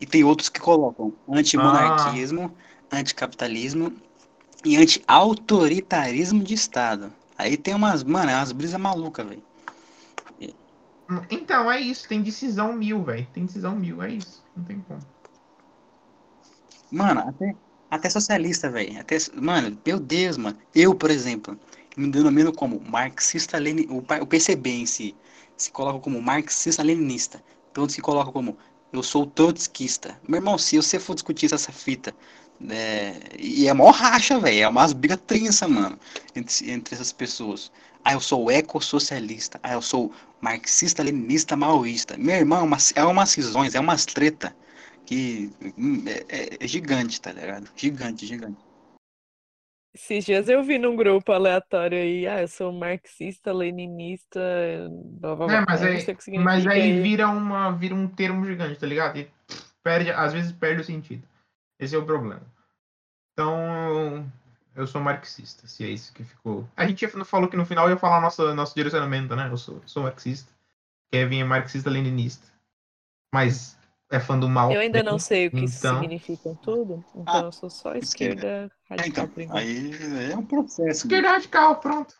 E 0.00 0.06
tem 0.06 0.24
outros 0.24 0.48
que 0.48 0.60
colocam 0.60 1.12
antimonarquismo, 1.28 2.54
anticapitalismo 2.92 3.92
e 4.64 4.76
anti-autoritarismo 4.76 6.42
de 6.42 6.54
Estado. 6.54 7.12
Aí 7.38 7.56
tem 7.56 7.74
umas, 7.74 8.02
mano, 8.02 8.30
é 8.30 8.36
umas 8.36 8.52
brisas 8.52 8.80
malucas, 8.80 9.26
velho. 9.26 9.42
Então, 11.30 11.70
é 11.70 11.80
isso. 11.80 12.08
Tem 12.08 12.22
decisão 12.22 12.72
mil, 12.72 13.02
velho. 13.02 13.26
Tem 13.32 13.46
decisão 13.46 13.76
mil, 13.76 14.02
é 14.02 14.10
isso. 14.10 14.42
Não 14.56 14.64
tem 14.64 14.80
como. 14.80 15.00
Mano, 16.90 17.20
até, 17.20 17.54
até 17.90 18.10
socialista, 18.10 18.70
velho. 18.70 19.00
Até, 19.00 19.16
mano, 19.34 19.78
meu 19.84 20.00
Deus, 20.00 20.36
mano. 20.36 20.56
Eu, 20.74 20.94
por 20.94 21.10
exemplo, 21.10 21.58
me 21.96 22.10
denomino 22.10 22.52
como 22.52 22.80
marxista 22.80 23.58
leninista. 23.58 24.22
O, 24.22 24.26
PCB 24.26 24.70
em 24.70 24.86
si 24.86 25.14
se 25.56 25.70
coloca 25.70 26.00
como 26.00 26.20
marxista-leninista. 26.20 27.42
Tem 27.72 27.80
outros 27.80 27.96
que 27.96 28.02
colocam 28.02 28.32
como 28.32 28.58
eu 28.92 29.02
sou 29.02 29.26
trotskista. 29.26 30.20
Meu 30.28 30.38
irmão, 30.38 30.58
se 30.58 30.76
você 30.76 30.98
for 30.98 31.14
discutir 31.14 31.52
essa 31.52 31.72
fita, 31.72 32.14
é, 32.70 33.20
e 33.38 33.68
é 33.68 33.74
mó 33.74 33.90
racha, 33.90 34.38
velho. 34.40 34.62
É 34.64 34.68
umas 34.68 34.92
brigas 34.92 35.18
tensa, 35.26 35.68
mano, 35.68 35.98
entre, 36.34 36.70
entre 36.70 36.94
essas 36.94 37.12
pessoas. 37.12 37.70
Ah, 38.04 38.14
eu 38.14 38.20
sou 38.20 38.50
ecossocialista. 38.50 39.60
Ah, 39.62 39.74
eu 39.74 39.82
sou 39.82 40.12
marxista-leninista 40.40 41.56
maoísta. 41.56 42.16
Meu 42.16 42.36
irmão, 42.36 42.60
é 42.60 42.62
umas, 42.62 42.92
é 42.96 43.04
umas 43.04 43.30
cisões, 43.30 43.74
é 43.74 43.80
umas 43.80 44.06
treta 44.06 44.56
que 45.04 45.50
hum, 45.76 46.04
é, 46.06 46.24
é- 46.28 46.56
é 46.64 46.68
gigante, 46.68 47.20
tá 47.20 47.32
ligado? 47.32 47.70
Gigante, 47.76 48.26
gigante. 48.26 48.65
Esses 49.96 50.26
dias 50.26 50.46
eu 50.46 50.62
vi 50.62 50.78
num 50.78 50.94
grupo 50.94 51.32
aleatório 51.32 51.96
aí, 51.96 52.26
ah, 52.26 52.42
eu 52.42 52.48
sou 52.48 52.70
marxista, 52.70 53.50
leninista, 53.50 54.38
blá 55.18 55.34
blá 55.34 55.46
blá. 55.46 55.56
É, 55.56 55.64
mas 55.66 55.82
aí, 55.82 56.38
mas 56.38 56.66
aí 56.66 57.00
vira, 57.00 57.26
uma, 57.28 57.72
vira 57.72 57.94
um 57.94 58.06
termo 58.06 58.44
gigante, 58.44 58.78
tá 58.78 58.86
ligado? 58.86 59.18
E 59.18 59.30
perde, 59.82 60.10
às 60.10 60.34
vezes 60.34 60.52
perde 60.52 60.82
o 60.82 60.84
sentido. 60.84 61.26
Esse 61.80 61.96
é 61.96 61.98
o 61.98 62.04
problema. 62.04 62.42
Então, 63.32 64.30
eu 64.74 64.86
sou 64.86 65.00
marxista, 65.00 65.66
se 65.66 65.82
é 65.82 65.88
isso 65.88 66.12
que 66.12 66.22
ficou. 66.24 66.68
A 66.76 66.86
gente 66.86 67.08
falou 67.24 67.48
que 67.48 67.56
no 67.56 67.64
final 67.64 67.88
ia 67.88 67.96
falar 67.96 68.20
nosso, 68.20 68.54
nosso 68.54 68.74
direcionamento, 68.74 69.34
né? 69.34 69.48
Eu 69.50 69.56
sou, 69.56 69.82
sou 69.86 70.02
marxista. 70.02 70.52
Kevin 71.10 71.40
é 71.40 71.44
marxista-leninista. 71.44 72.46
Mas 73.32 73.75
é 74.10 74.20
fã 74.20 74.38
do 74.38 74.48
mal. 74.48 74.70
Eu 74.72 74.80
ainda 74.80 75.02
não 75.02 75.18
sei 75.18 75.48
o 75.48 75.50
que 75.50 75.64
isso 75.64 75.78
Então- 75.78 76.00
significa 76.00 76.54
tudo, 76.62 77.04
então 77.14 77.24
Ah, 77.26 77.40
eu 77.44 77.52
sou 77.52 77.68
só 77.70 77.94
esquerda. 77.94 78.34
esquerda 78.34 78.72
É, 78.90 78.94
radical 78.94 79.24
então, 79.24 79.28
por 79.34 79.42
enquanto. 79.42 79.58
aí 79.58 80.32
é 80.32 80.36
um 80.36 80.44
processo. 80.46 81.06
Esquerda 81.06 81.30
radical, 81.30 81.76
pronto. 81.80 82.14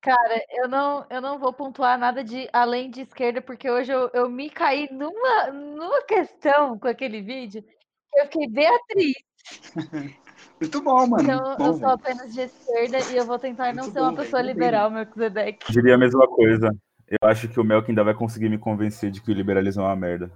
Cara, 0.00 0.40
eu 0.52 0.68
não, 0.68 1.04
eu 1.10 1.20
não 1.20 1.38
vou 1.40 1.52
pontuar 1.52 1.98
nada 1.98 2.22
de 2.22 2.48
além 2.52 2.88
de 2.90 3.00
esquerda, 3.02 3.42
porque 3.42 3.68
hoje 3.68 3.90
eu, 3.92 4.08
eu 4.14 4.30
me 4.30 4.48
caí 4.48 4.88
numa, 4.92 5.50
numa 5.50 6.02
questão 6.02 6.78
com 6.78 6.86
aquele 6.86 7.20
vídeo 7.20 7.62
que 7.62 8.20
eu 8.20 8.24
fiquei 8.26 8.48
Beatriz. 8.48 9.14
Muito 10.60 10.82
bom, 10.82 11.06
mano. 11.06 11.22
Então 11.22 11.48
muito 11.48 11.62
eu 11.62 11.72
bom, 11.72 11.78
sou 11.78 11.88
apenas 11.88 12.32
de 12.32 12.40
esquerda 12.42 12.98
e 13.12 13.16
eu 13.16 13.24
vou 13.26 13.38
tentar 13.38 13.74
não 13.74 13.84
ser 13.84 14.00
uma 14.00 14.10
bom, 14.10 14.16
velho, 14.16 14.24
pessoa 14.24 14.42
liberal, 14.42 14.90
Melquisedeque. 14.90 15.72
Diria 15.72 15.94
a 15.94 15.98
mesma 15.98 16.26
coisa. 16.28 16.70
Eu 17.08 17.28
acho 17.28 17.48
que 17.48 17.58
o 17.58 17.64
Melk 17.64 17.90
ainda 17.90 18.04
vai 18.04 18.14
conseguir 18.14 18.48
me 18.48 18.58
convencer 18.58 19.10
de 19.10 19.20
que 19.20 19.30
o 19.30 19.34
liberalismo 19.34 19.82
é 19.82 19.86
uma 19.86 19.96
merda. 19.96 20.30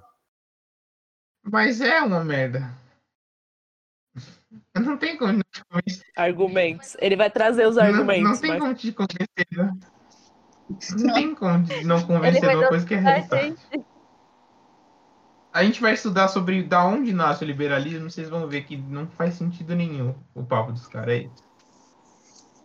Mas 1.45 1.81
é 1.81 2.01
uma 2.01 2.25
merda. 2.25 2.73
Não 4.75 4.97
tem 4.97 5.17
como 5.17 5.33
não 5.33 5.43
te 5.51 5.63
convencer. 5.71 6.07
Argumentos. 6.17 6.97
Ele 7.01 7.17
vai 7.17 7.31
trazer 7.31 7.67
os 7.67 7.77
Não, 7.77 7.83
argumentos. 7.85 8.23
não 8.25 8.39
tem 8.41 8.51
mas... 8.51 8.61
como 8.61 8.75
te 8.75 8.93
convencer. 8.93 9.47
Não, 9.53 9.79
não 10.99 11.15
tem 11.15 11.35
como 11.35 11.65
de 11.65 11.85
não 11.85 12.03
convencer 12.03 12.41
de 12.41 12.47
vai 12.47 12.57
uma 12.57 12.69
coisa 12.69 12.87
que 12.87 12.95
é 12.95 12.99
realidade. 12.99 13.43
gente. 13.43 13.87
A 15.53 15.63
gente 15.65 15.81
vai 15.83 15.93
estudar 15.93 16.29
sobre 16.29 16.63
da 16.63 16.83
onde 16.85 17.13
nasce 17.13 17.45
o 17.45 17.47
liberalismo, 17.47 18.11
vocês 18.11 18.31
vão 18.31 18.47
ver 18.49 18.65
que 18.65 18.75
não 18.77 19.07
faz 19.07 19.35
sentido 19.35 19.75
nenhum 19.77 20.15
o 20.35 20.43
papo 20.43 20.73
dos 20.73 20.87
caras 20.87 21.11
aí. 21.15 21.31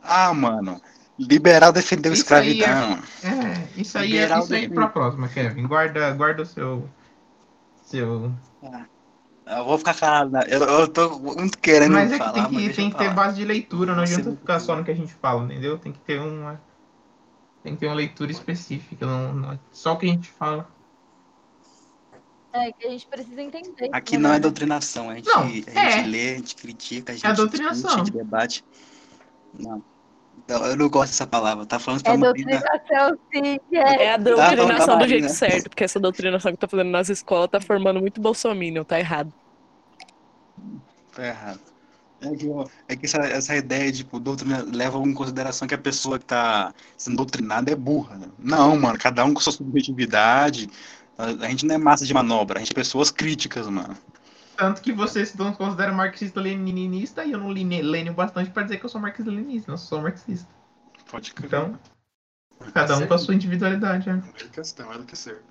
Ah, 0.02 0.34
mano. 0.34 0.82
Liberal 1.20 1.74
defendeu 1.74 2.14
Isso 2.14 2.34
aí 2.34 2.62
é- 2.62 2.66
escravidão. 2.66 3.04
É, 3.24 3.82
isso 3.82 3.98
aí 3.98 4.16
é 4.18 4.22
Liberal 4.22 4.40
isso 4.44 4.54
aí 4.54 4.60
defende. 4.62 4.76
pra 4.76 4.88
próxima, 4.88 5.28
Kevin. 5.28 5.68
Guarda, 5.68 6.12
guarda 6.14 6.44
o 6.44 6.46
seu. 6.46 6.88
Seu. 7.88 8.34
Eu 9.46 9.64
vou 9.64 9.78
ficar 9.78 9.94
calado. 9.94 10.32
né? 10.32 10.44
Eu, 10.50 10.62
eu 10.62 10.88
tô 10.90 11.18
muito 11.20 11.58
querendo 11.58 11.94
Mas 11.94 12.12
é 12.12 12.18
que 12.18 12.26
falar, 12.26 12.34
tem 12.34 12.46
que, 12.50 12.74
tem 12.74 12.90
que 12.92 12.98
ter 12.98 13.14
base 13.14 13.38
de 13.38 13.46
leitura, 13.46 13.96
não 13.96 14.04
adianta 14.04 14.32
ficar 14.32 14.60
só 14.60 14.76
no 14.76 14.84
que 14.84 14.92
a 14.92 14.94
gente 14.94 15.14
fala, 15.14 15.46
entendeu? 15.46 15.78
Tem 15.80 15.94
que 15.94 16.00
ter 16.00 16.20
uma. 16.20 16.62
Tem 17.64 17.74
que 17.74 17.80
ter 17.80 17.88
uma 17.88 17.96
leitura 17.96 18.30
específica, 18.30 19.06
não, 19.06 19.34
não 19.34 19.52
é 19.54 19.60
só 19.72 19.94
o 19.94 19.98
que 19.98 20.06
a 20.06 20.10
gente 20.10 20.28
fala. 20.28 20.70
É, 22.52 22.74
que 22.74 22.88
a 22.88 22.90
gente 22.90 23.08
precisa 23.08 23.42
entender. 23.42 23.90
Aqui 23.94 24.18
né, 24.18 24.28
não 24.28 24.36
é 24.36 24.40
doutrinação. 24.40 25.10
A 25.10 25.16
gente, 25.16 25.28
Não, 25.28 25.44
a 25.44 25.48
gente 25.48 25.70
é. 25.70 26.06
lê, 26.06 26.32
a 26.34 26.36
gente 26.36 26.56
critica, 26.56 27.14
a 27.14 27.16
gente 27.16 27.26
É 27.26 27.34
doutrinação. 27.34 27.82
discute, 27.84 28.02
a 28.02 28.04
gente 28.06 28.18
debate. 28.18 28.66
Não. 29.58 29.82
Não, 30.48 30.66
eu 30.66 30.78
não 30.78 30.90
gosto 30.90 31.12
dessa 31.12 31.28
palavra. 31.28 31.66
Tá 31.66 31.78
falando 31.80 32.04
pra 32.04 32.14
É 32.14 32.18
Marina. 32.18 32.52
doutrinação, 32.52 33.18
sim, 33.34 33.60
é. 33.74 34.04
É 34.06 34.14
a 34.14 34.18
Tá, 34.18 34.22
doutrinação 34.56 34.86
tá, 34.86 34.96
do 34.98 35.08
jeito 35.08 35.24
né? 35.24 35.30
certo, 35.30 35.70
porque 35.70 35.84
essa 35.84 36.00
doutrinação 36.00 36.52
que 36.52 36.58
tá 36.58 36.68
fazendo 36.68 36.90
nas 36.90 37.10
escolas 37.10 37.50
tá 37.50 37.60
formando 37.60 38.00
muito 38.00 38.22
bolsominion, 38.22 38.84
tá 38.84 39.00
errado. 39.00 39.34
Tá 41.14 41.26
errado. 41.28 41.60
É 42.20 42.36
que, 42.36 42.48
é 42.88 42.96
que 42.96 43.06
essa, 43.06 43.18
essa 43.20 43.56
ideia 43.56 43.92
de 43.92 44.00
tipo, 44.00 44.20
doutrina 44.20 44.64
leva 44.64 44.98
em 45.00 45.14
consideração 45.14 45.68
que 45.68 45.76
a 45.76 45.78
pessoa 45.78 46.18
que 46.18 46.26
tá 46.26 46.74
sendo 46.98 47.18
doutrinada 47.18 47.72
é 47.72 47.76
burra. 47.76 48.18
né? 48.18 48.28
Não, 48.40 48.76
mano, 48.80 48.98
cada 48.98 49.24
um 49.24 49.34
com 49.34 49.40
sua 49.40 49.54
subjetividade. 49.54 50.68
A, 51.18 51.26
a 51.26 51.50
gente 51.50 51.66
não 51.66 51.76
é 51.76 51.78
massa 51.78 52.06
de 52.06 52.14
manobra, 52.14 52.58
a 52.60 52.64
gente 52.64 52.72
é 52.72 52.76
pessoas 52.76 53.12
críticas, 53.12 53.68
mano. 53.68 53.96
Tanto 54.58 54.82
que 54.82 54.92
vocês 54.92 55.36
não 55.36 55.54
consideram 55.54 55.94
marxista-leninista 55.94 57.24
e 57.24 57.32
eu 57.32 57.38
não 57.38 57.52
line- 57.52 57.84
lenho 57.84 58.12
bastante 58.14 58.50
pra 58.50 58.64
dizer 58.64 58.80
que 58.80 58.86
eu 58.86 58.90
sou 58.90 59.00
marxista-leninista, 59.00 59.72
não 59.72 59.78
sou 59.78 60.02
marxista. 60.02 60.50
Pode 61.12 61.32
crer. 61.34 61.46
Então, 61.46 61.80
cada 62.74 62.98
um 62.98 63.08
com 63.08 63.14
a 63.14 63.18
sua 63.20 63.36
individualidade, 63.36 64.12
né? 64.12 64.24
É 64.42 64.48
questão, 64.48 64.92
ela 64.92 65.06
que 65.06 65.14
é 65.14 65.16
certo. 65.16 65.46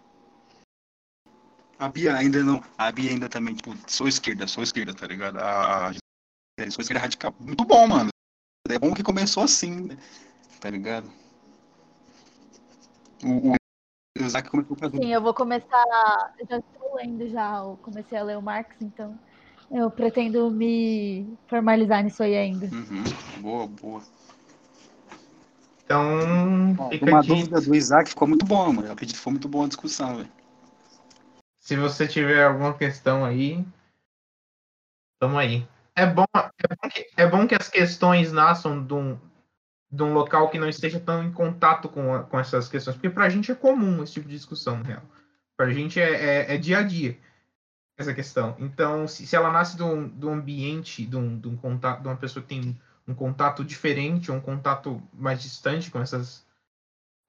A 1.79 1.89
Bia 1.89 2.17
ainda 2.17 2.43
não. 2.43 2.63
A 2.77 2.91
Bia 2.91 3.11
ainda 3.11 3.29
também, 3.29 3.55
tipo, 3.55 3.77
sou 3.87 4.09
esquerda, 4.09 4.47
sou 4.49 4.65
esquerda, 4.65 4.93
tá 4.93 5.07
ligado? 5.07 5.39
A, 5.39 5.89
a, 5.89 5.93
sou 6.71 6.81
esquerda 6.81 7.01
radical. 7.01 7.35
Muito 7.39 7.65
bom, 7.65 7.87
mano. 7.87 8.09
É 8.69 8.79
bom 8.79 8.93
que 8.93 9.03
começou 9.03 9.45
assim, 9.45 9.83
né? 9.87 9.97
Tá 10.59 10.69
ligado? 10.69 11.09
O, 13.23 13.53
o 13.53 13.56
Isaac 14.25 14.51
começou 14.51 14.77
com 14.77 14.85
as 14.87 14.91
Sim, 14.93 15.13
eu 15.13 15.21
vou 15.21 15.35
começar. 15.35 15.85
Eu 16.39 16.47
já 16.49 16.57
estou 16.59 16.95
lendo 16.97 17.29
já, 17.29 17.59
eu 17.59 17.79
comecei 17.83 18.19
a 18.19 18.23
ler 18.23 18.39
o 18.39 18.43
Marx, 18.43 18.77
então 18.81 19.19
eu 19.71 19.91
pretendo 19.91 20.51
me 20.51 21.37
formalizar 21.49 22.03
nisso 22.03 22.23
aí 22.23 22.37
ainda. 22.37 22.67
Uhum, 22.67 23.43
boa, 23.43 23.67
boa. 23.67 24.03
Então, 25.85 26.75
Ó, 26.79 26.89
fica 26.89 27.07
uma 27.07 27.21
dito. 27.23 27.35
dúvida 27.35 27.61
do 27.61 27.75
Isaac 27.75 28.11
ficou 28.11 28.27
muito 28.27 28.45
boa, 28.45 28.73
mano. 28.73 28.89
Eu 28.89 28.93
acredito 28.93 29.17
que 29.17 29.23
foi 29.23 29.33
muito 29.33 29.49
boa 29.49 29.67
a 29.67 29.69
discussão, 29.69 30.17
velho. 30.17 30.29
Se 31.61 31.77
você 31.77 32.07
tiver 32.07 32.45
alguma 32.45 32.75
questão 32.75 33.25
aí, 33.25 33.65
tamo 35.21 35.39
aí. 35.39 35.67
É 35.95 36.07
bom, 36.07 36.25
é 36.35 36.43
bom, 36.43 36.89
que, 36.91 37.07
é 37.17 37.27
bom 37.27 37.47
que 37.47 37.55
as 37.55 37.69
questões 37.69 38.31
nasçam 38.31 38.85
de 38.85 38.93
um, 38.93 39.19
de 39.91 40.03
um 40.03 40.13
local 40.13 40.49
que 40.51 40.59
não 40.59 40.69
esteja 40.69 40.99
tão 41.01 41.23
em 41.25 41.33
contato 41.33 41.89
com, 41.89 42.15
a- 42.15 42.23
com 42.25 42.39
essas 42.39 42.69
questões, 42.69 42.97
porque 42.97 43.11
pra 43.11 43.29
gente 43.29 43.51
é 43.53 43.55
comum 43.55 44.03
esse 44.03 44.15
tipo 44.15 44.29
de 44.29 44.35
discussão, 44.35 44.79
na 44.79 44.85
real. 44.85 45.03
Pra 45.57 45.71
gente 45.73 46.01
é, 46.01 46.11
é, 46.51 46.55
é 46.55 46.59
dia 46.59 46.79
a 46.79 46.83
dia 46.83 47.17
essa 47.99 48.13
questão. 48.13 48.55
Então, 48.59 49.09
se, 49.09 49.27
se 49.27 49.35
ela 49.35 49.51
nasce 49.51 49.77
de 49.77 49.83
um, 49.83 50.07
de 50.09 50.27
um 50.27 50.35
ambiente, 50.35 51.07
de 51.07 51.17
um, 51.17 51.39
de 51.39 51.49
um 51.49 51.57
contato, 51.57 52.03
de 52.03 52.09
uma 52.09 52.17
pessoa 52.17 52.43
que 52.43 52.49
tem 52.49 52.77
um 53.09 53.15
contato 53.15 53.65
diferente, 53.65 54.31
um 54.31 54.41
contato 54.41 55.03
mais 55.15 55.41
distante 55.43 55.91
com 55.91 56.01
essas 56.01 56.45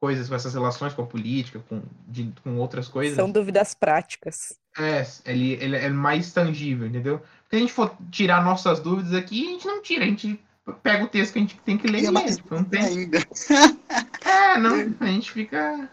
coisas, 0.01 0.27
com 0.27 0.35
essas 0.35 0.53
relações 0.53 0.93
com 0.93 1.03
a 1.03 1.07
política, 1.07 1.59
com, 1.69 1.81
de, 2.07 2.34
com 2.43 2.57
outras 2.57 2.88
coisas. 2.88 3.15
São 3.15 3.31
dúvidas 3.31 3.73
práticas. 3.73 4.57
É, 4.77 5.05
ele, 5.25 5.53
ele 5.53 5.75
é 5.75 5.89
mais 5.89 6.34
tangível, 6.34 6.85
entendeu? 6.88 7.21
Se 7.49 7.55
a 7.55 7.59
gente 7.59 7.71
for 7.71 7.95
tirar 8.11 8.43
nossas 8.43 8.79
dúvidas 8.79 9.13
aqui, 9.13 9.47
a 9.47 9.51
gente 9.51 9.65
não 9.65 9.81
tira, 9.81 10.03
a 10.03 10.07
gente 10.07 10.39
pega 10.73 11.06
o 11.06 11.07
texto 11.07 11.34
que 11.34 11.39
a 11.39 11.41
gente 11.41 11.57
tem 11.60 11.77
que 11.77 11.88
ler 11.88 12.03
E 12.03 12.06
é 12.07 12.26
Tipo, 12.35 12.56
não 12.56 12.64
tem... 12.64 12.81
ainda. 12.81 13.19
É, 14.26 14.57
não, 14.57 14.76
a 14.99 15.06
gente 15.06 15.31
fica, 15.31 15.73
a 15.84 15.89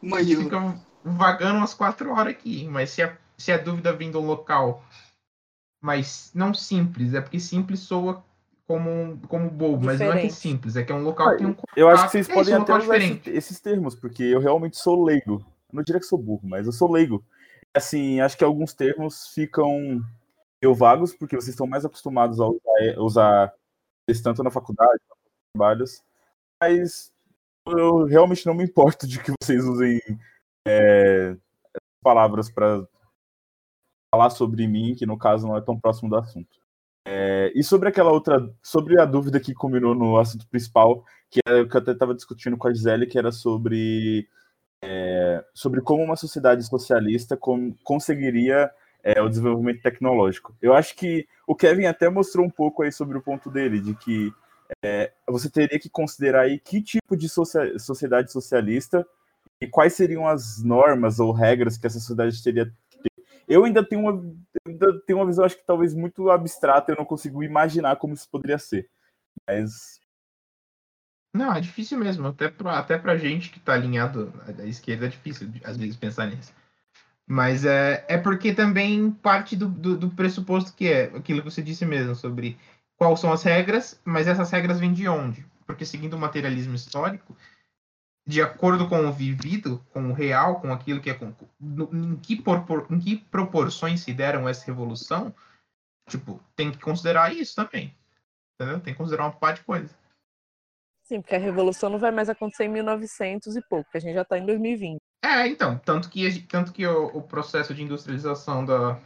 Mãe, 0.00 0.22
gente 0.22 0.34
eu- 0.34 0.42
fica 0.44 0.78
vagando 1.02 1.58
umas 1.58 1.74
quatro 1.74 2.10
horas 2.12 2.32
aqui, 2.32 2.66
mas 2.68 2.90
se 2.90 3.02
a, 3.02 3.16
se 3.36 3.50
a 3.50 3.58
dúvida 3.58 3.92
vem 3.92 4.10
do 4.10 4.20
local, 4.20 4.82
mas 5.82 6.30
não 6.34 6.54
simples, 6.54 7.14
é 7.14 7.20
porque 7.20 7.40
simples 7.40 7.80
soa 7.80 8.24
como, 8.66 9.18
como 9.28 9.50
bobo, 9.50 9.84
mas 9.84 10.00
não 10.00 10.06
é 10.06 10.10
que 10.12 10.16
é 10.18 10.20
Diferente. 10.28 10.34
simples, 10.40 10.76
é 10.76 10.82
que 10.82 10.92
é 10.92 10.94
um 10.94 11.02
local 11.02 11.32
que 11.32 11.38
tem 11.38 11.46
um 11.48 11.56
Eu 11.76 11.88
acho 11.88 12.04
que 12.06 12.10
vocês 12.12 12.28
é 12.28 12.32
podem 12.34 12.54
um 12.54 12.62
até 12.62 12.72
usar 12.72 12.80
diferente. 12.80 13.28
esse- 13.28 13.36
esses 13.38 13.60
termos, 13.60 13.94
porque 13.94 14.22
eu 14.22 14.40
realmente 14.40 14.78
sou 14.78 15.02
leigo. 15.04 15.44
Eu 15.70 15.76
não 15.76 15.82
diria 15.82 16.00
que 16.00 16.06
sou 16.06 16.18
burro, 16.18 16.42
mas 16.44 16.66
eu 16.66 16.72
sou 16.72 16.90
leigo. 16.90 17.22
Assim, 17.74 18.20
acho 18.20 18.38
que 18.38 18.44
alguns 18.44 18.72
termos 18.72 19.28
ficam 19.34 20.00
meio 20.62 20.74
vagos, 20.74 21.12
porque 21.12 21.34
vocês 21.36 21.48
estão 21.50 21.66
mais 21.66 21.84
acostumados 21.84 22.40
a 22.40 22.46
usar, 22.46 22.98
usar 22.98 23.52
eles 24.06 24.22
tanto 24.22 24.42
na 24.42 24.50
faculdade, 24.50 25.00
trabalhos, 25.52 26.02
mas 26.60 27.12
eu 27.66 28.04
realmente 28.04 28.46
não 28.46 28.54
me 28.54 28.64
importo 28.64 29.06
de 29.06 29.22
que 29.22 29.32
vocês 29.42 29.64
usem 29.64 30.00
é, 30.66 31.36
palavras 32.02 32.50
para 32.50 32.86
falar 34.14 34.30
sobre 34.30 34.66
mim, 34.66 34.94
que 34.94 35.06
no 35.06 35.18
caso 35.18 35.46
não 35.46 35.56
é 35.56 35.60
tão 35.60 35.78
próximo 35.78 36.10
do 36.10 36.16
assunto. 36.16 36.58
É, 37.06 37.52
e 37.54 37.62
sobre 37.62 37.88
aquela 37.88 38.10
outra, 38.12 38.50
sobre 38.62 38.98
a 38.98 39.04
dúvida 39.04 39.40
que 39.40 39.52
culminou 39.52 39.94
no 39.94 40.16
assunto 40.16 40.46
principal, 40.48 41.04
que 41.30 41.40
era 41.46 41.62
o 41.62 41.68
que 41.68 41.76
eu 41.76 41.80
até 41.80 41.92
estava 41.92 42.14
discutindo 42.14 42.56
com 42.56 42.68
a 42.68 42.72
Gisele, 42.72 43.06
que 43.06 43.18
era 43.18 43.30
sobre, 43.30 44.28
é, 44.82 45.44
sobre 45.52 45.80
como 45.82 46.02
uma 46.02 46.16
sociedade 46.16 46.62
socialista 46.66 47.36
com- 47.36 47.74
conseguiria 47.82 48.70
é, 49.04 49.20
o 49.20 49.28
desenvolvimento 49.28 49.82
tecnológico. 49.82 50.56
Eu 50.62 50.72
acho 50.72 50.96
que 50.96 51.28
o 51.46 51.54
Kevin 51.54 51.84
até 51.84 52.08
mostrou 52.08 52.44
um 52.46 52.50
pouco 52.50 52.82
aí 52.82 52.90
sobre 52.90 53.18
o 53.18 53.22
ponto 53.22 53.50
dele, 53.50 53.78
de 53.78 53.94
que 53.94 54.32
é, 54.82 55.12
você 55.28 55.50
teria 55.50 55.78
que 55.78 55.90
considerar 55.90 56.40
aí 56.42 56.58
que 56.58 56.80
tipo 56.80 57.14
de 57.14 57.28
socia- 57.28 57.78
sociedade 57.78 58.32
socialista 58.32 59.06
e 59.60 59.68
quais 59.68 59.92
seriam 59.92 60.26
as 60.26 60.62
normas 60.62 61.20
ou 61.20 61.32
regras 61.32 61.76
que 61.76 61.86
essa 61.86 62.00
sociedade 62.00 62.42
teria 62.42 62.64
que 62.64 62.72
ter. 63.02 63.24
Eu 63.46 63.64
ainda 63.64 63.84
tenho 63.86 64.00
uma, 64.00 64.34
ainda 64.66 65.00
tenho 65.02 65.18
uma 65.18 65.26
visão, 65.26 65.44
acho 65.44 65.58
que 65.58 65.66
talvez 65.66 65.94
muito 65.94 66.30
abstrata, 66.30 66.90
eu 66.90 66.96
não 66.96 67.04
consigo 67.04 67.42
imaginar 67.42 67.96
como 67.96 68.14
isso 68.14 68.28
poderia 68.30 68.58
ser. 68.58 68.88
Mas 69.46 70.00
Não, 71.34 71.52
é 71.52 71.60
difícil 71.60 71.98
mesmo. 71.98 72.28
Até 72.28 72.48
pra, 72.48 72.78
até 72.78 72.96
pra 72.96 73.18
gente 73.18 73.50
que 73.50 73.60
tá 73.60 73.74
alinhado 73.74 74.32
à 74.58 74.64
esquerda 74.64 75.04
é 75.04 75.10
difícil, 75.10 75.50
às 75.62 75.76
vezes, 75.76 75.94
pensar 75.94 76.26
nisso. 76.26 76.54
Mas 77.26 77.64
é, 77.64 78.04
é 78.08 78.18
porque 78.18 78.54
também 78.54 79.10
parte 79.10 79.56
do, 79.56 79.68
do, 79.68 79.96
do 79.96 80.10
pressuposto 80.10 80.74
que 80.74 80.88
é 80.88 81.04
aquilo 81.04 81.42
que 81.42 81.50
você 81.50 81.62
disse 81.62 81.86
mesmo, 81.86 82.14
sobre 82.14 82.58
quais 82.96 83.20
são 83.20 83.32
as 83.32 83.42
regras, 83.42 84.00
mas 84.04 84.28
essas 84.28 84.50
regras 84.50 84.78
vêm 84.78 84.92
de 84.92 85.08
onde? 85.08 85.46
Porque 85.66 85.86
seguindo 85.86 86.14
o 86.14 86.18
materialismo 86.18 86.74
histórico, 86.74 87.34
de 88.26 88.40
acordo 88.42 88.88
com 88.88 89.06
o 89.06 89.12
vivido, 89.12 89.84
com 89.92 90.10
o 90.10 90.12
real, 90.12 90.60
com 90.60 90.72
aquilo 90.72 91.00
que 91.00 91.10
é. 91.10 91.14
Com, 91.14 91.34
no- 91.58 91.90
em, 91.94 92.16
que 92.16 92.40
propor, 92.40 92.86
em 92.90 92.98
que 92.98 93.16
proporções 93.16 94.00
se 94.00 94.12
deram 94.12 94.48
essa 94.48 94.66
revolução, 94.66 95.34
tipo, 96.08 96.42
tem 96.54 96.70
que 96.70 96.78
considerar 96.78 97.34
isso 97.34 97.54
também. 97.54 97.94
Entendeu? 98.54 98.80
Tem 98.80 98.92
que 98.94 98.98
considerar 98.98 99.24
uma 99.24 99.32
parte 99.32 99.58
de 99.58 99.64
coisa. 99.64 99.94
Sim, 101.04 101.20
porque 101.20 101.34
a 101.34 101.38
revolução 101.38 101.90
não 101.90 101.98
vai 101.98 102.10
mais 102.10 102.30
acontecer 102.30 102.64
em 102.64 102.68
1900 102.68 103.56
e 103.56 103.62
pouco, 103.68 103.90
a 103.92 103.98
gente 103.98 104.14
já 104.14 104.24
tá 104.24 104.38
em 104.38 104.46
2020. 104.46 105.00
É, 105.24 105.48
então, 105.48 105.78
tanto 105.78 106.10
que, 106.10 106.42
tanto 106.42 106.70
que 106.70 106.86
o, 106.86 107.06
o 107.06 107.22
processo 107.22 107.72
de 107.72 107.82
industrialização 107.82 108.62
da, 108.62 109.00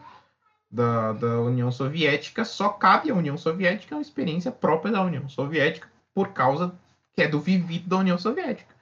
da, 0.68 1.12
da 1.12 1.40
União 1.40 1.70
Soviética 1.70 2.44
só 2.44 2.70
cabe 2.70 3.08
à 3.08 3.14
União 3.14 3.38
Soviética, 3.38 3.94
é 3.94 3.96
uma 3.96 4.02
experiência 4.02 4.50
própria 4.50 4.90
da 4.90 5.00
União 5.00 5.28
Soviética, 5.28 5.88
por 6.12 6.32
causa 6.32 6.76
que 7.12 7.22
é 7.22 7.28
do 7.28 7.40
vivido 7.40 7.88
da 7.88 7.98
União 7.98 8.18
Soviética. 8.18 8.74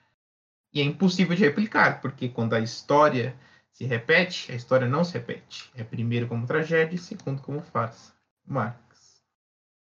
E 0.72 0.80
é 0.80 0.84
impossível 0.84 1.36
de 1.36 1.42
replicar, 1.42 2.00
porque 2.00 2.30
quando 2.30 2.54
a 2.54 2.60
história 2.60 3.36
se 3.70 3.84
repete, 3.84 4.50
a 4.50 4.54
história 4.54 4.88
não 4.88 5.04
se 5.04 5.12
repete. 5.12 5.70
É 5.74 5.84
primeiro 5.84 6.26
como 6.28 6.46
tragédia 6.46 6.96
e 6.96 6.98
segundo 6.98 7.42
como 7.42 7.60
farsa. 7.60 8.14
Marx. 8.46 9.22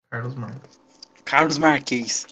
Carlos 0.09 0.37
Marx. 0.37 0.81
Carlos 1.25 1.59
Marques. 1.59 2.29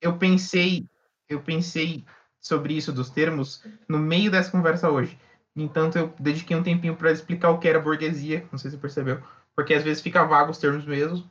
Eu 0.00 0.18
pensei, 0.18 0.84
eu 1.28 1.40
pensei 1.40 2.04
sobre 2.40 2.74
isso 2.74 2.92
dos 2.92 3.10
termos 3.10 3.64
no 3.88 3.98
meio 3.98 4.30
dessa 4.30 4.50
conversa 4.50 4.90
hoje. 4.90 5.18
Entanto, 5.56 5.98
eu 5.98 6.14
dediquei 6.18 6.56
um 6.56 6.62
tempinho 6.62 6.96
para 6.96 7.10
explicar 7.10 7.50
o 7.50 7.58
que 7.58 7.68
era 7.68 7.80
burguesia, 7.80 8.46
não 8.52 8.58
sei 8.58 8.70
se 8.70 8.76
você 8.76 8.80
percebeu, 8.80 9.22
porque 9.56 9.74
às 9.74 9.82
vezes 9.82 10.02
fica 10.02 10.24
vago 10.24 10.50
os 10.50 10.58
termos 10.58 10.84
mesmo, 10.84 11.28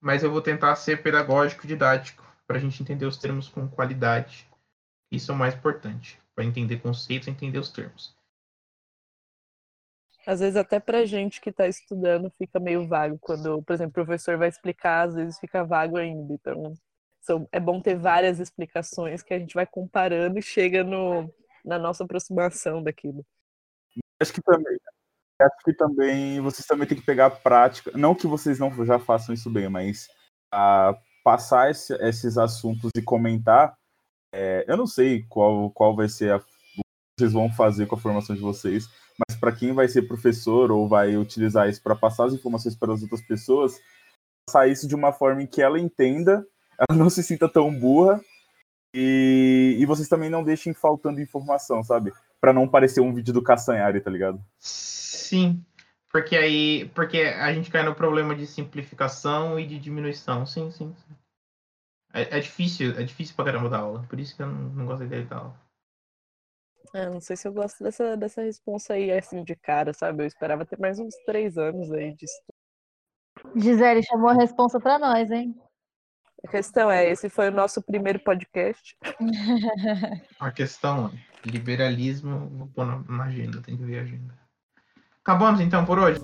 mas 0.00 0.22
eu 0.22 0.30
vou 0.30 0.42
tentar 0.42 0.74
ser 0.76 1.02
pedagógico, 1.02 1.66
didático, 1.66 2.24
para 2.46 2.56
a 2.56 2.60
gente 2.60 2.82
entender 2.82 3.06
os 3.06 3.16
termos 3.16 3.48
com 3.48 3.68
qualidade. 3.68 4.48
Isso 5.12 5.30
é 5.30 5.34
o 5.34 5.38
mais 5.38 5.54
importante, 5.54 6.20
para 6.34 6.44
entender 6.44 6.78
conceitos 6.80 7.28
entender 7.28 7.58
os 7.58 7.70
termos. 7.70 8.16
Às 10.26 10.40
vezes 10.40 10.56
até 10.56 10.78
pra 10.78 11.06
gente 11.06 11.40
que 11.40 11.50
está 11.50 11.66
estudando 11.66 12.30
fica 12.36 12.60
meio 12.60 12.86
vago 12.86 13.18
quando, 13.18 13.62
por 13.62 13.72
exemplo, 13.72 13.90
o 13.90 14.04
professor 14.04 14.36
vai 14.36 14.48
explicar, 14.48 15.08
às 15.08 15.14
vezes 15.14 15.38
fica 15.38 15.64
vago 15.64 15.96
ainda. 15.96 16.34
Então, 16.34 16.74
são, 17.28 17.46
é 17.52 17.60
bom 17.60 17.80
ter 17.80 17.94
várias 17.94 18.40
explicações 18.40 19.22
que 19.22 19.34
a 19.34 19.38
gente 19.38 19.54
vai 19.54 19.66
comparando 19.66 20.38
e 20.38 20.42
chega 20.42 20.82
no, 20.82 21.30
na 21.62 21.78
nossa 21.78 22.02
aproximação 22.02 22.82
daquilo. 22.82 23.24
Acho 24.20 24.32
que 24.32 24.42
também. 24.42 24.78
Acho 25.40 25.64
que 25.64 25.72
também 25.72 26.40
vocês 26.40 26.66
também 26.66 26.88
têm 26.88 26.98
que 26.98 27.04
pegar 27.04 27.26
a 27.26 27.30
prática. 27.30 27.92
Não 27.94 28.14
que 28.14 28.26
vocês 28.26 28.58
não 28.58 28.72
já 28.84 28.98
façam 28.98 29.34
isso 29.34 29.48
bem, 29.50 29.68
mas 29.68 30.08
a 30.52 30.98
passar 31.22 31.70
esse, 31.70 31.94
esses 32.02 32.38
assuntos 32.38 32.90
e 32.96 33.02
comentar. 33.02 33.76
É, 34.34 34.64
eu 34.66 34.76
não 34.76 34.86
sei 34.86 35.24
qual, 35.28 35.70
qual 35.70 35.94
vai 35.94 36.08
ser 36.08 36.32
a, 36.32 36.36
o 36.36 36.40
que 36.40 37.20
vocês 37.20 37.32
vão 37.32 37.52
fazer 37.52 37.86
com 37.86 37.94
a 37.94 37.98
formação 37.98 38.34
de 38.34 38.42
vocês, 38.42 38.88
mas 39.18 39.38
para 39.38 39.52
quem 39.52 39.72
vai 39.72 39.86
ser 39.86 40.02
professor 40.02 40.72
ou 40.72 40.88
vai 40.88 41.16
utilizar 41.16 41.68
isso 41.68 41.82
para 41.82 41.94
passar 41.94 42.24
as 42.24 42.32
informações 42.32 42.74
para 42.74 42.92
as 42.92 43.02
outras 43.02 43.22
pessoas, 43.22 43.78
passar 44.46 44.68
isso 44.68 44.88
de 44.88 44.94
uma 44.94 45.12
forma 45.12 45.42
em 45.42 45.46
que 45.46 45.62
ela 45.62 45.78
entenda, 45.78 46.44
ela 46.78 46.96
não 46.96 47.10
se 47.10 47.22
sinta 47.22 47.48
tão 47.48 47.72
burra 47.74 48.20
e, 48.94 49.76
e 49.78 49.86
vocês 49.86 50.08
também 50.08 50.30
não 50.30 50.44
deixem 50.44 50.72
faltando 50.72 51.20
informação, 51.20 51.82
sabe? 51.82 52.12
Para 52.40 52.52
não 52.52 52.68
parecer 52.68 53.00
um 53.00 53.12
vídeo 53.12 53.34
do 53.34 53.42
Castanhari, 53.42 54.00
tá 54.00 54.10
ligado? 54.10 54.42
Sim, 54.58 55.64
porque 56.10 56.36
aí, 56.36 56.88
porque 56.94 57.18
a 57.18 57.52
gente 57.52 57.70
cai 57.70 57.82
no 57.82 57.94
problema 57.94 58.34
de 58.34 58.46
simplificação 58.46 59.58
e 59.58 59.66
de 59.66 59.78
diminuição. 59.78 60.46
Sim, 60.46 60.70
sim. 60.70 60.94
sim. 60.94 61.14
É, 62.14 62.38
é, 62.38 62.40
difícil, 62.40 62.98
é 62.98 63.02
difícil 63.02 63.34
pra 63.34 63.44
caramba 63.44 63.68
dar 63.68 63.80
aula. 63.80 64.04
Por 64.08 64.18
isso 64.18 64.34
que 64.34 64.42
eu 64.42 64.46
não, 64.46 64.70
não 64.70 64.86
gosto 64.86 65.06
de 65.06 65.24
dar 65.24 65.36
aula. 65.36 65.68
É, 66.94 67.10
não 67.10 67.20
sei 67.20 67.36
se 67.36 67.46
eu 67.46 67.52
gosto 67.52 67.84
dessa, 67.84 68.16
dessa 68.16 68.40
resposta 68.40 68.94
aí, 68.94 69.10
assim, 69.10 69.44
de 69.44 69.54
cara, 69.54 69.92
sabe? 69.92 70.22
Eu 70.22 70.26
esperava 70.26 70.64
ter 70.64 70.78
mais 70.78 70.98
uns 70.98 71.14
três 71.26 71.58
anos 71.58 71.92
aí 71.92 72.14
de 72.14 72.24
estudo. 72.24 73.60
Gisele 73.60 74.02
chamou 74.02 74.30
a 74.30 74.34
resposta 74.34 74.80
pra 74.80 74.98
nós, 74.98 75.30
hein? 75.30 75.54
A 76.44 76.48
questão 76.48 76.90
é, 76.90 77.10
esse 77.10 77.28
foi 77.28 77.48
o 77.48 77.52
nosso 77.52 77.82
primeiro 77.82 78.20
podcast. 78.20 78.96
a 80.38 80.50
questão 80.52 81.10
é, 81.12 81.48
liberalismo, 81.48 82.48
vou 82.50 82.66
pôr 82.68 82.86
na, 83.10 83.24
agenda, 83.24 83.60
tem 83.60 83.76
que 83.76 83.84
ver 83.84 83.98
a 83.98 84.02
agenda. 84.02 84.34
Acabamos 85.20 85.60
então 85.60 85.84
por 85.84 85.98
hoje? 85.98 86.20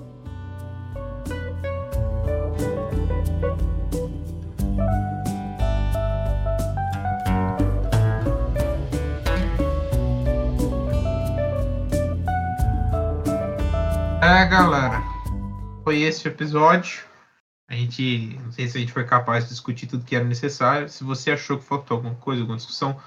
É, 14.22 14.46
galera. 14.46 15.02
Foi 15.82 16.00
esse 16.00 16.26
o 16.26 16.30
episódio. 16.30 17.13
A 17.68 17.74
gente, 17.74 18.36
não 18.42 18.52
sei 18.52 18.68
se 18.68 18.76
a 18.76 18.80
gente 18.80 18.92
foi 18.92 19.04
capaz 19.04 19.44
de 19.44 19.50
discutir 19.50 19.86
tudo 19.86 20.04
que 20.04 20.14
era 20.14 20.24
necessário. 20.24 20.88
Se 20.88 21.02
você 21.02 21.30
achou 21.30 21.58
que 21.58 21.64
faltou 21.64 21.96
alguma 21.96 22.14
coisa, 22.16 22.42
alguma 22.42 22.58
discussão, 22.58 23.00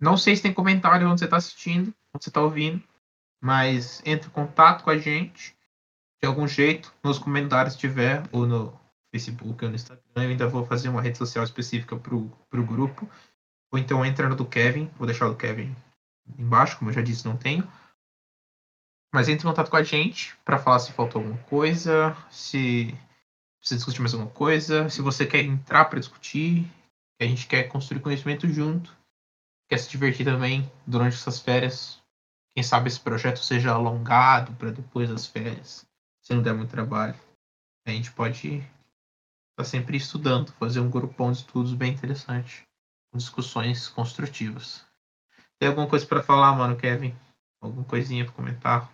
não 0.00 0.16
sei 0.16 0.36
se 0.36 0.42
tem 0.42 0.52
comentário 0.52 1.08
onde 1.08 1.20
você 1.20 1.26
está 1.26 1.36
assistindo, 1.36 1.94
onde 2.14 2.24
você 2.24 2.30
está 2.30 2.42
ouvindo, 2.42 2.82
mas 3.40 4.02
entre 4.04 4.28
em 4.28 4.32
contato 4.32 4.82
com 4.82 4.90
a 4.90 4.98
gente 4.98 5.56
de 6.20 6.26
algum 6.26 6.48
jeito, 6.48 6.92
nos 7.04 7.18
comentários 7.18 7.74
se 7.74 7.80
tiver, 7.80 8.22
ou 8.32 8.46
no 8.46 8.78
Facebook 9.12 9.64
ou 9.64 9.70
no 9.70 9.76
Instagram. 9.76 10.02
Eu 10.16 10.22
ainda 10.22 10.48
vou 10.48 10.64
fazer 10.64 10.88
uma 10.88 11.02
rede 11.02 11.18
social 11.18 11.44
específica 11.44 11.96
para 11.96 12.14
o 12.14 12.66
grupo. 12.66 13.08
Ou 13.70 13.78
então 13.78 14.04
entra 14.04 14.28
no 14.28 14.36
do 14.36 14.46
Kevin, 14.46 14.90
vou 14.96 15.06
deixar 15.06 15.26
o 15.26 15.30
do 15.30 15.36
Kevin 15.36 15.74
embaixo, 16.38 16.78
como 16.78 16.90
eu 16.90 16.94
já 16.94 17.02
disse, 17.02 17.26
não 17.26 17.36
tenho. 17.36 17.70
Mas 19.12 19.28
entre 19.28 19.46
em 19.46 19.50
contato 19.50 19.70
com 19.70 19.76
a 19.76 19.82
gente 19.82 20.36
para 20.44 20.58
falar 20.58 20.78
se 20.78 20.92
faltou 20.92 21.20
alguma 21.20 21.38
coisa, 21.44 22.16
se 22.30 22.96
precisa 23.66 23.78
discutir 23.78 24.00
mais 24.00 24.14
alguma 24.14 24.30
coisa, 24.30 24.88
se 24.88 25.02
você 25.02 25.26
quer 25.26 25.42
entrar 25.42 25.86
para 25.86 25.98
discutir, 25.98 26.70
a 27.20 27.24
gente 27.24 27.48
quer 27.48 27.64
construir 27.64 28.00
conhecimento 28.00 28.48
junto, 28.48 28.96
quer 29.68 29.78
se 29.78 29.90
divertir 29.90 30.24
também 30.24 30.70
durante 30.86 31.14
essas 31.14 31.40
férias. 31.40 32.00
Quem 32.54 32.62
sabe 32.62 32.88
esse 32.88 33.00
projeto 33.00 33.40
seja 33.40 33.72
alongado 33.72 34.52
para 34.52 34.70
depois 34.70 35.08
das 35.08 35.26
férias, 35.26 35.84
se 36.22 36.32
não 36.32 36.42
der 36.42 36.54
muito 36.54 36.70
trabalho. 36.70 37.18
A 37.84 37.90
gente 37.90 38.12
pode 38.12 38.58
estar 38.58 38.68
tá 39.56 39.64
sempre 39.64 39.96
estudando, 39.96 40.52
fazer 40.52 40.78
um 40.78 40.90
grupão 40.90 41.32
de 41.32 41.38
estudos 41.38 41.74
bem 41.74 41.92
interessante, 41.92 42.62
com 43.10 43.18
discussões 43.18 43.88
construtivas. 43.88 44.86
Tem 45.58 45.68
alguma 45.68 45.88
coisa 45.88 46.06
para 46.06 46.22
falar, 46.22 46.54
mano, 46.54 46.76
Kevin? 46.76 47.16
Alguma 47.60 47.84
coisinha 47.84 48.24
para 48.24 48.34
comentar? 48.34 48.92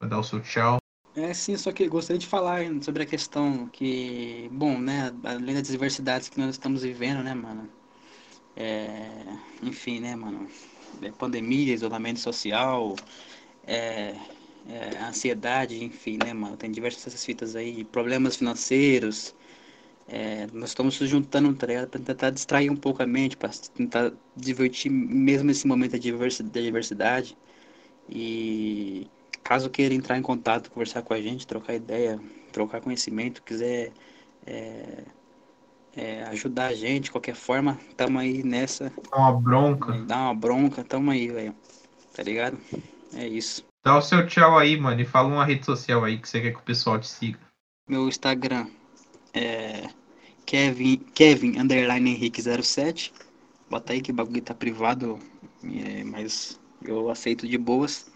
Vai 0.00 0.08
dar 0.08 0.18
o 0.18 0.24
seu 0.24 0.40
tchau. 0.40 0.78
É, 1.18 1.32
sim, 1.32 1.56
só 1.56 1.72
que 1.72 1.88
gostaria 1.88 2.18
de 2.18 2.26
falar 2.26 2.60
sobre 2.82 3.02
a 3.02 3.06
questão 3.06 3.66
que, 3.70 4.50
bom, 4.52 4.78
né, 4.78 5.10
além 5.24 5.54
das 5.54 5.66
diversidades 5.68 6.28
que 6.28 6.38
nós 6.38 6.50
estamos 6.50 6.82
vivendo, 6.82 7.22
né, 7.22 7.32
mano, 7.34 7.72
é, 8.56 9.24
enfim, 9.62 10.00
né, 10.00 10.16
mano, 10.16 10.48
é 11.02 11.12
pandemia, 11.12 11.74
isolamento 11.74 12.20
social, 12.20 12.96
é, 13.64 14.14
é, 14.68 14.98
ansiedade, 15.04 15.82
enfim, 15.84 16.18
né, 16.24 16.34
mano, 16.34 16.56
tem 16.56 16.70
diversas 16.72 17.24
fitas 17.24 17.56
aí, 17.56 17.84
problemas 17.84 18.36
financeiros, 18.36 19.34
é, 20.08 20.46
nós 20.52 20.70
estamos 20.70 20.96
se 20.96 21.06
juntando, 21.06 21.54
para 21.56 21.86
tentar 21.88 22.30
distrair 22.30 22.70
um 22.70 22.76
pouco 22.76 23.02
a 23.02 23.06
mente, 23.06 23.36
para 23.36 23.50
tentar 23.74 24.12
divertir 24.36 24.90
mesmo 24.90 25.46
nesse 25.48 25.66
momento 25.66 25.92
da 25.92 25.98
diversidade, 26.60 27.38
e 28.08 29.10
Caso 29.46 29.70
queira 29.70 29.94
entrar 29.94 30.18
em 30.18 30.22
contato, 30.22 30.72
conversar 30.72 31.02
com 31.02 31.14
a 31.14 31.22
gente, 31.22 31.46
trocar 31.46 31.72
ideia, 31.72 32.18
trocar 32.52 32.80
conhecimento, 32.80 33.44
quiser 33.44 33.92
é, 34.44 35.04
é, 35.96 36.24
ajudar 36.24 36.66
a 36.66 36.74
gente 36.74 37.04
de 37.04 37.10
qualquer 37.12 37.36
forma, 37.36 37.78
tamo 37.96 38.18
aí 38.18 38.42
nessa. 38.42 38.92
Dá 39.08 39.16
uma 39.16 39.32
bronca. 39.32 39.92
Dá 40.04 40.16
uma 40.16 40.34
bronca, 40.34 40.82
tamo 40.82 41.12
aí, 41.12 41.28
velho. 41.28 41.54
Tá 42.12 42.24
ligado? 42.24 42.58
É 43.14 43.24
isso. 43.28 43.64
Dá 43.84 43.96
o 43.96 44.02
seu 44.02 44.26
tchau 44.26 44.58
aí, 44.58 44.76
mano, 44.76 45.00
e 45.00 45.04
fala 45.04 45.28
uma 45.28 45.44
rede 45.44 45.64
social 45.64 46.02
aí 46.02 46.18
que 46.18 46.28
você 46.28 46.40
quer 46.40 46.50
que 46.50 46.58
o 46.58 46.62
pessoal 46.62 46.98
te 46.98 47.06
siga. 47.06 47.38
Meu 47.88 48.08
Instagram 48.08 48.66
é 49.32 49.88
Kevin, 50.44 50.96
Kevin 51.14 51.60
underline 51.60 52.10
Henrique 52.10 52.42
07. 52.42 53.12
Bota 53.70 53.92
aí 53.92 54.00
que 54.00 54.10
o 54.10 54.14
bagulho 54.14 54.42
tá 54.42 54.54
privado, 54.54 55.20
é, 55.62 56.02
mas 56.02 56.60
eu 56.82 57.08
aceito 57.10 57.46
de 57.46 57.56
boas. 57.56 58.10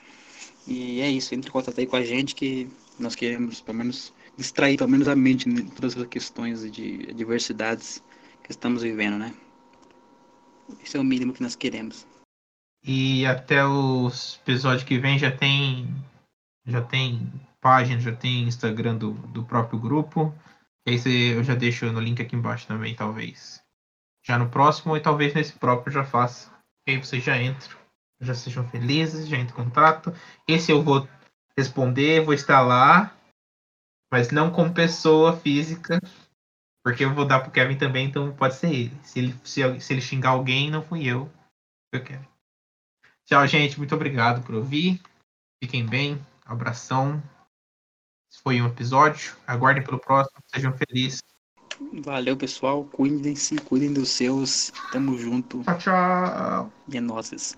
E 0.71 1.01
é 1.01 1.11
isso, 1.11 1.35
entre 1.35 1.51
em 1.51 1.53
contato 1.53 1.81
aí 1.81 1.87
com 1.87 1.97
a 1.97 2.05
gente 2.05 2.33
que 2.33 2.71
nós 2.97 3.17
queremos, 3.17 3.61
pelo 3.61 3.79
menos, 3.79 4.15
distrair 4.37 4.79
pelo 4.79 4.89
menos 4.89 5.09
a 5.09 5.17
mente 5.17 5.49
em 5.49 5.67
todas 5.67 5.97
as 5.97 6.07
questões 6.07 6.71
de 6.71 7.13
diversidades 7.13 8.01
que 8.45 8.53
estamos 8.53 8.83
vivendo, 8.83 9.19
né? 9.19 9.35
Esse 10.81 10.97
é 10.97 11.01
o 11.01 11.05
mínimo 11.05 11.33
que 11.33 11.43
nós 11.43 11.57
queremos. 11.57 12.07
E 12.85 13.27
até 13.27 13.67
o 13.67 14.13
episódio 14.43 14.87
que 14.87 14.97
vem 14.97 15.19
já 15.19 15.33
tem 15.33 15.93
já 16.65 16.81
tem 16.81 17.33
página, 17.61 18.01
já 18.01 18.15
tem 18.15 18.45
Instagram 18.45 18.97
do, 18.97 19.11
do 19.11 19.43
próprio 19.43 19.81
grupo. 19.81 20.33
E 20.87 20.93
aí 20.93 21.33
eu 21.33 21.43
já 21.43 21.57
deixo 21.57 21.91
no 21.91 21.99
link 21.99 22.23
aqui 22.23 22.37
embaixo 22.37 22.69
também, 22.69 22.95
talvez. 22.95 23.61
Já 24.25 24.39
no 24.39 24.49
próximo 24.49 24.97
e 24.97 25.01
talvez 25.01 25.35
nesse 25.35 25.53
próprio 25.55 25.93
já 25.93 26.05
faça. 26.05 26.49
E 26.87 26.93
aí 26.93 26.99
vocês 26.99 27.25
já 27.25 27.43
entram 27.43 27.80
já 28.21 28.35
sejam 28.35 28.69
felizes, 28.69 29.27
já 29.27 29.37
entre 29.37 29.53
em 29.53 29.65
contato. 29.65 30.13
Esse 30.47 30.71
eu 30.71 30.83
vou 30.83 31.09
responder, 31.57 32.25
vou 32.25 32.35
estar 32.35 32.61
lá, 32.61 33.17
mas 34.13 34.31
não 34.31 34.51
como 34.51 34.75
pessoa 34.75 35.37
física, 35.37 36.01
porque 36.85 37.05
eu 37.05 37.15
vou 37.15 37.25
dar 37.25 37.41
pro 37.41 37.51
Kevin 37.51 37.77
também, 37.77 38.09
então 38.09 38.35
pode 38.35 38.55
ser 38.55 38.73
ele. 38.73 39.01
Se 39.03 39.19
ele, 39.19 39.35
se, 39.45 39.81
se 39.81 39.93
ele 39.93 40.01
xingar 40.01 40.31
alguém, 40.31 40.71
não 40.71 40.83
fui 40.83 41.07
eu, 41.07 41.31
foi 41.93 42.01
o 42.01 42.05
Kevin. 42.05 42.29
Tchau, 43.27 43.47
gente. 43.47 43.79
Muito 43.79 43.95
obrigado 43.95 44.43
por 44.45 44.57
ouvir. 44.57 45.01
Fiquem 45.63 45.87
bem. 45.87 46.19
Abração. 46.45 47.23
Esse 48.29 48.43
foi 48.43 48.61
um 48.61 48.67
episódio. 48.67 49.37
Aguardem 49.47 49.85
pelo 49.85 50.01
próximo. 50.01 50.43
Sejam 50.53 50.73
felizes. 50.77 51.23
Valeu, 52.03 52.37
pessoal. 52.37 52.85
Cuidem-se, 52.85 53.57
cuidem 53.59 53.93
dos 53.93 54.09
seus. 54.09 54.73
Tamo 54.91 55.17
junto. 55.17 55.63
Tchau, 55.63 55.79
tchau. 55.79 56.73
E 56.89 56.97
é 56.97 57.01
nóis. 57.01 57.57